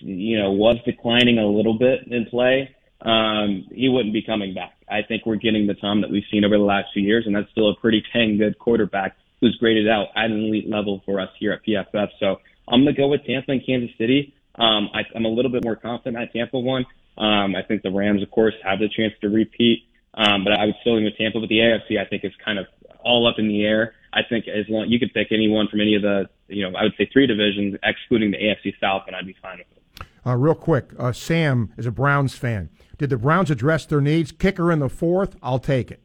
you 0.00 0.38
know, 0.38 0.52
was 0.52 0.76
declining 0.84 1.38
a 1.38 1.46
little 1.46 1.78
bit 1.78 2.06
in 2.06 2.26
play, 2.26 2.74
um, 3.02 3.66
he 3.72 3.88
wouldn't 3.88 4.12
be 4.12 4.22
coming 4.22 4.54
back. 4.54 4.74
I 4.88 5.02
think 5.02 5.24
we're 5.24 5.36
getting 5.36 5.66
the 5.66 5.74
Tom 5.74 6.00
that 6.02 6.10
we've 6.10 6.24
seen 6.30 6.44
over 6.44 6.56
the 6.56 6.64
last 6.64 6.88
few 6.92 7.02
years, 7.02 7.24
and 7.26 7.34
that's 7.34 7.50
still 7.50 7.70
a 7.70 7.76
pretty 7.76 8.02
dang 8.12 8.38
good 8.38 8.58
quarterback 8.58 9.16
who's 9.40 9.56
graded 9.56 9.88
out 9.88 10.08
at 10.16 10.26
an 10.26 10.44
elite 10.44 10.68
level 10.68 11.02
for 11.06 11.20
us 11.20 11.30
here 11.38 11.52
at 11.52 11.64
PFF. 11.64 12.08
So 12.18 12.40
I'm 12.70 12.84
going 12.84 12.94
to 12.94 13.00
go 13.00 13.08
with 13.08 13.24
Tampa 13.26 13.52
and 13.52 13.64
Kansas 13.64 13.90
City. 13.98 14.34
Um, 14.54 14.88
I, 14.94 15.02
I'm 15.14 15.24
a 15.24 15.28
little 15.28 15.50
bit 15.50 15.64
more 15.64 15.76
confident 15.76 16.22
at 16.22 16.32
Tampa 16.32 16.58
one. 16.58 16.86
Um, 17.18 17.54
I 17.54 17.62
think 17.66 17.82
the 17.82 17.90
Rams, 17.90 18.22
of 18.22 18.30
course, 18.30 18.54
have 18.64 18.78
the 18.78 18.88
chance 18.88 19.12
to 19.20 19.28
repeat. 19.28 19.84
Um, 20.14 20.44
but 20.44 20.52
I 20.52 20.66
would 20.66 20.74
still 20.80 20.96
lean 20.96 21.04
with 21.04 21.16
Tampa. 21.16 21.40
But 21.40 21.48
the 21.48 21.58
AFC, 21.58 21.98
I 21.98 22.08
think, 22.08 22.24
is 22.24 22.32
kind 22.44 22.58
of 22.58 22.66
all 23.04 23.26
up 23.28 23.36
in 23.38 23.48
the 23.48 23.64
air. 23.64 23.94
I 24.12 24.20
think 24.28 24.46
as 24.48 24.66
long 24.68 24.88
you 24.88 24.98
could 24.98 25.14
pick 25.14 25.28
anyone 25.30 25.68
from 25.68 25.80
any 25.80 25.94
of 25.94 26.02
the, 26.02 26.28
you 26.48 26.68
know, 26.68 26.76
I 26.76 26.82
would 26.82 26.94
say 26.98 27.08
three 27.12 27.26
divisions, 27.26 27.76
excluding 27.82 28.32
the 28.32 28.38
AFC 28.38 28.74
South, 28.80 29.04
and 29.06 29.14
I'd 29.14 29.26
be 29.26 29.36
fine 29.40 29.58
with 29.58 29.66
it. 29.70 30.06
Uh, 30.26 30.36
real 30.36 30.54
quick, 30.54 30.90
uh, 30.98 31.12
Sam 31.12 31.72
is 31.78 31.86
a 31.86 31.90
Browns 31.90 32.34
fan. 32.34 32.70
Did 32.98 33.10
the 33.10 33.16
Browns 33.16 33.50
address 33.50 33.86
their 33.86 34.00
needs? 34.00 34.32
Kicker 34.32 34.70
in 34.70 34.80
the 34.80 34.88
fourth, 34.88 35.36
I'll 35.42 35.58
take 35.58 35.90
it. 35.90 36.02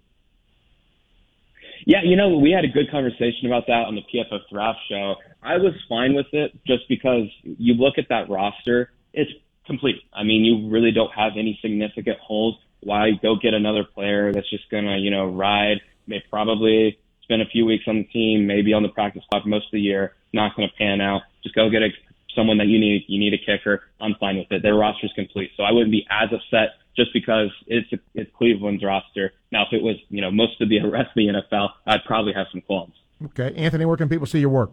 Yeah, 1.85 2.03
you 2.03 2.15
know, 2.15 2.38
we 2.38 2.52
had 2.52 2.65
a 2.65 2.68
good 2.68 2.89
conversation 2.89 3.45
about 3.45 3.68
that 3.68 3.85
on 3.85 3.95
the 3.95 4.02
PFF 4.02 4.41
draft 4.52 4.80
show. 4.89 5.15
I 5.43 5.57
was 5.57 5.73
fine 5.88 6.14
with 6.14 6.27
it 6.34 6.52
just 6.65 6.88
because 6.89 7.27
you 7.43 7.73
look 7.73 7.97
at 7.97 8.10
that 8.10 8.30
roster, 8.30 8.91
it's 9.14 9.31
complete. 9.65 10.02
I 10.14 10.23
mean, 10.23 10.43
you 10.43 10.69
really 10.69 10.91
don't 10.91 11.11
have 11.14 11.34
any 11.38 11.60
significant 11.61 12.18
holes. 12.19 12.57
Why 12.81 13.11
go 13.22 13.35
get 13.35 13.53
another 13.53 13.84
player 13.84 14.31
that's 14.31 14.49
just 14.49 14.69
gonna, 14.69 14.97
you 14.97 15.11
know, 15.11 15.26
ride? 15.26 15.81
May 16.07 16.23
probably 16.30 16.99
spend 17.23 17.41
a 17.41 17.45
few 17.45 17.65
weeks 17.65 17.85
on 17.88 17.97
the 17.97 18.03
team, 18.06 18.45
maybe 18.45 18.73
on 18.73 18.84
the 18.84 18.89
practice 18.89 19.23
squad 19.26 19.45
most 19.45 19.65
of 19.65 19.72
the 19.72 19.81
year. 19.81 20.14
Not 20.34 20.56
gonna 20.56 20.69
pan 20.77 21.02
out. 21.02 21.23
Just 21.43 21.56
go 21.56 21.69
get 21.69 21.81
a, 21.81 21.89
someone 22.35 22.57
that 22.57 22.68
you 22.68 22.80
need. 22.80 23.06
You 23.07 23.19
need 23.19 23.34
a 23.34 23.38
kicker. 23.38 23.84
I'm 23.99 24.15
fine 24.19 24.38
with 24.38 24.52
it. 24.52 24.61
Their 24.61 24.76
roster's 24.76 25.14
complete, 25.15 25.52
so 25.57 25.64
I 25.64 25.72
wouldn't 25.72 25.91
be 25.91 26.06
as 26.10 26.30
upset 26.31 26.76
just 26.95 27.11
because 27.13 27.49
it's 27.67 27.89
it's 28.13 28.31
Cleveland's 28.38 28.84
roster. 28.84 29.34
Now, 29.51 29.63
if 29.63 29.73
it 29.73 29.81
was, 29.81 29.95
you 30.09 30.22
know, 30.22 30.31
most 30.31 30.59
of 30.61 30.69
the 30.69 30.80
rest 30.80 31.09
of 31.09 31.15
the 31.15 31.27
NFL, 31.27 31.69
I'd 31.85 32.03
probably 32.05 32.34
have 32.34 32.47
some 32.51 32.61
qualms. 32.61 32.93
Okay, 33.26 33.53
Anthony, 33.55 33.85
where 33.85 33.97
can 33.97 34.09
people 34.09 34.27
see 34.27 34.39
your 34.39 34.49
work? 34.49 34.72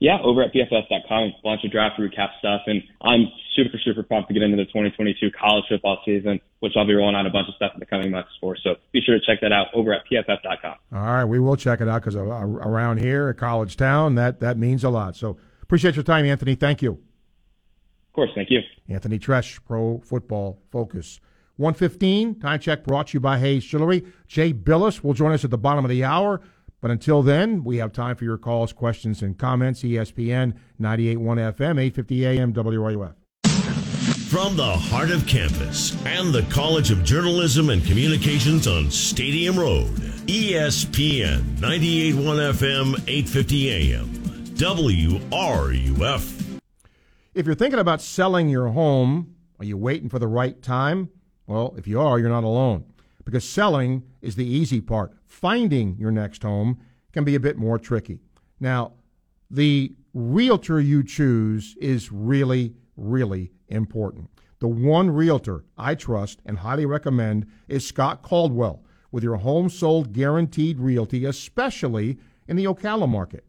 yeah, 0.00 0.18
over 0.22 0.42
at 0.42 0.52
PFF.com, 0.52 1.22
a 1.22 1.42
bunch 1.42 1.64
of 1.64 1.72
draft 1.72 1.98
recap 1.98 2.28
stuff. 2.38 2.62
And 2.66 2.82
I'm 3.02 3.26
super, 3.56 3.78
super 3.84 4.02
pumped 4.02 4.28
to 4.28 4.34
get 4.34 4.42
into 4.42 4.56
the 4.56 4.64
2022 4.66 5.30
college 5.32 5.64
football 5.68 5.98
season, 6.04 6.40
which 6.60 6.74
I'll 6.76 6.86
be 6.86 6.94
rolling 6.94 7.16
out 7.16 7.26
a 7.26 7.30
bunch 7.30 7.48
of 7.48 7.54
stuff 7.56 7.72
in 7.74 7.80
the 7.80 7.86
coming 7.86 8.10
months 8.10 8.30
for. 8.40 8.56
So 8.56 8.76
be 8.92 9.00
sure 9.00 9.18
to 9.18 9.24
check 9.24 9.40
that 9.40 9.52
out 9.52 9.68
over 9.74 9.92
at 9.92 10.02
PFF.com. 10.10 10.74
All 10.92 11.00
right, 11.00 11.24
we 11.24 11.40
will 11.40 11.56
check 11.56 11.80
it 11.80 11.88
out 11.88 12.02
because 12.02 12.14
around 12.14 12.98
here, 12.98 13.28
at 13.28 13.38
College 13.38 13.76
Town, 13.76 14.14
that, 14.14 14.40
that 14.40 14.56
means 14.56 14.84
a 14.84 14.90
lot. 14.90 15.16
So 15.16 15.36
appreciate 15.62 15.96
your 15.96 16.04
time, 16.04 16.24
Anthony. 16.24 16.54
Thank 16.54 16.80
you. 16.80 17.02
Of 18.18 18.26
course, 18.26 18.34
thank 18.34 18.50
you. 18.50 18.62
Anthony 18.88 19.20
Treash, 19.20 19.60
Pro 19.64 20.00
Football 20.00 20.58
Focus. 20.72 21.20
115, 21.54 22.40
time 22.40 22.58
check 22.58 22.82
brought 22.82 23.06
to 23.08 23.14
you 23.14 23.20
by 23.20 23.38
Hayes 23.38 23.64
Jewelry. 23.64 24.04
Jay 24.26 24.52
Bilas 24.52 25.04
will 25.04 25.14
join 25.14 25.30
us 25.30 25.44
at 25.44 25.52
the 25.52 25.58
bottom 25.58 25.84
of 25.84 25.88
the 25.88 26.02
hour. 26.02 26.40
But 26.80 26.90
until 26.90 27.22
then, 27.22 27.62
we 27.62 27.76
have 27.76 27.92
time 27.92 28.16
for 28.16 28.24
your 28.24 28.36
calls, 28.36 28.72
questions, 28.72 29.22
and 29.22 29.38
comments. 29.38 29.84
ESPN 29.84 30.54
98.1 30.80 31.54
FM, 31.54 31.78
850 31.80 32.26
AM, 32.26 32.52
WRUF. 32.52 33.14
From 34.28 34.56
the 34.56 34.64
heart 34.64 35.12
of 35.12 35.24
campus 35.28 35.96
and 36.04 36.34
the 36.34 36.42
College 36.50 36.90
of 36.90 37.04
Journalism 37.04 37.70
and 37.70 37.84
Communications 37.84 38.66
on 38.66 38.90
Stadium 38.90 39.56
Road, 39.56 39.94
ESPN 40.26 41.42
98.1 41.58 42.14
FM, 42.52 42.94
850 43.06 43.70
AM, 43.70 44.08
WRUF. 44.56 46.47
If 47.38 47.46
you're 47.46 47.54
thinking 47.54 47.78
about 47.78 48.02
selling 48.02 48.48
your 48.48 48.66
home, 48.66 49.36
are 49.60 49.64
you 49.64 49.76
waiting 49.76 50.08
for 50.08 50.18
the 50.18 50.26
right 50.26 50.60
time? 50.60 51.08
Well, 51.46 51.72
if 51.78 51.86
you 51.86 52.00
are, 52.00 52.18
you're 52.18 52.28
not 52.28 52.42
alone 52.42 52.84
because 53.24 53.48
selling 53.48 54.02
is 54.20 54.34
the 54.34 54.44
easy 54.44 54.80
part. 54.80 55.12
Finding 55.24 55.96
your 56.00 56.10
next 56.10 56.42
home 56.42 56.80
can 57.12 57.22
be 57.22 57.36
a 57.36 57.40
bit 57.40 57.56
more 57.56 57.78
tricky. 57.78 58.18
Now, 58.58 58.94
the 59.48 59.94
realtor 60.14 60.80
you 60.80 61.04
choose 61.04 61.76
is 61.80 62.10
really, 62.10 62.74
really 62.96 63.52
important. 63.68 64.30
The 64.58 64.66
one 64.66 65.08
realtor 65.08 65.64
I 65.76 65.94
trust 65.94 66.40
and 66.44 66.58
highly 66.58 66.86
recommend 66.86 67.46
is 67.68 67.86
Scott 67.86 68.22
Caldwell 68.22 68.82
with 69.12 69.22
your 69.22 69.36
home 69.36 69.68
sold 69.68 70.12
guaranteed 70.12 70.80
realty, 70.80 71.24
especially 71.24 72.18
in 72.48 72.56
the 72.56 72.64
Ocala 72.64 73.08
market. 73.08 73.44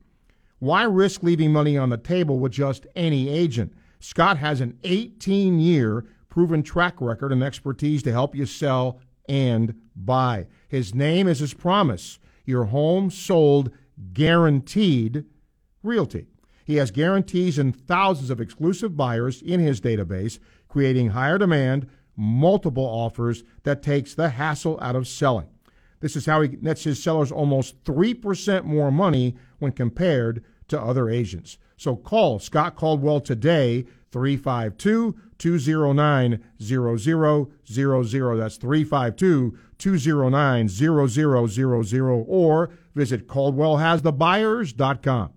Why 0.60 0.84
risk 0.84 1.24
leaving 1.24 1.54
money 1.54 1.78
on 1.78 1.90
the 1.90 1.98
table 1.98 2.38
with 2.38 2.52
just 2.52 2.86
any 2.96 3.30
agent? 3.30 3.74
Scott 4.00 4.38
has 4.38 4.62
an 4.62 4.78
18 4.84 5.60
year 5.60 6.06
proven 6.28 6.64
track 6.64 6.96
record 7.00 7.32
and 7.32 7.44
expertise 7.44 8.04
to 8.04 8.12
help 8.12 8.36
you 8.36 8.46
sell 8.46 9.00
and 9.28 9.74
buy. 9.96 10.48
His 10.68 10.94
name 10.94 11.28
is 11.28 11.40
his 11.40 11.54
promise 11.54 12.20
your 12.46 12.66
home 12.66 13.12
sold 13.12 13.72
guaranteed 14.12 15.24
realty. 15.84 16.28
He 16.66 16.76
has 16.76 16.92
guarantees 16.92 17.58
and 17.58 17.76
thousands 17.76 18.30
of 18.30 18.42
exclusive 18.42 18.98
buyers 18.98 19.42
in 19.42 19.60
his 19.60 19.80
database, 19.80 20.40
creating 20.68 21.10
higher 21.10 21.38
demand, 21.38 21.88
multiple 22.16 22.86
offers 22.86 23.44
that 23.64 23.84
takes 23.84 24.14
the 24.14 24.30
hassle 24.30 24.80
out 24.82 24.96
of 24.96 25.08
selling. 25.08 25.48
This 26.00 26.16
is 26.16 26.26
how 26.26 26.42
he 26.42 26.58
nets 26.62 26.84
his 26.84 27.02
sellers 27.02 27.32
almost 27.32 27.84
3% 27.84 28.64
more 28.64 28.92
money 28.92 29.36
when 29.60 29.72
compared 29.72 30.44
to 30.70 30.82
other 30.82 31.10
agents. 31.10 31.58
So 31.78 31.96
call 31.96 32.40
Scott 32.40 32.76
Caldwell 32.76 33.22
today, 33.22 33.86
352 34.12 35.16
209 35.38 36.44
0000. 36.62 38.38
That's 38.38 38.58
352 38.58 39.58
209 39.78 40.70
0000. 40.70 42.26
Or 42.28 42.70
visit 42.96 43.28
CaldwellHasTheBuyers.com. 43.28 45.34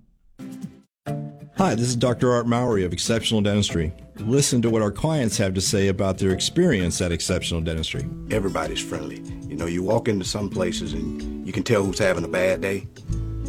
Hi, 1.58 1.74
this 1.74 1.88
is 1.88 1.96
Dr. 1.96 2.32
Art 2.32 2.46
Mowry 2.46 2.84
of 2.84 2.92
Exceptional 2.92 3.42
Dentistry. 3.42 3.92
Listen 4.16 4.62
to 4.62 4.70
what 4.70 4.82
our 4.82 4.90
clients 4.90 5.36
have 5.36 5.54
to 5.54 5.60
say 5.60 5.88
about 5.88 6.18
their 6.18 6.32
experience 6.32 7.00
at 7.00 7.12
Exceptional 7.12 7.60
Dentistry. 7.60 8.04
Everybody's 8.30 8.80
friendly. 8.80 9.20
You 9.46 9.56
know, 9.56 9.66
you 9.66 9.82
walk 9.82 10.08
into 10.08 10.24
some 10.24 10.48
places 10.48 10.92
and 10.92 11.46
you 11.46 11.52
can 11.52 11.62
tell 11.62 11.84
who's 11.84 11.98
having 11.98 12.24
a 12.24 12.28
bad 12.28 12.62
day. 12.62 12.88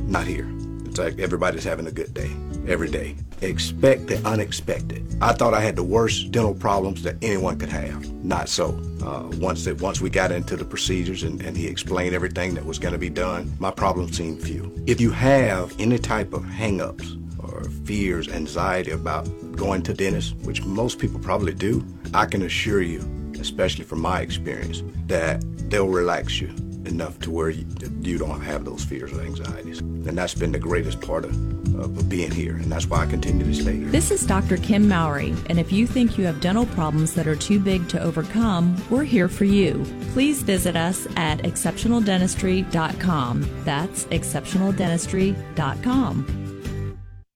Not 0.06 0.28
here. 0.28 0.48
It's 0.94 0.99
like 0.99 1.18
everybody's 1.18 1.64
having 1.64 1.88
a 1.88 1.91
good 1.91 2.14
day 2.14 2.30
every 2.68 2.88
day. 2.88 3.15
Expect 3.41 4.06
the 4.06 4.18
unexpected. 4.28 5.03
I 5.24 5.34
thought 5.34 5.56
I 5.56 5.60
had 5.60 5.76
the 5.76 5.82
worst 5.84 6.30
dental 6.30 6.53
problems 6.53 7.02
that 7.02 7.15
anyone 7.24 7.57
could 7.57 7.70
have. 7.70 8.07
Not 8.24 8.48
so. 8.48 8.80
Uh, 9.03 9.28
once 9.38 9.65
that 9.65 9.82
once 9.82 10.02
we 10.02 10.11
got 10.11 10.32
into 10.32 10.56
the 10.56 10.64
procedures 10.64 11.24
and, 11.24 11.41
and 11.41 11.57
he 11.57 11.65
explained 11.65 12.14
everything 12.14 12.53
that 12.53 12.64
was 12.64 12.78
going 12.78 12.91
to 12.91 12.99
be 12.99 13.10
done, 13.10 13.52
my 13.57 13.72
problems 13.72 14.18
seemed 14.18 14.44
few. 14.44 14.72
If 14.86 15.02
you 15.02 15.10
have 15.10 15.74
any 15.80 15.98
type 15.98 16.32
of 16.32 16.44
hangups 16.44 17.20
or 17.40 17.64
fears, 17.88 18.28
anxiety 18.28 18.91
about 18.91 19.26
going 19.56 19.82
to 19.82 19.95
dentists, 19.95 20.34
which 20.44 20.64
most 20.64 20.99
people 20.99 21.20
probably 21.20 21.56
do, 21.56 21.84
I 22.14 22.28
can 22.28 22.44
assure 22.44 22.84
you, 22.84 22.99
especially 23.40 23.84
from 23.84 23.99
my 23.99 24.22
experience, 24.22 24.84
that 25.07 25.44
they'll 25.72 25.88
relax 25.88 26.40
you 26.40 26.53
enough 26.86 27.20
to 27.22 27.32
where 27.32 27.50
you, 27.50 27.66
you 28.02 28.18
don't 28.18 28.42
have 28.42 28.66
those 28.66 28.84
fears 28.84 29.14
or 29.14 29.22
anxieties. 29.22 29.80
And 29.80 30.18
that's 30.18 30.34
been 30.34 30.52
the 30.52 30.60
greatest 30.60 31.00
part 31.02 31.24
of, 31.26 31.32
of 31.76 32.10
being 32.10 32.32
here, 32.32 32.56
and 32.56 32.72
that's 32.72 32.88
why 32.88 33.04
I 33.04 33.06
continue 33.06 33.46
to 33.46 33.54
stay 33.54 33.76
here. 33.78 33.90
This 33.90 34.10
is 34.12 34.26
Dr. 34.26 34.58
Kim 34.58 34.88
Mowry, 34.88 35.36
and 35.50 35.60
if 35.60 35.72
you 35.72 35.86
think 35.88 36.18
you 36.18 36.26
have 36.26 36.42
dental 36.42 36.66
problems 36.68 37.14
that 37.16 37.28
are 37.28 37.36
too 37.36 37.60
big 37.60 37.90
to 37.90 38.02
overcome, 38.02 38.76
we're 38.90 39.04
here 39.04 39.30
for 39.30 39.46
you. 39.46 39.86
Please 40.14 40.42
visit 40.44 40.76
us 40.76 41.08
at 41.16 41.40
exceptionaldentistry.com. 41.40 43.64
That's 43.64 44.06
exceptionaldentistry.com. 44.06 46.43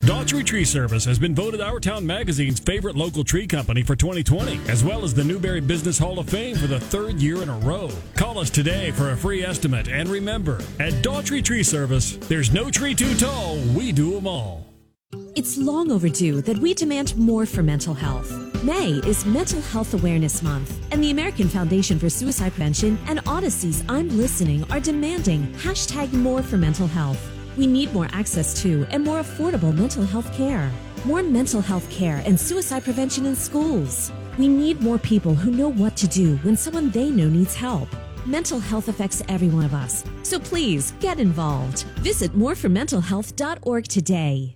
Daughtry 0.07 0.45
Tree 0.45 0.63
Service 0.63 1.03
has 1.03 1.19
been 1.19 1.35
voted 1.35 1.59
Our 1.59 1.81
Town 1.81 2.07
Magazine's 2.07 2.61
favorite 2.61 2.95
local 2.95 3.25
tree 3.25 3.45
company 3.45 3.83
for 3.83 3.93
2020, 3.93 4.57
as 4.69 4.81
well 4.81 5.03
as 5.03 5.13
the 5.13 5.21
Newberry 5.21 5.59
Business 5.59 5.99
Hall 5.99 6.17
of 6.17 6.29
Fame 6.29 6.55
for 6.55 6.65
the 6.65 6.79
third 6.79 7.21
year 7.21 7.43
in 7.43 7.49
a 7.49 7.57
row. 7.57 7.89
Call 8.15 8.39
us 8.39 8.49
today 8.49 8.91
for 8.91 9.11
a 9.11 9.17
free 9.17 9.43
estimate, 9.43 9.89
and 9.89 10.07
remember, 10.07 10.61
at 10.79 10.93
Daughtry 11.03 11.43
Tree 11.43 11.61
Service, 11.61 12.15
there's 12.15 12.53
no 12.53 12.71
tree 12.71 12.95
too 12.95 13.15
tall, 13.15 13.57
we 13.75 13.91
do 13.91 14.13
them 14.13 14.27
all. 14.27 14.65
It's 15.35 15.57
long 15.57 15.91
overdue 15.91 16.39
that 16.39 16.57
we 16.57 16.73
demand 16.73 17.17
more 17.17 17.45
for 17.45 17.61
mental 17.61 17.93
health. 17.93 18.31
May 18.63 19.01
is 19.05 19.25
Mental 19.25 19.59
Health 19.59 19.93
Awareness 19.93 20.41
Month, 20.41 20.73
and 20.93 21.03
the 21.03 21.11
American 21.11 21.49
Foundation 21.49 21.99
for 21.99 22.09
Suicide 22.09 22.53
Prevention 22.53 22.97
and 23.07 23.19
Audacy's 23.25 23.83
I'm 23.89 24.07
Listening 24.17 24.63
are 24.71 24.79
demanding 24.79 25.47
hashtag 25.55 26.13
more 26.13 26.41
for 26.41 26.55
mental 26.55 26.87
health. 26.87 27.36
We 27.57 27.65
need 27.65 27.91
more 27.91 28.07
access 28.11 28.61
to 28.61 28.85
and 28.91 29.03
more 29.03 29.19
affordable 29.19 29.75
mental 29.75 30.05
health 30.05 30.31
care, 30.33 30.71
more 31.05 31.23
mental 31.23 31.59
health 31.59 31.89
care 31.89 32.21
and 32.23 32.39
suicide 32.39 32.83
prevention 32.83 33.25
in 33.25 33.35
schools. 33.35 34.11
We 34.37 34.47
need 34.47 34.79
more 34.79 34.99
people 34.99 35.33
who 35.33 35.49
know 35.49 35.69
what 35.69 35.97
to 35.97 36.07
do 36.07 36.37
when 36.37 36.55
someone 36.55 36.91
they 36.91 37.09
know 37.09 37.27
needs 37.27 37.55
help. 37.55 37.89
Mental 38.27 38.59
health 38.59 38.89
affects 38.89 39.23
every 39.27 39.47
one 39.49 39.65
of 39.65 39.73
us, 39.73 40.03
so 40.21 40.37
please 40.37 40.91
get 40.99 41.19
involved. 41.19 41.83
Visit 42.01 42.33
moreformentalhealth.org 42.33 43.87
today. 43.87 44.53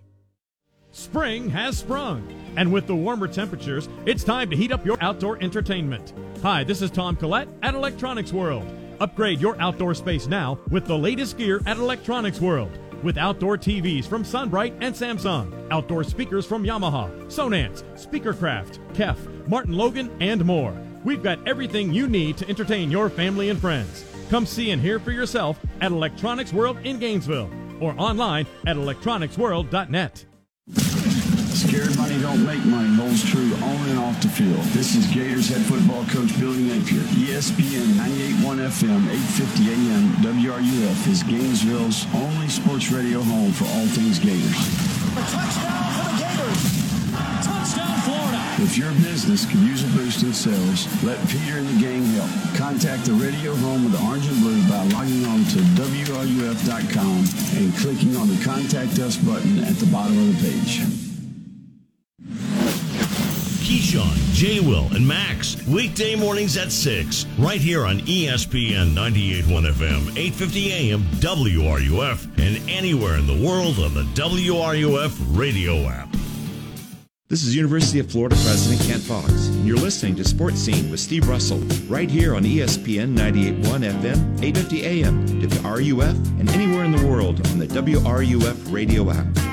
Spring 0.92 1.50
has 1.50 1.78
sprung, 1.78 2.22
and 2.58 2.72
with 2.72 2.86
the 2.86 2.96
warmer 2.96 3.28
temperatures, 3.28 3.88
it's 4.06 4.26
time 4.26 4.50
to 4.50 4.58
heat 4.58 4.74
up 4.74 4.86
your 4.86 4.98
outdoor 5.02 5.42
entertainment. 5.42 6.14
Hi, 6.44 6.66
this 6.66 6.82
is 6.82 6.92
Tom 6.92 7.16
Collette 7.16 7.48
at 7.64 7.74
Electronics 7.74 8.34
World. 8.34 8.68
Upgrade 9.00 9.40
your 9.40 9.60
outdoor 9.60 9.96
space 9.96 10.28
now 10.28 10.60
with 10.70 10.86
the 10.86 10.98
latest 10.98 11.38
gear 11.38 11.62
at 11.66 11.78
Electronics 11.78 12.42
World 12.42 12.78
with 13.04 13.18
outdoor 13.18 13.58
TVs 13.58 14.06
from 14.06 14.24
SunBrite 14.24 14.78
and 14.82 14.94
Samsung, 14.94 15.52
outdoor 15.72 16.04
speakers 16.04 16.46
from 16.46 16.64
Yamaha, 16.64 17.10
Sonance, 17.26 17.84
Speakercraft, 17.96 18.80
Kef, 18.94 19.18
Martin 19.48 19.74
Logan, 19.74 20.12
and 20.20 20.44
more. 20.46 20.76
We've 21.04 21.24
got 21.24 21.46
everything 21.48 21.94
you 21.94 22.08
need 22.08 22.38
to 22.38 22.50
entertain 22.50 22.92
your 22.92 23.10
family 23.10 23.50
and 23.50 23.60
friends. 23.60 24.06
Come 24.30 24.46
see 24.46 24.72
and 24.72 24.82
hear 24.82 25.00
for 25.00 25.12
yourself 25.12 25.60
at 25.82 25.92
Electronics 25.92 26.54
World 26.54 26.78
in 26.84 27.00
Gainesville 27.00 27.50
or 27.80 27.96
online 27.98 28.46
at 28.66 28.78
electronicsworld.net. 28.78 30.26
Scared 31.62 31.96
money 31.96 32.20
don't 32.20 32.44
make 32.44 32.66
money 32.66 32.90
holds 32.96 33.22
true 33.30 33.54
on 33.62 33.78
and 33.90 34.00
off 34.00 34.20
the 34.20 34.28
field. 34.28 34.66
This 34.74 34.96
is 34.96 35.06
Gators 35.14 35.48
head 35.48 35.62
football 35.62 36.04
coach 36.10 36.34
Billy 36.40 36.58
Napier. 36.58 37.06
ESPN 37.22 38.02
98.1 38.42 38.66
FM, 38.66 39.06
850 39.06 39.70
AM, 39.70 40.10
WRUF 40.26 41.08
is 41.08 41.22
Gainesville's 41.22 42.10
only 42.18 42.50
sports 42.50 42.90
radio 42.90 43.22
home 43.22 43.52
for 43.54 43.66
all 43.78 43.86
things 43.94 44.18
Gators. 44.18 44.58
A 45.14 45.22
touchdown 45.30 45.86
for 45.94 46.06
the 46.10 46.18
Gators. 46.18 46.62
Touchdown 47.46 47.98
Florida. 48.10 48.42
If 48.66 48.76
your 48.76 48.92
business 49.06 49.46
could 49.46 49.62
use 49.62 49.86
a 49.86 49.92
boost 49.94 50.24
in 50.24 50.34
sales, 50.34 50.90
let 51.04 51.22
Peter 51.30 51.62
and 51.62 51.70
the 51.70 51.78
gang 51.78 52.02
help. 52.18 52.58
Contact 52.58 53.06
the 53.06 53.14
radio 53.14 53.54
home 53.62 53.86
of 53.86 53.92
the 53.94 54.02
orange 54.10 54.26
and 54.26 54.42
blue 54.42 54.58
by 54.66 54.82
logging 54.98 55.30
on 55.30 55.46
to 55.54 55.62
WRUF.com 55.78 57.22
and 57.54 57.70
clicking 57.78 58.18
on 58.18 58.34
the 58.34 58.42
Contact 58.44 58.98
Us 58.98 59.16
button 59.18 59.62
at 59.62 59.78
the 59.78 59.86
bottom 59.94 60.18
of 60.18 60.42
the 60.42 60.50
page. 60.50 61.11
Keyshawn, 63.72 64.34
J. 64.34 64.60
Will, 64.60 64.94
and 64.94 65.08
Max. 65.08 65.56
Weekday 65.66 66.14
mornings 66.18 66.58
at 66.58 66.74
6, 66.74 67.26
right 67.40 67.62
here 67.62 67.86
on 67.86 68.00
ESPN 68.00 68.94
98.1 68.94 69.72
FM, 69.72 70.18
850 70.18 70.74
AM, 70.74 71.02
WRUF, 71.22 72.26
and 72.38 72.70
anywhere 72.70 73.16
in 73.16 73.26
the 73.26 73.48
world 73.48 73.80
on 73.80 73.94
the 73.94 74.04
WRUF 74.14 75.38
radio 75.38 75.88
app. 75.88 76.10
This 77.30 77.44
is 77.44 77.56
University 77.56 78.00
of 78.00 78.12
Florida 78.12 78.36
President 78.44 78.82
Kent 78.90 79.04
Fuchs, 79.04 79.48
and 79.48 79.66
you're 79.66 79.78
listening 79.78 80.18
to 80.18 80.26
Sports 80.26 80.60
Scene 80.60 80.92
with 80.92 81.00
Steve 81.00 81.30
Russell, 81.30 81.60
right 81.88 82.12
here 82.12 82.36
on 82.36 82.44
ESPN 82.44 83.16
98.1 83.16 83.90
FM, 84.02 84.44
850 84.44 84.86
AM, 84.86 85.26
WRUF, 85.40 86.40
and 86.42 86.50
anywhere 86.50 86.84
in 86.84 86.92
the 86.92 87.08
world 87.08 87.48
on 87.48 87.58
the 87.58 87.68
WRUF 87.68 88.70
radio 88.70 89.10
app. 89.12 89.51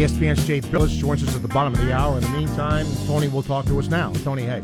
ESPN's 0.00 0.46
Jay 0.46 0.62
Bilas 0.62 0.98
joins 0.98 1.22
us 1.22 1.36
at 1.36 1.42
the 1.42 1.48
bottom 1.48 1.74
of 1.74 1.80
the 1.80 1.92
hour. 1.92 2.16
In 2.16 2.22
the 2.22 2.30
meantime, 2.30 2.86
Tony 3.06 3.28
will 3.28 3.42
talk 3.42 3.66
to 3.66 3.78
us 3.78 3.88
now. 3.88 4.10
Tony, 4.24 4.44
hey. 4.44 4.62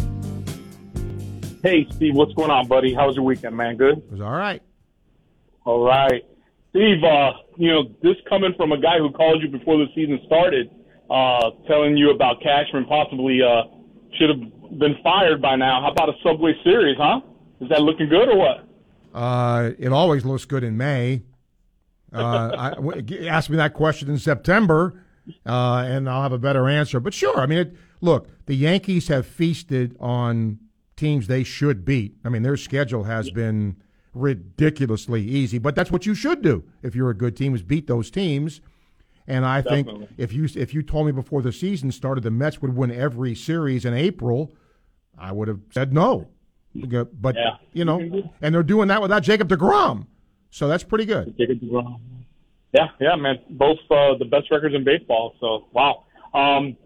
Hey, 1.63 1.87
Steve, 1.95 2.15
what's 2.15 2.33
going 2.33 2.51
on, 2.51 2.67
buddy? 2.69 2.95
How 2.95 3.07
was 3.07 3.17
your 3.17 3.25
weekend, 3.27 3.55
man? 3.55 3.77
Good? 3.77 3.99
It 3.99 4.13
was 4.13 4.23
all 4.23 4.31
right. 4.31 4.63
All 5.67 5.85
right. 5.85 6.23
Steve, 6.71 7.05
uh, 7.05 7.33
you 7.59 7.71
know, 7.71 7.83
this 8.03 8.17
coming 8.27 8.55
from 8.57 8.73
a 8.73 8.81
guy 8.81 8.97
who 8.97 9.11
called 9.11 9.43
you 9.43 9.49
before 9.51 9.77
the 9.77 9.85
season 9.95 10.19
started, 10.25 10.71
uh, 11.11 11.51
telling 11.67 11.99
you 11.99 12.13
about 12.13 12.41
Cashman 12.41 12.87
possibly 12.87 13.41
uh, 13.43 13.65
should 14.19 14.31
have 14.31 14.79
been 14.79 14.97
fired 15.03 15.43
by 15.43 15.55
now. 15.55 15.83
How 15.83 15.91
about 15.91 16.09
a 16.09 16.15
Subway 16.23 16.55
Series, 16.65 16.97
huh? 16.97 17.21
Is 17.61 17.69
that 17.69 17.83
looking 17.83 18.09
good 18.09 18.31
or 18.31 18.39
what? 18.39 18.67
Uh, 19.13 19.73
it 19.79 19.93
always 19.93 20.25
looks 20.25 20.47
good 20.47 20.65
in 20.65 20.79
May. 20.79 21.25
Uh, 22.11 22.73
I, 22.81 23.27
ask 23.29 23.51
me 23.51 23.59
that 23.59 23.75
question 23.75 24.09
in 24.09 24.19
September, 24.19 25.03
uh, 25.47 25.85
and 25.87 26.09
I'll 26.09 26.23
have 26.23 26.33
a 26.33 26.39
better 26.39 26.69
answer. 26.69 27.01
But 27.01 27.15
sure, 27.15 27.39
I 27.39 27.47
mean, 27.47 27.59
it, 27.59 27.77
look, 28.01 28.29
the 28.47 28.55
Yankees 28.55 29.09
have 29.09 29.27
feasted 29.27 29.97
on 30.01 30.59
teams 30.97 31.27
they 31.27 31.45
should 31.45 31.85
beat. 31.85 32.17
I 32.25 32.29
mean, 32.29 32.43
their 32.43 32.57
schedule 32.57 33.05
has 33.05 33.31
been 33.31 33.77
ridiculously 34.15 35.23
easy, 35.23 35.59
but 35.59 35.75
that's 35.75 35.91
what 35.91 36.07
you 36.07 36.15
should 36.15 36.43
do 36.43 36.65
if 36.83 36.95
you're 36.95 37.11
a 37.11 37.15
good 37.17 37.37
team 37.37 37.55
is 37.55 37.63
beat 37.63 37.87
those 37.87 38.11
teams. 38.11 38.61
And 39.29 39.45
I 39.45 39.61
Definitely. 39.61 40.07
think 40.07 40.11
if 40.19 40.33
you 40.33 40.49
if 40.55 40.73
you 40.73 40.83
told 40.83 41.07
me 41.07 41.13
before 41.13 41.43
the 41.43 41.53
season 41.53 41.91
started 41.91 42.23
the 42.23 42.31
Mets 42.31 42.63
would 42.63 42.77
win 42.77 42.91
every 42.93 43.35
series 43.35 43.85
in 43.85 43.93
April, 43.93 44.55
I 45.19 45.33
would 45.33 45.49
have 45.49 45.61
said 45.73 45.93
no. 45.93 46.29
But 46.75 47.35
Yeah. 47.35 47.57
you 47.73 47.85
know, 47.85 48.31
and 48.41 48.55
they're 48.55 48.63
doing 48.63 48.89
that 48.89 49.03
without 49.03 49.23
Jacob 49.23 49.49
Degrom, 49.49 50.07
so 50.51 50.69
that's 50.69 50.85
pretty 50.85 51.07
good. 51.07 51.35
Jacob 51.37 51.59
DeGrom. 51.61 51.99
Yeah, 52.77 52.89
yeah, 53.01 53.17
man. 53.17 53.37
Both 53.49 53.79
uh, 53.91 54.19
the 54.19 54.27
best 54.27 54.51
records 54.51 54.75
in 54.75 54.85
baseball. 54.85 55.35
So 55.41 55.67
wow. 55.73 56.05
Um, 56.35 56.77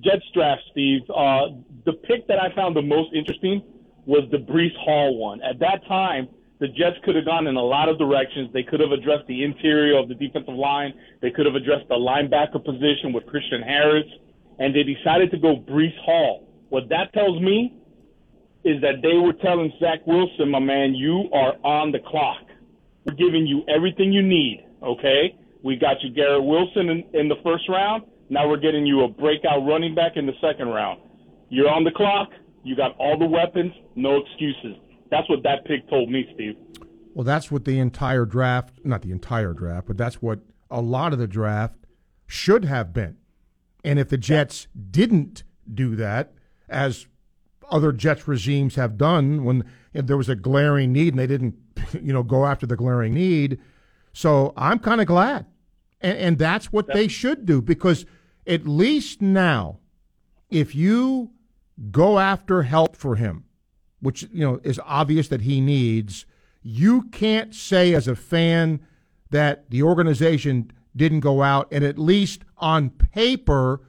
Jets 0.00 0.24
draft, 0.32 0.62
Steve. 0.70 1.02
Uh, 1.10 1.58
the 1.84 1.94
pick 1.94 2.28
that 2.28 2.38
I 2.38 2.54
found 2.54 2.76
the 2.76 2.82
most 2.82 3.12
interesting 3.12 3.62
was 4.06 4.22
the 4.30 4.38
Breece 4.38 4.76
Hall 4.76 5.18
one. 5.18 5.42
At 5.42 5.58
that 5.58 5.84
time, 5.88 6.28
the 6.60 6.68
Jets 6.68 6.96
could 7.04 7.16
have 7.16 7.24
gone 7.24 7.48
in 7.48 7.56
a 7.56 7.62
lot 7.62 7.88
of 7.88 7.98
directions. 7.98 8.50
They 8.52 8.62
could 8.62 8.78
have 8.78 8.92
addressed 8.92 9.26
the 9.26 9.42
interior 9.42 9.98
of 9.98 10.08
the 10.08 10.14
defensive 10.14 10.54
line. 10.54 10.94
They 11.20 11.30
could 11.30 11.44
have 11.44 11.56
addressed 11.56 11.88
the 11.88 11.96
linebacker 11.96 12.64
position 12.64 13.12
with 13.12 13.26
Christian 13.26 13.62
Harris, 13.62 14.06
and 14.60 14.74
they 14.74 14.84
decided 14.84 15.32
to 15.32 15.38
go 15.38 15.56
Breece 15.56 15.98
Hall. 16.04 16.48
What 16.68 16.88
that 16.90 17.12
tells 17.12 17.42
me 17.42 17.76
is 18.64 18.80
that 18.80 19.02
they 19.02 19.18
were 19.18 19.32
telling 19.32 19.72
Zach 19.80 20.06
Wilson, 20.06 20.50
my 20.50 20.60
man, 20.60 20.94
you 20.94 21.28
are 21.32 21.54
on 21.64 21.90
the 21.90 21.98
clock. 21.98 22.46
We're 23.04 23.14
giving 23.14 23.44
you 23.46 23.64
everything 23.68 24.12
you 24.12 24.22
need, 24.22 24.64
okay? 24.82 25.36
We 25.62 25.76
got 25.76 26.02
you 26.02 26.12
Garrett 26.12 26.44
Wilson 26.44 26.88
in, 26.88 27.04
in 27.14 27.28
the 27.28 27.36
first 27.44 27.68
round. 27.68 28.04
Now 28.28 28.48
we're 28.48 28.58
getting 28.58 28.86
you 28.86 29.04
a 29.04 29.08
breakout 29.08 29.66
running 29.66 29.94
back 29.94 30.12
in 30.16 30.26
the 30.26 30.32
second 30.40 30.68
round. 30.68 31.00
You're 31.48 31.68
on 31.70 31.84
the 31.84 31.90
clock. 31.90 32.30
You 32.64 32.76
got 32.76 32.96
all 32.98 33.18
the 33.18 33.26
weapons. 33.26 33.72
No 33.94 34.18
excuses. 34.18 34.76
That's 35.10 35.28
what 35.28 35.42
that 35.42 35.64
pick 35.66 35.88
told 35.90 36.10
me, 36.10 36.26
Steve. 36.34 36.56
Well, 37.14 37.24
that's 37.24 37.50
what 37.50 37.64
the 37.64 37.78
entire 37.78 38.24
draft, 38.24 38.84
not 38.84 39.02
the 39.02 39.10
entire 39.10 39.52
draft, 39.52 39.86
but 39.86 39.98
that's 39.98 40.22
what 40.22 40.40
a 40.70 40.80
lot 40.80 41.12
of 41.12 41.18
the 41.18 41.26
draft 41.26 41.76
should 42.26 42.64
have 42.64 42.94
been. 42.94 43.18
And 43.84 43.98
if 43.98 44.08
the 44.08 44.16
Jets 44.16 44.68
didn't 44.90 45.42
do 45.72 45.94
that, 45.96 46.32
as 46.68 47.06
other 47.70 47.92
Jets 47.92 48.26
regimes 48.26 48.76
have 48.76 48.96
done 48.96 49.44
when 49.44 49.64
there 49.92 50.16
was 50.16 50.28
a 50.28 50.36
glaring 50.36 50.92
need 50.92 51.08
and 51.08 51.18
they 51.18 51.26
didn't, 51.26 51.56
you 51.92 52.12
know, 52.12 52.22
go 52.22 52.46
after 52.46 52.66
the 52.66 52.76
glaring 52.76 53.14
need. 53.14 53.60
So 54.12 54.52
I'm 54.56 54.78
kind 54.78 55.00
of 55.00 55.06
glad. 55.06 55.46
And, 56.00 56.18
and 56.18 56.38
that's 56.38 56.72
what 56.72 56.88
they 56.88 57.08
should 57.08 57.46
do 57.46 57.62
because 57.62 58.04
at 58.46 58.66
least 58.66 59.22
now, 59.22 59.78
if 60.50 60.74
you 60.74 61.30
go 61.90 62.18
after 62.18 62.62
help 62.62 62.96
for 62.96 63.16
him, 63.16 63.44
which 64.00 64.22
you 64.32 64.44
know 64.44 64.60
is 64.64 64.80
obvious 64.84 65.28
that 65.28 65.42
he 65.42 65.60
needs, 65.60 66.26
you 66.62 67.02
can't 67.10 67.54
say 67.54 67.94
as 67.94 68.08
a 68.08 68.16
fan 68.16 68.80
that 69.30 69.70
the 69.70 69.82
organization 69.82 70.70
didn't 70.94 71.20
go 71.20 71.42
out 71.42 71.68
and 71.72 71.84
at 71.84 71.98
least 71.98 72.42
on 72.58 72.90
paper 72.90 73.80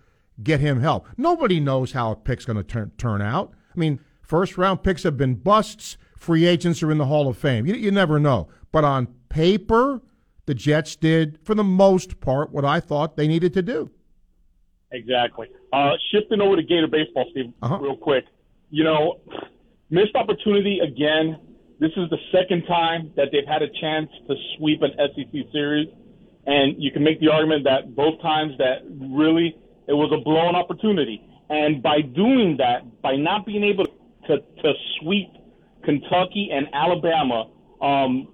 get 0.41 0.59
him 0.59 0.79
help. 0.79 1.07
Nobody 1.17 1.59
knows 1.59 1.91
how 1.91 2.11
a 2.11 2.15
pick's 2.15 2.45
going 2.45 2.57
to 2.57 2.63
turn 2.63 2.91
turn 2.97 3.21
out. 3.21 3.53
I 3.75 3.79
mean, 3.79 3.99
first 4.21 4.57
round 4.57 4.83
picks 4.83 5.03
have 5.03 5.17
been 5.17 5.35
busts. 5.35 5.97
Free 6.17 6.45
agents 6.45 6.81
are 6.81 6.91
in 6.91 6.97
the 6.97 7.05
Hall 7.05 7.27
of 7.27 7.37
Fame. 7.37 7.65
You, 7.65 7.75
you 7.75 7.91
never 7.91 8.19
know. 8.19 8.47
But 8.71 8.85
on 8.85 9.07
paper, 9.27 10.01
the 10.45 10.53
Jets 10.53 10.95
did, 10.95 11.39
for 11.43 11.55
the 11.55 11.63
most 11.63 12.19
part, 12.19 12.51
what 12.51 12.65
I 12.65 12.79
thought 12.79 13.15
they 13.15 13.27
needed 13.27 13.53
to 13.53 13.61
do. 13.61 13.89
Exactly. 14.91 15.49
Uh, 15.71 15.91
shifting 16.11 16.39
over 16.41 16.55
to 16.55 16.63
Gator 16.63 16.87
baseball, 16.87 17.25
Steve, 17.31 17.51
real 17.61 17.97
quick. 17.97 18.25
You 18.69 18.83
know, 18.83 19.21
missed 19.89 20.15
opportunity 20.15 20.79
again. 20.79 21.39
This 21.79 21.91
is 21.97 22.09
the 22.09 22.19
second 22.31 22.63
time 22.65 23.11
that 23.15 23.29
they've 23.31 23.47
had 23.47 23.63
a 23.63 23.69
chance 23.81 24.09
to 24.27 24.35
sweep 24.57 24.81
an 24.83 24.91
SEC 24.97 25.51
series, 25.51 25.87
and 26.45 26.75
you 26.77 26.91
can 26.91 27.03
make 27.03 27.19
the 27.19 27.29
argument 27.29 27.63
that 27.63 27.95
both 27.95 28.21
times 28.21 28.53
that 28.59 28.83
really 28.87 29.55
it 29.87 29.93
was 29.93 30.11
a 30.13 30.23
blown 30.23 30.55
opportunity. 30.55 31.27
And 31.49 31.81
by 31.81 32.01
doing 32.01 32.57
that, 32.57 33.01
by 33.01 33.15
not 33.15 33.45
being 33.45 33.63
able 33.63 33.85
to 34.27 34.37
to 34.37 34.73
sweep 34.99 35.29
Kentucky 35.83 36.49
and 36.53 36.67
Alabama, 36.73 37.49
um, 37.81 38.27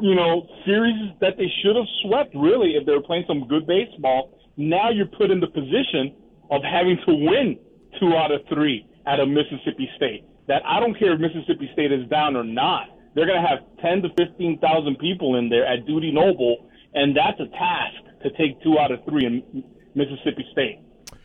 you 0.00 0.14
know, 0.14 0.46
series 0.64 1.12
that 1.20 1.36
they 1.36 1.50
should 1.62 1.76
have 1.76 1.86
swept 2.02 2.34
really 2.34 2.76
if 2.76 2.86
they 2.86 2.92
were 2.92 3.02
playing 3.02 3.24
some 3.26 3.46
good 3.48 3.66
baseball. 3.66 4.38
Now 4.56 4.90
you're 4.90 5.06
put 5.06 5.30
in 5.30 5.40
the 5.40 5.48
position 5.48 6.14
of 6.50 6.62
having 6.62 6.98
to 7.06 7.14
win 7.14 7.58
two 8.00 8.16
out 8.16 8.30
of 8.30 8.40
three 8.48 8.86
out 9.06 9.20
of 9.20 9.28
Mississippi 9.28 9.88
State. 9.96 10.24
That 10.46 10.62
I 10.64 10.80
don't 10.80 10.98
care 10.98 11.12
if 11.12 11.20
Mississippi 11.20 11.68
State 11.72 11.92
is 11.92 12.08
down 12.08 12.36
or 12.36 12.44
not. 12.44 12.88
They're 13.14 13.26
going 13.26 13.42
to 13.42 13.48
have 13.48 13.60
10 13.82 14.02
to 14.02 14.08
15,000 14.16 14.96
people 14.98 15.36
in 15.36 15.48
there 15.48 15.66
at 15.66 15.86
Dudy 15.86 16.12
Noble, 16.12 16.68
and 16.94 17.16
that's 17.16 17.40
a 17.40 17.48
task 17.56 18.22
to 18.22 18.30
take 18.36 18.62
two 18.62 18.78
out 18.78 18.92
of 18.92 19.00
three 19.08 19.26
in 19.26 19.64
Mississippi 19.94 20.46
State. 20.52 20.80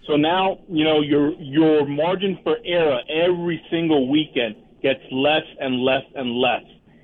So 0.08 0.16
now, 0.16 0.60
you 0.68 0.84
know, 0.84 1.02
your 1.02 1.32
your 1.40 1.88
margin 1.88 2.38
for 2.44 2.58
error 2.66 3.00
every 3.10 3.62
single 3.72 4.10
weekend 4.10 4.56
gets 4.82 5.00
less 5.12 5.44
and 5.60 5.80
less 5.80 6.04
and 6.16 6.32
less. 6.32 6.64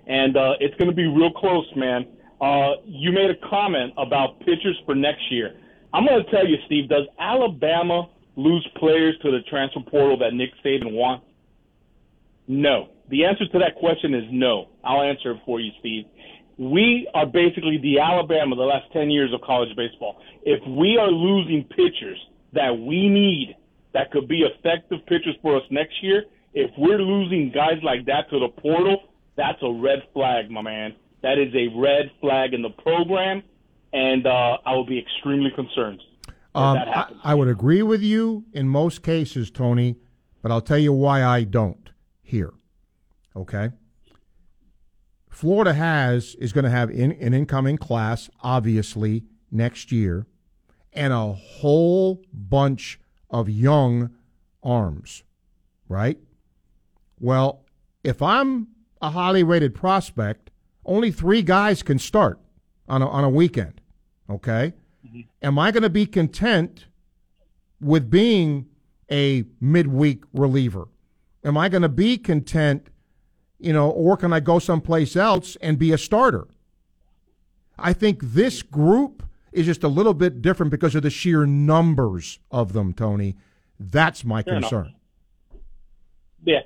And 0.09 0.35
uh, 0.35 0.53
it's 0.59 0.75
going 0.75 0.89
to 0.89 0.95
be 0.95 1.05
real 1.05 1.31
close, 1.31 1.67
man. 1.75 2.07
Uh, 2.41 2.81
you 2.83 3.11
made 3.11 3.29
a 3.29 3.49
comment 3.49 3.93
about 3.95 4.39
pitchers 4.39 4.77
for 4.85 4.95
next 4.95 5.21
year. 5.29 5.55
I'm 5.93 6.05
going 6.05 6.23
to 6.23 6.31
tell 6.31 6.47
you, 6.47 6.57
Steve, 6.65 6.89
does 6.89 7.05
Alabama 7.19 8.09
lose 8.35 8.67
players 8.77 9.15
to 9.21 9.31
the 9.31 9.39
transfer 9.49 9.81
portal 9.81 10.17
that 10.19 10.33
Nick 10.33 10.49
Saban 10.65 10.93
wants? 10.93 11.25
No. 12.47 12.89
The 13.09 13.25
answer 13.25 13.47
to 13.47 13.59
that 13.59 13.75
question 13.75 14.15
is 14.15 14.23
no. 14.31 14.69
I'll 14.83 15.03
answer 15.03 15.31
it 15.31 15.41
for 15.45 15.59
you, 15.59 15.71
Steve. 15.79 16.05
We 16.57 17.07
are 17.13 17.25
basically 17.25 17.77
the 17.77 17.99
Alabama 17.99 18.53
of 18.53 18.57
the 18.57 18.65
last 18.65 18.91
10 18.93 19.11
years 19.11 19.31
of 19.33 19.41
college 19.41 19.75
baseball. 19.75 20.17
If 20.43 20.59
we 20.67 20.97
are 20.97 21.09
losing 21.09 21.63
pitchers 21.65 22.19
that 22.53 22.71
we 22.71 23.09
need 23.09 23.55
that 23.93 24.11
could 24.11 24.27
be 24.27 24.41
effective 24.41 24.99
pitchers 25.05 25.35
for 25.41 25.57
us 25.57 25.63
next 25.69 25.93
year, 26.01 26.25
if 26.53 26.71
we're 26.77 26.99
losing 26.99 27.51
guys 27.53 27.77
like 27.83 28.05
that 28.05 28.29
to 28.31 28.39
the 28.39 28.49
portal, 28.61 29.08
that's 29.39 29.63
a 29.63 29.71
red 29.71 30.03
flag, 30.13 30.51
my 30.51 30.61
man. 30.61 30.95
That 31.23 31.37
is 31.39 31.53
a 31.55 31.67
red 31.79 32.11
flag 32.19 32.53
in 32.53 32.61
the 32.61 32.69
program, 32.69 33.41
and 33.93 34.27
uh, 34.27 34.57
I 34.65 34.73
will 34.73 34.85
be 34.85 34.99
extremely 34.99 35.49
concerned. 35.55 36.01
Um, 36.53 36.77
I, 36.77 37.07
I 37.23 37.35
would 37.35 37.47
agree 37.47 37.81
with 37.81 38.01
you 38.01 38.43
in 38.53 38.67
most 38.67 39.01
cases, 39.01 39.49
Tony, 39.49 39.95
but 40.41 40.51
I'll 40.51 40.61
tell 40.61 40.77
you 40.77 40.91
why 40.91 41.23
I 41.23 41.45
don't 41.45 41.89
here. 42.21 42.53
Okay? 43.35 43.69
Florida 45.29 45.73
has 45.73 46.35
is 46.35 46.51
going 46.51 46.65
to 46.65 46.71
have 46.71 46.91
in, 46.91 47.13
an 47.13 47.33
incoming 47.33 47.77
class, 47.77 48.29
obviously, 48.43 49.23
next 49.49 49.89
year, 49.91 50.27
and 50.91 51.13
a 51.13 51.31
whole 51.31 52.21
bunch 52.33 52.99
of 53.29 53.47
young 53.47 54.09
arms, 54.61 55.23
right? 55.87 56.17
Well, 57.19 57.63
if 58.03 58.21
I'm 58.21 58.67
a 59.01 59.11
highly 59.11 59.43
rated 59.43 59.73
prospect, 59.73 60.49
only 60.85 61.11
three 61.11 61.41
guys 61.41 61.83
can 61.83 61.99
start 61.99 62.39
on 62.87 63.01
a, 63.01 63.07
on 63.07 63.23
a 63.23 63.29
weekend. 63.29 63.81
Okay? 64.29 64.73
Mm-hmm. 65.05 65.21
Am 65.41 65.59
I 65.59 65.71
going 65.71 65.83
to 65.83 65.89
be 65.89 66.05
content 66.05 66.85
with 67.79 68.09
being 68.09 68.67
a 69.11 69.45
midweek 69.59 70.23
reliever? 70.33 70.87
Am 71.43 71.57
I 71.57 71.69
going 71.69 71.83
to 71.83 71.89
be 71.89 72.17
content, 72.17 72.87
you 73.59 73.71
know, 73.71 73.89
or 73.89 74.17
can 74.17 74.33
I 74.33 74.39
go 74.39 74.59
someplace 74.59 75.15
else 75.15 75.55
and 75.61 75.79
be 75.79 75.91
a 75.93 75.97
starter? 75.97 76.47
I 77.77 77.93
think 77.93 78.19
this 78.21 78.61
group 78.61 79.23
is 79.53 79.65
just 79.65 79.83
a 79.83 79.87
little 79.87 80.13
bit 80.13 80.41
different 80.41 80.69
because 80.69 80.95
of 80.95 81.03
the 81.03 81.09
sheer 81.09 81.45
numbers 81.45 82.39
of 82.51 82.73
them, 82.73 82.93
Tony. 82.93 83.37
That's 83.79 84.25
my 84.25 84.43
Fair 84.43 84.57
enough. 84.57 84.69
concern. 84.69 84.95
Yeah, 86.43 86.59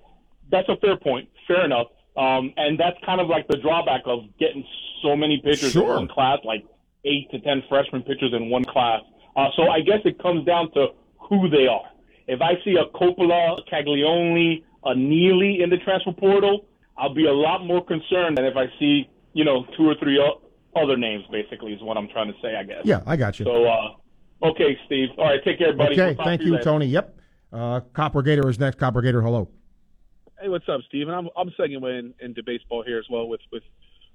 that's 0.51 0.67
a 0.69 0.75
fair 0.77 0.97
point. 0.97 1.29
Fair 1.47 1.65
enough. 1.65 1.87
Um, 2.15 2.53
and 2.57 2.79
that's 2.79 2.97
kind 3.05 3.19
of 3.19 3.27
like 3.27 3.47
the 3.47 3.57
drawback 3.57 4.01
of 4.05 4.21
getting 4.39 4.63
so 5.01 5.15
many 5.15 5.41
pitchers 5.43 5.71
Sure. 5.71 5.83
in 5.91 5.95
one 5.95 6.07
class, 6.07 6.39
like 6.43 6.63
eight 7.05 7.29
to 7.31 7.39
ten 7.39 7.63
freshman 7.67 8.03
pitchers 8.03 8.33
in 8.33 8.49
one 8.49 8.63
class. 8.65 9.01
Uh, 9.35 9.47
so 9.55 9.69
I 9.69 9.81
guess 9.81 9.99
it 10.05 10.21
comes 10.21 10.45
down 10.45 10.71
to 10.73 10.87
who 11.29 11.49
they 11.49 11.67
are. 11.67 11.85
If 12.27 12.41
I 12.41 12.53
see 12.63 12.75
a 12.75 12.85
Coppola, 12.97 13.59
a 13.59 13.63
Caglianone, 13.69 14.63
a 14.85 14.95
Neely 14.95 15.61
in 15.63 15.69
the 15.69 15.77
transfer 15.77 16.11
portal, 16.13 16.65
I'll 16.97 17.13
be 17.13 17.25
a 17.25 17.33
lot 17.33 17.65
more 17.65 17.83
concerned 17.83 18.37
than 18.37 18.45
if 18.45 18.55
I 18.55 18.67
see, 18.79 19.09
you 19.33 19.43
know, 19.43 19.65
two 19.75 19.89
or 19.89 19.95
three 19.95 20.21
other 20.75 20.95
names. 20.95 21.25
Basically, 21.31 21.73
is 21.73 21.81
what 21.81 21.97
I'm 21.97 22.07
trying 22.09 22.27
to 22.31 22.39
say. 22.41 22.55
I 22.55 22.63
guess. 22.63 22.81
Yeah, 22.85 23.01
I 23.07 23.15
got 23.17 23.39
you. 23.39 23.45
So, 23.45 23.65
uh, 23.65 24.47
okay, 24.49 24.77
Steve. 24.85 25.09
All 25.17 25.25
right, 25.25 25.43
take 25.43 25.57
care, 25.57 25.73
buddy. 25.73 25.99
Okay, 25.99 26.15
We'll 26.15 26.25
thank 26.25 26.41
to 26.41 26.45
you, 26.45 26.51
later. 26.53 26.63
Tony. 26.63 26.85
Yep. 26.85 27.17
Uh, 27.51 27.79
Copper 27.93 28.21
Gator 28.21 28.47
is 28.49 28.59
next. 28.59 28.77
Copper 28.77 29.01
Gator, 29.01 29.21
hello. 29.21 29.49
Hey, 30.43 30.49
what's 30.49 30.67
up, 30.67 30.81
Steven? 30.89 31.13
I'm 31.13 31.29
I'm 31.37 31.51
segueing 31.51 31.81
in, 31.97 32.13
into 32.19 32.43
baseball 32.43 32.83
here 32.85 32.99
as 32.99 33.05
well. 33.09 33.29
With 33.29 33.39
with 33.49 33.63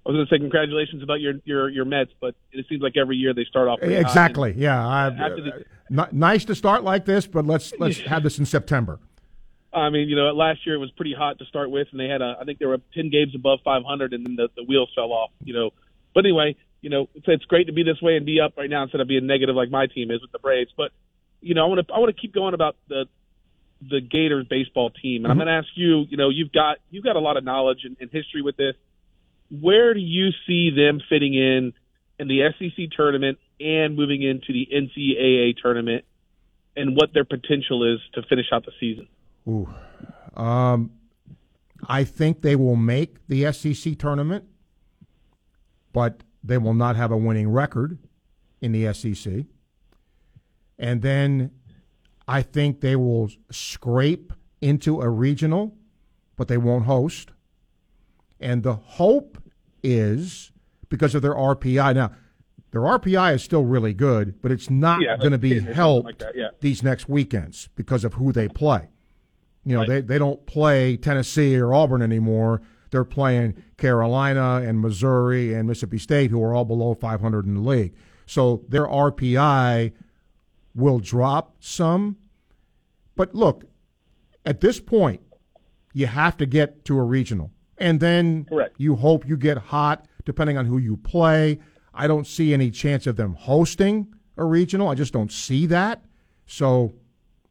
I 0.04 0.10
was 0.10 0.16
going 0.16 0.26
to 0.26 0.34
say 0.34 0.38
congratulations 0.38 1.02
about 1.02 1.22
your 1.22 1.34
your 1.44 1.70
your 1.70 1.86
Mets, 1.86 2.10
but 2.20 2.34
it 2.52 2.66
seems 2.68 2.82
like 2.82 2.98
every 2.98 3.16
year 3.16 3.32
they 3.32 3.44
start 3.44 3.66
off 3.66 3.80
hot. 3.80 3.90
Exactly. 3.90 4.52
Yeah. 4.54 4.86
I, 4.86 5.08
the- 5.08 5.64
uh, 5.96 6.02
n- 6.04 6.08
nice 6.12 6.44
to 6.44 6.54
start 6.54 6.84
like 6.84 7.06
this, 7.06 7.26
but 7.26 7.46
let's 7.46 7.72
let's 7.78 8.00
have 8.00 8.22
this 8.22 8.38
in 8.38 8.44
September. 8.44 9.00
I 9.72 9.88
mean, 9.88 10.10
you 10.10 10.16
know, 10.16 10.24
last 10.32 10.66
year 10.66 10.74
it 10.74 10.78
was 10.78 10.90
pretty 10.90 11.14
hot 11.14 11.38
to 11.38 11.46
start 11.46 11.70
with, 11.70 11.88
and 11.92 12.00
they 12.00 12.08
had 12.08 12.20
a, 12.20 12.36
I 12.40 12.44
think 12.44 12.58
there 12.58 12.68
were 12.68 12.80
10 12.94 13.10
games 13.10 13.34
above 13.34 13.60
500, 13.64 14.12
and 14.12 14.24
then 14.26 14.34
the, 14.36 14.48
the 14.56 14.64
wheels 14.64 14.90
fell 14.94 15.12
off, 15.12 15.30
you 15.44 15.52
know. 15.54 15.70
But 16.14 16.24
anyway, 16.24 16.56
you 16.80 16.88
know, 16.90 17.08
it's, 17.14 17.26
it's 17.28 17.44
great 17.44 17.66
to 17.68 17.72
be 17.72 17.82
this 17.84 18.00
way 18.02 18.16
and 18.16 18.24
be 18.24 18.40
up 18.40 18.54
right 18.56 18.68
now 18.70 18.82
instead 18.82 19.00
of 19.02 19.08
being 19.08 19.26
negative 19.26 19.54
like 19.56 19.70
my 19.70 19.86
team 19.86 20.10
is 20.10 20.22
with 20.22 20.32
the 20.32 20.38
Braves. 20.38 20.70
But, 20.74 20.90
you 21.42 21.54
know, 21.54 21.64
I 21.64 21.68
want 21.68 21.86
to, 21.86 21.94
I 21.94 21.98
want 21.98 22.14
to 22.14 22.20
keep 22.20 22.32
going 22.34 22.54
about 22.54 22.76
the, 22.88 23.04
the 23.80 24.00
Gators 24.00 24.46
baseball 24.48 24.90
team, 24.90 25.24
and 25.24 25.30
mm-hmm. 25.30 25.30
I'm 25.32 25.36
going 25.38 25.48
to 25.48 25.52
ask 25.54 25.68
you, 25.74 26.04
you 26.08 26.16
know, 26.16 26.30
you've 26.30 26.52
got, 26.52 26.78
you've 26.90 27.04
got 27.04 27.16
a 27.16 27.20
lot 27.20 27.36
of 27.36 27.44
knowledge 27.44 27.80
and, 27.84 27.96
and 28.00 28.10
history 28.10 28.42
with 28.42 28.56
this. 28.56 28.74
Where 29.50 29.94
do 29.94 30.00
you 30.00 30.30
see 30.46 30.70
them 30.70 31.00
fitting 31.08 31.34
in 31.34 31.72
in 32.18 32.28
the 32.28 32.48
SEC 32.58 32.90
tournament 32.96 33.38
and 33.60 33.96
moving 33.96 34.22
into 34.22 34.52
the 34.52 34.68
NCAA 34.72 35.56
tournament, 35.62 36.04
and 36.76 36.96
what 36.96 37.14
their 37.14 37.24
potential 37.24 37.94
is 37.94 38.00
to 38.14 38.22
finish 38.28 38.46
out 38.52 38.64
the 38.64 38.72
season? 38.78 39.08
Ooh. 39.48 39.68
Um, 40.36 40.90
I 41.86 42.04
think 42.04 42.42
they 42.42 42.56
will 42.56 42.76
make 42.76 43.26
the 43.28 43.52
SEC 43.52 43.98
tournament, 43.98 44.44
but 45.92 46.22
they 46.42 46.58
will 46.58 46.74
not 46.74 46.96
have 46.96 47.10
a 47.10 47.16
winning 47.16 47.48
record 47.48 47.98
in 48.60 48.72
the 48.72 48.92
SEC. 48.92 49.44
And 50.78 51.02
then 51.02 51.50
I 52.28 52.42
think 52.42 52.80
they 52.80 52.94
will 52.94 53.30
scrape 53.50 54.32
into 54.60 55.00
a 55.00 55.08
regional, 55.08 55.74
but 56.36 56.46
they 56.48 56.58
won't 56.58 56.84
host. 56.84 57.30
And 58.38 58.62
the 58.62 58.74
hope 58.74 59.38
is 59.82 60.52
because 60.90 61.14
of 61.14 61.22
their 61.22 61.34
RPI. 61.34 61.94
Now, 61.94 62.12
their 62.70 62.82
RPI 62.82 63.34
is 63.34 63.42
still 63.42 63.64
really 63.64 63.94
good, 63.94 64.40
but 64.42 64.52
it's 64.52 64.68
not 64.68 65.00
yeah, 65.00 65.16
going 65.16 65.32
to 65.32 65.38
be 65.38 65.58
helped 65.58 66.04
like 66.04 66.22
yeah. 66.34 66.50
these 66.60 66.82
next 66.82 67.08
weekends 67.08 67.70
because 67.74 68.04
of 68.04 68.14
who 68.14 68.30
they 68.30 68.46
play. 68.46 68.90
You 69.64 69.74
know, 69.74 69.80
right. 69.80 69.88
they, 69.88 70.00
they 70.02 70.18
don't 70.18 70.44
play 70.46 70.96
Tennessee 70.96 71.56
or 71.56 71.72
Auburn 71.72 72.02
anymore. 72.02 72.60
They're 72.90 73.04
playing 73.04 73.62
Carolina 73.76 74.62
and 74.64 74.80
Missouri 74.80 75.54
and 75.54 75.66
Mississippi 75.66 75.98
State, 75.98 76.30
who 76.30 76.42
are 76.42 76.54
all 76.54 76.64
below 76.64 76.94
500 76.94 77.46
in 77.46 77.54
the 77.54 77.60
league. 77.60 77.94
So 78.26 78.64
their 78.68 78.86
RPI 78.86 79.92
will 80.78 81.00
drop 81.00 81.56
some. 81.60 82.16
But 83.16 83.34
look, 83.34 83.64
at 84.46 84.60
this 84.60 84.80
point, 84.80 85.20
you 85.92 86.06
have 86.06 86.36
to 86.36 86.46
get 86.46 86.84
to 86.86 86.96
a 86.98 87.02
regional. 87.02 87.50
And 87.76 88.00
then 88.00 88.44
Correct. 88.44 88.74
you 88.78 88.96
hope 88.96 89.26
you 89.26 89.36
get 89.36 89.58
hot 89.58 90.06
depending 90.24 90.56
on 90.56 90.66
who 90.66 90.78
you 90.78 90.96
play. 90.96 91.58
I 91.92 92.06
don't 92.06 92.26
see 92.26 92.54
any 92.54 92.70
chance 92.70 93.06
of 93.06 93.16
them 93.16 93.34
hosting 93.34 94.14
a 94.36 94.44
regional. 94.44 94.88
I 94.88 94.94
just 94.94 95.12
don't 95.12 95.32
see 95.32 95.66
that. 95.66 96.04
So, 96.46 96.94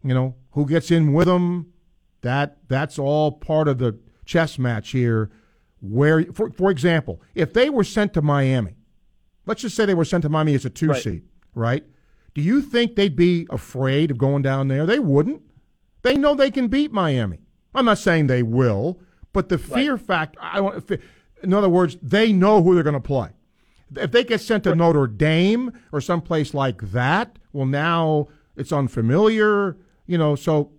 you 0.04 0.14
know, 0.14 0.36
who 0.52 0.66
gets 0.66 0.90
in 0.90 1.14
with 1.14 1.28
them? 1.28 1.74
That 2.22 2.58
that's 2.68 2.98
all 2.98 3.32
part 3.32 3.68
of 3.68 3.78
the 3.78 4.00
chess 4.26 4.58
match 4.58 4.92
here. 4.92 5.30
Where, 5.82 6.24
for 6.34 6.50
for 6.52 6.72
example, 6.72 7.22
if 7.36 7.54
they 7.54 7.70
were 7.70 7.84
sent 7.84 8.14
to 8.14 8.22
Miami, 8.22 8.76
let's 9.46 9.62
just 9.62 9.76
say 9.76 9.86
they 9.86 9.94
were 9.94 10.06
sent 10.06 10.24
to 10.24 10.30
Miami 10.30 10.56
as 10.56 10.66
a 10.66 10.70
two 10.70 10.90
right. 10.90 11.02
seed, 11.02 11.24
right? 11.54 11.86
Do 12.38 12.44
you 12.44 12.62
think 12.62 12.96
they'd 12.96 13.16
be 13.16 13.48
afraid 13.50 14.12
of 14.12 14.20
going 14.20 14.44
down 14.44 14.68
there? 14.68 14.86
They 14.86 15.00
wouldn't. 15.00 15.42
They 16.04 16.16
know 16.16 16.36
they 16.36 16.52
can 16.52 16.68
beat 16.68 16.92
Miami. 16.92 17.40
I'm 17.74 17.86
not 17.86 17.98
saying 17.98 18.28
they 18.28 18.44
will, 18.44 19.00
but 19.34 19.50
the 19.50 19.58
fear 19.58 19.94
right. 19.94 20.06
factor. 20.06 20.40
I 20.40 20.62
want. 20.62 20.88
In 21.42 21.52
other 21.52 21.68
words, 21.68 21.98
they 22.00 22.32
know 22.32 22.62
who 22.62 22.76
they're 22.76 22.84
going 22.84 22.94
to 22.94 23.00
play. 23.00 23.30
If 23.96 24.12
they 24.12 24.24
get 24.24 24.40
sent 24.40 24.66
to 24.66 24.70
right. 24.70 24.78
Notre 24.78 25.08
Dame 25.08 25.74
or 25.92 26.00
someplace 26.00 26.54
like 26.54 26.80
that, 26.92 27.40
well, 27.54 27.66
now 27.66 28.28
it's 28.56 28.72
unfamiliar. 28.72 29.76
You 30.06 30.20
know, 30.20 30.36
so 30.36 30.74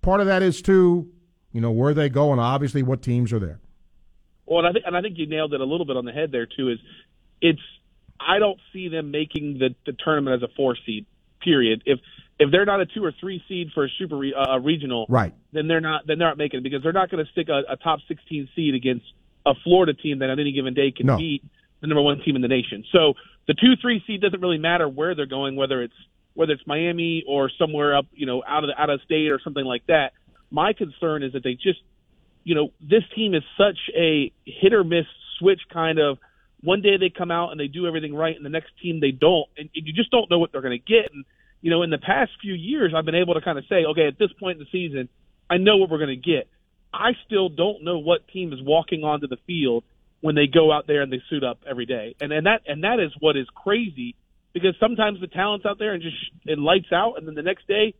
part 0.00 0.22
of 0.22 0.26
that 0.26 0.42
is 0.42 0.62
too, 0.62 1.10
you 1.52 1.60
know, 1.60 1.70
where 1.70 1.92
they 1.92 2.08
go 2.08 2.32
and 2.32 2.40
obviously 2.40 2.82
what 2.82 3.02
teams 3.02 3.30
are 3.34 3.38
there. 3.38 3.60
Well, 4.46 4.60
and 4.60 4.68
I 4.68 4.72
think 4.72 4.84
and 4.86 4.96
I 4.96 5.02
think 5.02 5.18
you 5.18 5.26
nailed 5.26 5.52
it 5.52 5.60
a 5.60 5.66
little 5.66 5.84
bit 5.84 5.98
on 5.98 6.06
the 6.06 6.12
head 6.12 6.32
there 6.32 6.46
too. 6.46 6.70
Is 6.70 6.78
it's 7.42 7.60
I 8.20 8.38
don't 8.38 8.58
see 8.72 8.88
them 8.88 9.10
making 9.10 9.58
the 9.58 9.74
the 9.86 9.92
tournament 9.92 10.42
as 10.42 10.48
a 10.48 10.52
four 10.54 10.76
seed. 10.86 11.06
Period. 11.42 11.82
If 11.86 12.00
if 12.38 12.50
they're 12.50 12.64
not 12.64 12.80
a 12.80 12.86
two 12.86 13.04
or 13.04 13.12
three 13.20 13.42
seed 13.48 13.70
for 13.74 13.84
a 13.84 13.88
super 13.98 14.16
re, 14.16 14.34
uh, 14.34 14.58
regional, 14.58 15.06
right? 15.08 15.32
Then 15.52 15.68
they're 15.68 15.80
not 15.80 16.06
then 16.06 16.18
they're 16.18 16.28
not 16.28 16.38
making 16.38 16.60
it 16.60 16.62
because 16.62 16.82
they're 16.82 16.92
not 16.92 17.10
going 17.10 17.24
to 17.24 17.30
stick 17.30 17.48
a, 17.48 17.62
a 17.72 17.76
top 17.76 18.00
sixteen 18.08 18.48
seed 18.54 18.74
against 18.74 19.06
a 19.46 19.54
Florida 19.64 19.94
team 19.94 20.18
that 20.18 20.30
on 20.30 20.38
any 20.38 20.52
given 20.52 20.74
day 20.74 20.90
can 20.90 21.06
no. 21.06 21.16
beat 21.16 21.44
the 21.80 21.86
number 21.86 22.02
one 22.02 22.20
team 22.24 22.36
in 22.36 22.42
the 22.42 22.48
nation. 22.48 22.84
So 22.92 23.14
the 23.46 23.54
two 23.54 23.74
three 23.80 24.02
seed 24.06 24.20
doesn't 24.20 24.40
really 24.40 24.58
matter 24.58 24.88
where 24.88 25.14
they're 25.14 25.26
going, 25.26 25.56
whether 25.56 25.82
it's 25.82 25.94
whether 26.34 26.52
it's 26.52 26.66
Miami 26.66 27.24
or 27.26 27.50
somewhere 27.58 27.96
up, 27.96 28.06
you 28.12 28.26
know, 28.26 28.42
out 28.46 28.62
of 28.62 28.68
the, 28.68 28.80
out 28.80 28.90
of 28.90 29.00
state 29.02 29.30
or 29.30 29.40
something 29.42 29.64
like 29.64 29.86
that. 29.86 30.12
My 30.50 30.72
concern 30.72 31.22
is 31.22 31.32
that 31.32 31.42
they 31.42 31.54
just, 31.54 31.80
you 32.44 32.54
know, 32.54 32.72
this 32.80 33.02
team 33.14 33.34
is 33.34 33.42
such 33.56 33.78
a 33.96 34.32
hit 34.44 34.72
or 34.72 34.84
miss 34.84 35.06
switch 35.38 35.60
kind 35.72 35.98
of. 35.98 36.18
One 36.62 36.82
day 36.82 36.96
they 36.96 37.10
come 37.10 37.30
out 37.30 37.50
and 37.50 37.60
they 37.60 37.68
do 37.68 37.86
everything 37.86 38.14
right, 38.14 38.34
and 38.34 38.44
the 38.44 38.50
next 38.50 38.70
team 38.82 39.00
they 39.00 39.12
don't, 39.12 39.46
and, 39.56 39.70
and 39.74 39.86
you 39.86 39.92
just 39.92 40.10
don't 40.10 40.30
know 40.30 40.38
what 40.38 40.52
they're 40.52 40.62
going 40.62 40.78
to 40.78 40.84
get. 40.84 41.12
And 41.12 41.24
you 41.60 41.70
know, 41.70 41.82
in 41.82 41.90
the 41.90 41.98
past 41.98 42.32
few 42.40 42.54
years, 42.54 42.92
I've 42.96 43.04
been 43.04 43.14
able 43.14 43.34
to 43.34 43.40
kind 43.40 43.58
of 43.58 43.64
say, 43.68 43.84
okay, 43.84 44.06
at 44.06 44.18
this 44.18 44.30
point 44.38 44.58
in 44.58 44.64
the 44.64 44.70
season, 44.70 45.08
I 45.50 45.56
know 45.56 45.76
what 45.76 45.90
we're 45.90 45.98
going 45.98 46.08
to 46.08 46.16
get. 46.16 46.48
I 46.92 47.12
still 47.26 47.48
don't 47.48 47.84
know 47.84 47.98
what 47.98 48.28
team 48.28 48.52
is 48.52 48.60
walking 48.62 49.04
onto 49.04 49.26
the 49.26 49.38
field 49.46 49.84
when 50.20 50.34
they 50.34 50.46
go 50.46 50.72
out 50.72 50.86
there 50.86 51.02
and 51.02 51.12
they 51.12 51.20
suit 51.30 51.44
up 51.44 51.60
every 51.68 51.86
day, 51.86 52.16
and 52.20 52.32
and 52.32 52.46
that 52.46 52.62
and 52.66 52.84
that 52.84 52.98
is 53.00 53.12
what 53.20 53.36
is 53.36 53.46
crazy 53.54 54.16
because 54.52 54.74
sometimes 54.80 55.20
the 55.20 55.26
talent's 55.26 55.66
out 55.66 55.78
there 55.78 55.92
and 55.92 56.02
just 56.02 56.16
it 56.46 56.58
lights 56.58 56.92
out, 56.92 57.14
and 57.18 57.26
then 57.26 57.34
the 57.34 57.42
next 57.42 57.68
day 57.68 57.94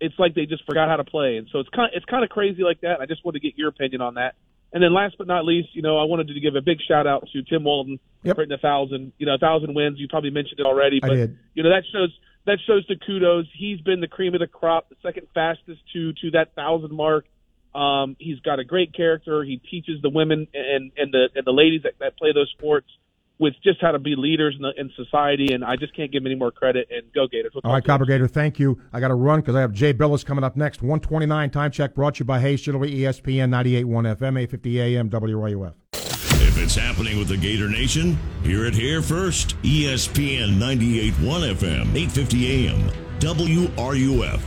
it's 0.00 0.14
like 0.18 0.34
they 0.34 0.46
just 0.46 0.64
forgot 0.66 0.88
how 0.88 0.96
to 0.96 1.04
play, 1.04 1.36
and 1.36 1.48
so 1.50 1.60
it's 1.60 1.68
kind 1.70 1.92
of, 1.92 1.96
it's 1.96 2.04
kind 2.04 2.24
of 2.24 2.30
crazy 2.30 2.62
like 2.62 2.80
that. 2.82 3.00
I 3.00 3.06
just 3.06 3.24
wanted 3.24 3.40
to 3.40 3.48
get 3.48 3.58
your 3.58 3.68
opinion 3.68 4.00
on 4.00 4.14
that. 4.14 4.34
And 4.74 4.82
then 4.82 4.92
last 4.92 5.14
but 5.16 5.28
not 5.28 5.44
least, 5.44 5.68
you 5.72 5.82
know, 5.82 5.98
I 5.98 6.04
wanted 6.04 6.26
to 6.28 6.40
give 6.40 6.56
a 6.56 6.60
big 6.60 6.78
shout 6.86 7.06
out 7.06 7.28
to 7.32 7.42
Tim 7.44 7.62
Walton 7.62 8.00
yep. 8.24 8.34
for 8.34 8.42
hitting 8.42 8.54
a 8.54 8.58
thousand, 8.58 9.12
you 9.18 9.26
know, 9.26 9.34
a 9.34 9.38
thousand 9.38 9.72
wins. 9.72 10.00
You 10.00 10.08
probably 10.08 10.30
mentioned 10.30 10.58
it 10.58 10.66
already, 10.66 10.98
but 11.00 11.12
you 11.54 11.62
know 11.62 11.70
that 11.70 11.84
shows 11.92 12.10
that 12.46 12.58
shows 12.66 12.84
the 12.88 12.96
kudos. 12.96 13.46
He's 13.56 13.80
been 13.80 14.00
the 14.00 14.08
cream 14.08 14.34
of 14.34 14.40
the 14.40 14.48
crop, 14.48 14.88
the 14.88 14.96
second 15.00 15.28
fastest 15.32 15.80
to 15.92 16.12
to 16.14 16.32
that 16.32 16.56
thousand 16.56 16.92
mark. 16.92 17.24
Um, 17.72 18.16
he's 18.18 18.40
got 18.40 18.58
a 18.58 18.64
great 18.64 18.92
character. 18.92 19.44
He 19.44 19.58
teaches 19.58 20.02
the 20.02 20.10
women 20.10 20.48
and 20.52 20.90
and 20.96 21.12
the 21.12 21.28
and 21.36 21.46
the 21.46 21.52
ladies 21.52 21.82
that, 21.84 21.94
that 22.00 22.18
play 22.18 22.32
those 22.34 22.52
sports 22.58 22.88
with 23.38 23.54
just 23.62 23.80
how 23.80 23.92
to 23.92 23.98
be 23.98 24.14
leaders 24.16 24.54
in, 24.56 24.62
the, 24.62 24.72
in 24.76 24.90
society, 24.96 25.52
and 25.52 25.64
I 25.64 25.76
just 25.76 25.94
can't 25.94 26.12
give 26.12 26.22
him 26.22 26.26
any 26.26 26.36
more 26.36 26.50
credit. 26.50 26.88
And 26.90 27.12
go 27.12 27.26
Gators! 27.26 27.52
We'll 27.54 27.62
All 27.64 27.72
right, 27.72 27.84
Copper 27.84 28.04
Gator, 28.06 28.28
thank 28.28 28.58
you. 28.58 28.80
I 28.92 29.00
got 29.00 29.08
to 29.08 29.14
run 29.14 29.40
because 29.40 29.54
I 29.56 29.60
have 29.60 29.72
Jay 29.72 29.92
Bilas 29.92 30.24
coming 30.24 30.44
up 30.44 30.56
next. 30.56 30.82
One 30.82 31.00
twenty 31.00 31.26
nine 31.26 31.50
time 31.50 31.70
check 31.70 31.94
brought 31.94 32.16
to 32.16 32.20
you 32.20 32.24
by 32.24 32.40
Hayes 32.40 32.62
Chitterley, 32.62 32.94
ESPN 32.94 33.50
98.1 33.50 34.16
FM, 34.16 34.40
eight 34.40 34.50
fifty 34.50 34.80
AM, 34.80 35.10
WRUF. 35.10 35.74
If 35.92 36.62
it's 36.62 36.76
happening 36.76 37.18
with 37.18 37.26
the 37.26 37.36
Gator 37.36 37.68
Nation, 37.68 38.16
hear 38.44 38.64
it 38.64 38.74
here 38.74 39.02
first. 39.02 39.60
ESPN 39.62 40.56
98.1 40.58 41.12
FM, 41.54 41.94
850 41.94 42.68
AM, 42.68 42.90
WRUF. 43.18 44.40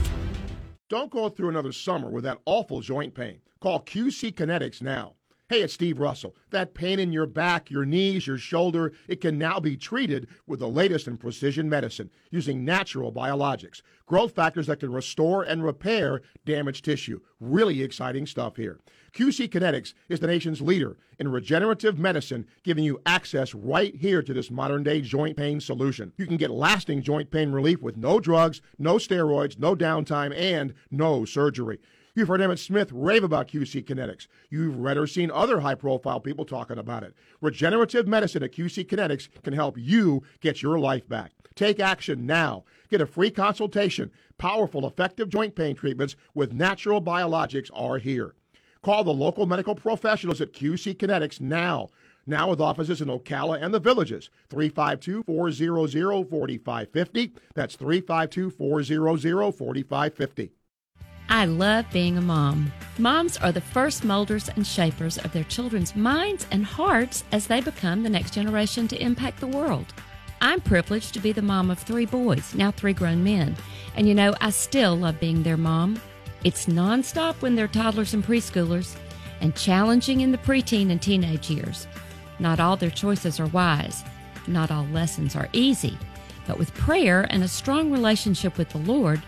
Don't 0.90 1.12
go 1.12 1.28
through 1.28 1.50
another 1.50 1.74
summer 1.74 2.10
with 2.10 2.24
that 2.24 2.38
awful 2.46 2.80
joint 2.80 3.14
pain. 3.14 3.42
Call 3.60 3.82
QC 3.82 4.34
Kinetics 4.34 4.82
now. 4.82 5.17
Hey, 5.50 5.62
it's 5.62 5.76
Steve 5.76 6.02
Russell. 6.02 6.36
That 6.50 6.74
pain 6.74 7.00
in 7.00 7.14
your 7.14 7.26
back, 7.26 7.72
your 7.72 7.86
knees, 7.86 8.28
your 8.28 8.38
shoulder, 8.38 8.92
it 9.08 9.22
can 9.22 9.38
now 9.38 9.62
be 9.62 9.78
treated 9.78 10.28
with 10.46 10.60
the 10.60 10.68
latest 10.68 11.08
in 11.08 11.16
precision 11.16 11.70
medicine 11.70 12.10
using 12.32 12.66
natural 12.66 13.14
biologics, 13.14 13.82
growth 14.06 14.36
factors 14.36 14.68
that 14.68 14.82
can 14.82 14.92
restore 14.92 15.44
and 15.44 15.64
repair 15.64 16.22
damaged 16.44 16.84
tissue. 16.84 17.22
Really 17.40 17.82
exciting 17.82 18.26
stuff 18.26 18.58
here. 18.58 18.82
QC 19.14 19.48
Kinetics 19.48 19.94
is 20.10 20.20
the 20.20 20.28
nation's 20.28 20.60
leader 20.60 20.98
in 21.18 21.32
regenerative 21.32 21.98
medicine, 21.98 22.46
giving 22.64 22.84
you 22.84 23.02
access 23.06 23.56
right 23.56 23.96
here 23.96 24.22
to 24.22 24.34
this 24.34 24.52
modern 24.52 24.84
day 24.84 25.00
joint 25.00 25.38
pain 25.38 25.62
solution. 25.62 26.12
You 26.18 26.28
can 26.28 26.36
get 26.36 26.52
lasting 26.52 27.04
joint 27.04 27.32
pain 27.32 27.54
relief 27.54 27.82
with 27.82 27.96
no 27.96 28.20
drugs, 28.20 28.62
no 28.78 28.96
steroids, 28.96 29.58
no 29.58 29.78
downtime, 29.78 30.38
and 30.38 30.74
no 30.92 31.24
surgery. 31.24 31.80
You've 32.18 32.30
heard 32.30 32.42
Emmitt 32.42 32.58
Smith 32.58 32.92
rave 32.92 33.24
about 33.24 33.48
QC 33.48 33.86
Kinetics. 33.86 34.26
You've 34.50 34.80
read 34.80 34.98
or 34.98 35.06
seen 35.06 35.30
other 35.30 35.60
high 35.60 35.76
profile 35.76 36.20
people 36.20 36.46
talking 36.46 36.80
about 36.80 37.04
it. 37.04 37.14
Regenerative 37.42 38.08
medicine 38.08 38.42
at 38.42 38.54
QC 38.54 38.88
Kinetics 38.88 39.28
can 39.44 39.54
help 39.54 39.78
you 39.78 40.24
get 40.42 40.64
your 40.64 40.80
life 40.80 41.08
back. 41.08 41.34
Take 41.54 41.80
action 41.80 42.26
now. 42.26 42.64
Get 42.90 43.02
a 43.02 43.06
free 43.06 43.30
consultation. 43.30 44.10
Powerful, 44.40 44.88
effective 44.88 45.30
joint 45.30 45.54
pain 45.54 45.76
treatments 45.76 46.16
with 46.34 46.54
natural 46.54 47.04
biologics 47.04 47.70
are 47.72 48.00
here. 48.00 48.34
Call 48.82 49.04
the 49.04 49.14
local 49.14 49.46
medical 49.46 49.76
professionals 49.76 50.42
at 50.42 50.54
QC 50.54 50.96
Kinetics 50.96 51.40
now. 51.40 51.90
Now 52.26 52.50
with 52.50 52.60
offices 52.60 53.00
in 53.00 53.10
Ocala 53.10 53.62
and 53.62 53.72
the 53.72 53.80
villages. 53.80 54.32
352 54.50 55.22
400 55.22 56.28
4550. 56.28 57.34
That's 57.54 57.76
352 57.76 58.50
400 58.50 59.52
4550. 59.52 60.57
I 61.30 61.46
love 61.46 61.86
being 61.92 62.18
a 62.18 62.22
mom. 62.22 62.72
Moms 62.98 63.38
are 63.38 63.52
the 63.52 63.62
first 63.62 64.06
molders 64.06 64.50
and 64.50 64.66
shapers 64.66 65.18
of 65.18 65.34
their 65.34 65.44
children's 65.44 65.96
minds 65.96 66.48
and 66.52 66.66
hearts 66.66 67.26
as 67.32 67.48
they 67.48 67.60
become 67.60 68.02
the 68.02 68.10
next 68.10 68.34
generation 68.34 68.88
to 68.88 69.02
impact 69.02 69.40
the 69.40 69.48
world. 69.48 69.94
I'm 70.40 70.62
privileged 70.62 71.14
to 71.16 71.20
be 71.20 71.34
the 71.34 71.42
mom 71.42 71.70
of 71.70 71.80
three 71.80 72.06
boys, 72.06 72.56
now 72.56 72.72
three 72.72 72.94
grown 72.94 73.24
men. 73.24 73.56
And 73.96 74.08
you 74.08 74.16
know, 74.16 74.36
I 74.40 74.52
still 74.52 74.96
love 74.96 75.20
being 75.20 75.44
their 75.44 75.58
mom. 75.58 76.00
It's 76.44 76.68
nonstop 76.68 77.42
when 77.42 77.56
they're 77.56 77.68
toddlers 77.68 78.14
and 78.14 78.24
preschoolers, 78.24 78.96
and 79.42 79.56
challenging 79.56 80.22
in 80.22 80.32
the 80.32 80.38
preteen 80.38 80.92
and 80.92 81.02
teenage 81.02 81.50
years. 81.50 81.88
Not 82.40 82.60
all 82.60 82.78
their 82.78 82.90
choices 82.90 83.40
are 83.40 83.48
wise, 83.48 84.04
not 84.48 84.72
all 84.72 84.86
lessons 84.86 85.36
are 85.36 85.50
easy, 85.54 85.98
but 86.48 86.58
with 86.58 86.74
prayer 86.74 87.28
and 87.30 87.44
a 87.44 87.48
strong 87.48 87.92
relationship 87.92 88.58
with 88.58 88.70
the 88.70 88.78
Lord, 88.78 89.22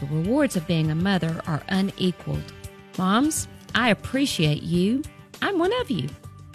the 0.00 0.06
rewards 0.06 0.56
of 0.56 0.66
being 0.66 0.90
a 0.90 0.94
mother 0.94 1.40
are 1.46 1.62
unequaled. 1.68 2.52
Moms, 2.98 3.48
I 3.74 3.90
appreciate 3.90 4.62
you. 4.62 5.02
I'm 5.42 5.58
one 5.58 5.72
of 5.80 5.90
you. 5.90 6.08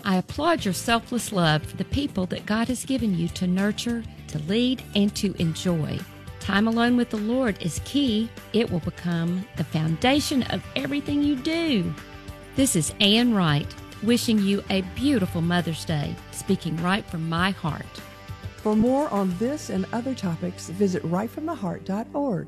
I 0.03 0.17
applaud 0.17 0.65
your 0.65 0.73
selfless 0.73 1.31
love 1.31 1.63
for 1.63 1.77
the 1.77 1.85
people 1.85 2.25
that 2.27 2.45
God 2.45 2.67
has 2.67 2.85
given 2.85 3.17
you 3.17 3.27
to 3.29 3.47
nurture, 3.47 4.03
to 4.29 4.39
lead, 4.39 4.83
and 4.95 5.15
to 5.17 5.35
enjoy. 5.39 5.99
Time 6.39 6.67
alone 6.67 6.97
with 6.97 7.11
the 7.11 7.17
Lord 7.17 7.61
is 7.61 7.81
key. 7.85 8.29
It 8.53 8.71
will 8.71 8.79
become 8.79 9.45
the 9.57 9.63
foundation 9.63 10.41
of 10.43 10.63
everything 10.75 11.21
you 11.21 11.35
do. 11.35 11.93
This 12.55 12.75
is 12.75 12.95
Ann 12.99 13.35
Wright, 13.35 13.67
wishing 14.01 14.39
you 14.39 14.63
a 14.69 14.81
beautiful 14.95 15.41
Mother's 15.41 15.85
Day, 15.85 16.15
speaking 16.31 16.75
right 16.77 17.05
from 17.05 17.29
my 17.29 17.51
heart. 17.51 17.85
For 18.57 18.75
more 18.75 19.09
on 19.09 19.35
this 19.37 19.69
and 19.69 19.85
other 19.93 20.15
topics, 20.15 20.69
visit 20.69 21.03
rightfromtheheart.org. 21.03 22.47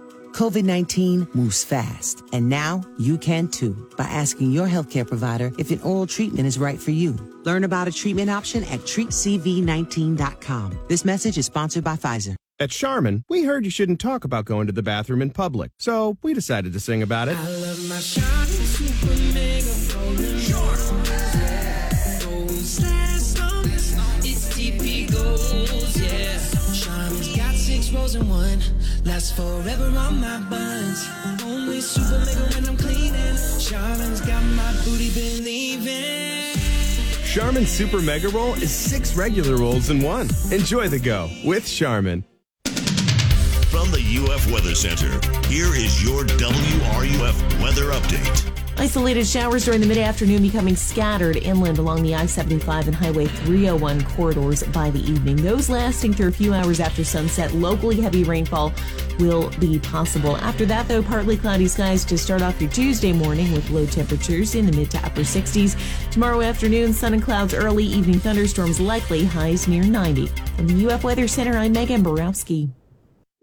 COVID 0.33 0.63
19 0.63 1.27
moves 1.33 1.63
fast, 1.63 2.23
and 2.31 2.49
now 2.49 2.81
you 2.97 3.17
can 3.17 3.47
too 3.47 3.89
by 3.97 4.05
asking 4.05 4.51
your 4.51 4.67
healthcare 4.67 5.07
provider 5.07 5.51
if 5.57 5.71
an 5.71 5.81
oral 5.81 6.07
treatment 6.07 6.47
is 6.47 6.57
right 6.57 6.79
for 6.79 6.91
you. 6.91 7.15
Learn 7.43 7.63
about 7.63 7.87
a 7.87 7.91
treatment 7.91 8.29
option 8.29 8.63
at 8.65 8.79
treatcv19.com. 8.81 10.79
This 10.87 11.03
message 11.05 11.37
is 11.37 11.45
sponsored 11.45 11.83
by 11.83 11.95
Pfizer. 11.95 12.35
At 12.59 12.69
Charmin, 12.69 13.23
we 13.27 13.43
heard 13.43 13.65
you 13.65 13.71
shouldn't 13.71 13.99
talk 13.99 14.23
about 14.23 14.45
going 14.45 14.67
to 14.67 14.73
the 14.73 14.83
bathroom 14.83 15.21
in 15.21 15.31
public, 15.31 15.71
so 15.79 16.17
we 16.21 16.33
decided 16.33 16.73
to 16.73 16.79
sing 16.79 17.01
about 17.01 17.27
it. 17.27 17.37
rows 27.93 28.15
in 28.15 28.27
one. 28.29 28.59
Last 29.03 29.35
forever 29.35 29.85
on 29.97 30.21
my 30.21 30.39
buns. 30.49 31.09
Only 31.43 31.81
super 31.81 32.19
mega 32.19 32.53
when 32.53 32.69
I'm 32.69 32.77
cleaning. 32.77 33.35
Charmin's 33.59 34.21
got 34.21 34.43
my 34.43 34.73
booty 34.85 35.09
believing. 35.11 36.57
Charmin 37.25 37.65
Super 37.65 38.01
Mega 38.01 38.29
Roll 38.29 38.53
is 38.55 38.69
six 38.69 39.15
regular 39.15 39.55
rolls 39.55 39.89
in 39.89 40.01
one. 40.01 40.29
Enjoy 40.51 40.87
the 40.87 40.99
go 40.99 41.29
with 41.45 41.65
Charmin. 41.65 42.23
From 43.71 43.89
the 43.89 44.03
UF 44.29 44.51
Weather 44.51 44.75
Center, 44.75 45.09
here 45.47 45.73
is 45.73 46.03
your 46.03 46.25
WRUF 46.25 47.61
weather 47.61 47.91
update. 47.91 48.60
Isolated 48.77 49.27
showers 49.27 49.65
during 49.65 49.81
the 49.81 49.87
mid 49.87 49.97
afternoon 49.97 50.41
becoming 50.41 50.75
scattered 50.75 51.37
inland 51.37 51.77
along 51.77 52.01
the 52.01 52.15
I 52.15 52.25
75 52.25 52.87
and 52.87 52.95
Highway 52.95 53.27
301 53.27 54.03
corridors 54.05 54.63
by 54.63 54.89
the 54.89 54.99
evening. 54.99 55.35
Those 55.35 55.69
lasting 55.69 56.13
through 56.13 56.29
a 56.29 56.31
few 56.31 56.53
hours 56.53 56.79
after 56.79 57.03
sunset. 57.03 57.53
Locally 57.53 58.01
heavy 58.01 58.23
rainfall 58.23 58.73
will 59.19 59.49
be 59.59 59.77
possible. 59.79 60.37
After 60.37 60.65
that, 60.65 60.87
though, 60.87 61.03
partly 61.03 61.37
cloudy 61.37 61.67
skies 61.67 62.03
to 62.05 62.17
start 62.17 62.41
off 62.41 62.59
your 62.59 62.71
Tuesday 62.71 63.13
morning 63.13 63.51
with 63.51 63.69
low 63.69 63.85
temperatures 63.85 64.55
in 64.55 64.65
the 64.65 64.71
mid 64.71 64.89
to 64.91 64.97
upper 65.05 65.21
60s. 65.21 65.77
Tomorrow 66.11 66.41
afternoon, 66.41 66.93
sun 66.93 67.13
and 67.13 67.21
clouds 67.21 67.53
early, 67.53 67.83
evening 67.83 68.19
thunderstorms 68.19 68.79
likely, 68.79 69.25
highs 69.25 69.67
near 69.67 69.83
90. 69.83 70.27
From 70.27 70.67
the 70.67 70.91
UF 70.91 71.03
Weather 71.03 71.27
Center, 71.27 71.57
I'm 71.57 71.73
Megan 71.73 72.01
Borowski. 72.01 72.69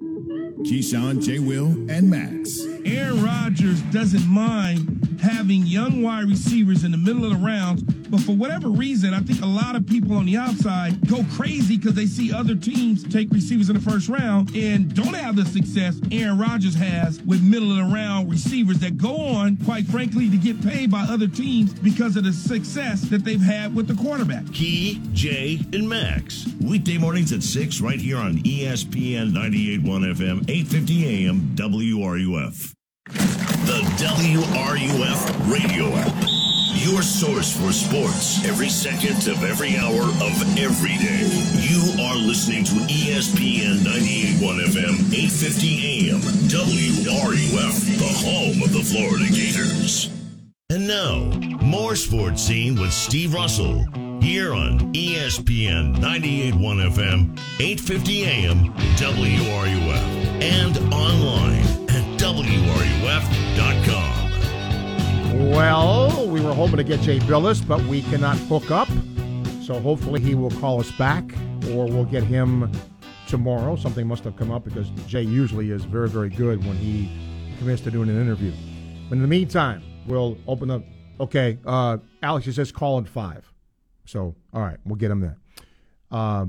Keyshawn, 0.01 1.20
J. 1.20 1.41
Will, 1.41 1.66
and 1.91 2.09
Max. 2.09 2.65
Aaron 2.85 3.25
Rodgers 3.25 3.83
doesn't 3.91 4.27
mind 4.29 5.19
having 5.20 5.66
young 5.66 6.03
wide 6.03 6.29
receivers 6.29 6.85
in 6.85 6.93
the 6.93 6.97
middle 6.97 7.25
of 7.25 7.31
the 7.31 7.45
rounds, 7.45 7.83
but 7.83 8.20
for 8.20 8.33
whatever 8.33 8.69
reason, 8.69 9.12
I 9.12 9.19
think 9.19 9.43
a 9.43 9.47
lot 9.47 9.75
of 9.75 9.85
people 9.87 10.16
on 10.16 10.27
the 10.27 10.37
outside 10.37 11.09
go 11.09 11.25
crazy 11.35 11.77
because 11.77 11.95
they 11.95 12.07
see 12.07 12.33
other 12.33 12.55
teams 12.55 13.03
take 13.03 13.29
receivers 13.33 13.69
in 13.69 13.75
the 13.75 13.83
first 13.83 14.09
round 14.09 14.55
and 14.55 14.95
don't 14.95 15.15
have 15.15 15.35
the 15.35 15.45
success 15.45 16.01
Aaron 16.12 16.39
Rodgers 16.39 16.77
has 16.77 17.20
with 17.23 17.43
middle 17.43 17.73
of 17.73 17.79
the 17.79 17.95
round 17.95 18.31
receivers 18.31 18.79
that 18.79 18.97
go 18.97 19.16
on, 19.16 19.57
quite 19.65 19.87
frankly, 19.87 20.31
to 20.31 20.37
get 20.37 20.62
paid 20.62 20.93
by 20.93 21.01
other 21.01 21.27
teams 21.27 21.75
because 21.75 22.16
of 22.16 22.23
the 22.23 22.33
success 22.33 23.03
that 23.03 23.25
they've 23.25 23.41
had 23.41 23.75
with 23.75 23.89
the 23.89 23.95
quarterback. 23.95 24.51
Key, 24.53 25.03
Jay, 25.12 25.61
and 25.73 25.89
Max. 25.89 26.47
Weekday 26.61 26.99
mornings 26.99 27.33
at 27.33 27.43
6 27.43 27.81
right 27.81 28.01
here 28.01 28.19
on 28.19 28.39
ESPN 28.39 29.33
98.1 29.33 29.88
FM, 29.89 30.48
850 30.48 31.27
AM, 31.27 31.40
WRUF. 31.56 32.74
The 33.06 33.81
WRUF 33.97 35.52
radio 35.52 35.86
app. 35.97 36.15
Your 36.74 37.02
source 37.02 37.56
for 37.56 37.73
sports 37.73 38.44
every 38.44 38.69
second 38.69 39.27
of 39.27 39.43
every 39.43 39.77
hour 39.77 40.02
of 40.02 40.59
every 40.59 40.97
day. 40.98 41.24
You 41.60 42.05
are 42.05 42.16
listening 42.16 42.65
to 42.65 42.73
ESPN 42.73 43.78
98.1 43.78 44.60
FM, 44.66 45.12
850 45.12 46.10
AM, 46.10 46.20
WRUF, 46.20 47.98
the 47.98 48.12
home 48.28 48.62
of 48.62 48.73
the 48.73 48.82
Florida 48.82 49.27
Gators. 49.32 50.10
And 50.70 50.86
now, 50.86 51.24
more 51.65 51.97
sports 51.97 52.43
scene 52.43 52.78
with 52.78 52.93
Steve 52.93 53.32
Russell 53.32 53.86
here 54.23 54.53
on 54.53 54.78
ESPN 54.93 55.97
98.1 55.97 56.93
FM, 56.93 57.39
850 57.61 58.24
AM, 58.24 58.73
WRUF, 58.97 60.03
and 60.43 60.78
online 60.93 61.62
at 61.89 62.19
WRUF.com. 62.20 64.19
Well, 65.51 66.28
we 66.28 66.40
were 66.40 66.55
hoping 66.55 66.77
to 66.78 66.85
get 66.85 67.01
Jay 67.01 67.19
Bilas, 67.20 67.66
but 67.66 67.82
we 67.85 68.03
cannot 68.03 68.36
hook 68.39 68.70
up. 68.70 68.89
So 69.62 69.78
hopefully 69.81 70.20
he 70.20 70.35
will 70.35 70.51
call 70.53 70.81
us 70.81 70.90
back 70.93 71.24
or 71.70 71.86
we'll 71.86 72.05
get 72.05 72.24
him 72.24 72.70
tomorrow. 73.27 73.77
Something 73.77 74.07
must 74.07 74.24
have 74.24 74.36
come 74.36 74.51
up 74.51 74.65
because 74.65 74.89
Jay 75.07 75.23
usually 75.23 75.70
is 75.70 75.85
very, 75.85 76.09
very 76.09 76.31
good 76.31 76.65
when 76.66 76.77
he 76.77 77.11
commits 77.59 77.82
to 77.82 77.90
doing 77.90 78.09
an 78.09 78.20
interview. 78.20 78.53
But 79.09 79.16
in 79.16 79.23
the 79.23 79.28
meantime, 79.28 79.82
we'll 80.07 80.39
open 80.47 80.70
up. 80.70 80.82
Okay, 81.20 81.59
uh, 81.66 81.99
Alex, 82.23 82.47
he 82.47 82.53
says 82.53 82.73
call 82.73 82.99
in 82.99 83.05
five. 83.05 83.51
So, 84.09 84.35
all 84.55 84.62
right, 84.62 84.78
we'll 84.86 84.97
get 84.97 85.10
him 85.10 85.20
there. 85.20 85.36
Uh, 86.10 86.47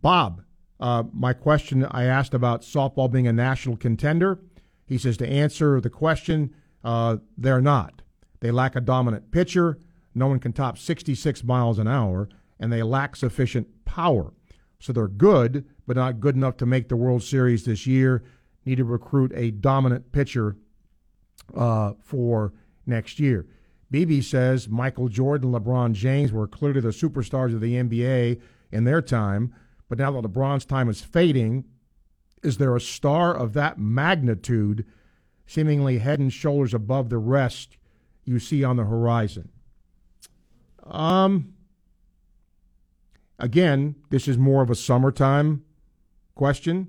Bob, 0.00 0.42
uh, 0.80 1.02
my 1.12 1.34
question 1.34 1.84
I 1.84 2.04
asked 2.04 2.32
about 2.32 2.62
softball 2.62 3.12
being 3.12 3.26
a 3.26 3.32
national 3.32 3.76
contender. 3.76 4.40
He 4.86 4.96
says 4.96 5.18
to 5.18 5.28
answer 5.28 5.82
the 5.82 5.90
question, 5.90 6.54
uh, 6.82 7.18
they're 7.36 7.60
not. 7.60 8.00
They 8.40 8.50
lack 8.50 8.74
a 8.74 8.80
dominant 8.80 9.30
pitcher. 9.32 9.78
No 10.14 10.28
one 10.28 10.40
can 10.40 10.54
top 10.54 10.78
66 10.78 11.44
miles 11.44 11.78
an 11.78 11.88
hour, 11.88 12.30
and 12.58 12.72
they 12.72 12.82
lack 12.82 13.14
sufficient 13.14 13.84
power. 13.84 14.32
So 14.78 14.94
they're 14.94 15.08
good, 15.08 15.66
but 15.86 15.96
not 15.96 16.20
good 16.20 16.36
enough 16.36 16.56
to 16.58 16.66
make 16.66 16.88
the 16.88 16.96
World 16.96 17.22
Series 17.22 17.66
this 17.66 17.86
year. 17.86 18.24
Need 18.64 18.76
to 18.76 18.84
recruit 18.84 19.30
a 19.34 19.50
dominant 19.50 20.10
pitcher 20.10 20.56
uh, 21.54 21.92
for 22.02 22.54
next 22.86 23.20
year. 23.20 23.46
BB 23.94 24.24
says 24.24 24.68
Michael 24.68 25.08
Jordan, 25.08 25.52
LeBron 25.52 25.92
James 25.92 26.32
were 26.32 26.48
clearly 26.48 26.80
the 26.80 26.88
superstars 26.88 27.54
of 27.54 27.60
the 27.60 27.74
NBA 27.74 28.40
in 28.72 28.82
their 28.82 29.00
time, 29.00 29.54
but 29.88 29.98
now 29.98 30.10
that 30.10 30.28
LeBron's 30.28 30.64
time 30.64 30.88
is 30.88 31.00
fading, 31.00 31.64
is 32.42 32.58
there 32.58 32.74
a 32.74 32.80
star 32.80 33.32
of 33.32 33.52
that 33.52 33.78
magnitude, 33.78 34.84
seemingly 35.46 35.98
head 35.98 36.18
and 36.18 36.32
shoulders 36.32 36.74
above 36.74 37.08
the 37.08 37.18
rest, 37.18 37.76
you 38.24 38.40
see 38.40 38.64
on 38.64 38.74
the 38.74 38.84
horizon? 38.84 39.50
Um, 40.82 41.54
again, 43.38 43.94
this 44.10 44.26
is 44.26 44.36
more 44.36 44.64
of 44.64 44.70
a 44.70 44.74
summertime 44.74 45.62
question. 46.34 46.88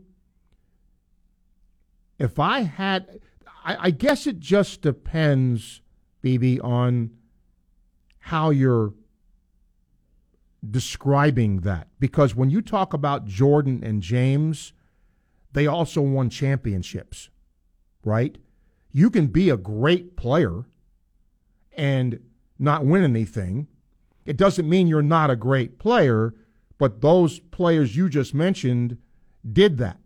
If 2.18 2.40
I 2.40 2.62
had, 2.62 3.20
I, 3.64 3.78
I 3.80 3.92
guess 3.92 4.26
it 4.26 4.40
just 4.40 4.82
depends, 4.82 5.82
BB, 6.26 6.64
on 6.64 7.12
how 8.20 8.50
you're 8.50 8.94
describing 10.68 11.62
that. 11.62 11.88
Because 12.00 12.36
when 12.36 12.50
you 12.50 12.62
talk 12.62 12.94
about 12.94 13.26
Jordan 13.26 13.84
and 13.84 14.02
James, 14.02 14.74
they 15.54 15.68
also 15.68 16.02
won 16.02 16.30
championships, 16.30 17.30
right? 18.04 18.38
You 18.92 19.10
can 19.10 19.28
be 19.28 19.50
a 19.50 19.58
great 19.58 20.16
player 20.18 20.66
and 21.78 22.20
not 22.58 22.86
win 22.86 23.04
anything. 23.04 23.68
It 24.26 24.38
doesn't 24.38 24.68
mean 24.68 24.88
you're 24.88 25.04
not 25.04 25.30
a 25.30 25.36
great 25.36 25.78
player, 25.78 26.34
but 26.78 27.02
those 27.02 27.40
players 27.40 27.96
you 27.96 28.10
just 28.10 28.34
mentioned 28.34 28.98
did 29.50 29.78
that. 29.78 30.00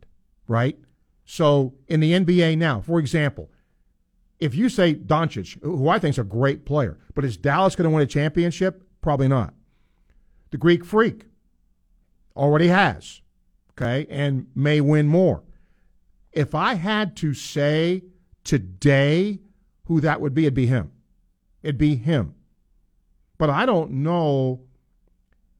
right? 0.50 0.78
So 1.24 1.76
in 1.88 2.02
the 2.02 2.12
NBA 2.12 2.58
now, 2.58 2.82
for 2.82 3.00
example, 3.00 3.50
if 4.40 4.56
you 4.56 4.70
say 4.70 4.96
Doncic, 4.96 5.62
who 5.62 5.90
I 5.90 6.00
think 6.00 6.14
is 6.16 6.20
a 6.20 6.24
great 6.24 6.66
player, 6.66 6.98
but 7.14 7.26
is 7.26 7.38
Dallas 7.38 7.76
going 7.76 7.90
to 7.90 7.94
win 7.94 8.04
a 8.04 8.08
championship? 8.08 8.84
Probably 9.02 9.28
not. 9.28 9.54
The 10.52 10.58
Greek 10.58 10.86
Freak 10.86 11.26
already 12.36 12.68
has, 12.68 13.22
okay, 13.72 14.08
and 14.10 14.48
may 14.56 14.82
win 14.82 15.08
more. 15.08 15.44
If 16.32 16.56
I 16.56 16.76
had 16.76 17.16
to 17.18 17.34
say 17.34 18.04
today 18.44 19.40
who 19.86 20.00
that 20.02 20.22
would 20.22 20.34
be, 20.34 20.44
it'd 20.44 20.54
be 20.54 20.68
him. 20.68 20.92
It'd 21.62 21.78
be 21.78 21.96
him. 21.96 22.36
But 23.38 23.50
I 23.50 23.66
don't 23.66 23.92
know 23.92 24.62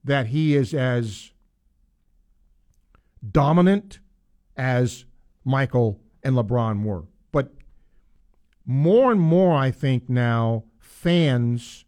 that 0.04 0.28
he 0.28 0.56
is 0.56 0.74
as 0.74 1.32
dominant 3.32 4.00
as 4.56 5.06
Michael 5.44 6.00
and 6.24 6.36
LeBron 6.36 6.84
were. 6.84 7.06
More 8.72 9.12
and 9.12 9.20
more, 9.20 9.56
I 9.56 9.72
think 9.72 10.08
now 10.10 10.66
fans 10.78 11.86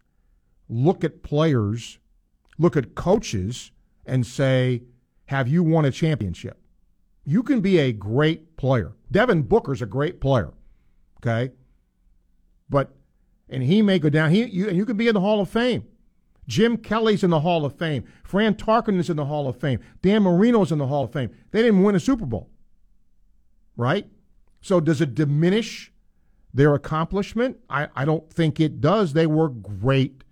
look 0.68 1.04
at 1.04 1.22
players, 1.22 2.00
look 2.58 2.76
at 2.76 2.96
coaches, 2.96 3.70
and 4.04 4.26
say, 4.26 4.82
Have 5.26 5.48
you 5.48 5.62
won 5.62 5.86
a 5.86 5.92
championship? 5.92 6.60
You 7.24 7.44
can 7.44 7.62
be 7.62 7.78
a 7.78 7.92
great 7.92 8.58
player. 8.58 8.94
Devin 9.12 9.44
Booker's 9.44 9.84
a 9.84 9.86
great 9.86 10.20
player, 10.20 10.54
okay? 11.20 11.54
But, 12.68 12.96
and 13.48 13.62
he 13.62 13.84
may 13.84 14.00
go 14.00 14.10
down, 14.10 14.32
he, 14.32 14.46
you, 14.46 14.68
and 14.68 14.76
you 14.76 14.88
can 14.88 14.98
be 14.98 15.08
in 15.08 15.14
the 15.14 15.22
Hall 15.22 15.40
of 15.40 15.50
Fame. 15.50 15.84
Jim 16.48 16.78
Kelly's 16.78 17.24
in 17.24 17.30
the 17.30 17.42
Hall 17.42 17.64
of 17.64 17.78
Fame. 17.78 18.06
Fran 18.24 18.56
Tarkenton 18.56 18.98
is 18.98 19.12
in 19.12 19.18
the 19.18 19.26
Hall 19.26 19.48
of 19.48 19.56
Fame. 19.56 19.82
Dan 20.02 20.24
Marino's 20.24 20.72
in 20.72 20.80
the 20.80 20.88
Hall 20.88 21.04
of 21.04 21.14
Fame. 21.14 21.30
They 21.52 21.62
didn't 21.62 21.84
win 21.84 21.94
a 21.94 22.00
Super 22.00 22.26
Bowl, 22.26 22.50
right? 23.78 24.08
So 24.62 24.80
does 24.80 25.00
it 25.00 25.14
diminish 25.14 25.91
their 26.54 26.74
accomplishment? 26.74 27.58
I, 27.70 27.88
I 27.96 28.06
don't 28.06 28.32
think 28.32 28.60
it 28.60 28.82
does. 28.82 29.14
They 29.14 29.28
were 29.28 29.50
great 29.50 30.24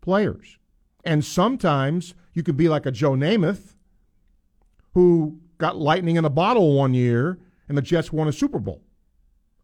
players. 0.00 0.58
And 1.04 1.24
sometimes 1.24 2.14
you 2.32 2.42
could 2.42 2.56
be 2.56 2.68
like 2.68 2.86
a 2.86 2.90
Joe 2.90 3.12
Namath 3.12 3.74
who 4.92 5.38
got 5.58 5.76
lightning 5.76 6.16
in 6.16 6.24
a 6.24 6.30
bottle 6.30 6.76
one 6.76 6.94
year 6.94 7.38
and 7.68 7.76
the 7.76 7.82
Jets 7.82 8.12
won 8.12 8.28
a 8.28 8.32
Super 8.32 8.58
Bowl. 8.58 8.82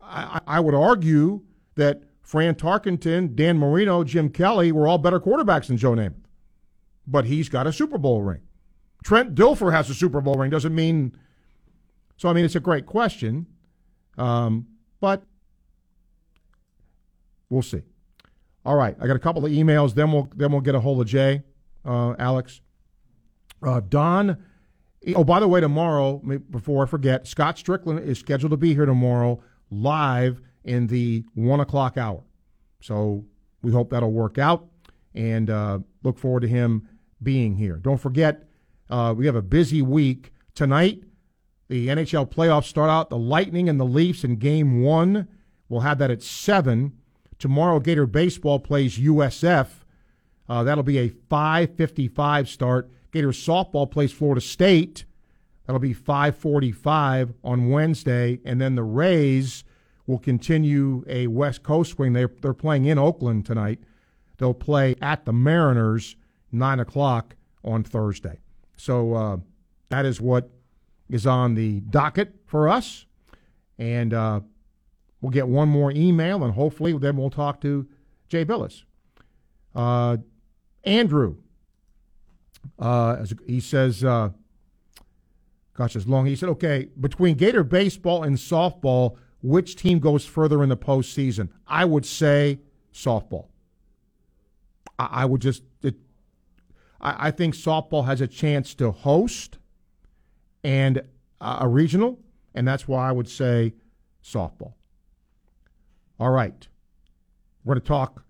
I, 0.00 0.40
I 0.46 0.60
would 0.60 0.74
argue 0.74 1.42
that 1.76 2.02
Fran 2.22 2.54
Tarkenton, 2.54 3.34
Dan 3.34 3.58
Marino, 3.58 4.04
Jim 4.04 4.28
Kelly 4.28 4.72
were 4.72 4.86
all 4.86 4.98
better 4.98 5.20
quarterbacks 5.20 5.66
than 5.66 5.76
Joe 5.76 5.92
Namath. 5.92 6.14
But 7.06 7.24
he's 7.24 7.48
got 7.48 7.66
a 7.66 7.72
Super 7.72 7.98
Bowl 7.98 8.22
ring. 8.22 8.42
Trent 9.02 9.34
Dilfer 9.34 9.72
has 9.72 9.88
a 9.90 9.94
Super 9.94 10.20
Bowl 10.20 10.34
ring. 10.34 10.50
Doesn't 10.50 10.74
mean. 10.74 11.16
So, 12.16 12.28
I 12.28 12.32
mean, 12.32 12.44
it's 12.44 12.54
a 12.54 12.60
great 12.60 12.86
question. 12.86 13.46
Um, 14.18 14.66
but 15.00 15.24
we'll 17.50 17.62
see. 17.62 17.82
All 18.64 18.76
right. 18.76 18.96
I 19.00 19.06
got 19.06 19.16
a 19.16 19.20
couple 19.20 19.44
of 19.44 19.52
emails. 19.52 19.94
Then 19.94 20.12
we'll, 20.12 20.28
then 20.34 20.52
we'll 20.52 20.60
get 20.60 20.74
a 20.74 20.80
hold 20.80 21.00
of 21.00 21.06
Jay, 21.06 21.42
uh, 21.84 22.14
Alex. 22.18 22.60
Uh, 23.62 23.80
Don. 23.80 24.38
Oh, 25.14 25.24
by 25.24 25.40
the 25.40 25.48
way, 25.48 25.60
tomorrow, 25.60 26.18
before 26.50 26.84
I 26.84 26.86
forget, 26.86 27.26
Scott 27.26 27.56
Stricklin 27.56 28.02
is 28.02 28.18
scheduled 28.18 28.50
to 28.50 28.56
be 28.56 28.74
here 28.74 28.86
tomorrow 28.86 29.42
live 29.70 30.40
in 30.64 30.86
the 30.88 31.24
one 31.34 31.60
o'clock 31.60 31.96
hour. 31.96 32.22
So 32.82 33.24
we 33.62 33.72
hope 33.72 33.90
that'll 33.90 34.12
work 34.12 34.38
out 34.38 34.66
and 35.14 35.48
uh, 35.48 35.80
look 36.02 36.18
forward 36.18 36.40
to 36.40 36.48
him 36.48 36.88
being 37.22 37.56
here. 37.56 37.76
Don't 37.76 38.00
forget, 38.00 38.48
uh, 38.88 39.14
we 39.16 39.26
have 39.26 39.36
a 39.36 39.42
busy 39.42 39.82
week. 39.82 40.32
Tonight, 40.54 41.02
the 41.68 41.88
NHL 41.88 42.30
playoffs 42.30 42.64
start 42.64 42.90
out. 42.90 43.08
The 43.08 43.16
Lightning 43.16 43.68
and 43.68 43.78
the 43.78 43.84
Leafs 43.84 44.24
in 44.24 44.36
game 44.36 44.82
one. 44.82 45.28
We'll 45.68 45.80
have 45.80 45.98
that 45.98 46.10
at 46.10 46.22
7. 46.22 46.92
Tomorrow, 47.40 47.80
Gator 47.80 48.06
Baseball 48.06 48.60
plays 48.60 48.98
USF. 48.98 49.68
Uh, 50.48 50.62
that'll 50.62 50.84
be 50.84 50.98
a 50.98 51.08
5.55 51.08 52.46
start. 52.46 52.90
Gator 53.12 53.30
Softball 53.30 53.90
plays 53.90 54.12
Florida 54.12 54.40
State. 54.40 55.04
That'll 55.66 55.80
be 55.80 55.94
5:45 55.94 57.34
on 57.42 57.70
Wednesday, 57.70 58.40
and 58.44 58.60
then 58.60 58.74
the 58.74 58.82
Rays 58.82 59.64
will 60.06 60.18
continue 60.18 61.04
a 61.06 61.28
West 61.28 61.62
Coast 61.62 61.92
swing. 61.92 62.12
They're, 62.12 62.30
they're 62.42 62.52
playing 62.52 62.86
in 62.86 62.98
Oakland 62.98 63.46
tonight. 63.46 63.78
They'll 64.38 64.54
play 64.54 64.96
at 65.00 65.24
the 65.24 65.32
Mariners, 65.32 66.16
9 66.50 66.80
o'clock 66.80 67.36
on 67.64 67.84
Thursday. 67.84 68.40
So 68.76 69.14
uh, 69.14 69.36
that 69.90 70.04
is 70.04 70.20
what 70.20 70.50
is 71.08 71.26
on 71.26 71.54
the 71.54 71.80
docket 71.80 72.34
for 72.46 72.68
us. 72.68 73.06
And 73.78 74.12
uh, 74.12 74.40
we'll 75.20 75.30
get 75.30 75.48
one 75.48 75.68
more 75.68 75.90
email, 75.92 76.44
and 76.44 76.54
hopefully 76.54 76.96
then 76.96 77.16
we'll 77.16 77.30
talk 77.30 77.60
to 77.62 77.86
Jay 78.28 78.44
Bilas. 78.44 78.84
Uh, 79.74 80.18
Andrew, 80.84 81.36
uh, 82.78 83.24
he 83.46 83.60
says, 83.60 84.02
uh, 84.04 84.30
gosh, 85.74 85.96
as 85.96 86.06
long. 86.06 86.26
He 86.26 86.36
said, 86.36 86.48
okay, 86.50 86.88
between 86.98 87.36
Gator 87.36 87.64
baseball 87.64 88.22
and 88.22 88.36
softball, 88.36 89.16
which 89.42 89.76
team 89.76 89.98
goes 89.98 90.24
further 90.24 90.62
in 90.62 90.68
the 90.68 90.76
postseason? 90.76 91.48
I 91.66 91.84
would 91.84 92.04
say 92.04 92.60
softball. 92.92 93.48
I, 94.98 95.08
I 95.10 95.24
would 95.24 95.40
just, 95.40 95.62
it, 95.82 95.96
I, 97.00 97.28
I, 97.28 97.30
think 97.30 97.54
softball 97.54 98.04
has 98.06 98.20
a 98.20 98.26
chance 98.26 98.74
to 98.74 98.90
host 98.90 99.58
and 100.62 101.02
uh, 101.40 101.58
a 101.60 101.68
regional, 101.68 102.18
and 102.54 102.66
that's 102.66 102.86
why 102.86 103.08
I 103.08 103.12
would 103.12 103.28
say 103.28 103.74
softball. 104.22 104.74
All 106.20 106.30
right. 106.30 106.68
We're 107.64 107.74
going 107.74 107.82
to 107.82 107.88
talk 107.88 108.24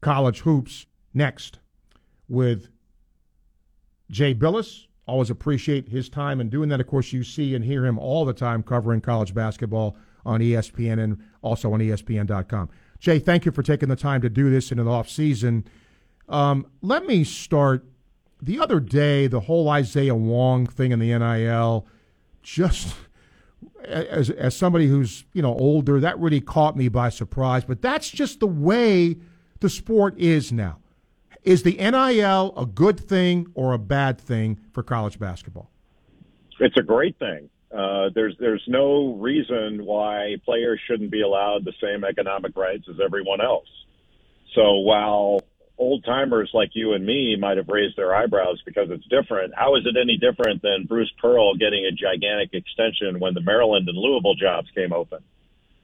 college 0.00 0.40
hoops 0.40 0.86
next 1.12 1.58
with 2.28 2.68
Jay 4.10 4.34
Bilas 4.34 4.86
Always 5.06 5.28
appreciate 5.28 5.90
his 5.90 6.08
time 6.08 6.40
and 6.40 6.50
doing 6.50 6.70
that. 6.70 6.80
Of 6.80 6.86
course, 6.86 7.12
you 7.12 7.24
see 7.24 7.54
and 7.54 7.62
hear 7.64 7.84
him 7.84 7.98
all 7.98 8.24
the 8.24 8.32
time 8.32 8.62
covering 8.62 9.02
college 9.02 9.34
basketball 9.34 9.96
on 10.24 10.40
ESPN 10.40 10.98
and 10.98 11.22
also 11.42 11.74
on 11.74 11.80
ESPN.com. 11.80 12.70
Jay, 13.00 13.18
thank 13.18 13.44
you 13.44 13.52
for 13.52 13.62
taking 13.62 13.90
the 13.90 13.96
time 13.96 14.22
to 14.22 14.30
do 14.30 14.48
this 14.48 14.72
in 14.72 14.78
an 14.78 14.88
off 14.88 15.10
season. 15.10 15.66
Um, 16.28 16.66
let 16.80 17.04
me 17.04 17.22
start. 17.22 17.84
The 18.40 18.58
other 18.58 18.80
day, 18.80 19.26
the 19.26 19.40
whole 19.40 19.68
Isaiah 19.68 20.14
Wong 20.14 20.66
thing 20.66 20.90
in 20.90 21.00
the 21.00 21.18
NIL, 21.18 21.86
just 22.42 22.94
as 23.86 24.30
as 24.30 24.56
somebody 24.56 24.86
who's 24.86 25.24
you 25.32 25.42
know 25.42 25.54
older, 25.54 26.00
that 26.00 26.18
really 26.18 26.40
caught 26.40 26.76
me 26.76 26.88
by 26.88 27.08
surprise. 27.08 27.64
But 27.64 27.82
that's 27.82 28.10
just 28.10 28.40
the 28.40 28.46
way 28.46 29.16
the 29.60 29.68
sport 29.68 30.18
is 30.18 30.52
now. 30.52 30.78
Is 31.42 31.62
the 31.62 31.72
NIL 31.72 32.54
a 32.56 32.66
good 32.66 32.98
thing 32.98 33.48
or 33.54 33.72
a 33.72 33.78
bad 33.78 34.18
thing 34.18 34.58
for 34.72 34.82
college 34.82 35.18
basketball? 35.18 35.70
It's 36.58 36.76
a 36.78 36.82
great 36.82 37.18
thing. 37.18 37.50
Uh, 37.74 38.10
there's 38.14 38.36
there's 38.38 38.62
no 38.68 39.14
reason 39.14 39.84
why 39.84 40.36
players 40.44 40.80
shouldn't 40.86 41.10
be 41.10 41.22
allowed 41.22 41.64
the 41.64 41.72
same 41.82 42.04
economic 42.04 42.56
rights 42.56 42.84
as 42.88 42.96
everyone 43.04 43.40
else. 43.40 43.66
So 44.54 44.78
while 44.78 45.40
old 45.78 46.04
timers 46.04 46.50
like 46.54 46.70
you 46.74 46.92
and 46.92 47.04
me 47.04 47.36
might 47.36 47.56
have 47.56 47.68
raised 47.68 47.96
their 47.96 48.14
eyebrows 48.14 48.62
because 48.64 48.88
it's 48.90 49.06
different, 49.08 49.54
how 49.56 49.76
is 49.76 49.84
it 49.86 49.96
any 50.00 50.16
different 50.16 50.62
than 50.62 50.86
Bruce 50.86 51.12
Pearl 51.20 51.54
getting 51.56 51.84
a 51.84 51.92
gigantic 51.92 52.50
extension 52.52 53.20
when 53.20 53.34
the 53.34 53.40
Maryland 53.40 53.88
and 53.88 53.98
Louisville 53.98 54.36
jobs 54.36 54.68
came 54.74 54.92
open? 54.92 55.20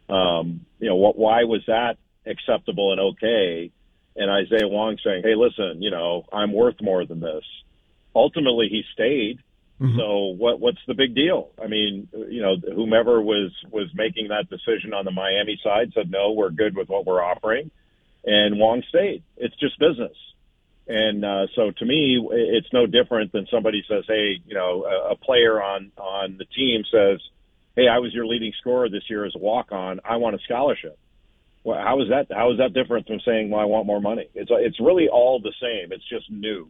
Um, 0.09 0.67
you 0.79 0.89
know, 0.89 0.97
what, 0.97 1.17
why 1.19 1.45
was 1.45 1.63
that 1.67 1.97
acceptable 2.27 2.93
and 2.93 3.01
okay? 3.01 3.73
and 4.17 4.31
Isaiah 4.31 4.69
Wong 4.69 4.99
saying, 5.05 5.23
"Hey, 5.25 5.35
listen, 5.35 5.83
you 5.83 5.91
know, 5.91 6.25
I'm 6.33 6.53
worth 6.53 6.81
more 6.81 7.05
than 7.05 7.21
this." 7.21 7.45
Ultimately, 8.15 8.69
he 8.69 8.83
stayed. 8.93 9.39
Mm-hmm. 9.81 9.99
So 9.99 10.35
what 10.37 10.61
what's 10.61 10.81
the 10.87 10.95
big 10.95 11.15
deal? 11.15 11.51
I 11.63 11.67
mean, 11.67 12.09
you 12.13 12.43
know, 12.43 12.57
whomever 12.57 13.23
was 13.23 13.51
was 13.71 13.89
making 13.95 14.29
that 14.29 14.51
decision 14.51 14.93
on 14.93 15.05
the 15.05 15.11
Miami 15.11 15.59
side 15.63 15.93
said, 15.95 16.11
"No, 16.11 16.33
we're 16.33 16.51
good 16.51 16.77
with 16.77 16.89
what 16.89 17.07
we're 17.07 17.23
offering," 17.23 17.71
and 18.25 18.59
Wong 18.59 18.83
stayed. 18.89 19.23
It's 19.37 19.57
just 19.57 19.79
business. 19.79 20.17
And 20.87 21.25
uh, 21.25 21.47
so 21.55 21.71
to 21.71 21.85
me, 21.85 22.27
it's 22.31 22.73
no 22.73 22.87
different 22.87 23.33
than 23.33 23.47
somebody 23.51 23.85
says, 23.89 24.05
"Hey, 24.09 24.41
you 24.45 24.55
know, 24.55 24.85
a, 24.85 25.13
a 25.13 25.17
player 25.17 25.63
on 25.63 25.93
on 25.97 26.37
the 26.39 26.47
team 26.47 26.83
says." 26.91 27.21
Hey, 27.77 27.87
I 27.87 28.01
was 28.01 28.13
your 28.13 28.27
leading 28.27 28.53
scorer 28.61 28.89
this 28.89 29.05
year 29.09 29.25
as 29.25 29.33
a 29.37 29.39
walk 29.39 29.71
on. 29.71 30.01
I 30.05 30.17
want 30.17 30.35
a 30.35 30.41
scholarship 30.41 30.99
well, 31.63 31.79
how 31.79 32.01
is 32.01 32.09
that? 32.09 32.35
How 32.35 32.53
is 32.53 32.59
that 32.59 32.73
different 32.73 33.07
from 33.07 33.21
saying, 33.21 33.51
"Well, 33.51 33.61
I 33.61 33.65
want 33.65 33.87
more 33.87 34.01
money"? 34.01 34.29
It's 34.35 34.51
it's 34.53 34.81
really 34.81 35.09
all 35.09 35.41
the 35.41 35.53
same. 35.61 35.93
It's 35.93 36.09
just 36.09 36.31
new, 36.31 36.69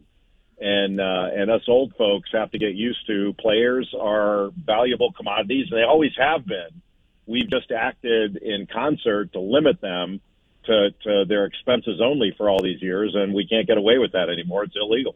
and 0.59 0.99
uh, 0.99 1.29
and 1.33 1.49
us 1.49 1.61
old 1.67 1.93
folks 1.97 2.29
have 2.33 2.51
to 2.51 2.57
get 2.57 2.75
used 2.75 3.07
to. 3.07 3.33
Players 3.39 3.93
are 3.97 4.49
valuable 4.65 5.13
commodities, 5.13 5.67
and 5.71 5.79
they 5.79 5.83
always 5.83 6.11
have 6.17 6.45
been. 6.45 6.81
We've 7.25 7.49
just 7.49 7.71
acted 7.71 8.37
in 8.37 8.67
concert 8.67 9.31
to 9.33 9.39
limit 9.39 9.79
them 9.79 10.19
to 10.65 10.89
to 11.03 11.25
their 11.27 11.45
expenses 11.45 11.99
only 12.01 12.33
for 12.37 12.49
all 12.49 12.61
these 12.61 12.81
years, 12.81 13.13
and 13.15 13.33
we 13.33 13.45
can't 13.47 13.67
get 13.67 13.77
away 13.77 13.97
with 13.97 14.11
that 14.13 14.29
anymore. 14.29 14.63
It's 14.63 14.75
illegal. 14.75 15.15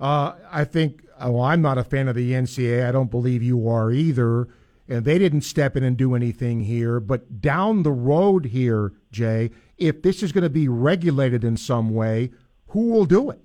Uh, 0.00 0.32
I 0.50 0.64
think. 0.64 1.04
Well, 1.20 1.42
I'm 1.42 1.62
not 1.62 1.78
a 1.78 1.84
fan 1.84 2.08
of 2.08 2.16
the 2.16 2.32
NCAA. 2.32 2.84
I 2.88 2.90
don't 2.90 3.10
believe 3.10 3.42
you 3.42 3.68
are 3.68 3.92
either. 3.92 4.48
and 4.88 5.04
they 5.04 5.18
didn't 5.18 5.42
step 5.42 5.76
in 5.76 5.84
and 5.84 5.96
do 5.96 6.16
anything 6.16 6.60
here. 6.62 6.98
But 6.98 7.40
down 7.40 7.84
the 7.84 7.92
road 7.92 8.46
here, 8.46 8.92
Jay, 9.12 9.50
if 9.78 10.02
this 10.02 10.22
is 10.22 10.32
going 10.32 10.42
to 10.42 10.50
be 10.50 10.66
regulated 10.66 11.44
in 11.44 11.56
some 11.56 11.90
way, 11.94 12.32
who 12.68 12.90
will 12.90 13.04
do 13.04 13.30
it? 13.30 13.40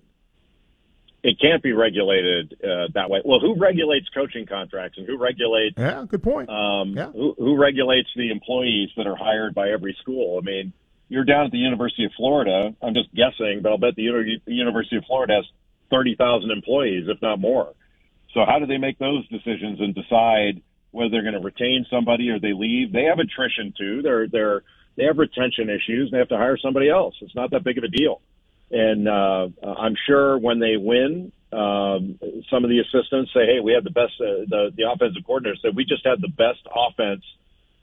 It 1.24 1.40
can't 1.40 1.62
be 1.62 1.74
regulated 1.74 2.54
uh, 2.64 2.88
that 2.94 3.10
way. 3.10 3.22
Well, 3.26 3.40
who 3.40 3.56
regulates 3.60 4.08
coaching 4.10 4.46
contracts 4.46 4.98
and 4.98 5.06
who 5.06 5.18
regulates? 5.18 5.76
Yeah, 5.78 6.06
good 6.08 6.24
point. 6.24 6.50
Um, 6.50 6.94
yeah. 6.96 7.12
who, 7.12 7.36
who 7.38 7.58
regulates 7.58 8.10
the 8.16 8.32
employees 8.32 8.90
that 8.98 9.06
are 9.08 9.16
hired 9.16 9.54
by 9.54 9.70
every 9.70 9.96
school? 10.02 10.40
I 10.42 10.46
mean, 10.46 10.74
you're 11.10 11.24
down 11.24 11.46
at 11.46 11.52
the 11.52 11.58
University 11.58 12.06
of 12.06 12.12
Florida. 12.18 12.76
I'm 12.82 12.94
just 12.94 13.14
guessing, 13.14 13.62
but 13.62 13.70
I'll 13.70 13.78
bet 13.78 13.96
the 13.96 14.04
University 14.46 14.98
of 14.98 15.06
Florida 15.06 15.36
has 15.36 15.46
30,000 15.90 16.52
employees, 16.52 17.06
if 17.08 17.22
not 17.22 17.40
more. 17.40 17.74
So 18.34 18.42
how 18.46 18.60
do 18.60 18.66
they 18.66 18.78
make 18.78 19.00
those 19.00 19.28
decisions 19.30 19.80
and 19.80 19.96
decide 19.96 20.62
whether 20.92 21.10
they're 21.10 21.22
going 21.22 21.34
to 21.34 21.40
retain 21.40 21.86
somebody 21.90 22.30
or 22.30 22.40
they 22.40 22.54
leave? 22.54 22.92
They 22.92 23.04
have 23.04 23.20
attrition 23.20 23.74
too. 23.78 24.02
They're 24.02 24.28
they're 24.28 24.64
they 24.96 25.06
have 25.06 25.18
retention 25.18 25.70
issues. 25.70 26.12
They 26.12 26.18
have 26.18 26.30
to 26.30 26.38
hire 26.38 26.58
somebody 26.58 26.90
else. 26.90 27.16
It's 27.22 27.36
not 27.36 27.52
that 27.52 27.64
big 27.64 27.78
of 27.78 27.84
a 27.84 27.88
deal. 27.88 28.22
And 28.70 29.08
uh, 29.08 29.48
I'm 29.64 29.96
sure 30.06 30.38
when 30.38 30.60
they 30.60 30.76
win, 30.76 31.32
um, 31.54 32.20
some 32.50 32.66
of 32.66 32.70
the 32.70 32.80
assistants 32.80 33.32
say, 33.34 33.46
"Hey, 33.46 33.60
we 33.64 33.72
had 33.72 33.86
the 33.86 33.92
best." 33.92 34.14
Uh, 34.20 34.44
the 34.48 34.72
the 34.76 34.92
offensive 34.92 35.24
coordinator 35.26 35.58
said, 35.62 35.76
"We 35.76 35.86
just 35.86 36.06
had 36.06 36.20
the 36.20 36.28
best 36.28 36.60
offense 36.68 37.24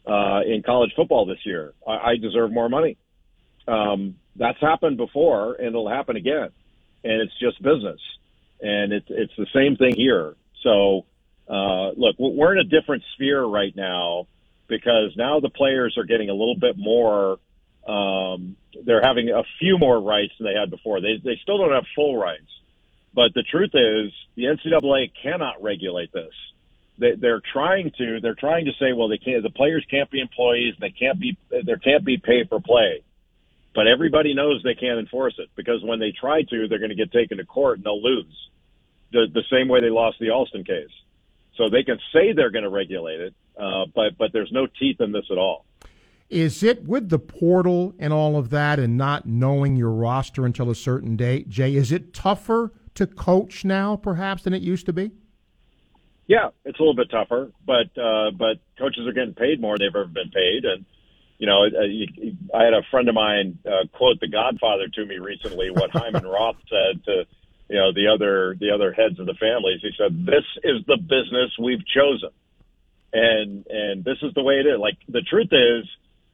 uh, 0.06 0.40
in 0.46 0.62
college 0.62 0.92
football 0.94 1.24
this 1.24 1.44
year. 1.46 1.72
I, 1.86 2.10
I 2.10 2.16
deserve 2.16 2.52
more 2.52 2.68
money." 2.68 2.98
Um, 3.66 4.16
that's 4.36 4.60
happened 4.60 4.96
before, 4.96 5.54
and 5.54 5.68
it'll 5.68 5.88
happen 5.88 6.16
again. 6.16 6.50
And 7.04 7.20
it's 7.20 7.38
just 7.38 7.62
business, 7.62 8.00
and 8.60 8.92
it's 8.92 9.06
it's 9.10 9.32
the 9.36 9.46
same 9.54 9.76
thing 9.76 9.94
here. 9.94 10.34
So, 10.62 11.04
uh, 11.48 11.90
look, 11.90 12.16
we're 12.18 12.52
in 12.52 12.58
a 12.58 12.64
different 12.64 13.02
sphere 13.14 13.42
right 13.42 13.74
now 13.76 14.26
because 14.68 15.14
now 15.16 15.40
the 15.40 15.50
players 15.50 15.96
are 15.98 16.04
getting 16.04 16.30
a 16.30 16.32
little 16.32 16.56
bit 16.58 16.76
more. 16.78 17.38
Um, 17.86 18.56
they're 18.84 19.02
having 19.02 19.28
a 19.28 19.42
few 19.58 19.76
more 19.78 20.00
rights 20.00 20.32
than 20.38 20.46
they 20.46 20.58
had 20.58 20.70
before. 20.70 21.00
They 21.00 21.20
they 21.22 21.38
still 21.42 21.58
don't 21.58 21.72
have 21.72 21.84
full 21.94 22.16
rights, 22.16 22.50
but 23.14 23.34
the 23.34 23.42
truth 23.42 23.72
is 23.74 24.12
the 24.34 24.44
NCAA 24.44 25.12
cannot 25.22 25.62
regulate 25.62 26.12
this. 26.12 26.32
They, 26.98 27.12
they're 27.16 27.42
trying 27.52 27.92
to. 27.98 28.20
They're 28.20 28.34
trying 28.34 28.66
to 28.66 28.72
say, 28.80 28.92
well, 28.92 29.08
they 29.08 29.18
can't. 29.18 29.42
The 29.42 29.50
players 29.50 29.84
can't 29.90 30.10
be 30.10 30.20
employees. 30.20 30.74
They 30.80 30.90
can't 30.90 31.20
be. 31.20 31.36
There 31.50 31.76
can't 31.76 32.04
be 32.04 32.16
pay 32.16 32.44
for 32.48 32.60
play. 32.60 33.02
But 33.74 33.88
everybody 33.88 34.34
knows 34.34 34.62
they 34.62 34.74
can't 34.74 35.00
enforce 35.00 35.34
it 35.38 35.48
because 35.56 35.82
when 35.82 35.98
they 35.98 36.12
try 36.18 36.42
to, 36.42 36.68
they're 36.68 36.78
going 36.78 36.90
to 36.90 36.94
get 36.94 37.12
taken 37.12 37.38
to 37.38 37.44
court 37.44 37.78
and 37.78 37.84
they'll 37.84 38.02
lose. 38.02 38.50
The, 39.12 39.26
the 39.32 39.42
same 39.50 39.68
way 39.68 39.80
they 39.80 39.90
lost 39.90 40.18
the 40.20 40.30
Alston 40.30 40.64
case. 40.64 40.90
So 41.56 41.68
they 41.70 41.82
can 41.82 41.98
say 42.12 42.32
they're 42.32 42.50
going 42.50 42.64
to 42.64 42.70
regulate 42.70 43.20
it, 43.20 43.34
uh, 43.58 43.86
but 43.94 44.18
but 44.18 44.32
there's 44.32 44.50
no 44.50 44.66
teeth 44.66 45.00
in 45.00 45.12
this 45.12 45.26
at 45.30 45.38
all. 45.38 45.64
Is 46.28 46.62
it 46.64 46.84
with 46.84 47.10
the 47.10 47.18
portal 47.18 47.94
and 47.98 48.12
all 48.12 48.36
of 48.36 48.50
that, 48.50 48.80
and 48.80 48.96
not 48.96 49.26
knowing 49.26 49.76
your 49.76 49.92
roster 49.92 50.46
until 50.46 50.68
a 50.68 50.74
certain 50.74 51.14
date, 51.16 51.48
Jay? 51.48 51.76
Is 51.76 51.92
it 51.92 52.12
tougher 52.12 52.72
to 52.94 53.06
coach 53.06 53.64
now, 53.64 53.94
perhaps, 53.94 54.42
than 54.42 54.52
it 54.52 54.62
used 54.62 54.86
to 54.86 54.92
be? 54.92 55.12
Yeah, 56.26 56.48
it's 56.64 56.78
a 56.78 56.82
little 56.82 56.96
bit 56.96 57.10
tougher, 57.10 57.52
but 57.64 57.96
uh, 58.00 58.32
but 58.32 58.58
coaches 58.78 59.06
are 59.06 59.12
getting 59.12 59.34
paid 59.34 59.60
more 59.60 59.76
than 59.78 59.86
they've 59.86 59.94
ever 59.94 60.06
been 60.06 60.30
paid, 60.30 60.64
and 60.64 60.84
you 61.44 61.50
know, 61.50 61.66
I 62.54 62.64
had 62.64 62.72
a 62.72 62.80
friend 62.90 63.06
of 63.06 63.14
mine 63.14 63.58
uh, 63.66 63.86
quote 63.92 64.18
The 64.18 64.28
Godfather 64.28 64.88
to 64.94 65.04
me 65.04 65.18
recently. 65.18 65.70
What 65.70 65.90
Hyman 65.92 66.24
Roth 66.24 66.56
said 66.70 67.04
to 67.04 67.24
you 67.68 67.76
know 67.76 67.92
the 67.92 68.08
other 68.08 68.56
the 68.58 68.70
other 68.70 68.92
heads 68.92 69.20
of 69.20 69.26
the 69.26 69.34
families. 69.34 69.80
He 69.82 69.90
said, 69.98 70.24
"This 70.24 70.44
is 70.62 70.86
the 70.86 70.96
business 70.96 71.52
we've 71.60 71.84
chosen, 71.86 72.30
and 73.12 73.66
and 73.68 74.04
this 74.04 74.16
is 74.22 74.32
the 74.32 74.42
way 74.42 74.54
it 74.54 74.66
is." 74.66 74.78
Like 74.78 74.96
the 75.06 75.20
truth 75.20 75.52
is, 75.52 75.86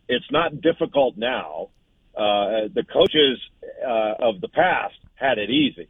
it's 0.08 0.30
not 0.30 0.60
difficult 0.60 1.16
now. 1.16 1.70
Uh, 2.16 2.70
the 2.72 2.84
coaches 2.84 3.40
uh, 3.84 4.28
of 4.28 4.40
the 4.40 4.48
past 4.48 4.94
had 5.16 5.38
it 5.38 5.50
easy, 5.50 5.88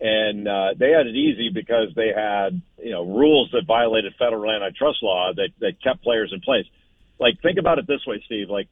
and 0.00 0.48
uh, 0.48 0.68
they 0.74 0.90
had 0.90 1.06
it 1.06 1.16
easy 1.16 1.50
because 1.52 1.88
they 1.94 2.12
had 2.16 2.62
you 2.82 2.92
know 2.92 3.04
rules 3.04 3.50
that 3.52 3.66
violated 3.66 4.14
federal 4.18 4.50
antitrust 4.50 5.02
law 5.02 5.32
that 5.36 5.50
that 5.60 5.82
kept 5.82 6.02
players 6.02 6.32
in 6.32 6.40
place 6.40 6.64
like 7.18 7.40
think 7.42 7.58
about 7.58 7.78
it 7.78 7.86
this 7.86 8.04
way, 8.06 8.22
Steve. 8.26 8.48
Like 8.50 8.68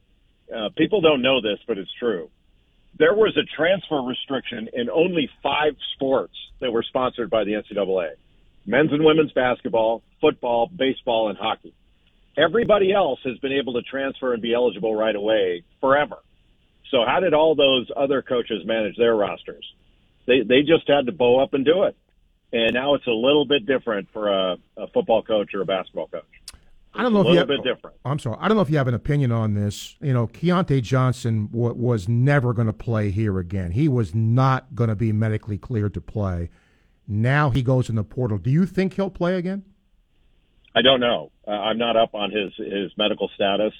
uh, 0.54 0.68
people 0.76 1.00
don't 1.00 1.22
know 1.22 1.40
this, 1.40 1.58
but 1.66 1.78
it's 1.78 1.92
true. 1.98 2.30
There 2.98 3.14
was 3.14 3.36
a 3.36 3.44
transfer 3.56 4.00
restriction 4.00 4.68
in 4.72 4.88
only 4.88 5.28
five 5.42 5.76
sports 5.94 6.34
that 6.60 6.72
were 6.72 6.82
sponsored 6.82 7.30
by 7.30 7.44
the 7.44 7.52
NCAA: 7.52 8.10
men's 8.64 8.92
and 8.92 9.04
women's 9.04 9.32
basketball, 9.32 10.02
football, 10.20 10.68
baseball, 10.74 11.28
and 11.28 11.38
hockey. 11.38 11.74
Everybody 12.38 12.92
else 12.92 13.20
has 13.24 13.38
been 13.38 13.52
able 13.52 13.74
to 13.74 13.82
transfer 13.82 14.34
and 14.34 14.42
be 14.42 14.52
eligible 14.52 14.94
right 14.94 15.16
away 15.16 15.62
forever. 15.80 16.16
So 16.90 16.98
how 17.06 17.20
did 17.20 17.34
all 17.34 17.54
those 17.54 17.90
other 17.96 18.22
coaches 18.22 18.64
manage 18.64 18.96
their 18.96 19.14
rosters? 19.14 19.64
They 20.26 20.42
they 20.42 20.60
just 20.60 20.88
had 20.88 21.06
to 21.06 21.12
bow 21.12 21.42
up 21.42 21.54
and 21.54 21.64
do 21.64 21.84
it. 21.84 21.96
And 22.52 22.74
now 22.74 22.94
it's 22.94 23.06
a 23.06 23.10
little 23.10 23.44
bit 23.44 23.66
different 23.66 24.08
for 24.12 24.28
a, 24.28 24.56
a 24.76 24.86
football 24.88 25.22
coach 25.22 25.52
or 25.54 25.62
a 25.62 25.66
basketball 25.66 26.06
coach. 26.06 26.24
I 26.98 27.02
don't 27.02 27.12
know 27.12 27.18
a 27.18 27.22
if 27.22 27.26
you 27.26 27.32
little 27.32 27.56
have, 27.56 27.64
bit 27.64 27.74
different. 27.74 27.96
I'm 28.04 28.18
sorry. 28.18 28.36
I 28.40 28.48
don't 28.48 28.56
know 28.56 28.62
if 28.62 28.70
you 28.70 28.78
have 28.78 28.88
an 28.88 28.94
opinion 28.94 29.32
on 29.32 29.54
this. 29.54 29.96
You 30.00 30.12
know, 30.12 30.26
Keyontae 30.26 30.82
Johnson 30.82 31.48
w- 31.52 31.74
was 31.74 32.08
never 32.08 32.52
going 32.52 32.66
to 32.66 32.72
play 32.72 33.10
here 33.10 33.38
again. 33.38 33.72
He 33.72 33.88
was 33.88 34.14
not 34.14 34.74
going 34.74 34.88
to 34.88 34.96
be 34.96 35.12
medically 35.12 35.58
cleared 35.58 35.94
to 35.94 36.00
play. 36.00 36.50
Now 37.08 37.50
he 37.50 37.62
goes 37.62 37.88
in 37.88 37.96
the 37.96 38.04
portal. 38.04 38.38
Do 38.38 38.50
you 38.50 38.66
think 38.66 38.94
he'll 38.94 39.10
play 39.10 39.36
again? 39.36 39.64
I 40.74 40.82
don't 40.82 41.00
know. 41.00 41.30
Uh, 41.46 41.52
I'm 41.52 41.78
not 41.78 41.96
up 41.96 42.14
on 42.14 42.30
his 42.30 42.52
his 42.56 42.92
medical 42.98 43.30
status. 43.34 43.72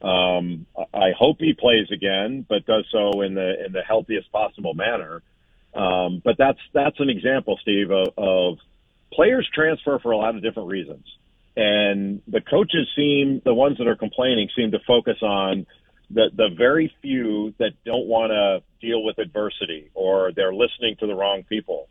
Um, 0.00 0.66
I 0.94 1.10
hope 1.18 1.36
he 1.40 1.52
plays 1.52 1.88
again, 1.92 2.46
but 2.48 2.64
does 2.64 2.86
so 2.90 3.20
in 3.20 3.34
the 3.34 3.66
in 3.66 3.72
the 3.72 3.82
healthiest 3.82 4.32
possible 4.32 4.72
manner. 4.72 5.22
Um, 5.74 6.22
but 6.24 6.36
that's 6.38 6.58
that's 6.72 6.98
an 6.98 7.10
example, 7.10 7.58
Steve, 7.60 7.90
of, 7.90 8.08
of 8.16 8.58
players 9.12 9.48
transfer 9.52 9.98
for 9.98 10.12
a 10.12 10.16
lot 10.16 10.34
of 10.34 10.42
different 10.42 10.68
reasons. 10.70 11.04
And 11.60 12.22
the 12.26 12.40
coaches 12.40 12.88
seem, 12.96 13.42
the 13.44 13.52
ones 13.52 13.76
that 13.76 13.86
are 13.86 13.94
complaining, 13.94 14.48
seem 14.56 14.70
to 14.70 14.78
focus 14.86 15.18
on 15.20 15.66
the, 16.08 16.30
the 16.34 16.48
very 16.56 16.90
few 17.02 17.52
that 17.58 17.72
don't 17.84 18.06
want 18.06 18.30
to 18.30 18.62
deal 18.80 19.04
with 19.04 19.18
adversity 19.18 19.90
or 19.92 20.32
they're 20.34 20.54
listening 20.54 20.96
to 21.00 21.06
the 21.06 21.14
wrong 21.14 21.42
people. 21.46 21.90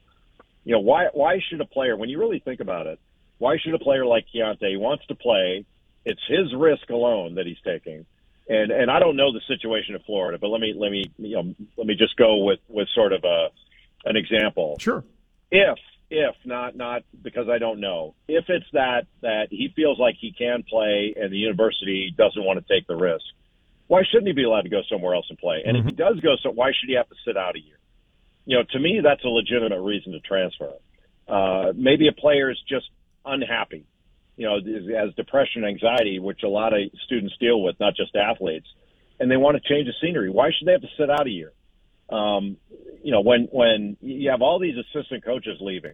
You 0.66 0.74
know, 0.74 0.80
why, 0.80 1.10
why 1.14 1.40
should 1.48 1.62
a 1.62 1.66
player, 1.66 1.96
when 1.96 2.10
you 2.10 2.20
really 2.20 2.40
think 2.40 2.62
about 2.62 2.88
it, 2.88 3.00
why 3.38 3.60
should 3.60 3.76
a 3.76 3.78
player 3.78 4.08
like 4.08 4.26
Keyontae, 4.34 4.72
he 4.72 4.78
wants 4.78 5.06
to 5.06 5.14
play, 5.14 5.66
it's 6.04 6.22
his 6.28 6.52
risk 6.56 6.90
alone 6.90 7.36
that 7.36 7.46
he's 7.46 7.62
taking. 7.64 8.08
And, 8.50 8.72
and 8.72 8.90
I 8.90 8.98
don't 8.98 9.18
know 9.18 9.32
the 9.32 9.42
situation 9.48 9.94
in 9.94 10.02
Florida, 10.02 10.40
but 10.42 10.48
let 10.48 10.62
me, 10.62 10.74
let 10.76 10.92
me, 10.92 11.12
you 11.20 11.36
know, 11.36 11.54
let 11.78 11.86
me 11.86 11.94
just 11.94 12.16
go 12.16 12.38
with, 12.38 12.60
with 12.68 12.88
sort 12.96 13.14
of 13.14 13.24
a, 13.24 13.50
an 14.06 14.16
example. 14.16 14.78
Sure. 14.80 15.04
If 15.52 15.78
if 16.10 16.36
not 16.44 16.76
not 16.76 17.04
because 17.22 17.48
I 17.50 17.60
don't 17.60 17.80
know. 17.80 18.16
If 18.28 18.46
it's 18.50 18.66
that 18.74 19.06
that 19.22 19.48
he 19.52 19.72
feels 19.76 20.00
like 20.00 20.16
he 20.20 20.32
can 20.32 20.64
play 20.64 21.14
and 21.16 21.32
the 21.32 21.38
university 21.38 22.14
doesn't 22.16 22.44
want 22.44 22.66
to 22.66 22.74
take 22.74 22.88
the 22.88 22.96
risk, 22.96 23.26
why 23.88 24.02
shouldn't 24.10 24.28
he 24.28 24.34
be 24.34 24.44
allowed 24.44 24.64
to 24.64 24.70
go 24.70 24.82
somewhere 24.90 25.16
else 25.16 25.26
and 25.30 25.38
play? 25.38 25.64
And 25.66 25.78
mm-hmm. 25.78 25.88
if 25.88 25.94
he 25.94 25.98
does 25.98 26.20
go, 26.20 26.36
so 26.42 26.52
why 26.52 26.72
should 26.80 26.90
he 26.90 26.96
have 26.96 27.10
to 27.10 27.16
sit 27.26 27.38
out 27.38 27.56
a 27.56 27.60
year? 27.60 27.78
You 28.46 28.58
know, 28.58 28.64
to 28.72 28.80
me, 28.80 29.02
that's 29.04 29.24
a 29.24 29.28
legitimate 29.28 29.82
reason 29.82 30.14
to 30.14 30.20
transfer. 30.20 30.74
Uh, 31.28 31.74
maybe 31.76 32.08
a 32.08 32.12
player 32.12 32.50
is 32.50 32.58
just 32.68 32.90
unhappy. 33.26 33.86
You 34.38 34.46
know, 34.46 34.56
has 34.96 35.14
depression, 35.16 35.66
anxiety, 35.66 36.18
which 36.18 36.42
a 36.44 36.48
lot 36.48 36.74
of 36.74 36.80
students 37.06 37.36
deal 37.40 37.62
with, 37.62 37.76
not 37.80 37.96
just 37.96 38.16
athletes, 38.16 38.68
and 39.20 39.30
they 39.30 39.38
want 39.38 39.62
to 39.62 39.70
change 39.70 39.88
the 39.88 39.94
scenery. 40.02 40.30
Why 40.30 40.50
should 40.58 40.68
they 40.68 40.72
have 40.72 40.82
to 40.82 40.88
sit 40.98 41.10
out 41.10 41.28
a 41.28 41.30
year? 41.30 41.52
Um, 42.12 42.58
you 43.04 43.12
know, 43.12 43.22
when 43.22 43.48
when 43.52 43.98
you 44.02 44.30
have 44.32 44.42
all 44.42 44.60
these 44.60 44.76
assistant 44.78 45.24
coaches 45.24 45.58
leaving 45.62 45.94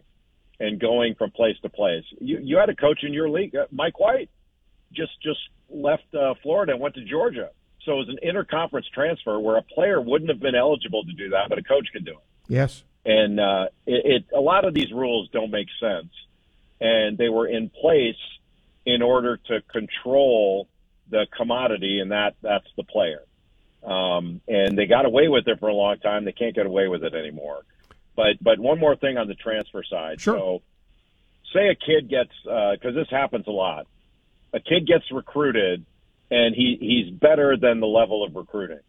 and 0.58 0.80
going 0.80 1.14
from 1.14 1.30
place 1.30 1.56
to 1.62 1.68
place, 1.68 2.04
you 2.20 2.38
you 2.42 2.56
had 2.58 2.68
a 2.68 2.74
coach 2.74 3.00
in 3.02 3.12
your 3.12 3.28
league, 3.28 3.54
uh, 3.54 3.66
Mike 3.70 3.98
White, 4.00 4.30
just 4.92 5.12
just 5.22 5.40
left 5.68 6.14
uh, 6.14 6.34
Florida 6.42 6.72
and 6.72 6.80
went 6.80 6.94
to 6.94 7.04
Georgia. 7.04 7.50
So 7.84 7.92
it 7.92 8.06
was 8.06 8.08
an 8.08 8.18
interconference 8.24 8.90
transfer 8.92 9.38
where 9.38 9.56
a 9.56 9.62
player 9.62 10.00
wouldn't 10.00 10.30
have 10.30 10.40
been 10.40 10.56
eligible 10.56 11.04
to 11.04 11.12
do 11.12 11.30
that, 11.30 11.48
but 11.48 11.58
a 11.58 11.62
coach 11.62 11.88
can 11.92 12.02
do 12.02 12.12
it. 12.12 12.24
Yes. 12.48 12.82
And 13.04 13.38
uh, 13.38 13.68
it, 13.86 14.24
it 14.30 14.36
a 14.36 14.40
lot 14.40 14.64
of 14.64 14.74
these 14.74 14.90
rules 14.92 15.28
don't 15.32 15.52
make 15.52 15.68
sense, 15.80 16.12
and 16.80 17.16
they 17.16 17.28
were 17.28 17.46
in 17.46 17.70
place 17.70 18.16
in 18.84 19.02
order 19.02 19.36
to 19.36 19.60
control 19.72 20.68
the 21.08 21.26
commodity, 21.36 22.00
and 22.00 22.10
that 22.10 22.34
that's 22.42 22.66
the 22.76 22.82
player. 22.82 23.22
Um, 23.86 24.40
and 24.48 24.76
they 24.76 24.86
got 24.86 25.06
away 25.06 25.28
with 25.28 25.46
it 25.46 25.60
for 25.60 25.68
a 25.68 25.74
long 25.74 25.98
time. 25.98 26.24
They 26.24 26.32
can't 26.32 26.54
get 26.54 26.66
away 26.66 26.88
with 26.88 27.04
it 27.04 27.14
anymore. 27.14 27.62
But 28.16 28.42
but 28.42 28.58
one 28.58 28.80
more 28.80 28.96
thing 28.96 29.16
on 29.16 29.28
the 29.28 29.34
transfer 29.34 29.84
side. 29.84 30.20
Sure. 30.20 30.36
So, 30.36 30.62
say 31.52 31.68
a 31.68 31.74
kid 31.74 32.08
gets 32.08 32.32
because 32.42 32.96
uh, 32.96 32.98
this 32.98 33.08
happens 33.10 33.46
a 33.46 33.52
lot. 33.52 33.86
A 34.52 34.60
kid 34.60 34.86
gets 34.86 35.04
recruited, 35.12 35.84
and 36.30 36.54
he 36.54 36.76
he's 36.80 37.14
better 37.14 37.56
than 37.56 37.80
the 37.80 37.86
level 37.86 38.24
of 38.24 38.34
recruiting. 38.34 38.80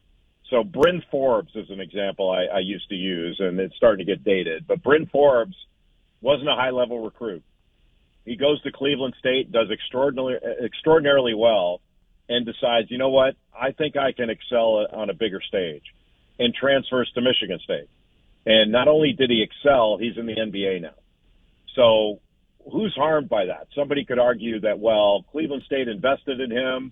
So 0.50 0.64
Bryn 0.64 1.04
Forbes 1.12 1.52
is 1.56 1.70
an 1.70 1.82
example 1.82 2.32
I, 2.32 2.46
I 2.46 2.60
used 2.60 2.88
to 2.90 2.96
use, 2.96 3.38
and 3.40 3.60
it's 3.60 3.76
starting 3.76 4.06
to 4.06 4.12
get 4.12 4.24
dated. 4.24 4.66
But 4.66 4.82
Bryn 4.82 5.06
Forbes 5.08 5.56
wasn't 6.22 6.50
a 6.50 6.56
high 6.56 6.72
level 6.72 7.00
recruit, 7.04 7.44
He 8.26 8.36
goes 8.36 8.62
to 8.64 8.72
Cleveland 8.72 9.16
State, 9.20 9.52
does 9.52 9.70
extraordinarily 9.70 10.38
extraordinarily 10.64 11.34
well, 11.34 11.82
and 12.30 12.46
decides, 12.46 12.92
you 12.92 12.98
know 12.98 13.10
what, 13.10 13.36
I 13.58 13.72
think 13.72 13.98
I 13.98 14.12
can 14.12 14.30
excel 14.30 14.86
on 14.92 15.10
a 15.10 15.14
bigger 15.14 15.42
stage, 15.42 15.84
and 16.40 16.54
transfers 16.54 17.12
to 17.16 17.22
Michigan 17.22 17.60
State. 17.64 17.90
And 18.46 18.72
not 18.72 18.88
only 18.88 19.14
did 19.14 19.30
he 19.30 19.44
excel, 19.44 19.98
he's 19.98 20.18
in 20.18 20.26
the 20.26 20.36
NBA 20.36 20.82
now. 20.82 20.96
So 21.76 22.20
who's 22.72 22.94
harmed 22.96 23.30
by 23.30 23.46
that? 23.46 23.68
Somebody 23.76 24.06
could 24.06 24.20
argue 24.20 24.62
that, 24.62 24.80
well, 24.80 25.26
Cleveland 25.32 25.64
State 25.66 25.88
invested 25.88 26.40
in 26.40 26.52
him. 26.52 26.92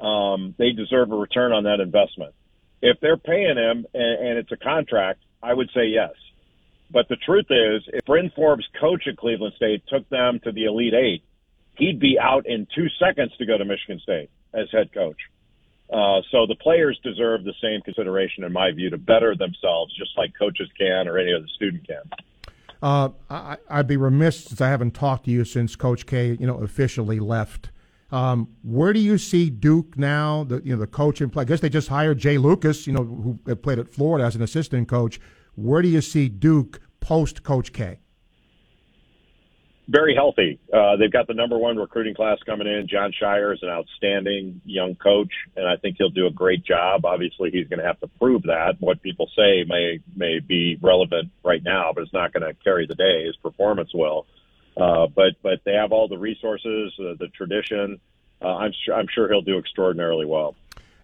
Um, 0.00 0.54
they 0.58 0.72
deserve 0.72 1.12
a 1.12 1.16
return 1.16 1.52
on 1.52 1.64
that 1.64 1.80
investment. 1.80 2.34
If 2.82 3.00
they're 3.00 3.16
paying 3.16 3.56
him 3.56 3.86
and, 3.94 4.28
and 4.28 4.38
it's 4.38 4.52
a 4.52 4.56
contract, 4.56 5.20
I 5.42 5.54
would 5.54 5.70
say 5.74 5.86
yes. 5.86 6.12
But 6.90 7.08
the 7.08 7.16
truth 7.16 7.46
is, 7.50 7.82
if 7.92 8.04
Bryn 8.04 8.30
Forbes, 8.34 8.64
coach 8.80 9.04
at 9.08 9.16
Cleveland 9.16 9.54
State, 9.56 9.82
took 9.88 10.08
them 10.10 10.40
to 10.44 10.52
the 10.52 10.64
Elite 10.64 10.94
Eight, 10.94 11.22
he'd 11.76 11.98
be 11.98 12.18
out 12.20 12.46
in 12.46 12.66
two 12.74 12.86
seconds 12.98 13.32
to 13.38 13.46
go 13.46 13.58
to 13.58 13.64
Michigan 13.64 14.00
State 14.00 14.30
as 14.54 14.68
head 14.72 14.92
coach. 14.92 15.18
Uh, 15.92 16.22
so 16.30 16.46
the 16.46 16.56
players 16.60 16.98
deserve 17.04 17.44
the 17.44 17.52
same 17.62 17.80
consideration, 17.82 18.44
in 18.44 18.52
my 18.52 18.72
view, 18.72 18.90
to 18.90 18.98
better 18.98 19.36
themselves, 19.36 19.94
just 19.96 20.10
like 20.16 20.32
coaches 20.38 20.68
can 20.78 21.06
or 21.06 21.18
any 21.18 21.32
other 21.32 21.46
student 21.54 21.86
can. 21.86 22.02
Uh, 22.82 23.10
I, 23.30 23.56
would 23.76 23.86
be 23.86 23.96
remiss 23.96 24.44
since 24.44 24.60
I 24.60 24.68
haven't 24.68 24.92
talked 24.92 25.24
to 25.26 25.30
you 25.30 25.44
since 25.44 25.76
Coach 25.76 26.06
K, 26.06 26.36
you 26.38 26.46
know, 26.46 26.58
officially 26.58 27.20
left. 27.20 27.70
Um, 28.10 28.48
where 28.62 28.92
do 28.92 29.00
you 29.00 29.18
see 29.18 29.50
Duke 29.50 29.96
now? 29.98 30.44
The 30.44 30.60
you 30.62 30.74
know 30.74 30.80
the 30.80 30.86
coach 30.86 31.20
and 31.20 31.32
play. 31.32 31.42
I 31.42 31.44
guess 31.44 31.60
they 31.60 31.68
just 31.68 31.88
hired 31.88 32.18
Jai 32.18 32.36
Lucas, 32.36 32.86
you 32.86 32.92
know, 32.92 33.02
who 33.02 33.56
played 33.56 33.78
at 33.78 33.88
Florida 33.88 34.24
as 34.24 34.36
an 34.36 34.42
assistant 34.42 34.88
coach. 34.88 35.18
Where 35.54 35.82
do 35.82 35.88
you 35.88 36.00
see 36.00 36.28
Duke 36.28 36.80
post 37.00 37.42
Coach 37.42 37.72
K? 37.72 37.98
Very 39.86 40.14
healthy. 40.14 40.58
Uh, 40.72 40.96
they've 40.96 41.12
got 41.12 41.26
the 41.26 41.34
number 41.34 41.58
one 41.58 41.76
recruiting 41.76 42.14
class 42.14 42.38
coming 42.46 42.66
in. 42.66 42.88
Jon 42.88 43.12
Scheyer 43.20 43.52
is 43.52 43.62
an 43.62 43.68
outstanding 43.68 44.62
young 44.64 44.94
coach, 44.94 45.32
and 45.56 45.68
I 45.68 45.76
think 45.76 45.96
he'll 45.98 46.08
do 46.08 46.26
a 46.26 46.30
great 46.30 46.64
job. 46.64 47.04
Obviously, 47.04 47.50
he's 47.50 47.68
going 47.68 47.80
to 47.80 47.84
have 47.84 48.00
to 48.00 48.06
prove 48.18 48.44
that. 48.44 48.76
What 48.80 49.02
people 49.02 49.28
say 49.36 49.64
may 49.68 50.00
may 50.16 50.40
be 50.40 50.78
relevant 50.80 51.30
right 51.44 51.62
now, 51.62 51.92
but 51.94 52.02
it's 52.02 52.14
not 52.14 52.32
going 52.32 52.44
to 52.44 52.54
carry 52.64 52.86
the 52.86 52.94
day. 52.94 53.26
His 53.26 53.36
performance 53.36 53.90
will. 53.92 54.26
Uh, 54.74 55.06
but 55.06 55.34
but 55.42 55.60
they 55.64 55.74
have 55.74 55.92
all 55.92 56.08
the 56.08 56.18
resources, 56.18 56.92
uh, 56.98 57.14
the 57.18 57.28
tradition. 57.36 58.00
Uh, 58.40 58.56
I'm 58.56 58.72
sure 58.84 58.94
I'm 58.94 59.06
sure 59.14 59.28
he'll 59.28 59.42
do 59.42 59.58
extraordinarily 59.58 60.24
well. 60.24 60.56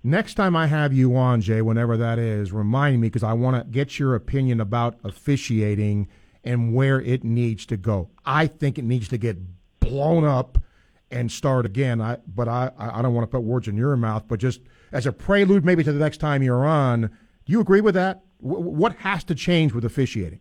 Next 0.03 0.35
time 0.35 0.57
I 0.57 0.67
have 0.67 0.95
you 0.95 1.15
on, 1.17 1.43
Jay, 1.43 1.61
whenever 1.61 1.99
that 1.99 2.19
is, 2.19 2.53
remind 2.53 3.03
me 3.03 3.09
because 3.09 3.23
I 3.23 3.35
want 3.35 3.63
to 3.63 3.71
get 3.71 3.99
your 3.99 4.15
opinion 4.15 4.59
about 4.59 4.99
officiating 5.05 6.09
and 6.45 6.75
where 6.75 7.01
it 7.01 7.25
needs 7.25 7.67
to 7.67 7.77
go. 7.77 8.11
I 8.25 8.47
think 8.47 8.79
it 8.79 8.85
needs 8.85 9.09
to 9.09 9.19
get 9.19 9.39
blown 9.81 10.25
up 10.25 10.59
and 11.11 11.31
start 11.31 11.67
again. 11.67 12.01
I 12.01 12.19
but 12.27 12.49
I 12.49 12.71
I 12.79 13.03
don't 13.03 13.15
want 13.15 13.31
to 13.31 13.37
put 13.37 13.43
words 13.43 13.69
in 13.69 13.77
your 13.77 13.97
mouth, 13.97 14.25
but 14.29 14.41
just 14.41 14.61
as 14.93 15.07
a 15.07 15.13
prelude, 15.13 15.65
maybe 15.65 15.85
to 15.85 15.93
the 15.93 15.99
next 15.99 16.19
time 16.19 16.43
you're 16.43 16.65
on. 16.65 17.03
Do 17.47 17.53
you 17.53 17.61
agree 17.61 17.81
with 17.81 17.95
that? 17.95 18.23
what 18.41 18.97
has 18.97 19.25
to 19.25 19.35
change 19.35 19.73
with 19.73 19.85
officiating? 19.85 20.41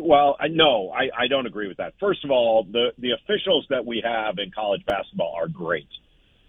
Well, 0.00 0.36
I, 0.38 0.48
no, 0.48 0.90
I, 0.90 1.10
I 1.24 1.26
don't 1.26 1.46
agree 1.46 1.68
with 1.68 1.78
that. 1.78 1.94
First 1.98 2.24
of 2.24 2.30
all, 2.30 2.64
the 2.64 2.92
the 2.98 3.10
officials 3.12 3.66
that 3.70 3.84
we 3.84 4.02
have 4.04 4.38
in 4.38 4.50
college 4.50 4.84
basketball 4.86 5.34
are 5.36 5.48
great. 5.48 5.88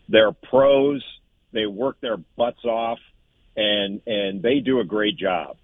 They're 0.08 0.32
pros. 0.32 1.04
They 1.52 1.66
work 1.66 2.00
their 2.02 2.18
butts 2.18 2.64
off, 2.64 3.00
and 3.56 4.02
and 4.06 4.42
they 4.42 4.60
do 4.60 4.80
a 4.80 4.86
great 4.86 5.18
job. 5.18 5.58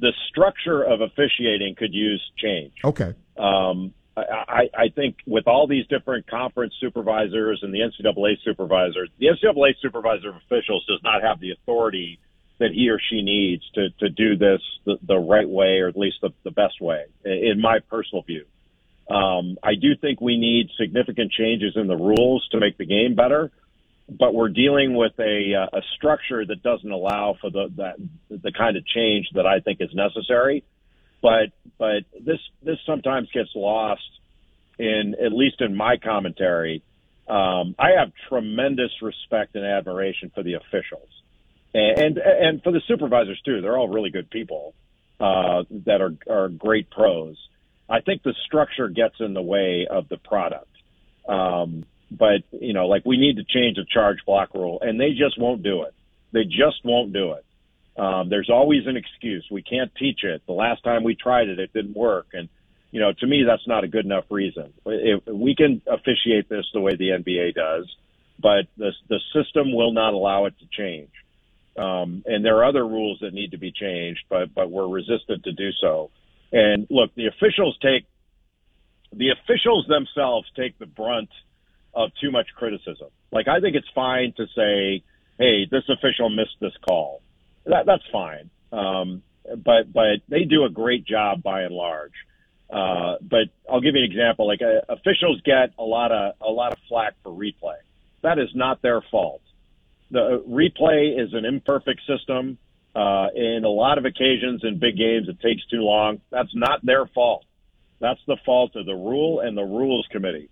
The 0.00 0.12
structure 0.28 0.82
of 0.82 1.00
officiating 1.00 1.74
could 1.76 1.92
use 1.92 2.22
change. 2.36 2.72
Okay. 2.84 3.14
Um, 3.36 3.94
I, 4.16 4.68
I 4.76 4.88
think 4.88 5.16
with 5.26 5.46
all 5.46 5.66
these 5.66 5.86
different 5.86 6.26
conference 6.26 6.74
supervisors 6.80 7.60
and 7.62 7.72
the 7.72 7.80
NCAA 7.80 8.36
supervisors, 8.44 9.10
the 9.18 9.26
NCAA 9.26 9.74
supervisor 9.80 10.30
of 10.30 10.36
officials 10.36 10.84
does 10.86 11.00
not 11.02 11.22
have 11.22 11.40
the 11.40 11.52
authority 11.52 12.18
that 12.58 12.70
he 12.72 12.90
or 12.90 13.00
she 13.10 13.22
needs 13.22 13.62
to, 13.74 13.90
to 14.00 14.08
do 14.08 14.36
this 14.36 14.60
the, 14.84 14.98
the 15.02 15.16
right 15.16 15.48
way 15.48 15.78
or 15.80 15.88
at 15.88 15.96
least 15.96 16.16
the, 16.22 16.30
the 16.44 16.50
best 16.50 16.80
way, 16.80 17.04
in 17.24 17.60
my 17.60 17.78
personal 17.88 18.22
view. 18.22 18.44
Um, 19.08 19.56
I 19.62 19.74
do 19.74 19.96
think 19.96 20.20
we 20.20 20.36
need 20.36 20.68
significant 20.78 21.32
changes 21.32 21.74
in 21.76 21.86
the 21.86 21.96
rules 21.96 22.46
to 22.52 22.60
make 22.60 22.76
the 22.76 22.84
game 22.84 23.14
better, 23.14 23.50
but 24.08 24.34
we're 24.34 24.48
dealing 24.48 24.94
with 24.94 25.12
a, 25.18 25.54
uh, 25.54 25.78
a 25.78 25.82
structure 25.96 26.44
that 26.44 26.62
doesn't 26.62 26.90
allow 26.90 27.36
for 27.40 27.50
the, 27.50 27.70
that, 27.76 27.96
the 28.30 28.52
kind 28.52 28.76
of 28.76 28.86
change 28.86 29.28
that 29.34 29.46
I 29.46 29.60
think 29.60 29.80
is 29.80 29.90
necessary. 29.94 30.64
But, 31.20 31.50
but 31.78 32.04
this, 32.18 32.38
this 32.62 32.78
sometimes 32.86 33.28
gets 33.32 33.50
lost 33.54 34.08
in, 34.78 35.14
at 35.22 35.32
least 35.32 35.60
in 35.60 35.76
my 35.76 35.96
commentary. 35.96 36.82
Um, 37.28 37.74
I 37.78 37.90
have 37.98 38.12
tremendous 38.28 38.92
respect 39.02 39.54
and 39.56 39.64
admiration 39.64 40.30
for 40.34 40.42
the 40.42 40.54
officials 40.54 41.08
and 41.74 42.18
and 42.18 42.62
for 42.62 42.72
the 42.72 42.80
supervisors 42.86 43.40
too. 43.44 43.60
They're 43.60 43.76
all 43.76 43.88
really 43.88 44.10
good 44.10 44.30
people 44.30 44.74
uh, 45.20 45.64
that 45.86 46.00
are 46.00 46.14
are 46.28 46.48
great 46.48 46.90
pros. 46.90 47.36
I 47.88 48.00
think 48.00 48.22
the 48.22 48.34
structure 48.46 48.88
gets 48.88 49.16
in 49.20 49.34
the 49.34 49.42
way 49.42 49.86
of 49.90 50.08
the 50.08 50.18
product. 50.18 50.70
Um, 51.28 51.84
but 52.10 52.42
you 52.52 52.72
know, 52.72 52.86
like 52.86 53.04
we 53.04 53.16
need 53.16 53.36
to 53.36 53.44
change 53.44 53.76
the 53.76 53.84
charge 53.84 54.18
block 54.26 54.54
rule, 54.54 54.78
and 54.80 55.00
they 55.00 55.10
just 55.10 55.38
won't 55.38 55.62
do 55.62 55.82
it. 55.82 55.94
They 56.32 56.44
just 56.44 56.84
won't 56.84 57.12
do 57.12 57.32
it. 57.32 57.44
Um, 58.00 58.28
there's 58.28 58.50
always 58.50 58.86
an 58.86 58.96
excuse. 58.96 59.46
We 59.50 59.62
can't 59.62 59.90
teach 59.96 60.22
it. 60.22 60.42
The 60.46 60.52
last 60.52 60.84
time 60.84 61.02
we 61.02 61.16
tried 61.16 61.48
it, 61.48 61.58
it 61.58 61.72
didn't 61.72 61.96
work, 61.96 62.28
and 62.32 62.48
you 62.90 63.00
know, 63.00 63.12
to 63.12 63.26
me, 63.26 63.44
that's 63.46 63.66
not 63.66 63.84
a 63.84 63.88
good 63.88 64.04
enough 64.04 64.24
reason. 64.30 64.72
If 64.86 65.26
we 65.26 65.54
can 65.54 65.82
officiate 65.86 66.48
this 66.48 66.64
the 66.72 66.80
way 66.80 66.96
the 66.96 67.10
NBA 67.10 67.54
does, 67.54 67.86
but 68.38 68.66
the 68.76 68.92
the 69.08 69.20
system 69.34 69.74
will 69.74 69.92
not 69.92 70.14
allow 70.14 70.46
it 70.46 70.54
to 70.60 70.66
change. 70.70 71.10
Um, 71.76 72.24
and 72.26 72.44
there 72.44 72.56
are 72.56 72.64
other 72.64 72.84
rules 72.84 73.18
that 73.20 73.32
need 73.32 73.52
to 73.52 73.58
be 73.58 73.72
changed, 73.72 74.20
but 74.28 74.54
but 74.54 74.70
we're 74.70 74.88
resistant 74.88 75.44
to 75.44 75.52
do 75.52 75.70
so. 75.80 76.10
And 76.50 76.86
look, 76.88 77.14
the 77.14 77.26
officials 77.26 77.76
take 77.82 78.06
the 79.12 79.30
officials 79.30 79.86
themselves 79.86 80.48
take 80.56 80.78
the 80.78 80.86
brunt 80.86 81.30
of 81.98 82.10
too 82.20 82.30
much 82.30 82.46
criticism. 82.54 83.08
Like 83.32 83.48
I 83.48 83.60
think 83.60 83.76
it's 83.76 83.88
fine 83.94 84.32
to 84.36 84.46
say, 84.54 85.02
"Hey, 85.38 85.66
this 85.70 85.84
official 85.88 86.30
missed 86.30 86.56
this 86.60 86.76
call." 86.88 87.22
That 87.66 87.86
that's 87.86 88.04
fine. 88.12 88.50
Um, 88.72 89.22
but 89.44 89.92
but 89.92 90.20
they 90.28 90.44
do 90.44 90.64
a 90.64 90.70
great 90.70 91.04
job 91.04 91.42
by 91.42 91.62
and 91.62 91.74
large. 91.74 92.14
Uh, 92.70 93.16
but 93.22 93.48
I'll 93.70 93.80
give 93.80 93.94
you 93.94 94.04
an 94.04 94.10
example. 94.10 94.46
Like 94.46 94.60
uh, 94.62 94.92
officials 94.92 95.40
get 95.44 95.72
a 95.78 95.84
lot 95.84 96.12
of 96.12 96.34
a 96.40 96.50
lot 96.50 96.72
of 96.72 96.78
flack 96.88 97.14
for 97.22 97.32
replay. 97.32 97.78
That 98.22 98.38
is 98.38 98.48
not 98.54 98.82
their 98.82 99.00
fault 99.10 99.42
the 100.10 100.42
replay 100.48 101.20
is 101.20 101.34
an 101.34 101.44
imperfect 101.44 102.00
system. 102.06 102.58
Uh, 102.94 103.28
in 103.34 103.62
a 103.64 103.68
lot 103.68 103.98
of 103.98 104.06
occasions 104.06 104.62
in 104.64 104.78
big 104.78 104.96
games, 104.96 105.28
it 105.28 105.38
takes 105.40 105.64
too 105.66 105.82
long. 105.82 106.20
That's 106.30 106.54
not 106.54 106.84
their 106.84 107.06
fault. 107.06 107.44
That's 108.00 108.20
the 108.26 108.36
fault 108.44 108.74
of 108.76 108.86
the 108.86 108.94
rule 108.94 109.40
and 109.40 109.56
the 109.56 109.62
rules 109.62 110.06
committee. 110.10 110.48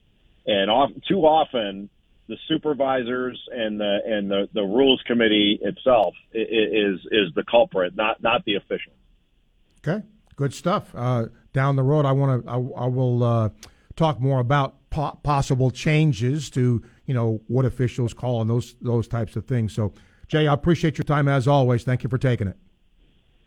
And 0.47 0.70
off, 0.70 0.90
too 1.09 1.20
often, 1.20 1.90
the 2.28 2.36
supervisors 2.48 3.40
and 3.52 3.78
the 3.78 3.98
and 4.05 4.31
the, 4.31 4.48
the 4.52 4.62
rules 4.62 5.02
committee 5.06 5.59
itself 5.62 6.14
is 6.32 7.01
is 7.10 7.32
the 7.35 7.44
culprit, 7.48 7.97
not 7.97 8.23
not 8.23 8.44
the 8.44 8.56
official. 8.56 8.93
Okay, 9.86 10.05
good 10.35 10.52
stuff. 10.52 10.90
Uh, 10.94 11.27
down 11.52 11.77
the 11.77 11.82
road, 11.82 12.05
I 12.05 12.12
want 12.12 12.44
to 12.44 12.51
I, 12.51 12.55
I, 12.55 12.86
will 12.86 13.23
uh, 13.23 13.48
talk 13.94 14.20
more 14.20 14.40
about 14.40 14.90
po- 14.90 15.18
possible 15.23 15.70
changes 15.70 16.51
to 16.51 16.82
you 17.06 17.14
know 17.14 17.40
what 17.47 17.64
officials 17.64 18.12
call 18.12 18.40
and 18.40 18.51
those 18.51 18.74
those 18.81 19.06
types 19.06 19.36
of 19.36 19.47
things. 19.47 19.73
So, 19.74 19.93
Jay, 20.28 20.48
I 20.48 20.55
appreciate 20.55 20.98
your 20.98 21.05
time 21.05 21.28
as 21.28 21.47
always. 21.47 21.85
Thank 21.85 22.02
you 22.02 22.10
for 22.10 22.18
taking 22.18 22.48
it. 22.48 22.56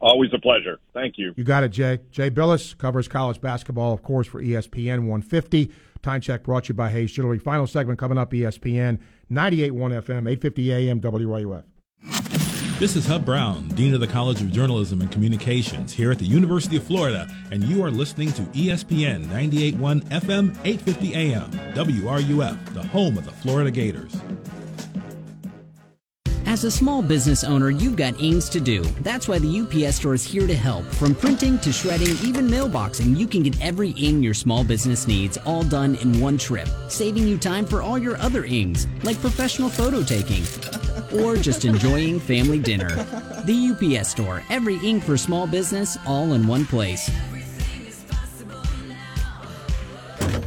Always 0.02 0.32
a 0.34 0.40
pleasure. 0.40 0.80
Thank 0.94 1.18
you. 1.18 1.34
You 1.36 1.44
got 1.44 1.66
it, 1.66 1.70
Jay. 1.70 2.00
Jay 2.10 2.30
Bilas 2.30 2.78
covers 2.78 3.10
college 3.10 3.42
basketball, 3.42 3.94
of 3.94 4.02
course, 4.02 4.28
for 4.28 4.42
ESPN 4.42 5.00
150. 5.00 5.72
Time 6.02 6.22
check 6.22 6.44
brought 6.44 6.66
to 6.66 6.70
you 6.70 6.76
by 6.76 6.90
Hayes 6.90 7.12
Jewelry. 7.12 7.40
Final 7.40 7.68
segment 7.68 8.00
coming 8.00 8.18
up, 8.18 8.32
ESPN 8.32 9.00
98.1 9.32 9.72
FM, 10.02 10.30
850 10.30 10.72
AM, 10.72 11.02
WRUF. 11.02 11.64
This 12.80 12.96
is 12.96 13.06
Hub 13.06 13.26
Brown, 13.26 13.68
Dean 13.70 13.94
of 13.94 14.00
the 14.00 14.08
College 14.08 14.40
of 14.40 14.54
Journalism 14.54 15.02
and 15.02 15.12
Communications 15.12 15.92
here 15.92 16.12
at 16.12 16.18
the 16.20 16.26
University 16.26 16.78
of 16.78 16.84
Florida, 16.84 17.28
and 17.52 17.62
you 17.66 17.84
are 17.84 17.92
listening 17.92 18.32
to 18.32 18.44
ESPN 18.44 19.26
98.1 19.26 20.04
FM, 20.04 20.56
850 20.64 21.14
AM, 21.14 21.52
WRUF, 21.74 22.74
the 22.74 22.84
home 22.84 23.18
of 23.18 23.26
the 23.26 23.34
Florida 23.34 23.70
Gators. 23.70 24.16
As 26.50 26.64
a 26.64 26.72
small 26.72 27.04
business 27.04 27.44
owner, 27.44 27.70
you've 27.70 27.96
got 27.96 28.20
ings 28.20 28.50
to 28.50 28.60
do. 28.60 28.82
That's 29.02 29.28
why 29.28 29.38
the 29.38 29.60
UPS 29.62 29.98
store 29.98 30.16
is 30.16 30.24
here 30.24 30.48
to 30.48 30.56
help. 30.56 30.84
From 30.84 31.14
printing 31.14 31.60
to 31.60 31.72
shredding, 31.72 32.18
even 32.28 32.48
mailboxing, 32.48 33.16
you 33.16 33.28
can 33.28 33.44
get 33.44 33.62
every 33.62 33.92
ing 33.92 34.24
your 34.24 34.34
small 34.34 34.64
business 34.64 35.08
needs 35.08 35.38
all 35.46 35.62
done 35.62 35.94
in 35.98 36.20
one 36.20 36.40
trip, 36.40 36.68
saving 36.88 37.28
you 37.28 37.38
time 37.38 37.68
for 37.68 37.84
all 37.84 38.00
your 38.00 38.18
other 38.18 38.46
ings, 38.46 38.88
like 39.04 39.22
professional 39.22 39.70
photo 39.70 40.02
taking 40.02 40.42
or 41.22 41.36
just 41.38 41.66
enjoying 41.66 42.20
family 42.20 42.58
dinner. 42.58 42.90
The 43.46 43.98
UPS 44.00 44.10
store, 44.10 44.42
every 44.50 44.78
ink 44.78 45.04
for 45.04 45.18
small 45.18 45.46
business, 45.46 46.00
all 46.08 46.34
in 46.34 46.48
one 46.48 46.66
place. 46.66 47.12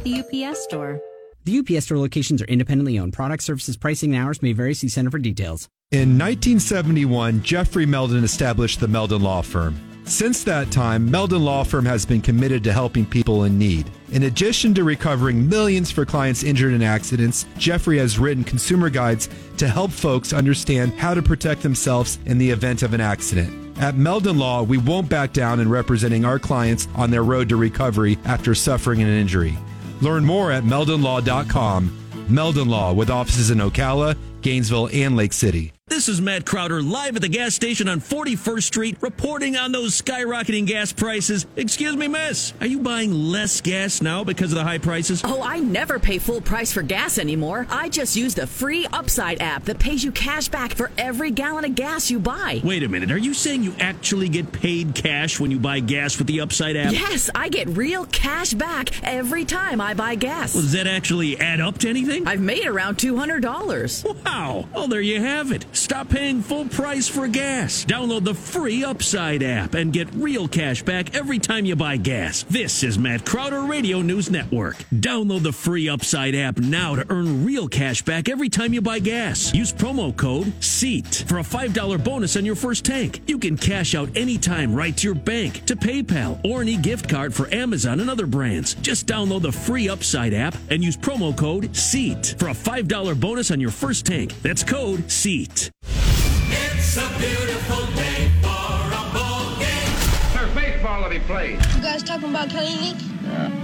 the 0.03 0.19
UPS 0.19 0.65
store. 0.65 0.99
The 1.45 1.59
UPS 1.59 1.85
store 1.85 1.97
locations 1.97 2.41
are 2.41 2.45
independently 2.45 2.99
owned. 2.99 3.13
Product 3.13 3.41
services, 3.41 3.77
pricing, 3.77 4.13
and 4.13 4.21
hours 4.21 4.41
may 4.41 4.51
vary. 4.51 4.73
See 4.73 4.89
Center 4.89 5.09
for 5.09 5.17
details. 5.17 5.69
In 5.93 6.17
1971, 6.17 7.43
Jeffrey 7.43 7.85
Meldon 7.85 8.23
established 8.23 8.79
the 8.79 8.87
Meldon 8.87 9.21
Law 9.21 9.43
Firm. 9.43 9.79
Since 10.05 10.43
that 10.43 10.71
time, 10.71 11.09
Meldon 11.09 11.45
Law 11.45 11.63
Firm 11.63 11.85
has 11.85 12.03
been 12.03 12.19
committed 12.19 12.63
to 12.63 12.73
helping 12.73 13.05
people 13.05 13.43
in 13.43 13.59
need. 13.59 13.91
In 14.11 14.23
addition 14.23 14.73
to 14.73 14.83
recovering 14.83 15.47
millions 15.47 15.91
for 15.91 16.03
clients 16.03 16.41
injured 16.41 16.73
in 16.73 16.81
accidents, 16.81 17.45
Jeffrey 17.59 17.99
has 17.99 18.17
written 18.17 18.43
consumer 18.43 18.89
guides 18.89 19.29
to 19.57 19.67
help 19.67 19.91
folks 19.91 20.33
understand 20.33 20.93
how 20.93 21.13
to 21.13 21.21
protect 21.21 21.61
themselves 21.61 22.17
in 22.25 22.39
the 22.39 22.49
event 22.49 22.81
of 22.81 22.95
an 22.95 23.01
accident. 23.01 23.53
At 23.77 23.95
Meldon 23.95 24.39
Law, 24.39 24.63
we 24.63 24.79
won't 24.79 25.09
back 25.09 25.31
down 25.31 25.59
in 25.59 25.69
representing 25.69 26.25
our 26.25 26.39
clients 26.39 26.87
on 26.95 27.11
their 27.11 27.23
road 27.23 27.49
to 27.49 27.55
recovery 27.55 28.17
after 28.25 28.55
suffering 28.55 29.03
an 29.03 29.09
injury. 29.09 29.55
Learn 30.01 30.25
more 30.25 30.51
at 30.51 30.63
meldonlaw.com. 30.63 31.99
Meldon 32.29 32.67
Law 32.67 32.93
with 32.93 33.11
offices 33.11 33.51
in 33.51 33.59
Ocala, 33.59 34.17
Gainesville, 34.41 34.89
and 34.91 35.15
Lake 35.15 35.33
City. 35.33 35.71
This 35.87 36.07
is 36.09 36.21
Matt 36.21 36.45
Crowder 36.45 36.81
live 36.81 37.17
at 37.17 37.21
the 37.21 37.29
gas 37.29 37.53
station 37.53 37.87
on 37.87 37.99
41st 37.99 38.63
Street 38.63 38.97
reporting 39.01 39.57
on 39.57 39.71
those 39.71 40.01
skyrocketing 40.01 40.65
gas 40.65 40.91
prices. 40.91 41.45
Excuse 41.55 41.95
me, 41.95 42.07
miss. 42.07 42.51
Are 42.61 42.65
you 42.65 42.79
buying 42.79 43.11
less 43.13 43.61
gas 43.61 44.01
now 44.01 44.23
because 44.23 44.51
of 44.51 44.57
the 44.57 44.63
high 44.63 44.79
prices? 44.79 45.21
Oh, 45.23 45.43
I 45.43 45.59
never 45.59 45.99
pay 45.99 46.17
full 46.17 46.41
price 46.41 46.71
for 46.73 46.81
gas 46.81 47.19
anymore. 47.19 47.67
I 47.69 47.89
just 47.89 48.15
use 48.15 48.33
the 48.33 48.47
free 48.47 48.87
Upside 48.91 49.41
app 49.41 49.65
that 49.65 49.77
pays 49.77 50.03
you 50.03 50.11
cash 50.13 50.47
back 50.47 50.73
for 50.73 50.89
every 50.97 51.31
gallon 51.31 51.63
of 51.65 51.75
gas 51.75 52.09
you 52.09 52.17
buy. 52.17 52.61
Wait 52.63 52.81
a 52.83 52.89
minute. 52.89 53.11
Are 53.11 53.17
you 53.17 53.33
saying 53.33 53.61
you 53.63 53.75
actually 53.79 54.29
get 54.29 54.51
paid 54.51 54.95
cash 54.95 55.39
when 55.39 55.51
you 55.51 55.59
buy 55.59 55.79
gas 55.79 56.17
with 56.17 56.27
the 56.27 56.39
Upside 56.41 56.75
app? 56.75 56.93
Yes, 56.93 57.29
I 57.35 57.49
get 57.49 57.67
real 57.67 58.05
cash 58.05 58.53
back 58.53 59.03
every 59.03 59.45
time 59.45 59.79
I 59.79 59.93
buy 59.93 60.15
gas. 60.15 60.55
Well, 60.55 60.63
does 60.63 60.71
that 60.71 60.87
actually 60.87 61.37
add 61.39 61.59
up 61.59 61.77
to 61.79 61.89
anything? 61.89 62.25
I've 62.25 62.41
made 62.41 62.65
around 62.65 62.97
$200. 62.97 64.23
Wow. 64.25 64.67
Well, 64.73 64.87
there 64.87 65.01
you 65.01 65.19
have 65.19 65.51
it. 65.51 65.65
Stop 65.73 66.09
paying 66.09 66.43
full 66.43 66.65
price 66.65 67.07
for 67.07 67.27
gas. 67.27 67.83
Download 67.83 68.23
the 68.23 68.35
free 68.35 68.83
Upside 68.83 69.41
app 69.41 69.73
and 69.73 69.91
get 69.91 70.13
real 70.13 70.47
cash 70.47 70.83
back 70.83 71.15
every 71.15 71.39
time 71.39 71.65
you 71.65 71.75
buy 71.75 71.97
gas. 71.97 72.43
This 72.43 72.83
is 72.83 72.99
Matt 72.99 73.25
Crowder 73.25 73.63
Radio 73.63 74.03
News 74.03 74.29
Network. 74.29 74.77
Download 74.93 75.41
the 75.41 75.51
free 75.51 75.89
Upside 75.89 76.35
app 76.35 76.59
now 76.59 76.95
to 76.95 77.05
earn 77.09 77.43
real 77.43 77.67
cash 77.67 78.03
back 78.03 78.29
every 78.29 78.49
time 78.49 78.71
you 78.71 78.81
buy 78.81 78.99
gas. 78.99 79.51
Use 79.51 79.73
promo 79.73 80.15
code 80.15 80.53
SEAT 80.63 81.25
for 81.27 81.39
a 81.39 81.43
$5 81.43 82.03
bonus 82.03 82.37
on 82.37 82.45
your 82.45 82.55
first 82.55 82.85
tank. 82.85 83.21
You 83.25 83.39
can 83.39 83.57
cash 83.57 83.95
out 83.95 84.15
anytime 84.15 84.75
right 84.75 84.95
to 84.97 85.07
your 85.07 85.15
bank, 85.15 85.65
to 85.65 85.75
PayPal, 85.75 86.39
or 86.45 86.61
an 86.61 86.69
e-gift 86.69 87.09
card 87.09 87.33
for 87.33 87.51
Amazon 87.51 87.99
and 87.99 88.11
other 88.11 88.27
brands. 88.27 88.75
Just 88.75 89.07
download 89.07 89.41
the 89.41 89.51
free 89.51 89.89
Upside 89.89 90.35
app 90.35 90.55
and 90.69 90.83
use 90.83 90.95
promo 90.95 91.35
code 91.35 91.75
SEAT 91.75 92.35
for 92.37 92.49
a 92.49 92.53
$5 92.53 93.19
bonus 93.19 93.49
on 93.49 93.59
your 93.59 93.71
first 93.71 94.05
tank. 94.05 94.39
That's 94.43 94.63
code 94.63 95.09
SEAT. 95.11 95.62
It's 95.63 96.97
a 96.97 97.07
beautiful 97.19 97.85
day 97.95 98.31
for 98.41 98.47
a 98.47 99.13
ball 99.13 99.57
game. 99.59 99.93
There's 100.33 100.53
baseball 100.55 101.03
to 101.03 101.09
be 101.09 101.19
played. 101.19 101.59
You 101.93 101.99
guys 101.99 102.09
talking 102.09 102.29
about 102.29 102.49
Kelly 102.49 102.75
Leak? 102.81 102.97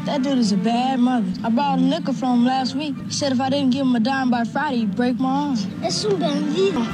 That 0.06 0.22
dude 0.22 0.38
is 0.38 0.52
a 0.52 0.58
bad 0.58 1.00
mother. 1.00 1.26
I 1.44 1.50
bought 1.50 1.80
a 1.80 1.82
nickel 1.82 2.14
from 2.14 2.40
him 2.40 2.46
last 2.46 2.76
week. 2.76 2.96
He 3.06 3.12
said 3.12 3.32
if 3.32 3.42
I 3.42 3.50
didn't 3.50 3.72
give 3.72 3.88
him 3.88 3.96
a 3.96 4.00
dime 4.00 4.30
by 4.30 4.44
Friday, 4.44 4.78
he'd 4.78 4.96
break 4.96 5.20
my 5.20 5.30
arm. 5.30 5.58
Es 5.84 6.06
un 6.06 6.20
bandido. 6.20 6.86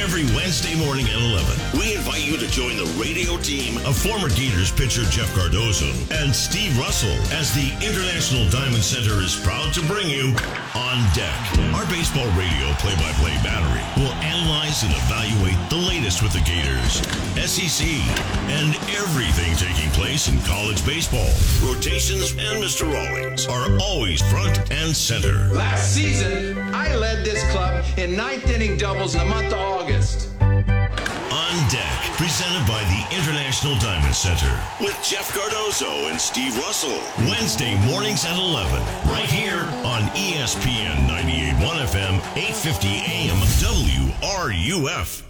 Every 0.00 0.24
Wednesday 0.36 0.74
morning 0.78 1.04
at 1.06 1.18
11, 1.20 1.78
we 1.78 1.96
invite 1.96 2.24
you 2.24 2.38
to 2.38 2.46
join 2.48 2.76
the 2.76 2.86
radio 2.96 3.36
team 3.42 3.76
of 3.84 3.98
former 3.98 4.28
Gators 4.30 4.70
pitcher 4.70 5.02
Jeff 5.10 5.28
Cardozo 5.34 5.90
and 6.14 6.34
Steve 6.34 6.78
Russell 6.78 7.12
as 7.34 7.52
the 7.52 7.68
International 7.82 8.48
Diamond 8.48 8.82
Center 8.82 9.20
is 9.20 9.36
proud 9.36 9.74
to 9.74 9.82
bring 9.90 10.08
you 10.08 10.32
On 10.78 10.98
Deck. 11.12 11.36
Our 11.74 11.84
baseball 11.90 12.26
radio 12.38 12.70
play-by-play 12.78 13.34
battery 13.42 13.82
will 13.98 14.14
analyze 14.22 14.82
and 14.82 14.94
evaluate 14.94 15.58
the 15.68 15.82
latest 15.90 16.22
with 16.22 16.32
the 16.32 16.42
Gators, 16.46 17.02
SEC, 17.50 17.86
and 18.54 18.74
everything 18.94 19.54
taking 19.58 19.90
place 19.90 20.28
in 20.28 20.38
college 20.46 20.69
baseball. 20.78 21.28
Rotations 21.62 22.30
and 22.30 22.62
Mr. 22.62 22.86
Rawlings 22.86 23.46
are 23.46 23.76
always 23.80 24.22
front 24.30 24.70
and 24.70 24.94
center. 24.94 25.48
Last 25.52 25.92
season, 25.92 26.56
I 26.72 26.94
led 26.94 27.24
this 27.24 27.42
club 27.50 27.84
in 27.98 28.14
ninth 28.16 28.48
inning 28.48 28.76
doubles 28.76 29.14
in 29.14 29.20
the 29.20 29.26
month 29.26 29.52
of 29.52 29.58
August. 29.58 30.28
On 30.40 31.68
Deck, 31.68 32.00
presented 32.16 32.64
by 32.68 32.82
the 32.86 33.16
International 33.16 33.74
Diamond 33.80 34.14
Center 34.14 34.60
with 34.80 34.96
Jeff 35.02 35.34
Cardozo 35.34 35.90
and 36.08 36.20
Steve 36.20 36.56
Russell. 36.58 37.00
Wednesday 37.26 37.74
mornings 37.90 38.24
at 38.24 38.38
11, 38.38 38.80
right 39.10 39.28
here 39.28 39.62
on 39.84 40.02
ESPN 40.14 41.08
98.1 41.08 41.86
FM, 41.86 42.14
850 42.36 42.88
AM, 42.88 43.38
WRUF. 43.58 45.29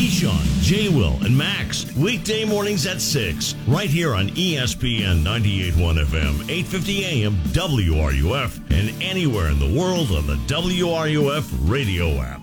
Keyshawn, 0.00 0.62
J. 0.62 0.88
Will, 0.88 1.18
and 1.26 1.36
Max, 1.36 1.84
weekday 1.94 2.46
mornings 2.46 2.86
at 2.86 3.02
6, 3.02 3.54
right 3.68 3.90
here 3.90 4.14
on 4.14 4.30
ESPN 4.30 5.22
98.1 5.22 6.06
FM, 6.06 6.40
850 6.48 7.04
AM, 7.04 7.34
WRUF, 7.52 8.56
and 8.70 9.02
anywhere 9.02 9.50
in 9.50 9.58
the 9.58 9.78
world 9.78 10.10
on 10.12 10.26
the 10.26 10.36
WRUF 10.46 11.68
radio 11.68 12.18
app. 12.22 12.40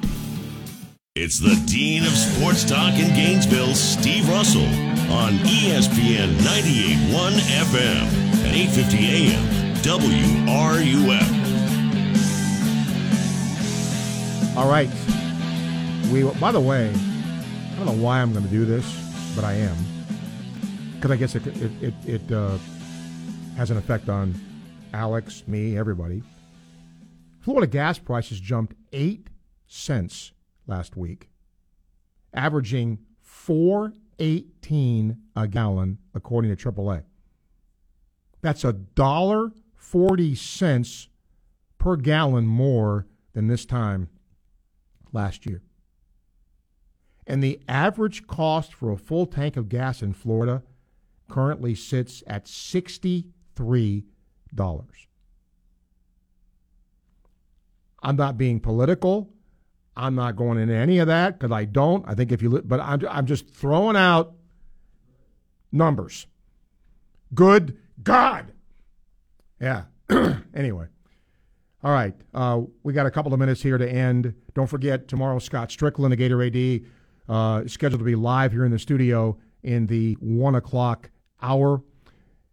It's 1.15 1.39
the 1.39 1.55
Dean 1.65 2.03
of 2.03 2.11
Sports 2.11 2.63
Talk 2.63 2.93
in 2.93 3.07
Gainesville, 3.15 3.73
Steve 3.73 4.29
Russell, 4.29 4.67
on 5.11 5.33
ESPN 5.39 6.37
98.1 6.37 7.39
FM 7.41 8.05
and 8.45 8.55
850 8.55 8.97
AM, 9.07 9.43
WRUF. 9.81 11.25
All 14.55 14.69
right. 14.69 14.91
We. 16.11 16.21
By 16.39 16.51
the 16.51 16.59
way, 16.59 16.93
I 17.77 17.85
don't 17.85 17.95
know 17.95 18.03
why 18.03 18.23
I'm 18.23 18.33
going 18.33 18.43
to 18.43 18.49
do 18.49 18.65
this, 18.65 18.91
but 19.35 19.43
I 19.43 19.53
am 19.53 19.77
because 20.95 21.11
I 21.11 21.15
guess 21.15 21.35
it 21.35 21.45
it 21.45 21.71
it, 21.83 21.93
it 22.07 22.31
uh, 22.31 22.57
has 23.55 23.69
an 23.69 23.77
effect 23.77 24.09
on 24.09 24.33
Alex, 24.95 25.43
me, 25.47 25.77
everybody. 25.77 26.23
Florida 27.39 27.67
gas 27.67 27.99
prices 27.99 28.39
jumped 28.39 28.73
eight 28.93 29.27
cents 29.67 30.31
last 30.65 30.97
week, 30.97 31.29
averaging 32.33 32.97
four 33.21 33.93
eighteen 34.17 35.17
a 35.35 35.47
gallon, 35.47 35.99
according 36.15 36.55
to 36.55 36.71
AAA. 36.71 37.03
That's 38.41 38.63
a 38.63 38.73
dollar 38.73 39.51
forty 39.75 40.33
cents 40.33 41.09
per 41.77 41.95
gallon 41.95 42.47
more 42.47 43.05
than 43.33 43.45
this 43.45 43.67
time 43.67 44.09
last 45.13 45.45
year. 45.45 45.61
And 47.27 47.43
the 47.43 47.59
average 47.67 48.25
cost 48.25 48.73
for 48.73 48.89
a 48.91 48.97
full 48.97 49.25
tank 49.25 49.57
of 49.57 49.67
gas 49.69 50.01
in 50.01 50.13
Florida 50.13 50.63
currently 51.29 51.75
sits 51.75 52.23
at 52.25 52.45
$63. 52.45 53.23
I'm 58.01 58.15
not 58.15 58.37
being 58.37 58.61
political. 58.61 59.29
I'm 59.97 60.15
not 60.15 60.35
going 60.37 60.57
into 60.57 60.73
any 60.75 60.99
of 60.99 61.07
that 61.07 61.37
because 61.37 61.51
I 61.51 61.65
don't. 61.65 62.07
I 62.07 62.13
think 62.13 62.31
if 62.31 62.41
you, 62.41 62.49
li- 62.49 62.61
but 62.63 62.79
I'm, 62.79 63.05
I'm 63.09 63.25
just 63.25 63.49
throwing 63.49 63.97
out 63.97 64.33
numbers. 65.71 66.27
Good 67.33 67.77
God. 68.01 68.53
Yeah. 69.59 69.83
anyway. 70.53 70.85
All 71.83 71.91
right. 71.91 72.13
Uh, 72.33 72.61
we 72.83 72.93
got 72.93 73.05
a 73.05 73.11
couple 73.11 73.33
of 73.33 73.39
minutes 73.39 73.61
here 73.61 73.77
to 73.77 73.89
end. 73.89 74.33
Don't 74.53 74.67
forget, 74.67 75.07
tomorrow, 75.07 75.39
Scott 75.39 75.69
Stricklin, 75.69 76.09
the 76.09 76.15
Gator 76.15 76.41
AD, 76.43 76.81
uh, 77.29 77.67
scheduled 77.67 77.99
to 77.99 78.05
be 78.05 78.15
live 78.15 78.51
here 78.51 78.65
in 78.65 78.71
the 78.71 78.79
studio 78.79 79.37
in 79.63 79.87
the 79.87 80.13
1 80.19 80.55
o'clock 80.55 81.09
hour. 81.41 81.81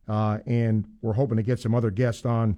Uh, 0.07 0.39
and 0.47 0.87
we're 1.01 1.15
hoping 1.15 1.37
to 1.37 1.43
get 1.43 1.59
some 1.59 1.75
other 1.75 1.91
guests 1.91 2.27
on 2.27 2.57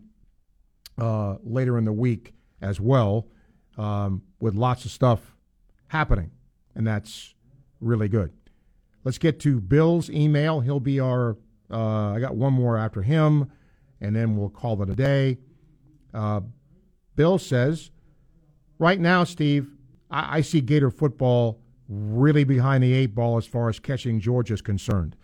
uh, 0.98 1.36
later 1.42 1.78
in 1.78 1.84
the 1.84 1.92
week 1.92 2.32
as 2.60 2.80
well 2.80 3.28
um, 3.78 4.22
with 4.40 4.54
lots 4.54 4.84
of 4.84 4.90
stuff 4.90 5.36
happening. 5.88 6.30
And 6.74 6.86
that's 6.86 7.34
really 7.80 8.08
good. 8.08 8.32
Let's 9.04 9.18
get 9.18 9.38
to 9.40 9.60
Bill's 9.60 10.10
email. 10.10 10.60
He'll 10.60 10.80
be 10.80 10.98
our, 10.98 11.36
uh, 11.70 12.12
I 12.12 12.20
got 12.20 12.34
one 12.34 12.52
more 12.52 12.76
after 12.76 13.02
him, 13.02 13.50
and 14.00 14.16
then 14.16 14.36
we'll 14.36 14.48
call 14.48 14.82
it 14.82 14.90
a 14.90 14.94
day. 14.94 15.38
Uh, 16.12 16.40
Bill 17.14 17.38
says, 17.38 17.90
right 18.78 18.98
now, 18.98 19.22
Steve, 19.24 19.70
I, 20.10 20.38
I 20.38 20.40
see 20.40 20.60
Gator 20.60 20.90
football 20.90 21.60
really 21.88 22.44
behind 22.44 22.82
the 22.82 22.92
eight 22.92 23.14
ball 23.14 23.36
as 23.36 23.46
far 23.46 23.68
as 23.68 23.78
catching 23.78 24.20
Georgia 24.20 24.54
is 24.54 24.62
concerned. 24.62 25.16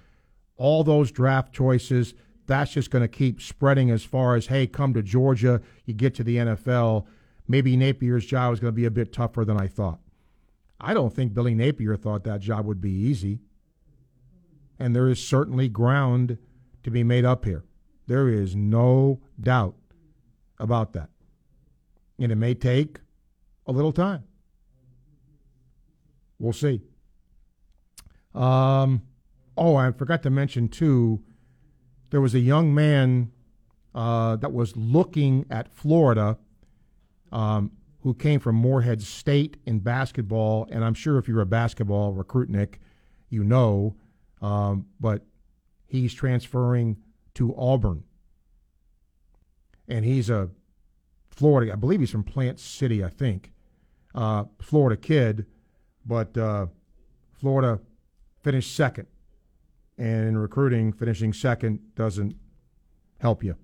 All 0.57 0.85
those 0.85 1.11
draft 1.11 1.53
choices, 1.53 2.15
that's 2.47 2.73
just 2.73 2.91
going 2.91 3.03
to 3.03 3.09
keep 3.09 3.41
spreading 3.41 3.91
as 3.91 4.05
far 4.05 4.37
as, 4.37 4.47
hey, 4.47 4.67
come 4.67 4.95
to 4.95 5.03
Georgia, 5.03 5.61
you 5.85 5.95
get 5.95 6.15
to 6.15 6.25
the 6.25 6.37
NFL. 6.37 7.07
Maybe 7.49 7.77
Napier's 7.77 8.27
job 8.27 8.53
is 8.53 8.61
going 8.61 8.73
to 8.73 8.77
be 8.77 8.85
a 8.85 8.91
bit 8.91 9.13
tougher 9.13 9.45
than 9.45 9.59
I 9.59 9.67
thought. 9.67 10.01
I 10.81 10.95
don't 10.95 11.13
think 11.13 11.35
Billy 11.35 11.55
Napier 11.55 11.97
thought 11.97 12.25
that 12.25 12.41
job 12.41 12.67
would 12.67 12.81
be 12.81 12.91
easy. 12.91 13.41
And 14.79 14.97
there 14.97 15.09
is 15.09 15.25
certainly 15.25 15.69
ground 15.69 16.39
to 16.83 16.91
be 16.91 17.05
made 17.05 17.25
up 17.25 17.45
here. 17.45 17.65
There 18.07 18.29
is 18.29 18.57
no 18.57 19.21
doubt 19.41 19.77
about 20.59 20.93
that. 20.93 21.11
And 22.19 22.33
it 22.33 22.37
may 22.37 22.55
take 22.55 22.99
a 23.67 23.73
little 23.73 23.93
time. 23.93 24.25
We'll 26.43 26.53
see. 26.53 26.81
Um, 28.35 29.03
oh, 29.57 29.77
I 29.77 29.93
forgot 29.93 30.25
to 30.25 30.31
mention, 30.31 30.69
too, 30.69 31.23
there 32.11 32.21
was 32.21 32.35
a 32.35 32.41
young 32.41 32.75
man 32.75 33.31
uh, 33.95 34.35
that 34.37 34.53
was 34.53 34.77
looking 34.77 35.47
at 35.51 35.73
Florida 35.73 36.37
um, 37.31 37.71
who 38.01 38.13
came 38.13 38.41
from 38.41 38.57
Morehead 38.57 39.03
State 39.03 39.57
in 39.67 39.79
basketball. 39.79 40.67
And 40.69 40.85
I'm 40.85 40.95
sure 40.95 41.17
if 41.17 41.29
you're 41.29 41.43
a 41.43 41.47
basketball 41.47 42.13
recruit, 42.13 42.51
Nick, 42.51 42.81
you 43.29 43.45
know, 43.45 43.95
um, 44.41 44.87
but 44.99 45.25
he's 45.87 46.13
transferring 46.13 46.97
to 47.35 47.55
Auburn. 47.57 48.03
And 49.87 50.05
he's 50.05 50.29
a 50.29 50.51
Florida, 51.31 51.73
I 51.73 51.77
believe 51.77 52.01
he's 52.01 52.11
from 52.11 52.25
Plant 52.25 52.59
City, 52.59 53.05
I 53.05 53.11
think. 53.11 53.53
Uh, 54.13 54.47
Florida 54.61 55.01
kid, 55.01 55.47
but 56.05 56.37
uh, 56.37 56.67
Florida 57.33 57.81
finished 58.43 58.75
second. 58.75 59.07
And 59.99 60.27
in 60.29 60.39
recruiting, 60.39 60.93
finishing 60.93 61.33
second 61.33 61.81
doesn't 61.95 62.35
help 63.19 63.45
you. 63.45 63.57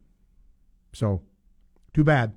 So, 0.92 1.22
too 1.94 2.04
bad. 2.04 2.32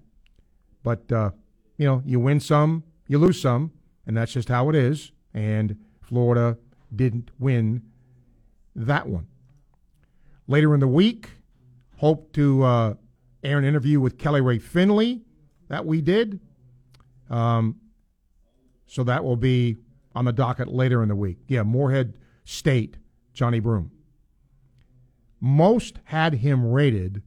But, 0.84 1.12
uh, 1.12 1.32
you 1.78 1.86
know, 1.86 2.02
you 2.06 2.20
win 2.20 2.40
some, 2.40 2.84
you 3.08 3.20
lose 3.20 3.40
some, 3.40 3.72
and 4.08 4.18
that's 4.18 4.34
just 4.34 4.50
how 4.50 4.70
it 4.70 4.76
is. 4.76 5.12
And 5.34 5.78
Florida 6.02 6.58
didn't 6.96 7.32
win 7.38 7.84
that 8.76 9.08
one. 9.08 9.28
Later 10.48 10.74
in 10.74 10.80
the 10.80 10.88
week, 10.88 11.30
hope 11.98 12.34
to 12.34 12.64
uh, 12.64 12.94
air 13.44 13.58
an 13.58 13.66
interview 13.66 14.00
with 14.00 14.18
Kelly 14.18 14.42
Rae 14.42 14.58
Finley 14.58 15.22
that 15.68 15.86
we 15.86 16.02
did. 16.02 16.40
Um, 17.30 17.78
so 18.88 19.04
that 19.04 19.24
will 19.24 19.38
be 19.38 19.78
on 20.16 20.26
the 20.26 20.34
docket 20.34 20.68
later 20.68 21.02
in 21.02 21.10
the 21.10 21.16
week. 21.16 21.38
Yeah, 21.48 21.64
Morehead 21.64 22.18
State, 22.44 22.98
Johnny 23.34 23.60
Broom. 23.60 23.92
Most 25.40 26.00
had 26.06 26.36
him 26.36 26.72
rated 26.72 27.24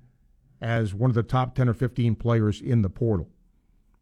as 0.61 0.94
one 0.94 1.11
of 1.11 1.15
the 1.15 1.23
top 1.23 1.55
10 1.55 1.69
or 1.69 1.74
15 1.74 2.15
players 2.15 2.61
in 2.61 2.82
the 2.82 2.89
portal. 2.89 3.28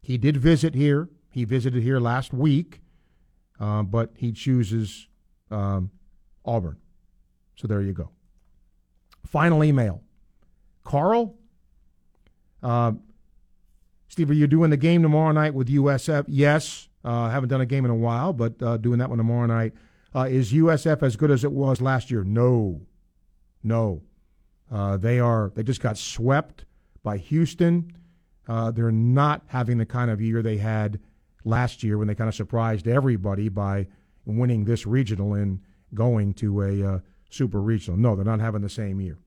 He 0.01 0.17
did 0.17 0.37
visit 0.37 0.75
here. 0.75 1.09
He 1.29 1.45
visited 1.45 1.81
here 1.81 1.99
last 1.99 2.33
week, 2.33 2.81
uh, 3.59 3.83
but 3.83 4.11
he 4.15 4.31
chooses 4.31 5.07
um, 5.49 5.89
Auburn. 6.45 6.77
So 7.55 7.67
there 7.67 7.81
you 7.81 7.93
go. 7.93 8.11
Final 9.25 9.63
email. 9.63 10.03
Carl, 10.83 11.35
uh, 12.61 12.93
Steve, 14.07 14.29
are 14.29 14.35
you 14.35 14.47
doing 14.47 14.69
the 14.69 14.77
game 14.77 15.01
tomorrow 15.01 15.31
night 15.31 15.53
with 15.53 15.69
USF? 15.69 16.25
Yes. 16.27 16.87
Uh, 17.03 17.29
haven't 17.29 17.49
done 17.49 17.61
a 17.61 17.65
game 17.65 17.85
in 17.85 17.91
a 17.91 17.95
while, 17.95 18.33
but 18.33 18.61
uh, 18.61 18.77
doing 18.77 18.99
that 18.99 19.09
one 19.09 19.17
tomorrow 19.17 19.45
night. 19.45 19.73
Uh, 20.15 20.27
is 20.29 20.53
USF 20.53 21.01
as 21.03 21.15
good 21.15 21.31
as 21.31 21.43
it 21.43 21.51
was 21.51 21.81
last 21.81 22.11
year? 22.11 22.23
No. 22.23 22.81
No. 23.63 24.01
Uh, 24.71 24.97
they 24.97 25.19
are. 25.19 25.51
They 25.55 25.63
just 25.63 25.81
got 25.81 25.97
swept 25.97 26.65
by 27.03 27.17
Houston. 27.17 27.93
Uh, 28.47 28.71
they're 28.71 28.91
not 28.91 29.43
having 29.47 29.77
the 29.77 29.85
kind 29.85 30.11
of 30.11 30.21
year 30.21 30.41
they 30.41 30.57
had 30.57 30.99
last 31.45 31.83
year 31.83 31.97
when 31.97 32.07
they 32.07 32.15
kind 32.15 32.27
of 32.27 32.35
surprised 32.35 32.87
everybody 32.87 33.49
by 33.49 33.87
winning 34.25 34.65
this 34.65 34.85
regional 34.85 35.33
and 35.33 35.59
going 35.93 36.33
to 36.33 36.61
a 36.61 36.95
uh, 36.95 36.99
super 37.29 37.61
regional. 37.61 37.97
No, 37.97 38.15
they're 38.15 38.25
not 38.25 38.39
having 38.39 38.61
the 38.61 38.69
same 38.69 39.01
year. 39.01 39.17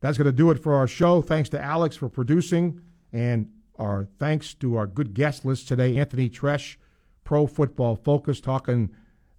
That's 0.00 0.18
going 0.18 0.26
to 0.26 0.32
do 0.32 0.50
it 0.50 0.62
for 0.62 0.74
our 0.74 0.86
show. 0.86 1.22
Thanks 1.22 1.48
to 1.50 1.62
Alex 1.62 1.96
for 1.96 2.08
producing, 2.08 2.80
and 3.12 3.50
our 3.78 4.06
thanks 4.18 4.54
to 4.54 4.76
our 4.76 4.86
good 4.86 5.14
guest 5.14 5.44
list 5.44 5.68
today 5.68 5.96
Anthony 5.96 6.28
Treash, 6.28 6.78
Pro 7.24 7.46
Football 7.46 7.96
Focus, 7.96 8.40
talking 8.40 8.90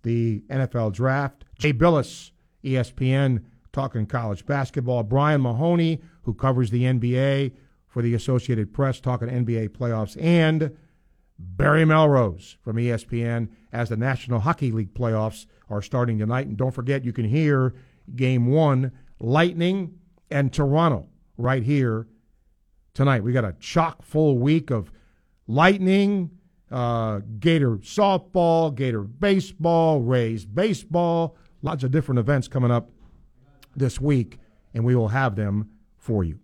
the 0.03 0.41
NFL 0.49 0.93
Draft. 0.93 1.45
Jay 1.57 1.73
Bilas, 1.73 2.31
ESPN, 2.64 3.43
talking 3.73 4.05
college 4.05 4.45
basketball. 4.45 5.03
Brian 5.03 5.41
Mahoney, 5.41 6.01
who 6.23 6.34
covers 6.34 6.72
the 6.72 6.84
NBA 6.84 7.53
for 7.88 8.01
the 8.01 8.14
Associated 8.14 8.73
Press, 8.73 8.99
talking 8.99 9.27
NBA 9.27 9.69
playoffs. 9.69 10.22
And 10.22 10.76
Barry 11.39 11.85
Melrose 11.85 12.57
from 12.61 12.77
ESPN 12.77 13.49
as 13.72 13.89
the 13.89 13.97
National 13.97 14.39
Hockey 14.39 14.72
League 14.72 14.93
playoffs 14.93 15.45
are 15.69 15.81
starting 15.81 16.18
tonight. 16.19 16.47
And 16.47 16.57
don't 16.57 16.73
forget, 16.73 17.03
you 17.05 17.14
can 17.14 17.26
hear 17.26 17.73
game 18.15 18.47
one, 18.47 18.91
Lightning 19.19 19.99
and 20.30 20.51
Toronto, 20.51 21.07
right 21.38 21.64
here 21.64 22.07
tonight. 22.98 23.24
We 23.24 23.32
got 23.32 23.45
a 23.45 23.53
chock 23.60 24.02
full 24.02 24.40
week 24.40 24.72
of 24.72 24.91
Lightning, 25.45 26.32
uh, 26.72 27.22
Gator 27.40 27.78
softball, 27.78 28.74
Gator 28.74 29.03
baseball, 29.03 30.02
Rays 30.02 30.45
baseball, 30.45 31.38
lots 31.61 31.84
of 31.84 31.91
different 31.91 32.18
events 32.18 32.48
coming 32.48 32.72
up 32.72 32.90
this 33.76 34.02
week, 34.02 34.40
and 34.74 34.84
we 34.84 34.95
will 34.95 35.10
have 35.10 35.36
them 35.36 35.69
for 35.95 36.24
you. 36.24 36.40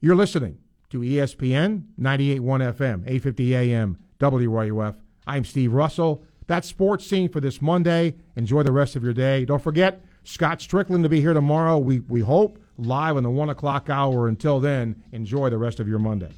You're 0.00 0.14
listening 0.14 0.58
to 0.90 1.00
ESPN 1.00 1.82
98.1 2.00 2.40
FM, 2.76 3.02
850 3.02 3.56
AM, 3.56 3.98
WRUF. 4.20 4.94
I'm 5.26 5.44
Steve 5.44 5.72
Russell. 5.72 6.22
That's 6.46 6.68
sports 6.68 7.04
scene 7.04 7.28
for 7.28 7.40
this 7.40 7.60
Monday. 7.60 8.14
Enjoy 8.36 8.62
the 8.62 8.70
rest 8.70 8.94
of 8.94 9.02
your 9.02 9.12
day. 9.12 9.44
Don't 9.44 9.60
forget, 9.60 10.04
Scott 10.22 10.60
Stricklin 10.60 11.02
to 11.02 11.08
be 11.08 11.20
here 11.20 11.34
tomorrow, 11.34 11.78
we, 11.78 11.98
we 11.98 12.20
hope, 12.20 12.60
live 12.78 13.16
in 13.16 13.24
the 13.24 13.30
1 13.30 13.48
o'clock 13.50 13.88
hour. 13.90 14.28
Until 14.28 14.60
then, 14.60 15.02
enjoy 15.12 15.50
the 15.50 15.58
rest 15.58 15.80
of 15.80 15.88
your 15.88 15.98
Monday. 15.98 16.32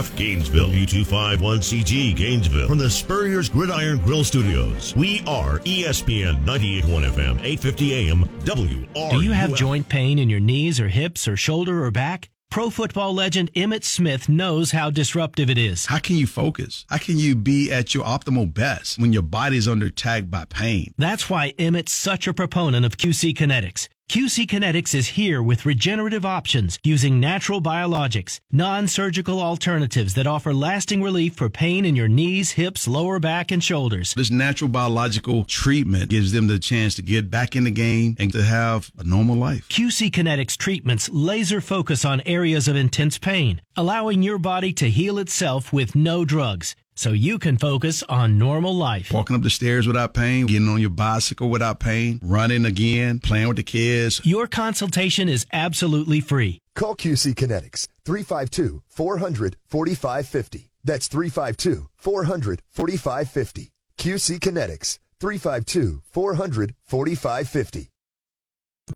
WRUF 0.00 0.16
Gainesville, 0.16 0.68
U251CG 0.70 2.16
Gainesville. 2.16 2.68
From 2.68 2.78
the 2.78 2.88
Spurrier's 2.88 3.50
Gridiron 3.50 3.98
Grill 3.98 4.24
Studios, 4.24 4.96
we 4.96 5.22
are 5.26 5.58
ESPN 5.60 6.42
98.1 6.46 7.10
FM, 7.10 7.36
850 7.42 7.94
AM, 7.94 8.24
WRUF. 8.44 9.10
Do 9.10 9.20
you 9.20 9.32
have 9.32 9.54
joint 9.54 9.90
pain 9.90 10.18
in 10.18 10.30
your 10.30 10.40
knees 10.40 10.80
or 10.80 10.88
hips 10.88 11.28
or 11.28 11.36
shoulder 11.36 11.84
or 11.84 11.90
back? 11.90 12.30
Pro 12.50 12.70
football 12.70 13.14
legend 13.14 13.52
Emmitt 13.52 13.84
Smith 13.84 14.26
knows 14.26 14.70
how 14.70 14.88
disruptive 14.88 15.50
it 15.50 15.58
is. 15.58 15.84
How 15.84 15.98
can 15.98 16.16
you 16.16 16.26
focus? 16.26 16.86
How 16.88 16.96
can 16.96 17.18
you 17.18 17.36
be 17.36 17.70
at 17.70 17.94
your 17.94 18.04
optimal 18.04 18.52
best 18.52 18.98
when 18.98 19.12
your 19.12 19.22
body's 19.22 19.68
under 19.68 19.86
attack 19.86 20.30
by 20.30 20.46
pain? 20.46 20.94
That's 20.96 21.28
why 21.28 21.52
Emmitt's 21.58 21.92
such 21.92 22.26
a 22.26 22.32
proponent 22.32 22.86
of 22.86 22.96
QC 22.96 23.36
Kinetics. 23.36 23.88
QC 24.10 24.48
Kinetics 24.48 24.92
is 24.92 25.06
here 25.06 25.40
with 25.40 25.64
regenerative 25.64 26.26
options 26.26 26.80
using 26.82 27.20
natural 27.20 27.62
biologics, 27.62 28.40
non-surgical 28.50 29.40
alternatives 29.40 30.14
that 30.14 30.26
offer 30.26 30.52
lasting 30.52 31.00
relief 31.00 31.34
for 31.34 31.48
pain 31.48 31.84
in 31.84 31.94
your 31.94 32.08
knees, 32.08 32.50
hips, 32.50 32.88
lower 32.88 33.20
back, 33.20 33.52
and 33.52 33.62
shoulders. 33.62 34.12
This 34.14 34.32
natural 34.32 34.68
biological 34.68 35.44
treatment 35.44 36.10
gives 36.10 36.32
them 36.32 36.48
the 36.48 36.58
chance 36.58 36.96
to 36.96 37.02
get 37.02 37.30
back 37.30 37.54
in 37.54 37.62
the 37.62 37.70
game 37.70 38.16
and 38.18 38.32
to 38.32 38.42
have 38.42 38.90
a 38.98 39.04
normal 39.04 39.36
life. 39.36 39.68
QC 39.68 40.10
Kinetics 40.10 40.56
treatments 40.56 41.08
laser 41.10 41.60
focus 41.60 42.04
on 42.04 42.20
areas 42.22 42.66
of 42.66 42.74
intense 42.74 43.16
pain, 43.16 43.62
allowing 43.76 44.24
your 44.24 44.38
body 44.38 44.72
to 44.72 44.90
heal 44.90 45.20
itself 45.20 45.72
with 45.72 45.94
no 45.94 46.24
drugs 46.24 46.74
so 47.00 47.12
you 47.12 47.38
can 47.38 47.56
focus 47.56 48.02
on 48.10 48.36
normal 48.36 48.76
life. 48.76 49.10
Walking 49.10 49.34
up 49.34 49.42
the 49.42 49.48
stairs 49.48 49.86
without 49.86 50.12
pain, 50.12 50.44
getting 50.44 50.68
on 50.68 50.82
your 50.82 50.90
bicycle 50.90 51.48
without 51.48 51.80
pain, 51.80 52.20
running 52.22 52.66
again, 52.66 53.18
playing 53.20 53.48
with 53.48 53.56
the 53.56 53.62
kids. 53.62 54.20
Your 54.22 54.46
consultation 54.46 55.26
is 55.26 55.46
absolutely 55.50 56.20
free. 56.20 56.60
Call 56.74 56.94
QC 56.94 57.34
Kinetics 57.34 57.88
352 58.04 58.82
400 58.86 59.56
4550. 59.66 60.70
That's 60.84 61.08
352 61.08 61.88
400 61.96 62.62
4550. 62.68 63.70
QC 63.98 64.38
Kinetics 64.38 64.98
352 65.20 66.02
400 66.04 66.74
4550. 66.84 67.89